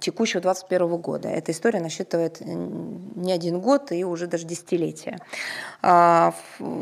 текущего 0.00 0.40
2021 0.40 0.96
года. 0.96 1.28
Эта 1.28 1.52
история 1.52 1.80
насчитывает 1.80 2.40
не 2.40 3.32
один 3.32 3.60
год 3.60 3.92
и 3.92 4.02
уже 4.04 4.26
даже 4.26 4.44
десятилетия. 4.44 5.18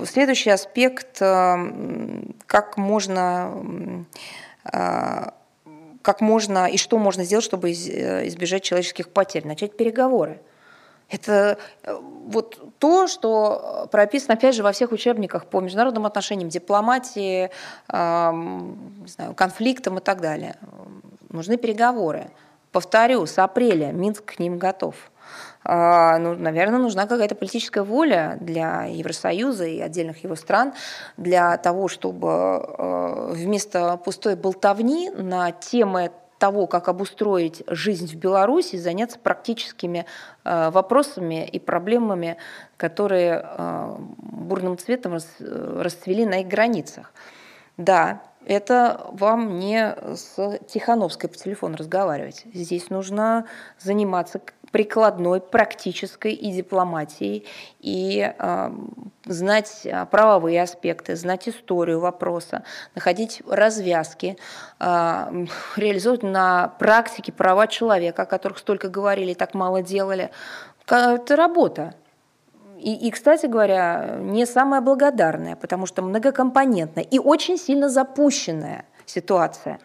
Следующий 0.07 0.49
аспект, 0.49 1.19
как 1.19 2.77
можно 2.79 3.46
как 6.07 6.21
можно 6.21 6.67
и 6.67 6.77
что 6.77 6.99
можно 6.99 7.25
сделать, 7.25 7.45
чтобы 7.45 7.73
э, 7.73 8.29
избежать 8.29 8.63
человеческих 8.63 9.09
потерь, 9.09 9.45
начать 9.45 9.77
переговоры. 9.77 10.41
Это 11.09 11.59
э, 11.83 11.99
вот 12.27 12.61
то, 12.79 13.09
что 13.09 13.89
прописано, 13.91 14.35
опять 14.35 14.55
же, 14.55 14.63
во 14.63 14.71
всех 14.71 14.93
учебниках 14.93 15.47
по 15.47 15.61
международным 15.61 16.07
отношениям, 16.07 16.49
дипломатии, 16.49 17.51
не 17.93 19.09
знаю, 19.09 19.35
конфликтам 19.35 19.99
и 19.99 20.01
так 20.01 20.21
далее. 20.21 20.57
Нужны 21.31 21.57
переговоры. 21.57 22.31
Повторю, 22.73 23.27
с 23.27 23.39
апреля 23.39 23.93
Минск 23.93 24.25
к 24.25 24.39
ним 24.39 24.59
готов. 24.59 24.95
А, 25.69 26.19
ну, 26.19 26.37
наверное, 26.37 26.79
нужна 26.79 27.07
какая-то 27.07 27.35
политическая 27.35 27.83
воля 27.83 28.39
для 28.41 28.85
Евросоюза 28.85 29.67
и 29.67 29.81
отдельных 29.81 30.23
его 30.23 30.37
стран 30.37 30.75
для 31.17 31.57
того, 31.57 31.89
чтобы 31.89 32.29
а, 32.31 33.33
вместо 33.33 33.97
пустой 33.97 34.37
болтовни 34.37 35.11
на 35.11 35.51
темы 35.51 36.13
того, 36.39 36.69
как 36.69 36.89
обустроить 36.89 37.65
жизнь 37.67 38.07
в 38.07 38.15
Беларуси, 38.15 38.77
заняться 38.77 39.19
практическими 39.19 40.07
а, 40.45 40.71
вопросами 40.71 41.45
и 41.45 41.59
проблемами, 41.59 42.37
которые 42.77 43.45
бурным 44.19 44.79
цветом 44.79 45.19
расцвели 45.41 46.27
на 46.27 46.43
их 46.43 46.47
границах. 46.47 47.13
Да, 47.77 48.23
это 48.47 49.09
вам 49.11 49.59
не 49.59 49.97
с 50.15 50.59
Тихановской 50.69 51.29
по 51.29 51.37
телефону 51.37 51.77
разговаривать. 51.77 52.45
Здесь 52.55 52.91
нужно 52.91 53.47
заниматься 53.81 54.41
прикладной, 54.77 55.41
практической 55.41 56.35
и 56.35 56.53
дипломатией, 56.53 57.47
и 57.81 58.31
э, 58.39 58.71
знать 59.25 59.87
правовые 60.11 60.61
аспекты, 60.61 61.17
знать 61.17 61.49
историю 61.49 61.99
вопроса, 61.99 62.63
находить 62.95 63.41
развязки, 63.49 64.37
э, 64.79 65.47
реализовать 65.77 66.23
на 66.23 66.75
практике 66.79 67.33
права 67.33 67.69
человека, 67.69 68.25
о 68.25 68.27
которых 68.27 68.59
столько 68.59 68.91
говорили 68.91 69.31
и 69.31 69.35
так 69.35 69.55
мало 69.55 69.81
делали. 69.81 70.31
Это 70.85 71.37
работа. 71.37 71.95
и, 72.77 72.93
и, 72.93 73.11
кстати 73.11 73.47
говоря, 73.47 74.19
не 74.21 74.45
самая 74.45 74.83
благодарная, 74.83 75.57
потому 75.57 75.87
что 75.87 76.03
многокомпонентная 76.03 77.05
и 77.05 77.19
очень 77.19 77.57
сильно 77.57 77.89
запущенная 77.89 78.85
ситуация. 79.07 79.79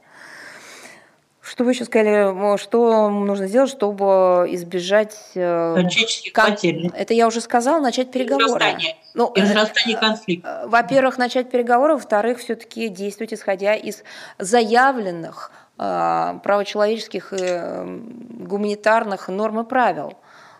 Что 1.51 1.65
вы 1.65 1.71
еще 1.71 1.83
сказали, 1.83 2.55
что 2.55 3.09
нужно 3.09 3.45
сделать, 3.45 3.69
чтобы 3.69 4.47
избежать... 4.51 5.17
Э, 5.35 5.75
Человеческих 5.75 6.31
кон... 6.31 6.51
потерь. 6.51 6.89
Это 6.95 7.13
я 7.13 7.27
уже 7.27 7.41
сказала, 7.41 7.81
начать 7.81 8.09
переговоры. 8.09 8.45
Разрастание, 8.45 8.95
ну, 9.15 9.33
разрастание 9.35 9.97
конфликта. 9.97 10.61
Э, 10.63 10.67
во-первых, 10.69 11.17
начать 11.17 11.51
переговоры, 11.51 11.95
во-вторых, 11.95 12.39
все-таки 12.39 12.87
действовать 12.87 13.33
исходя 13.33 13.75
из 13.75 14.05
заявленных 14.37 15.51
э, 15.77 16.39
правочеловеческих 16.41 17.33
гуманитарных 17.33 19.27
норм 19.27 19.59
и 19.59 19.65
правил. 19.65 20.13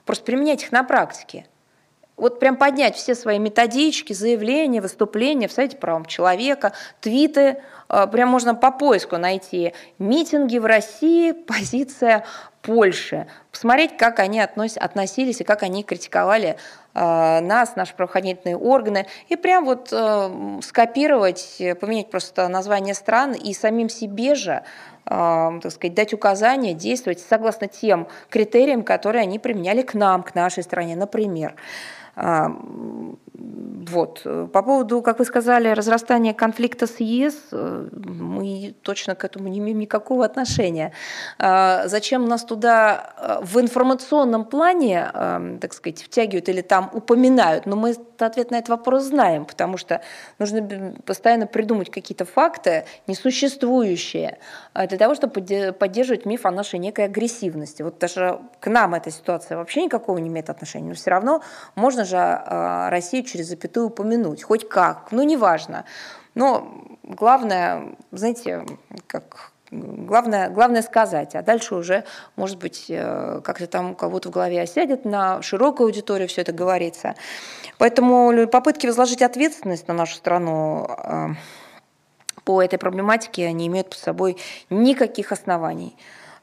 Просто 0.03 0.25
применять 0.25 0.61
их 0.63 0.73
на 0.73 0.83
практике 0.83 1.45
вот 2.21 2.39
прям 2.39 2.55
поднять 2.55 2.95
все 2.95 3.15
свои 3.15 3.39
методички, 3.39 4.13
заявления, 4.13 4.79
выступления 4.79 5.47
в 5.47 5.51
Совете 5.51 5.77
правам 5.77 6.05
человека, 6.05 6.71
твиты, 6.99 7.41
э, 7.41 7.55
прям 8.11 8.29
можно 8.29 8.55
по 8.55 8.71
поиску 8.71 9.17
найти 9.17 9.73
митинги 9.99 10.57
в 10.57 10.65
России, 10.65 11.31
позиция 11.47 12.25
Польши, 12.61 13.25
посмотреть, 13.51 13.97
как 13.97 14.19
они 14.19 14.39
относ, 14.39 14.77
относились 14.77 15.41
и 15.41 15.43
как 15.43 15.63
они 15.63 15.83
критиковали 15.83 16.57
э, 16.93 17.39
нас, 17.39 17.75
наши 17.75 17.95
правоохранительные 17.95 18.55
органы, 18.55 19.07
и 19.29 19.35
прям 19.35 19.65
вот 19.65 19.89
э, 19.91 20.59
скопировать, 20.61 21.57
поменять 21.79 22.11
просто 22.11 22.47
название 22.49 22.93
стран 22.93 23.33
и 23.33 23.53
самим 23.53 23.89
себе 23.89 24.35
же 24.35 24.63
так 25.03 25.71
сказать, 25.71 25.95
дать 25.95 26.13
указания, 26.13 26.73
действовать 26.73 27.19
согласно 27.19 27.67
тем 27.67 28.07
критериям, 28.29 28.83
которые 28.83 29.23
они 29.23 29.39
применяли 29.39 29.81
к 29.81 29.95
нам, 29.95 30.21
к 30.23 30.35
нашей 30.35 30.63
стране, 30.63 30.95
например. 30.95 31.55
Вот. 33.33 34.23
По 34.23 34.61
поводу, 34.61 35.01
как 35.01 35.19
вы 35.19 35.25
сказали, 35.25 35.69
разрастания 35.69 36.33
конфликта 36.33 36.85
с 36.85 36.99
ЕС, 36.99 37.35
э, 37.51 37.87
мы 37.93 38.75
точно 38.81 39.15
к 39.15 39.23
этому 39.23 39.47
не 39.47 39.59
имеем 39.59 39.79
никакого 39.79 40.25
отношения. 40.25 40.91
А, 41.39 41.87
зачем 41.87 42.25
нас 42.25 42.43
туда 42.43 43.13
э, 43.17 43.39
в 43.41 43.59
информационном 43.59 44.43
плане, 44.43 45.09
э, 45.13 45.57
так 45.61 45.73
сказать, 45.73 46.03
втягивают 46.03 46.49
или 46.49 46.61
там 46.61 46.89
упоминают? 46.93 47.65
Но 47.65 47.77
мы 47.77 47.95
ответ 48.19 48.51
на 48.51 48.57
этот 48.57 48.69
вопрос 48.69 49.03
знаем, 49.03 49.45
потому 49.45 49.77
что 49.77 50.01
нужно 50.37 50.93
постоянно 51.05 51.47
придумать 51.47 51.89
какие-то 51.89 52.25
факты, 52.25 52.85
несуществующие, 53.07 54.37
для 54.75 54.97
того, 54.97 55.15
чтобы 55.15 55.73
поддерживать 55.73 56.25
миф 56.25 56.45
о 56.45 56.51
нашей 56.51 56.77
некой 56.77 57.05
агрессивности. 57.05 57.81
Вот 57.81 57.97
даже 57.97 58.39
к 58.59 58.67
нам 58.67 58.93
эта 58.93 59.09
ситуация 59.09 59.57
вообще 59.57 59.83
никакого 59.83 60.19
не 60.19 60.29
имеет 60.29 60.51
отношения, 60.51 60.89
но 60.89 60.93
все 60.93 61.09
равно 61.09 61.41
можно 61.75 62.05
же 62.05 62.19
Россию 62.91 63.20
через 63.23 63.47
запятую 63.47 63.87
упомянуть, 63.87 64.43
хоть 64.43 64.67
как, 64.67 65.11
ну 65.11 65.23
неважно. 65.23 65.85
Но 66.35 66.97
главное, 67.03 67.95
знаете, 68.11 68.65
как 69.07 69.51
Главное, 69.73 70.49
главное 70.49 70.81
сказать, 70.81 71.33
а 71.33 71.41
дальше 71.41 71.75
уже, 71.75 72.03
может 72.35 72.57
быть, 72.57 72.87
э, 72.89 73.39
как-то 73.41 73.67
там 73.67 73.95
кого-то 73.95 74.27
в 74.27 74.33
голове 74.33 74.61
осядет, 74.61 75.05
на 75.05 75.41
широкую 75.41 75.87
аудиторию 75.87 76.27
все 76.27 76.41
это 76.41 76.51
говорится. 76.51 77.15
Поэтому 77.77 78.47
попытки 78.47 78.85
возложить 78.85 79.21
ответственность 79.21 79.87
на 79.87 79.93
нашу 79.93 80.15
страну 80.15 80.85
э, 80.89 81.27
по 82.43 82.61
этой 82.61 82.77
проблематике 82.77 83.49
не 83.53 83.67
имеют 83.67 83.91
под 83.91 83.99
собой 83.99 84.37
никаких 84.69 85.31
оснований. 85.31 85.95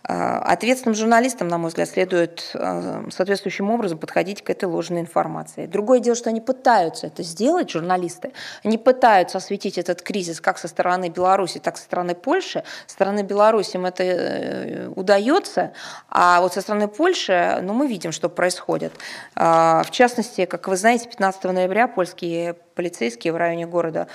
Э, 0.08 0.38
ответственным 0.38 0.94
журналистам, 0.94 1.48
на 1.48 1.58
мой 1.58 1.68
взгляд, 1.68 1.86
следует 1.86 2.50
э, 2.54 3.02
соответствующим 3.10 3.70
образом 3.70 3.98
подходить 3.98 4.42
к 4.42 4.48
этой 4.48 4.64
ложной 4.64 5.00
информации. 5.00 5.66
Другое 5.66 6.00
дело, 6.00 6.16
что 6.16 6.30
они 6.30 6.40
пытаются 6.40 7.08
это 7.08 7.22
сделать, 7.22 7.68
журналисты, 7.68 8.32
они 8.64 8.78
пытаются 8.78 9.36
осветить 9.36 9.76
этот 9.76 10.00
кризис 10.00 10.40
как 10.40 10.56
со 10.56 10.66
стороны 10.66 11.10
Беларуси, 11.10 11.58
так 11.58 11.74
и 11.74 11.78
со 11.78 11.84
стороны 11.84 12.14
Польши. 12.14 12.64
Со 12.86 12.94
стороны 12.94 13.20
Беларуси 13.20 13.76
им 13.76 13.84
это 13.84 14.02
э, 14.02 14.88
удается, 14.96 15.72
а 16.08 16.40
вот 16.40 16.54
со 16.54 16.62
стороны 16.62 16.88
Польши, 16.88 17.58
ну, 17.60 17.74
мы 17.74 17.86
видим, 17.86 18.12
что 18.12 18.30
происходит. 18.30 18.92
В 19.34 19.88
частности, 19.90 20.46
как 20.46 20.68
вы 20.68 20.76
знаете, 20.76 21.06
15 21.08 21.44
ноября 21.44 21.86
польские 21.86 22.54
полицейские 22.74 23.32
в 23.32 23.36
районе 23.36 23.66
города 23.66 24.08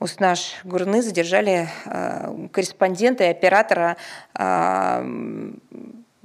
Уснаш 0.00 0.60
Гурны 0.64 1.02
задержали 1.02 1.68
э, 1.84 2.48
корреспондента 2.52 3.24
и 3.24 3.28
оператора, 3.28 3.98
э, 4.34 5.52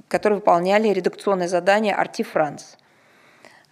которые 0.08 0.38
выполняли 0.38 0.88
редакционное 0.88 1.46
задание 1.46 1.94
«Арти 1.94 2.22
Франс». 2.22 2.78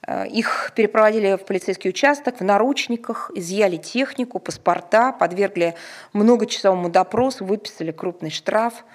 Э, 0.07 0.29
их 0.29 0.73
перепроводили 0.75 1.39
в 1.39 1.47
полицейский 1.47 1.89
участок 1.89 2.41
в 2.41 2.45
наручниках, 2.45 3.31
изъяли 3.35 3.79
технику, 3.79 4.41
паспорта, 4.41 5.11
подвергли 5.13 5.75
многочасовому 6.13 6.91
допросу, 6.91 7.47
выписали 7.47 7.91
крупный 7.91 8.31
штраф– 8.31 8.85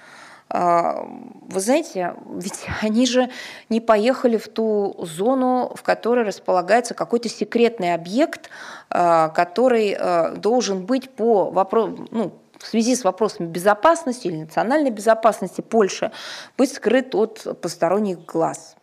вы 0.52 1.60
знаете, 1.60 2.14
ведь 2.34 2.66
они 2.82 3.06
же 3.06 3.30
не 3.68 3.80
поехали 3.80 4.36
в 4.36 4.48
ту 4.48 4.96
зону, 4.98 5.72
в 5.74 5.82
которой 5.82 6.24
располагается 6.24 6.94
какой-то 6.94 7.28
секретный 7.28 7.94
объект, 7.94 8.50
а, 8.90 9.28
который 9.28 9.96
а, 9.98 10.34
должен 10.34 10.86
быть 10.86 11.10
по 11.10 11.50
вопросу, 11.50 12.08
ну, 12.10 12.32
в 12.58 12.66
связи 12.66 12.94
с 12.94 13.04
вопросами 13.04 13.46
безопасности 13.46 14.26
или 14.26 14.36
национальной 14.36 14.90
безопасности 14.90 15.60
Польши 15.62 16.12
быть 16.58 16.72
скрыт 16.72 17.14
от 17.14 17.60
посторонних 17.62 18.24
глаз. 18.26 18.76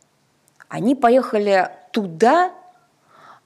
Они 0.67 0.95
поехали 0.95 1.69
туда, 1.91 2.51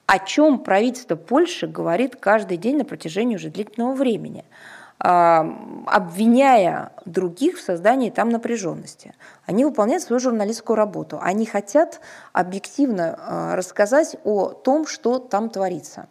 о 0.05 0.19
чем 0.19 0.59
правительство 0.59 1.15
Польши 1.15 1.67
говорит 1.67 2.15
каждый 2.15 2.57
день 2.57 2.77
на 2.77 2.85
протяжении 2.85 3.35
уже 3.35 3.49
длительного 3.49 3.93
времени– 3.93 4.45
обвиняя 5.01 6.91
других 7.05 7.57
в 7.57 7.61
создании 7.61 8.11
там 8.11 8.29
напряженности. 8.29 9.15
Они 9.47 9.65
выполняют 9.65 10.03
свою 10.03 10.19
журналистскую 10.19 10.77
работу. 10.77 11.17
Они 11.19 11.45
хотят 11.45 12.01
объективно 12.33 13.17
а, 13.17 13.55
рассказать 13.55 14.15
о 14.23 14.49
том, 14.49 14.85
что 14.85 15.17
там 15.17 15.49
творится. 15.49 16.07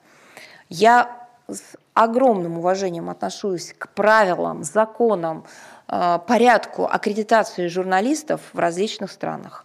Я 0.69 1.29
с 1.47 1.77
огромным 1.95 2.59
уважением 2.59 3.11
отношусь 3.11 3.75
к 3.79 3.91
правилам, 3.91 4.65
законам, 4.65 5.45
а, 5.87 6.19
порядку 6.19 6.85
аккредитации 6.85 7.69
журналистов 7.69 8.41
в 8.53 8.59
различных 8.59 9.13
странах. 9.13 9.65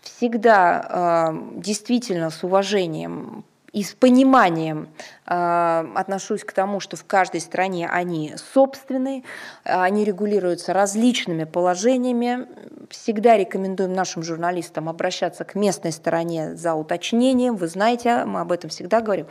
Всегда 0.00 1.32
действительно 1.56 2.30
с 2.30 2.42
уважением 2.42 3.44
и 3.72 3.82
с 3.82 3.92
пониманием 3.92 4.88
э, 5.26 5.92
отношусь 5.94 6.44
к 6.44 6.52
тому, 6.52 6.80
что 6.80 6.96
в 6.96 7.04
каждой 7.04 7.40
стране 7.40 7.88
они 7.88 8.34
собственные, 8.36 9.22
они 9.64 10.04
регулируются 10.04 10.72
различными 10.72 11.44
положениями. 11.44 12.46
Всегда 12.90 13.36
рекомендуем 13.36 13.94
нашим 13.94 14.22
журналистам 14.22 14.88
обращаться 14.88 15.44
к 15.44 15.54
местной 15.54 15.92
стороне 15.92 16.54
за 16.54 16.74
уточнением. 16.74 17.56
Вы 17.56 17.68
знаете, 17.68 18.24
мы 18.26 18.40
об 18.40 18.52
этом 18.52 18.68
всегда 18.68 19.00
говорим. 19.00 19.26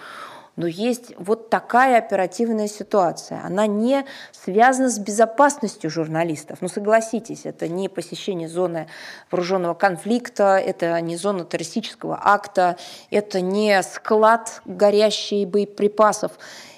Но 0.57 0.67
есть 0.67 1.13
вот 1.17 1.49
такая 1.49 1.97
оперативная 1.97 2.67
ситуация. 2.67 3.41
Она 3.43 3.67
не 3.67 4.05
связана 4.31 4.89
с 4.89 4.99
безопасностью 4.99 5.89
журналистов. 5.89 6.57
Ну, 6.61 6.67
согласитесь, 6.67 7.45
это 7.45 7.67
не 7.67 7.87
посещение 7.87 8.49
зоны 8.49 8.87
вооруженного 9.29 9.73
конфликта, 9.73 10.57
это 10.57 10.99
не 10.99 11.15
зона 11.15 11.45
террористического 11.45 12.19
акта, 12.21 12.77
это 13.09 13.39
не 13.39 13.81
склад 13.81 14.61
горящих 14.65 15.47
боеприпасов. 15.47 16.33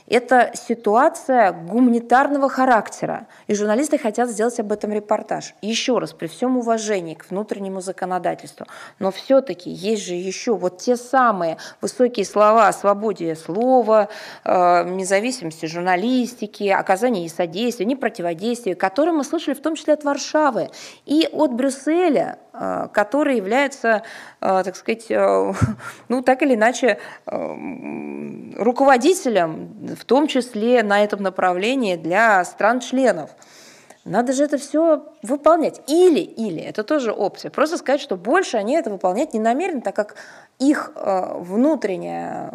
Это 0.08 0.52
ситуация 0.54 1.54
гуманитарного 1.54 2.50
характера, 2.50 3.28
и 3.48 3.56
журналисты 3.56 3.98
хотят 3.98 4.30
сделать 4.30 4.60
об 4.60 4.72
этом 4.72 4.92
репортаж. 4.92 5.56
Еще 5.62 5.98
раз, 5.98 6.12
при 6.12 6.28
всем 6.28 6.58
уважении 6.58 7.14
к 7.14 7.30
внутреннему 7.30 7.80
законодательству, 7.80 8.66
но 9.00 9.12
все-таки 9.12 9.70
есть 9.70 10.06
же 10.06 10.14
еще 10.14 10.56
вот 10.56 10.80
те 10.80 10.98
самые 10.98 11.58
высокие 11.82 12.26
слова 12.26 12.68
о 12.68 12.74
свободе 12.74 13.36
слова, 13.36 14.10
э, 14.44 14.90
независимости 14.90 15.68
журналистики, 15.68 16.68
оказании 16.68 17.28
содействия, 17.28 17.86
не 17.86 17.96
противодействия, 17.96 18.76
которые 18.76 19.14
мы 19.14 19.24
слышали 19.24 19.54
в 19.54 19.62
том 19.62 19.76
числе 19.76 19.94
от 19.94 20.04
Варшавы 20.04 20.70
и 21.06 21.30
от 21.32 21.54
Брюсселя, 21.54 22.40
э, 22.54 22.88
который 22.94 23.38
является, 23.38 24.04
э, 24.42 24.62
так 24.64 24.76
сказать, 24.76 25.08
ну 26.10 26.22
так 26.22 26.42
или 26.42 26.56
иначе 26.56 27.00
руководителем 28.58 29.96
в 30.00 30.06
том 30.06 30.28
числе 30.28 30.84
на 30.84 31.04
этом 31.04 31.22
направлении 31.22 31.96
для 31.96 32.44
стран-членов. 32.46 33.32
Надо 34.06 34.34
же 34.34 34.44
это 34.44 34.58
все 34.58 35.06
выполнять. 35.22 35.82
Или, 35.88 36.20
или, 36.20 36.62
это 36.62 36.84
тоже 36.84 37.14
опция. 37.14 37.52
Просто 37.52 37.78
сказать, 37.78 38.02
что 38.02 38.18
больше 38.18 38.58
они 38.58 38.76
это 38.76 38.90
выполнять 38.90 39.34
не 39.34 39.40
намерены, 39.40 39.80
так 39.80 39.96
как 39.96 40.16
их 40.60 40.92
э, 40.96 41.38
внутренняя 41.40 42.54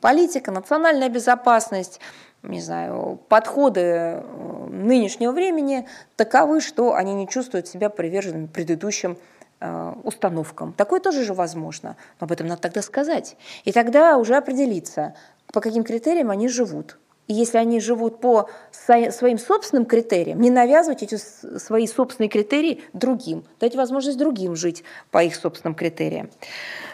политика, 0.00 0.50
национальная 0.50 1.10
безопасность, 1.10 2.00
не 2.42 2.60
знаю, 2.60 3.20
подходы 3.28 3.80
э, 3.80 4.68
нынешнего 4.70 5.32
времени 5.32 5.86
таковы, 6.16 6.60
что 6.60 6.94
они 6.94 7.14
не 7.14 7.28
чувствуют 7.28 7.68
себя 7.68 7.90
приверженными 7.90 8.46
предыдущим 8.46 9.18
э, 9.60 9.92
установкам. 10.04 10.72
Такое 10.72 11.00
тоже 11.00 11.24
же 11.24 11.34
возможно. 11.34 11.96
Но 12.18 12.24
об 12.24 12.32
этом 12.32 12.46
надо 12.46 12.62
тогда 12.62 12.82
сказать. 12.82 13.36
И 13.64 13.72
тогда 13.72 14.16
уже 14.16 14.36
определиться, 14.36 15.14
по 15.52 15.60
каким 15.60 15.84
критериям 15.84 16.30
они 16.30 16.48
живут. 16.48 16.98
И 17.30 17.32
если 17.32 17.58
они 17.58 17.78
живут 17.78 18.20
по 18.20 18.50
своим 18.72 19.38
собственным 19.38 19.86
критериям, 19.86 20.40
не 20.40 20.50
навязывать 20.50 21.04
эти 21.04 21.14
свои 21.14 21.86
собственные 21.86 22.28
критерии 22.28 22.82
другим, 22.92 23.44
дать 23.60 23.76
возможность 23.76 24.18
другим 24.18 24.56
жить 24.56 24.82
по 25.12 25.22
их 25.22 25.36
собственным 25.36 25.76
критериям. 25.76 26.28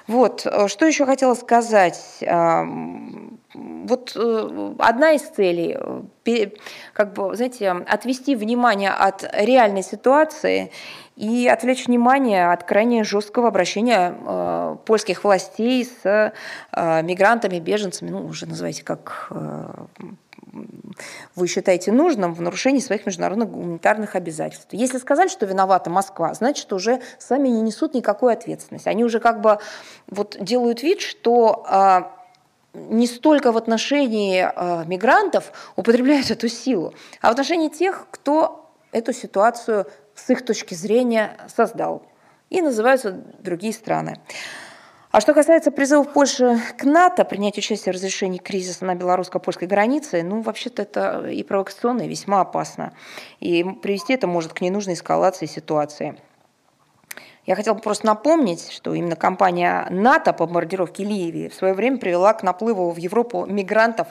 Вот, 0.06 0.44
э, 0.44 0.68
что 0.68 0.84
еще 0.84 1.06
хотела 1.06 1.32
сказать. 1.32 2.22
Вот 2.22 4.12
э, 4.14 4.74
одна 4.78 5.12
из 5.12 5.22
целей, 5.22 5.78
э, 6.26 6.50
как 6.92 7.14
бы, 7.14 7.34
знаете, 7.34 7.70
отвести 7.70 8.36
внимание 8.36 8.90
от 8.90 9.24
реальной 9.32 9.82
ситуации 9.82 10.70
и 11.16 11.48
отвлечь 11.48 11.86
внимание 11.86 12.52
от 12.52 12.64
крайне 12.64 13.04
жесткого 13.04 13.48
обращения 13.48 14.76
польских 14.84 15.24
властей 15.24 15.86
с 15.86 16.32
мигрантами, 16.74 17.58
беженцами, 17.58 18.10
ну, 18.10 18.26
уже 18.26 18.44
называйте 18.44 18.84
как 18.84 19.32
вы 21.35 21.47
считаете 21.47 21.93
нужным 21.93 22.35
в 22.35 22.41
нарушении 22.41 22.81
своих 22.81 23.07
международных 23.07 23.51
гуманитарных 23.51 24.15
обязательств. 24.16 24.69
Если 24.73 24.99
сказали, 24.99 25.28
что 25.28 25.47
виновата 25.47 25.91
Москва, 25.91 26.33
значит, 26.35 26.73
уже 26.73 27.01
сами 27.19 27.49
не 27.49 27.61
несут 27.61 27.95
никакой 27.95 28.33
ответственности. 28.33 28.89
Они 28.89 29.05
уже 29.05 29.20
как 29.20 29.41
бы 29.41 29.59
вот 30.09 30.37
делают 30.41 30.83
вид, 30.83 31.01
что 31.01 31.65
а, 31.69 32.12
не 32.74 33.07
столько 33.07 33.53
в 33.53 33.57
отношении 33.57 34.41
а, 34.43 34.85
мигрантов 34.87 35.53
употребляют 35.77 36.31
эту 36.31 36.49
силу, 36.49 36.95
а 37.20 37.28
в 37.28 37.33
отношении 37.33 37.69
тех, 37.69 38.07
кто 38.11 38.70
эту 38.93 39.12
ситуацию 39.12 39.87
с 40.15 40.31
их 40.31 40.45
точки 40.45 40.74
зрения 40.74 41.37
создал. 41.55 42.03
И 42.49 42.62
называются 42.62 43.11
другие 43.41 43.73
страны. 43.73 44.20
А 45.16 45.20
что 45.22 45.32
касается 45.32 45.70
призывов 45.70 46.12
Польши 46.12 46.60
к 46.76 46.84
НАТО 46.84 47.24
принять 47.24 47.56
участие 47.56 47.90
в 47.90 47.97
разрешении 47.97 48.36
кризиса 48.36 48.84
на 48.84 48.94
белорусско-польской 48.94 49.66
границе, 49.66 50.22
ну, 50.22 50.43
вообще-то 50.43 50.82
это 50.82 51.26
и 51.28 51.43
провокационно, 51.43 52.02
и 52.02 52.09
весьма 52.09 52.43
опасно. 52.43 52.93
И 53.40 53.64
привести 53.64 54.12
это 54.12 54.26
может 54.26 54.52
к 54.52 54.60
ненужной 54.60 54.93
эскалации 54.93 55.47
ситуации. 55.47 56.20
Я 57.47 57.56
хотела 57.56 57.72
бы 57.72 57.80
просто 57.80 58.05
напомнить, 58.05 58.70
что 58.70 58.93
именно 58.93 59.16
компания 59.16 59.86
НАТО 59.88 60.34
по 60.34 60.44
бомбардировке 60.44 61.02
Ливии 61.02 61.48
в 61.48 61.55
свое 61.55 61.72
время 61.72 61.97
привела 61.97 62.34
к 62.34 62.43
наплыву 62.43 62.90
в 62.90 62.98
Европу 62.98 63.47
мигрантов 63.47 64.09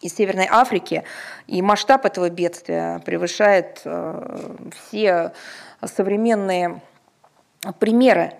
из 0.00 0.16
Северной 0.16 0.48
Африки, 0.50 1.04
и 1.46 1.62
масштаб 1.62 2.04
этого 2.04 2.28
бедствия 2.30 3.00
превышает 3.04 3.82
э, 3.84 4.56
все 4.88 5.30
современные 5.84 6.80
примеры. 7.78 8.32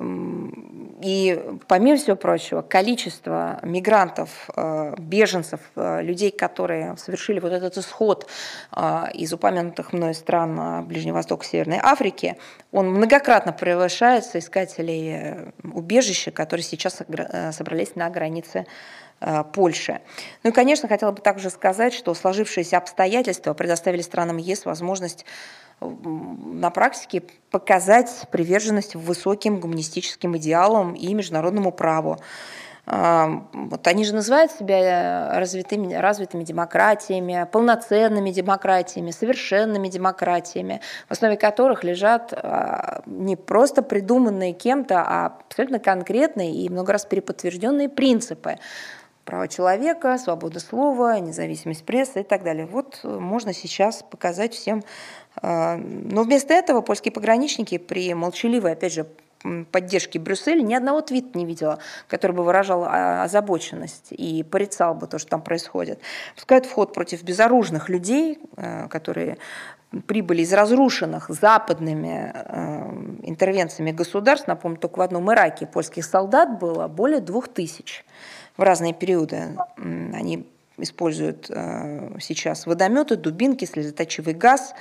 И 0.00 1.42
помимо 1.66 1.96
всего 1.96 2.16
прочего, 2.16 2.62
количество 2.62 3.58
мигрантов, 3.62 4.48
э, 4.54 4.94
беженцев, 4.98 5.60
э, 5.76 6.02
людей, 6.02 6.30
которые 6.30 6.96
совершили 6.96 7.40
вот 7.40 7.52
этот 7.52 7.76
исход 7.78 8.26
э, 8.74 9.04
из 9.14 9.32
упомянутых 9.32 9.92
мной 9.92 10.14
стран 10.14 10.84
Ближнего 10.86 11.16
Востока, 11.16 11.44
Северной 11.44 11.78
Африки, 11.82 12.36
он 12.72 12.88
многократно 12.88 13.52
превышает 13.52 14.24
соискателей 14.24 15.52
убежища, 15.62 16.30
которые 16.30 16.64
сейчас 16.64 17.02
собрались 17.52 17.94
на 17.94 18.08
границе 18.10 18.66
Польши. 19.52 20.00
Ну 20.42 20.50
и, 20.50 20.52
конечно, 20.52 20.88
хотела 20.88 21.12
бы 21.12 21.20
также 21.20 21.50
сказать, 21.50 21.92
что 21.92 22.14
сложившиеся 22.14 22.78
обстоятельства 22.78 23.52
предоставили 23.52 24.00
странам 24.00 24.38
ЕС 24.38 24.64
возможность 24.64 25.26
на 25.80 26.70
практике 26.70 27.22
показать 27.50 28.10
приверженность 28.30 28.94
высоким 28.94 29.60
гуманистическим 29.60 30.36
идеалам 30.36 30.94
и 30.94 31.12
международному 31.14 31.72
праву. 31.72 32.18
А, 32.86 33.44
вот 33.52 33.86
они 33.86 34.04
же 34.04 34.14
называют 34.14 34.50
себя 34.52 35.38
развитыми, 35.38 35.94
развитыми 35.94 36.44
демократиями, 36.44 37.46
полноценными 37.50 38.30
демократиями, 38.30 39.10
совершенными 39.10 39.88
демократиями, 39.88 40.80
в 41.08 41.12
основе 41.12 41.36
которых 41.36 41.84
лежат 41.84 42.32
а, 42.32 43.02
не 43.06 43.36
просто 43.36 43.82
придуманные 43.82 44.52
кем-то, 44.52 45.02
а 45.02 45.26
абсолютно 45.46 45.78
конкретные 45.78 46.52
и 46.52 46.68
много 46.68 46.92
раз 46.92 47.04
переподтвержденные 47.04 47.88
принципы 47.88 48.58
права 49.24 49.46
человека, 49.46 50.18
свобода 50.18 50.58
слова, 50.58 51.18
независимость 51.20 51.84
прессы 51.84 52.22
и 52.22 52.24
так 52.24 52.42
далее. 52.42 52.66
Вот 52.66 53.00
можно 53.04 53.52
сейчас 53.52 54.02
показать 54.02 54.54
всем 54.54 54.82
но 55.42 56.22
вместо 56.22 56.54
этого 56.54 56.80
польские 56.80 57.12
пограничники 57.12 57.78
при 57.78 58.12
молчаливой, 58.14 58.72
опять 58.72 58.92
же, 58.92 59.06
поддержке 59.70 60.18
Брюсселя 60.18 60.62
ни 60.62 60.74
одного 60.74 61.00
твита 61.00 61.36
не 61.38 61.46
видела, 61.46 61.78
который 62.08 62.32
бы 62.32 62.44
выражал 62.44 62.84
а, 62.84 63.24
озабоченность 63.24 64.08
и 64.10 64.42
порицал 64.42 64.94
бы 64.94 65.06
то, 65.06 65.18
что 65.18 65.30
там 65.30 65.42
происходит. 65.42 66.00
Пускают 66.34 66.66
в 66.66 66.72
ход 66.72 66.92
против 66.92 67.22
безоружных 67.22 67.88
людей, 67.88 68.38
а, 68.56 68.88
которые 68.88 69.38
прибыли 70.06 70.42
из 70.42 70.52
разрушенных 70.52 71.30
западными 71.30 72.32
интервенциями 73.22 73.90
государств. 73.90 74.46
Напомню, 74.46 74.78
только 74.78 75.00
в 75.00 75.02
одном 75.02 75.32
Ираке 75.32 75.66
польских 75.66 76.04
солдат 76.04 76.60
было 76.60 76.86
более 76.86 77.20
двух 77.20 77.48
тысяч 77.48 78.04
в 78.56 78.62
разные 78.62 78.94
периоды. 78.94 79.56
Они 79.76 80.46
используют 80.82 81.46
сейчас 81.46 82.66
водометы, 82.66 83.16
дубинки, 83.16 83.64
слезоточивый 83.64 84.34
газ. 84.34 84.74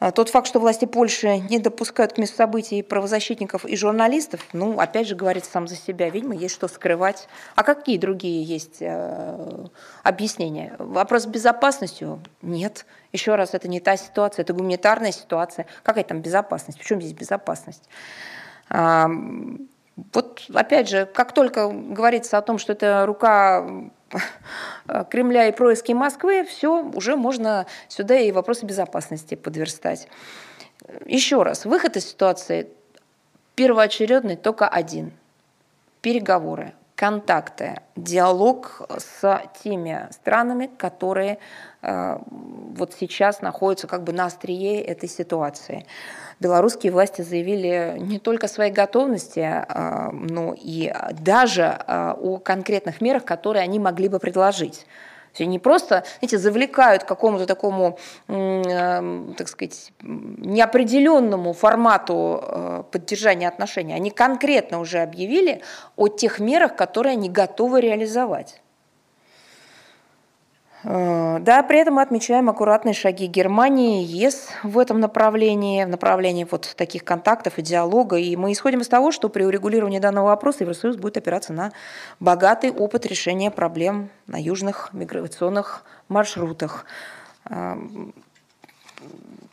А 0.00 0.10
тот 0.10 0.28
факт, 0.28 0.48
что 0.48 0.58
власти 0.58 0.84
Польши 0.86 1.38
не 1.38 1.58
допускают 1.58 2.12
к 2.12 2.18
месту 2.18 2.36
событий 2.36 2.82
правозащитников 2.82 3.64
и 3.64 3.76
журналистов, 3.76 4.40
ну, 4.52 4.78
опять 4.78 5.06
же, 5.06 5.14
говорит 5.14 5.44
сам 5.44 5.68
за 5.68 5.76
себя. 5.76 6.10
Видимо, 6.10 6.34
есть 6.34 6.54
что 6.54 6.68
скрывать. 6.68 7.28
А 7.54 7.62
какие 7.62 7.96
другие 7.96 8.42
есть 8.42 8.78
э, 8.80 9.66
объяснения? 10.02 10.74
Вопрос 10.78 11.22
с 11.22 11.26
безопасностью? 11.26 12.20
Нет. 12.42 12.86
Еще 13.12 13.36
раз, 13.36 13.54
это 13.54 13.68
не 13.68 13.80
та 13.80 13.96
ситуация, 13.96 14.42
это 14.42 14.52
гуманитарная 14.52 15.12
ситуация. 15.12 15.66
Какая 15.84 16.04
там 16.04 16.20
безопасность? 16.20 16.80
В 16.80 16.84
чем 16.84 17.00
здесь 17.00 17.14
безопасность? 17.14 17.88
Вот, 19.96 20.42
опять 20.52 20.88
же, 20.88 21.06
как 21.06 21.32
только 21.32 21.68
говорится 21.68 22.38
о 22.38 22.42
том, 22.42 22.58
что 22.58 22.72
это 22.72 23.06
рука 23.06 23.90
Кремля 25.10 25.48
и 25.48 25.52
происки 25.52 25.92
Москвы, 25.92 26.44
все, 26.44 26.82
уже 26.82 27.16
можно 27.16 27.66
сюда 27.88 28.16
и 28.16 28.32
вопросы 28.32 28.66
безопасности 28.66 29.34
подверстать. 29.34 30.08
Еще 31.06 31.42
раз, 31.42 31.64
выход 31.64 31.96
из 31.96 32.08
ситуации 32.08 32.68
первоочередный 33.54 34.36
только 34.36 34.68
один– 34.68 35.12
переговоры, 36.02 36.74
контакты, 36.94 37.80
диалог 37.96 38.82
с 38.98 39.42
теми 39.62 40.08
странами, 40.10 40.70
которые 40.78 41.38
э, 41.82 42.18
вот 42.28 42.94
сейчас 42.98 43.42
находятся 43.42 43.86
как 43.86 44.04
бы 44.04 44.12
на 44.12 44.26
острие 44.26 44.80
этой 44.80 45.08
ситуации 45.08 45.86
белорусские 46.40 46.92
власти 46.92 47.22
заявили 47.22 47.96
не 47.98 48.18
только 48.18 48.46
о 48.46 48.48
своей 48.48 48.72
готовности, 48.72 49.40
а, 49.40 50.10
но 50.12 50.54
и 50.56 50.92
даже 51.12 51.64
а, 51.64 52.16
о 52.20 52.38
конкретных 52.38 53.00
мерах, 53.00 53.24
которые 53.24 53.62
они 53.62 53.78
могли 53.78 54.08
бы 54.08 54.18
предложить. 54.18 54.86
Они 55.40 55.50
не 55.50 55.58
просто, 55.58 56.04
знаете, 56.18 56.38
завлекают 56.38 57.04
к 57.04 57.08
какому-то 57.08 57.46
такому, 57.46 57.98
э, 58.28 59.34
так 59.36 59.48
сказать, 59.48 59.92
неопределенному 60.02 61.52
формату 61.52 62.40
э, 62.42 62.82
поддержания 62.90 63.48
отношений. 63.48 63.94
Они 63.94 64.10
конкретно 64.10 64.80
уже 64.80 64.98
объявили 64.98 65.62
о 65.96 66.08
тех 66.08 66.40
мерах, 66.40 66.76
которые 66.76 67.12
они 67.12 67.28
готовы 67.28 67.80
реализовать. 67.80 68.63
Э, 70.84 71.38
да, 71.40 71.62
при 71.62 71.78
этом 71.78 71.94
мы 71.94 72.02
отмечаем 72.02 72.50
аккуратные 72.50 72.94
шаги 72.94 73.26
Германии 73.26 74.04
ЕС 74.04 74.48
в 74.62 74.78
этом 74.78 75.00
направлении, 75.00 75.84
в 75.84 75.88
направлении 75.88 76.46
вот 76.48 76.74
таких 76.76 77.04
контактов 77.04 77.58
и 77.58 77.62
диалога. 77.62 78.16
И 78.16 78.36
мы 78.36 78.52
исходим 78.52 78.80
из 78.80 78.88
того, 78.88 79.10
что 79.10 79.28
при 79.28 79.44
урегулировании 79.44 79.98
данного 79.98 80.26
вопроса 80.26 80.58
Евросоюз 80.60 80.96
будет 80.96 81.16
опираться 81.16 81.52
на 81.52 81.72
богатый 82.20 82.70
опыт 82.70 83.06
решения 83.06 83.50
проблем 83.50 84.10
на 84.26 84.40
южных 84.40 84.90
миграционных 84.92 85.84
маршрутах. 86.08 86.84
Э, 87.48 87.76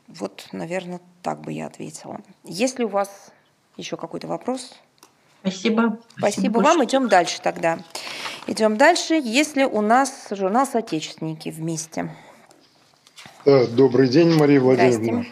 вот, 0.08 0.48
наверное, 0.52 1.00
так 1.22 1.40
бы 1.40 1.54
я 1.54 1.68
ответила. 1.68 2.20
Есть 2.44 2.80
ли 2.80 2.86
у 2.86 2.90
вас 2.90 3.32
еще 3.78 3.96
какой-то 3.96 4.28
вопрос? 4.28 4.74
Спасибо. 5.42 6.00
Спасибо, 6.18 6.18
Спасибо 6.18 6.60
вам. 6.60 6.86
Идем 6.86 7.10
дальше 7.10 7.40
тогда. 7.42 7.80
Идем 8.48 8.78
дальше. 8.78 9.16
Если 9.16 9.64
у 9.64 9.82
нас 9.82 10.28
журнал 10.32 10.66
«Соотечественники» 10.66 11.50
вместе. 11.50 12.16
Да, 13.46 13.66
добрый 13.66 14.08
день, 14.08 14.36
Мария 14.38 14.62
Владимировна. 14.62 15.26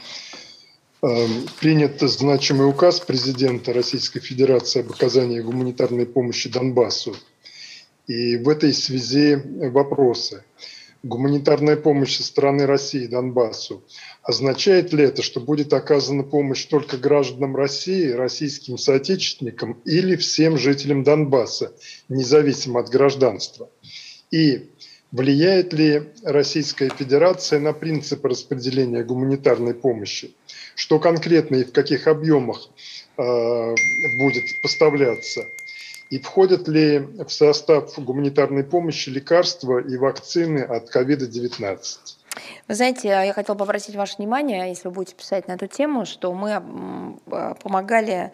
Эм, 1.02 1.46
принят 1.60 2.02
значимый 2.02 2.68
указ 2.68 3.00
президента 3.00 3.72
Российской 3.72 4.20
Федерации 4.20 4.82
об 4.82 4.92
оказании 4.92 5.40
гуманитарной 5.40 6.06
помощи 6.06 6.50
Донбассу. 6.50 7.16
И 8.08 8.38
в 8.38 8.50
этой 8.50 8.74
связи 8.74 9.42
вопросы. 9.70 10.44
гуманитарная 11.04 11.78
помощь 11.78 12.18
со 12.18 12.24
стороны 12.24 12.66
России 12.66 13.06
Донбассу, 13.06 13.82
означает 14.24 14.94
ли 14.94 15.04
это, 15.04 15.22
что 15.22 15.40
будет 15.40 15.74
оказана 15.74 16.24
помощь 16.24 16.66
только 16.66 16.98
гражданам 16.98 17.56
России, 17.56 18.12
российским 18.12 18.78
соотечественникам 18.78 19.74
или 19.86 20.16
всем 20.16 20.58
жителям 20.58 21.04
Донбасса, 21.04 21.74
независимо 22.10 22.82
от 22.82 22.90
гражданства? 22.90 23.70
И 24.32 24.70
влияет 25.12 25.74
ли 25.74 26.12
Российская 26.24 26.90
Федерация 26.90 27.60
на 27.60 27.74
принципы 27.74 28.30
распределения 28.30 29.04
гуманитарной 29.04 29.74
помощи? 29.74 30.36
Что 30.76 31.00
конкретно 31.00 31.58
и 31.58 31.64
в 31.64 31.72
каких 31.72 32.08
объемах 32.08 32.70
э, 33.18 33.76
будет 34.20 34.62
поставляться? 34.62 35.46
И 36.10 36.18
входят 36.18 36.68
ли 36.68 37.00
в 37.00 37.30
состав 37.30 37.98
гуманитарной 37.98 38.64
помощи 38.64 39.10
лекарства 39.10 39.80
и 39.80 39.96
вакцины 39.96 40.60
от 40.60 40.94
COVID-19? 40.96 41.78
Вы 42.68 42.76
знаете, 42.76 43.08
я 43.08 43.34
хотела 43.34 43.56
бы 43.56 43.64
обратить 43.64 43.96
ваше 43.96 44.18
внимание, 44.18 44.70
если 44.70 44.88
вы 44.88 44.94
будете 44.94 45.16
писать 45.16 45.48
на 45.48 45.54
эту 45.54 45.68
тему, 45.68 46.06
что 46.06 46.34
мы 46.34 47.18
помогали 47.62 48.32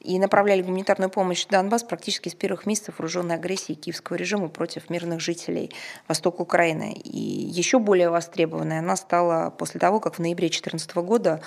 и 0.00 0.18
направляли 0.18 0.62
гуманитарную 0.62 1.10
помощь 1.10 1.44
в 1.44 1.48
Донбасс 1.48 1.82
практически 1.82 2.28
с 2.28 2.34
первых 2.34 2.66
месяцев 2.66 2.98
вооруженной 2.98 3.34
агрессии 3.34 3.72
киевского 3.74 4.16
режима 4.16 4.48
против 4.48 4.90
мирных 4.90 5.20
жителей 5.20 5.72
востока 6.06 6.42
Украины. 6.42 6.92
И 6.92 7.18
еще 7.18 7.80
более 7.80 8.08
востребованной 8.08 8.78
она 8.78 8.94
стала 8.96 9.50
после 9.50 9.80
того, 9.80 9.98
как 9.98 10.14
в 10.14 10.18
ноябре 10.20 10.48
2014 10.48 10.94
года 10.96 11.40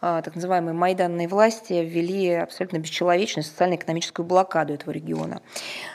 а, 0.00 0.22
так 0.22 0.36
называемые 0.36 0.72
майданные 0.72 1.26
власти 1.26 1.72
ввели 1.72 2.32
абсолютно 2.34 2.78
бесчеловечную 2.78 3.44
социально-экономическую 3.44 4.24
блокаду 4.24 4.72
этого 4.74 4.92
региона. 4.92 5.42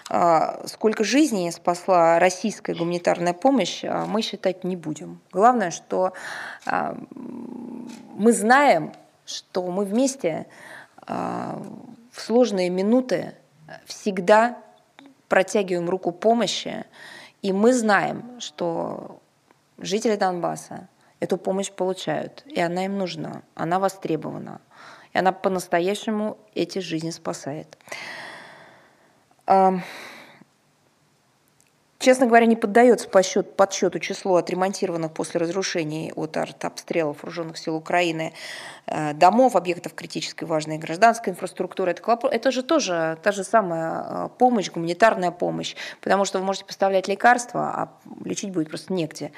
А, 0.10 0.62
сколько 0.68 1.06
жизней 1.06 1.50
спасла 1.52 2.20
российская 2.20 2.76
гуманитарная 2.76 3.34
помощь, 3.34 3.86
а, 3.86 4.06
мы 4.06 4.22
считать 4.22 4.66
не 4.66 4.76
будем. 4.76 5.22
Главное, 5.32 5.72
что 5.72 6.14
мы 6.66 8.34
знаем, 8.34 8.92
что 9.26 9.66
мы 9.72 9.86
вместе 9.86 10.48
в 12.12 12.22
сложные 12.22 12.70
минуты 12.70 13.34
всегда 13.86 14.58
протягиваем 15.28 15.90
руку 15.90 16.12
помощи, 16.12 16.86
и 17.42 17.54
мы 17.54 17.74
знаем, 17.74 18.40
что 18.40 19.22
жители 19.78 20.16
Донбасса 20.16 20.90
эту 21.20 21.38
помощь 21.38 21.72
получают, 21.72 22.44
и 22.46 22.60
она 22.60 22.86
им 22.86 22.98
нужна, 22.98 23.44
она 23.56 23.80
востребована, 23.80 24.60
и 25.14 25.18
она 25.18 25.32
по-настоящему 25.32 26.38
эти 26.54 26.80
жизни 26.80 27.12
спасает. 27.12 27.78
Честно 32.02 32.26
говоря, 32.26 32.48
не 32.48 32.56
поддается 32.56 33.08
подсчет, 33.08 33.56
подсчету 33.56 34.00
число 34.00 34.38
отремонтированных 34.38 35.14
после 35.14 35.40
разрушений 35.40 36.12
от 36.16 36.36
артобстрелов 36.36 37.22
вооруженных 37.22 37.60
сил 37.60 37.76
Украины 37.76 38.34
э, 38.88 39.14
домов, 39.14 39.56
объектов 39.56 39.94
критической 39.94 40.48
важной 40.48 40.80
гражданской 40.80 41.32
инфраструктуры. 41.32 41.92
Это, 41.92 42.28
это 42.28 42.52
же 42.52 42.64
тоже 42.64 43.20
та 43.22 43.32
же 43.32 43.44
самая 43.44 44.04
э, 44.04 44.30
помощь, 44.36 44.72
гуманитарная 44.72 45.30
помощь, 45.30 45.76
потому 46.02 46.26
что 46.26 46.40
вы 46.40 46.46
можете 46.46 46.66
поставлять 46.66 47.08
лекарства, 47.08 47.70
а 47.70 47.92
лечить 48.26 48.52
будет 48.52 48.70
просто 48.70 48.94
негде. 48.94 49.32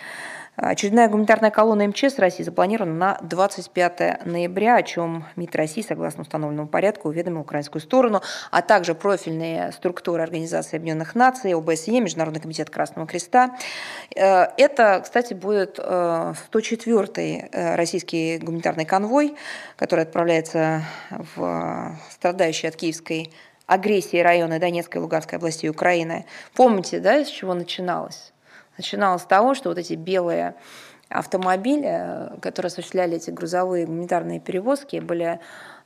Очередная 0.55 1.09
гуманитарная 1.09 1.49
колонна 1.49 1.87
МЧС 1.87 2.19
России 2.19 2.43
запланирована 2.43 2.93
на 2.93 3.17
25 3.23 4.23
ноября, 4.25 4.75
о 4.75 4.83
чем 4.83 5.25
МИД 5.35 5.55
России, 5.55 5.81
согласно 5.81 6.21
установленному 6.21 6.67
порядку, 6.67 7.09
уведомил 7.09 7.41
украинскую 7.41 7.81
сторону, 7.81 8.21
а 8.51 8.61
также 8.61 8.93
профильные 8.93 9.71
структуры 9.71 10.21
Организации 10.21 10.77
Объединенных 10.77 11.15
Наций, 11.15 11.55
ОБСЕ, 11.55 11.99
Международный 11.99 12.39
комитет 12.39 12.52
Красного 12.69 13.07
Креста. 13.07 13.57
Э, 14.15 14.47
это, 14.57 15.01
кстати, 15.03 15.33
будет 15.33 15.79
104-й 15.79 17.35
э, 17.35 17.49
э, 17.51 17.75
российский 17.75 18.37
гуманитарный 18.37 18.85
конвой, 18.85 19.35
который 19.75 20.03
отправляется 20.03 20.83
в 21.09 21.97
страдающие 22.11 22.69
от 22.69 22.75
киевской 22.75 23.31
агрессии 23.65 24.17
районы 24.17 24.59
Донецкой 24.59 24.99
и 24.99 25.03
Луганской 25.03 25.37
областей 25.37 25.69
Украины. 25.69 26.25
Помните, 26.53 26.99
да, 26.99 27.23
с 27.23 27.27
чего 27.27 27.53
начиналось? 27.53 28.33
Начиналось 28.77 29.21
с 29.23 29.25
того, 29.25 29.53
что 29.55 29.69
вот 29.69 29.77
эти 29.77 29.93
белые 29.93 30.55
автомобили, 31.09 32.31
которые 32.41 32.67
осуществляли 32.67 33.17
эти 33.17 33.29
грузовые 33.29 33.85
гуманитарные 33.85 34.39
перевозки, 34.39 34.97
были 34.99 35.39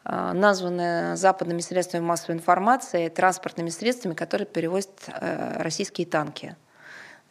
названы 0.10 1.18
западными 1.18 1.60
средствами 1.60 2.02
массовой 2.02 2.36
информации 2.36 3.10
транспортными 3.10 3.70
средствами, 3.70 4.14
которые 4.14 4.46
перевозят 4.46 4.92
э, 5.08 5.62
российские 5.62 6.08
танки. 6.08 6.56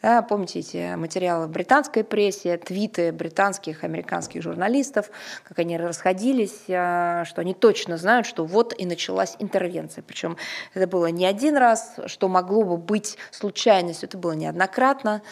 Да, 0.03 0.21
помните 0.21 0.59
эти 0.59 0.93
материалы 0.95 1.47
британской 1.47 2.03
прессе, 2.03 2.57
твиты 2.57 3.11
британских, 3.11 3.83
американских 3.83 4.43
журналистов, 4.43 5.09
как 5.43 5.57
они 5.57 5.75
расходились, 5.75 6.65
а, 6.69 7.25
что 7.25 7.41
они 7.41 7.55
точно 7.55 7.97
знают, 7.97 8.27
что 8.27 8.45
вот 8.45 8.75
и 8.77 8.85
началась 8.85 9.35
интервенция. 9.39 10.03
Причем 10.03 10.37
это 10.75 10.85
было 10.85 11.07
не 11.07 11.25
один 11.25 11.57
раз, 11.57 11.95
что 12.05 12.27
могло 12.27 12.63
бы 12.63 12.77
быть 12.77 13.17
случайностью, 13.31 14.07
это 14.07 14.19
было 14.19 14.33
неоднократно. 14.33 15.23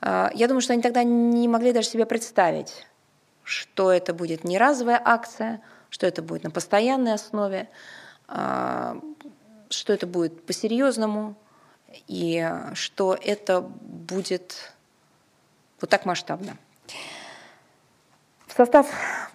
Я 0.00 0.46
думаю, 0.46 0.60
что 0.60 0.72
они 0.72 0.80
тогда 0.80 1.02
не 1.02 1.48
могли 1.48 1.72
даже 1.72 1.88
себе 1.88 2.06
представить, 2.06 2.86
что 3.42 3.92
это 3.92 4.14
будет 4.14 4.44
не 4.44 4.56
разовая 4.56 5.02
акция, 5.04 5.60
что 5.90 6.06
это 6.06 6.22
будет 6.22 6.44
на 6.44 6.50
постоянной 6.50 7.14
основе, 7.14 7.68
а, 8.26 9.00
что 9.70 9.92
это 9.92 10.06
будет 10.06 10.44
по-серьезному, 10.44 11.34
и 12.06 12.46
что 12.74 13.16
это 13.20 13.60
будет 13.60 14.72
вот 15.80 15.90
так 15.90 16.04
масштабно. 16.04 16.56
Состав, 18.58 18.88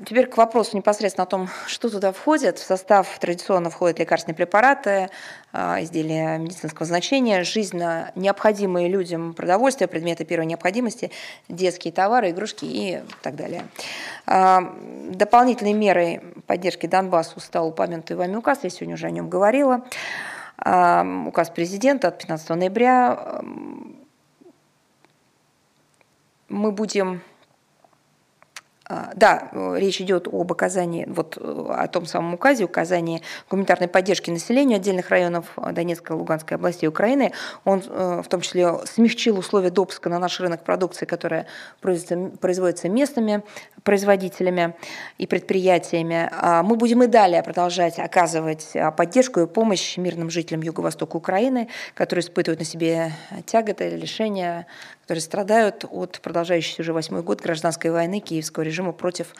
теперь 0.06 0.28
к 0.28 0.36
вопросу 0.36 0.76
непосредственно 0.76 1.24
о 1.24 1.28
том, 1.28 1.48
что 1.66 1.90
туда 1.90 2.12
входит. 2.12 2.60
В 2.60 2.66
состав 2.66 3.08
традиционно 3.20 3.70
входят 3.70 3.98
лекарственные 3.98 4.36
препараты, 4.36 5.10
а, 5.54 5.82
изделия 5.82 6.38
медицинского 6.38 6.86
значения, 6.86 7.46
жизненно 7.46 8.12
необходимые 8.16 8.90
людям 8.90 9.34
продовольствие, 9.34 9.88
предметы 9.88 10.26
первой 10.26 10.46
необходимости, 10.46 11.10
детские 11.48 11.94
товары, 11.94 12.32
игрушки 12.32 12.66
и 12.66 13.02
так 13.22 13.38
далее. 13.38 13.64
А, 14.26 14.76
дополнительной 15.08 15.72
мерой 15.72 16.20
поддержки 16.46 16.86
Донбассу 16.86 17.40
стал 17.40 17.70
упомянутый 17.70 18.18
вами 18.18 18.36
указ, 18.36 18.60
я 18.64 18.70
сегодня 18.70 18.96
уже 18.96 19.08
о 19.08 19.12
нем 19.12 19.30
говорила 19.30 19.86
указ 20.58 21.50
президента 21.50 22.10
от 22.10 22.20
15 22.20 22.50
ноября. 22.50 23.42
Мы 26.50 26.72
будем 26.72 27.22
а, 27.22 27.33
да, 28.90 29.50
речь 29.76 30.02
идет 30.02 30.28
об 30.28 30.52
оказании, 30.52 31.06
вот 31.08 31.38
о 31.38 31.88
том 31.88 32.06
самом 32.06 32.34
указе, 32.34 32.66
указании 32.66 33.22
гуманитарной 33.50 33.88
поддержки 33.88 34.30
населению 34.30 34.78
отдельных 34.78 35.10
районов 35.10 35.46
Донецкой 35.56 36.16
и 36.16 36.20
Луганской 36.20 36.58
областей 36.58 36.88
Украины. 36.88 37.32
Он 37.64 37.82
э, 37.86 38.22
в 38.24 38.28
том 38.28 38.42
числе 38.42 38.80
смягчил 38.86 39.38
условия 39.38 39.70
допуска 39.70 40.10
на 40.10 40.20
наш 40.20 40.40
рынок 40.40 40.64
продукции, 40.64 41.06
которая 41.06 41.48
производится, 41.80 42.38
производится 42.38 42.90
местными 42.90 43.44
производителями 43.84 44.76
и 45.18 45.28
предприятиями. 45.28 46.30
А 46.32 46.64
мы 46.64 46.76
будем 46.76 47.04
и 47.04 47.08
далее 47.08 47.44
продолжать 47.44 48.00
оказывать 48.00 48.76
а, 48.76 48.92
поддержку 48.92 49.42
и 49.42 49.48
помощь 49.48 49.98
мирным 49.98 50.30
жителям 50.30 50.62
Юго-Востока 50.62 51.18
Украины, 51.18 51.70
которые 51.94 52.24
испытывают 52.24 52.60
на 52.60 52.66
себе 52.66 53.12
тяготы, 53.46 53.90
лишения, 53.90 54.68
которые 55.04 55.22
страдают 55.22 55.86
от 55.90 56.20
продолжающейся 56.22 56.82
уже 56.82 56.94
восьмой 56.94 57.22
год 57.24 57.42
гражданской 57.42 57.92
войны 57.92 58.20
киевского 58.20 58.64
режима 58.64 58.94
против 58.94 59.36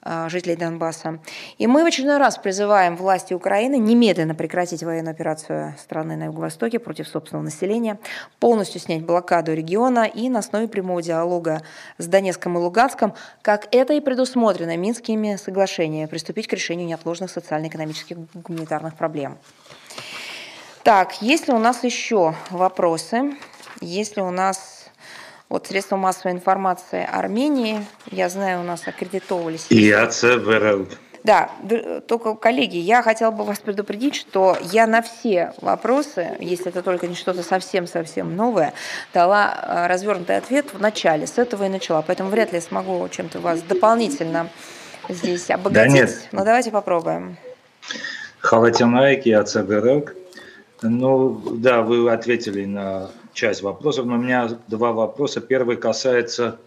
а, 0.00 0.28
жителей 0.28 0.54
Донбасса. 0.54 1.18
И 1.58 1.66
мы 1.66 1.82
в 1.82 1.86
очередной 1.86 2.18
раз 2.18 2.38
призываем 2.38 2.96
власти 2.96 3.34
Украины 3.34 3.78
немедленно 3.78 4.34
прекратить 4.34 4.84
военную 4.84 5.12
операцию 5.12 5.74
страны 5.76 6.16
на 6.16 6.26
Юго-Востоке 6.26 6.78
против 6.78 7.08
собственного 7.08 7.44
населения, 7.44 7.98
полностью 8.38 8.80
снять 8.80 9.04
блокаду 9.04 9.52
региона 9.52 10.04
и 10.04 10.28
на 10.28 10.38
основе 10.38 10.68
прямого 10.68 11.02
диалога 11.02 11.62
с 11.98 12.06
Донецком 12.06 12.56
и 12.56 12.60
Луганском, 12.60 13.14
как 13.42 13.66
это 13.74 13.92
и 13.94 14.00
предусмотрено 14.00 14.76
Минскими 14.76 15.34
соглашениями, 15.34 16.06
приступить 16.06 16.46
к 16.46 16.52
решению 16.52 16.86
неотложных 16.86 17.30
социально-экономических 17.30 18.18
гуманитарных 18.34 18.94
проблем. 18.94 19.36
Так, 20.84 21.20
есть 21.20 21.48
ли 21.48 21.54
у 21.54 21.58
нас 21.58 21.82
еще 21.82 22.34
вопросы? 22.50 23.34
Есть 23.80 24.16
ли 24.16 24.22
у 24.22 24.30
нас 24.30 24.77
вот 25.48 25.66
средства 25.66 25.96
массовой 25.96 26.32
информации 26.32 27.06
Армении, 27.10 27.84
я 28.10 28.28
знаю, 28.28 28.60
у 28.60 28.64
нас 28.64 28.86
аккредитовывались. 28.86 29.66
И 29.70 29.90
АЦВРЛ. 29.90 30.86
Да, 31.24 31.50
только, 32.06 32.34
коллеги, 32.34 32.76
я 32.76 33.02
хотела 33.02 33.30
бы 33.30 33.44
вас 33.44 33.58
предупредить, 33.58 34.14
что 34.14 34.56
я 34.72 34.86
на 34.86 35.02
все 35.02 35.52
вопросы, 35.60 36.36
если 36.38 36.68
это 36.68 36.82
только 36.82 37.06
не 37.06 37.14
что-то 37.14 37.42
совсем-совсем 37.42 38.36
новое, 38.36 38.72
дала 39.12 39.52
э, 39.52 39.86
развернутый 39.88 40.36
ответ 40.36 40.72
в 40.72 40.80
начале, 40.80 41.26
с 41.26 41.36
этого 41.36 41.64
и 41.64 41.68
начала. 41.68 42.02
Поэтому 42.02 42.30
вряд 42.30 42.52
ли 42.52 42.58
я 42.58 42.62
смогу 42.62 43.06
чем-то 43.08 43.40
вас 43.40 43.60
дополнительно 43.62 44.48
здесь 45.08 45.50
обогатить. 45.50 45.92
Да 45.92 45.98
нет. 45.98 46.28
Но 46.32 46.44
давайте 46.44 46.70
попробуем. 46.70 47.36
Халатянайки, 48.38 49.30
АЦГРЛ. 49.30 50.08
Ну, 50.82 51.42
да, 51.56 51.82
вы 51.82 52.10
ответили 52.10 52.64
на 52.64 53.10
часть 53.38 53.62
вопросов, 53.62 54.04
но 54.06 54.14
у 54.14 54.18
меня 54.18 54.48
два 54.66 54.92
вопроса. 54.92 55.40
Первый 55.40 55.76
касается 55.76 56.58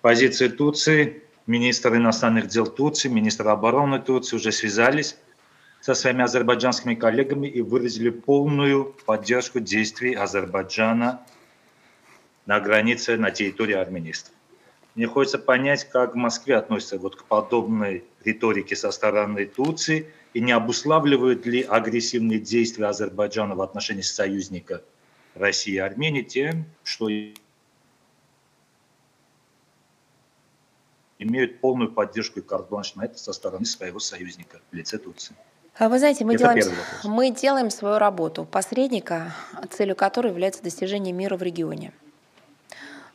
позиции 0.00 0.48
Турции. 0.48 1.22
Министр 1.46 1.94
иностранных 1.94 2.48
дел 2.48 2.66
Турции, 2.66 3.08
министр 3.08 3.46
обороны 3.48 4.00
Турции 4.00 4.34
уже 4.34 4.50
связались 4.50 5.16
со 5.80 5.94
своими 5.94 6.24
азербайджанскими 6.24 6.96
коллегами 6.96 7.46
и 7.46 7.62
выразили 7.62 8.10
полную 8.10 8.92
поддержку 9.06 9.60
действий 9.60 10.14
Азербайджана 10.14 11.20
на 12.46 12.58
границе 12.58 13.16
на 13.16 13.30
территории 13.30 13.74
армянистов. 13.74 14.34
Мне 14.96 15.06
хочется 15.06 15.38
понять, 15.38 15.88
как 15.88 16.14
в 16.14 16.16
Москве 16.16 16.56
относятся 16.56 16.98
вот 16.98 17.14
к 17.14 17.24
подобной 17.24 18.02
риторике 18.24 18.74
со 18.74 18.90
стороны 18.90 19.46
Турции 19.46 20.10
и 20.34 20.40
не 20.40 20.50
обуславливают 20.50 21.46
ли 21.46 21.62
агрессивные 21.62 22.40
действия 22.40 22.86
Азербайджана 22.86 23.54
в 23.54 23.62
отношении 23.62 24.02
союзника 24.02 24.82
России 25.36 25.74
и 25.74 25.78
Армении 25.78 26.22
тем, 26.22 26.64
что 26.82 27.08
имеют 31.18 31.60
полную 31.60 31.92
поддержку 31.92 32.40
и 32.40 32.42
карт 32.42 32.70
на 32.70 33.04
это 33.04 33.18
со 33.18 33.32
стороны 33.32 33.64
своего 33.64 33.98
союзника 33.98 34.60
в 34.70 34.74
лице 34.74 34.98
Турции. 34.98 35.34
А 35.78 35.88
вы 35.90 35.98
знаете, 35.98 36.24
мы 36.24 36.36
делаем, 36.36 36.74
мы 37.04 37.30
делаем 37.30 37.70
свою 37.70 37.98
работу 37.98 38.46
посредника, 38.46 39.34
целью 39.70 39.94
которой 39.94 40.28
является 40.28 40.62
достижение 40.62 41.12
мира 41.12 41.36
в 41.36 41.42
регионе. 41.42 41.92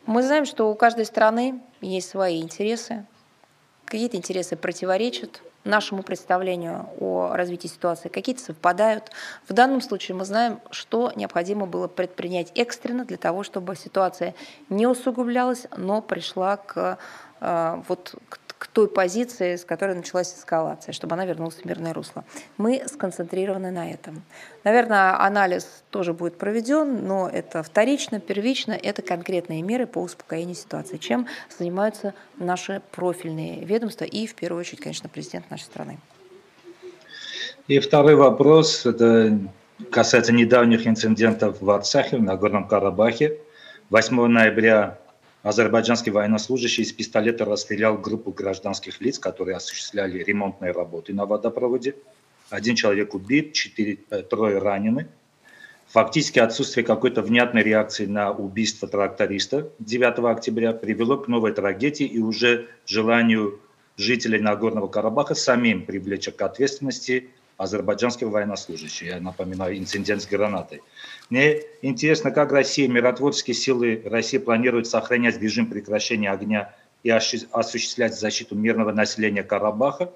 Мы 0.06 0.22
знаем, 0.22 0.46
что 0.46 0.70
у 0.70 0.76
каждой 0.76 1.06
страны 1.06 1.60
есть 1.80 2.10
свои 2.10 2.42
интересы. 2.42 3.06
Какие-то 3.86 4.18
интересы 4.18 4.56
противоречат 4.56 5.42
нашему 5.64 6.04
представлению 6.04 6.90
о 7.00 7.34
развитии 7.34 7.68
ситуации, 7.68 8.10
какие-то 8.10 8.42
совпадают. 8.42 9.12
В 9.48 9.54
данном 9.54 9.82
случае 9.82 10.16
мы 10.16 10.26
знаем, 10.26 10.60
что 10.72 11.12
необходимо 11.16 11.66
было 11.66 11.88
предпринять 11.88 12.52
экстренно 12.56 13.06
для 13.06 13.18
того, 13.18 13.44
чтобы 13.44 13.76
ситуация 13.76 14.34
не 14.70 14.88
усугублялась, 14.88 15.68
но 15.78 16.02
пришла 16.02 16.58
к, 16.58 16.98
э, 17.40 17.82
вот, 17.88 18.16
к 18.30 18.40
к 18.62 18.68
той 18.68 18.88
позиции, 18.88 19.56
с 19.56 19.66
которой 19.66 19.96
началась 19.96 20.36
эскалация, 20.38 20.94
чтобы 20.94 21.16
она 21.16 21.26
вернулась 21.26 21.56
в 21.56 21.66
мирное 21.66 21.96
русло. 21.96 22.24
Мы 22.58 22.84
сконцентрированы 22.86 23.72
на 23.72 23.90
этом. 23.92 24.22
Наверное, 24.64 25.20
анализ 25.20 25.84
тоже 25.90 26.14
будет 26.14 26.38
проведен, 26.38 27.08
но 27.08 27.28
это 27.28 27.64
вторично, 27.64 28.20
первично, 28.20 28.74
это 28.74 29.02
конкретные 29.02 29.64
меры 29.64 29.88
по 29.88 29.98
успокоению 29.98 30.54
ситуации, 30.54 30.98
чем 30.98 31.26
занимаются 31.58 32.14
наши 32.38 32.84
профильные 32.92 33.66
ведомства 33.66 34.06
и, 34.06 34.28
в 34.28 34.36
первую 34.36 34.60
очередь, 34.60 34.82
конечно, 34.82 35.10
президент 35.10 35.50
нашей 35.50 35.64
страны. 35.64 35.98
И 37.68 37.80
второй 37.80 38.14
вопрос, 38.14 38.86
это 38.86 39.40
касается 39.90 40.34
недавних 40.34 40.86
инцидентов 40.86 41.60
в 41.62 41.72
Арцахе, 41.72 42.18
в 42.18 42.22
Нагорном 42.22 42.68
Карабахе. 42.68 43.40
8 43.90 44.28
ноября 44.28 45.00
Азербайджанский 45.44 46.12
военнослужащий 46.12 46.84
из 46.84 46.94
пистолета 46.94 47.46
расстрелял 47.46 47.98
группу 47.98 48.32
гражданских 48.32 49.02
лиц, 49.02 49.18
которые 49.18 49.58
осуществляли 49.58 50.24
ремонтные 50.24 50.72
работы 50.72 51.14
на 51.14 51.26
водопроводе. 51.26 51.96
Один 52.50 52.76
человек 52.76 53.16
убит, 53.16 53.54
четыре, 53.54 54.00
э, 54.12 54.22
трое 54.22 54.60
ранены. 54.60 55.08
Фактически 55.88 56.40
отсутствие 56.40 56.86
какой-то 56.86 57.22
внятной 57.22 57.64
реакции 57.64 58.06
на 58.06 58.32
убийство 58.32 58.88
тракториста 58.88 59.70
9 59.80 60.32
октября 60.32 60.74
привело 60.74 61.18
к 61.18 61.28
новой 61.28 61.54
трагедии 61.54 62.06
и 62.06 62.20
уже 62.20 62.68
желанию 62.86 63.60
жителей 63.98 64.40
Нагорного 64.40 64.88
Карабаха 64.88 65.34
самим 65.34 65.86
привлечь 65.86 66.30
к 66.30 66.42
ответственности 66.42 67.30
азербайджанских 67.62 68.28
военнослужащих. 68.28 69.08
Я 69.08 69.20
напоминаю 69.20 69.78
инцидент 69.78 70.22
с 70.22 70.28
гранатой. 70.28 70.82
Мне 71.30 71.62
интересно, 71.82 72.32
как 72.32 72.52
Россия, 72.52 72.88
миротворческие 72.88 73.56
силы 73.56 74.02
России 74.06 74.38
планируют 74.38 74.88
сохранять 74.88 75.40
режим 75.40 75.68
прекращения 75.68 76.32
огня 76.32 76.74
и 77.04 77.10
осуществлять 77.10 78.20
защиту 78.20 78.56
мирного 78.56 78.92
населения 78.92 79.44
Карабаха, 79.44 80.12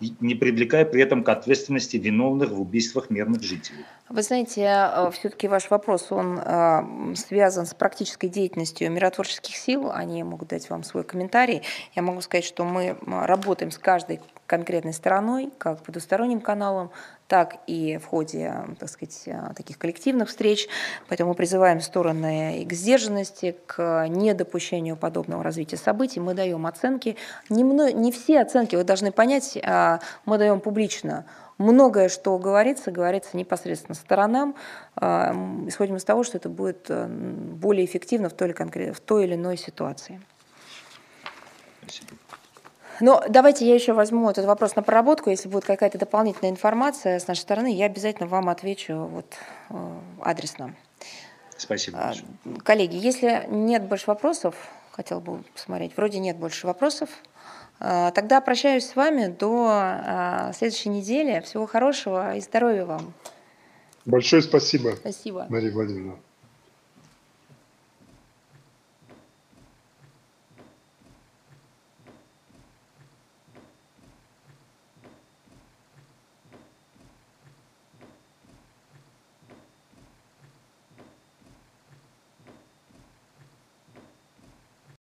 не 0.00 0.34
привлекая 0.34 0.84
при 0.84 1.02
этом 1.02 1.24
к 1.24 1.28
ответственности 1.28 1.96
виновных 1.96 2.50
в 2.50 2.60
убийствах 2.60 3.08
мирных 3.08 3.42
жителей. 3.42 3.84
Вы 4.08 4.22
знаете, 4.22 4.62
э, 4.62 5.10
все-таки 5.12 5.48
ваш 5.48 5.70
вопрос, 5.70 6.08
он 6.10 6.38
э, 6.38 7.14
связан 7.16 7.64
с 7.64 7.74
практической 7.74 8.28
деятельностью 8.28 8.90
миротворческих 8.90 9.56
сил, 9.56 9.90
они 9.90 10.22
могут 10.22 10.48
дать 10.48 10.68
вам 10.68 10.84
свой 10.84 11.02
комментарий. 11.02 11.62
Я 11.94 12.02
могу 12.02 12.20
сказать, 12.20 12.44
что 12.44 12.64
мы 12.64 12.96
работаем 13.06 13.70
с 13.70 13.78
каждой 13.78 14.20
конкретной 14.46 14.92
стороной, 14.92 15.50
как 15.58 15.82
по 15.82 15.92
двусторонним 15.92 16.40
каналам, 16.40 16.90
так 17.28 17.56
и 17.66 17.98
в 17.98 18.06
ходе, 18.06 18.54
так 18.78 18.88
сказать, 18.88 19.22
э, 19.26 19.52
таких 19.56 19.78
коллективных 19.78 20.28
встреч. 20.28 20.68
Поэтому 21.08 21.30
мы 21.30 21.34
призываем 21.34 21.80
стороны 21.80 22.64
к 22.68 22.72
сдержанности, 22.72 23.56
к 23.66 24.06
недопущению 24.08 24.96
подобного 24.96 25.42
развития 25.42 25.76
событий. 25.76 26.20
Мы 26.20 26.34
даем 26.34 26.66
оценки. 26.66 27.16
Не, 27.48 27.62
не 27.62 28.12
все 28.12 28.40
оценки, 28.40 28.76
вы 28.76 28.84
должны 28.84 29.10
понять, 29.10 29.58
а, 29.62 30.00
мы 30.24 30.38
даем 30.38 30.60
публично. 30.60 31.26
Многое, 31.58 32.08
что 32.10 32.38
говорится, 32.38 32.90
говорится 32.90 33.36
непосредственно 33.36 33.94
сторонам. 33.94 34.54
А, 34.94 35.34
исходим 35.66 35.96
из 35.96 36.04
того, 36.04 36.22
что 36.22 36.36
это 36.36 36.48
будет 36.48 36.86
э, 36.90 37.06
более 37.08 37.84
эффективно 37.84 38.28
в 38.28 38.34
той 38.34 38.50
или, 38.50 38.90
в 38.92 39.00
той 39.00 39.24
или 39.24 39.34
иной 39.34 39.56
ситуации. 39.56 40.20
Спасибо. 41.82 42.25
Но 43.00 43.22
давайте 43.28 43.66
я 43.66 43.74
еще 43.74 43.92
возьму 43.92 44.30
этот 44.30 44.46
вопрос 44.46 44.76
на 44.76 44.82
проработку. 44.82 45.30
Если 45.30 45.48
будет 45.48 45.64
какая-то 45.64 45.98
дополнительная 45.98 46.50
информация 46.50 47.18
с 47.18 47.26
нашей 47.26 47.40
стороны, 47.40 47.74
я 47.74 47.86
обязательно 47.86 48.28
вам 48.28 48.48
отвечу 48.48 48.94
вот, 48.94 49.34
э, 49.70 49.74
адресно. 50.22 50.74
Спасибо. 51.56 51.98
А, 51.98 52.06
большое. 52.08 52.26
Коллеги, 52.62 52.96
если 52.96 53.46
нет 53.48 53.84
больше 53.84 54.06
вопросов, 54.06 54.54
хотел 54.92 55.20
бы 55.20 55.42
посмотреть, 55.54 55.96
вроде 55.96 56.18
нет 56.18 56.36
больше 56.36 56.66
вопросов, 56.66 57.08
а, 57.78 58.10
тогда 58.12 58.40
прощаюсь 58.40 58.86
с 58.86 58.96
вами 58.96 59.28
до 59.28 59.68
а, 59.70 60.52
следующей 60.54 60.88
недели. 60.88 61.40
Всего 61.40 61.66
хорошего 61.66 62.36
и 62.36 62.40
здоровья 62.40 62.84
вам. 62.84 63.12
Большое 64.04 64.42
спасибо, 64.42 64.94
спасибо. 64.96 65.46
Мария 65.48 65.72
Владимировна. 65.72 66.18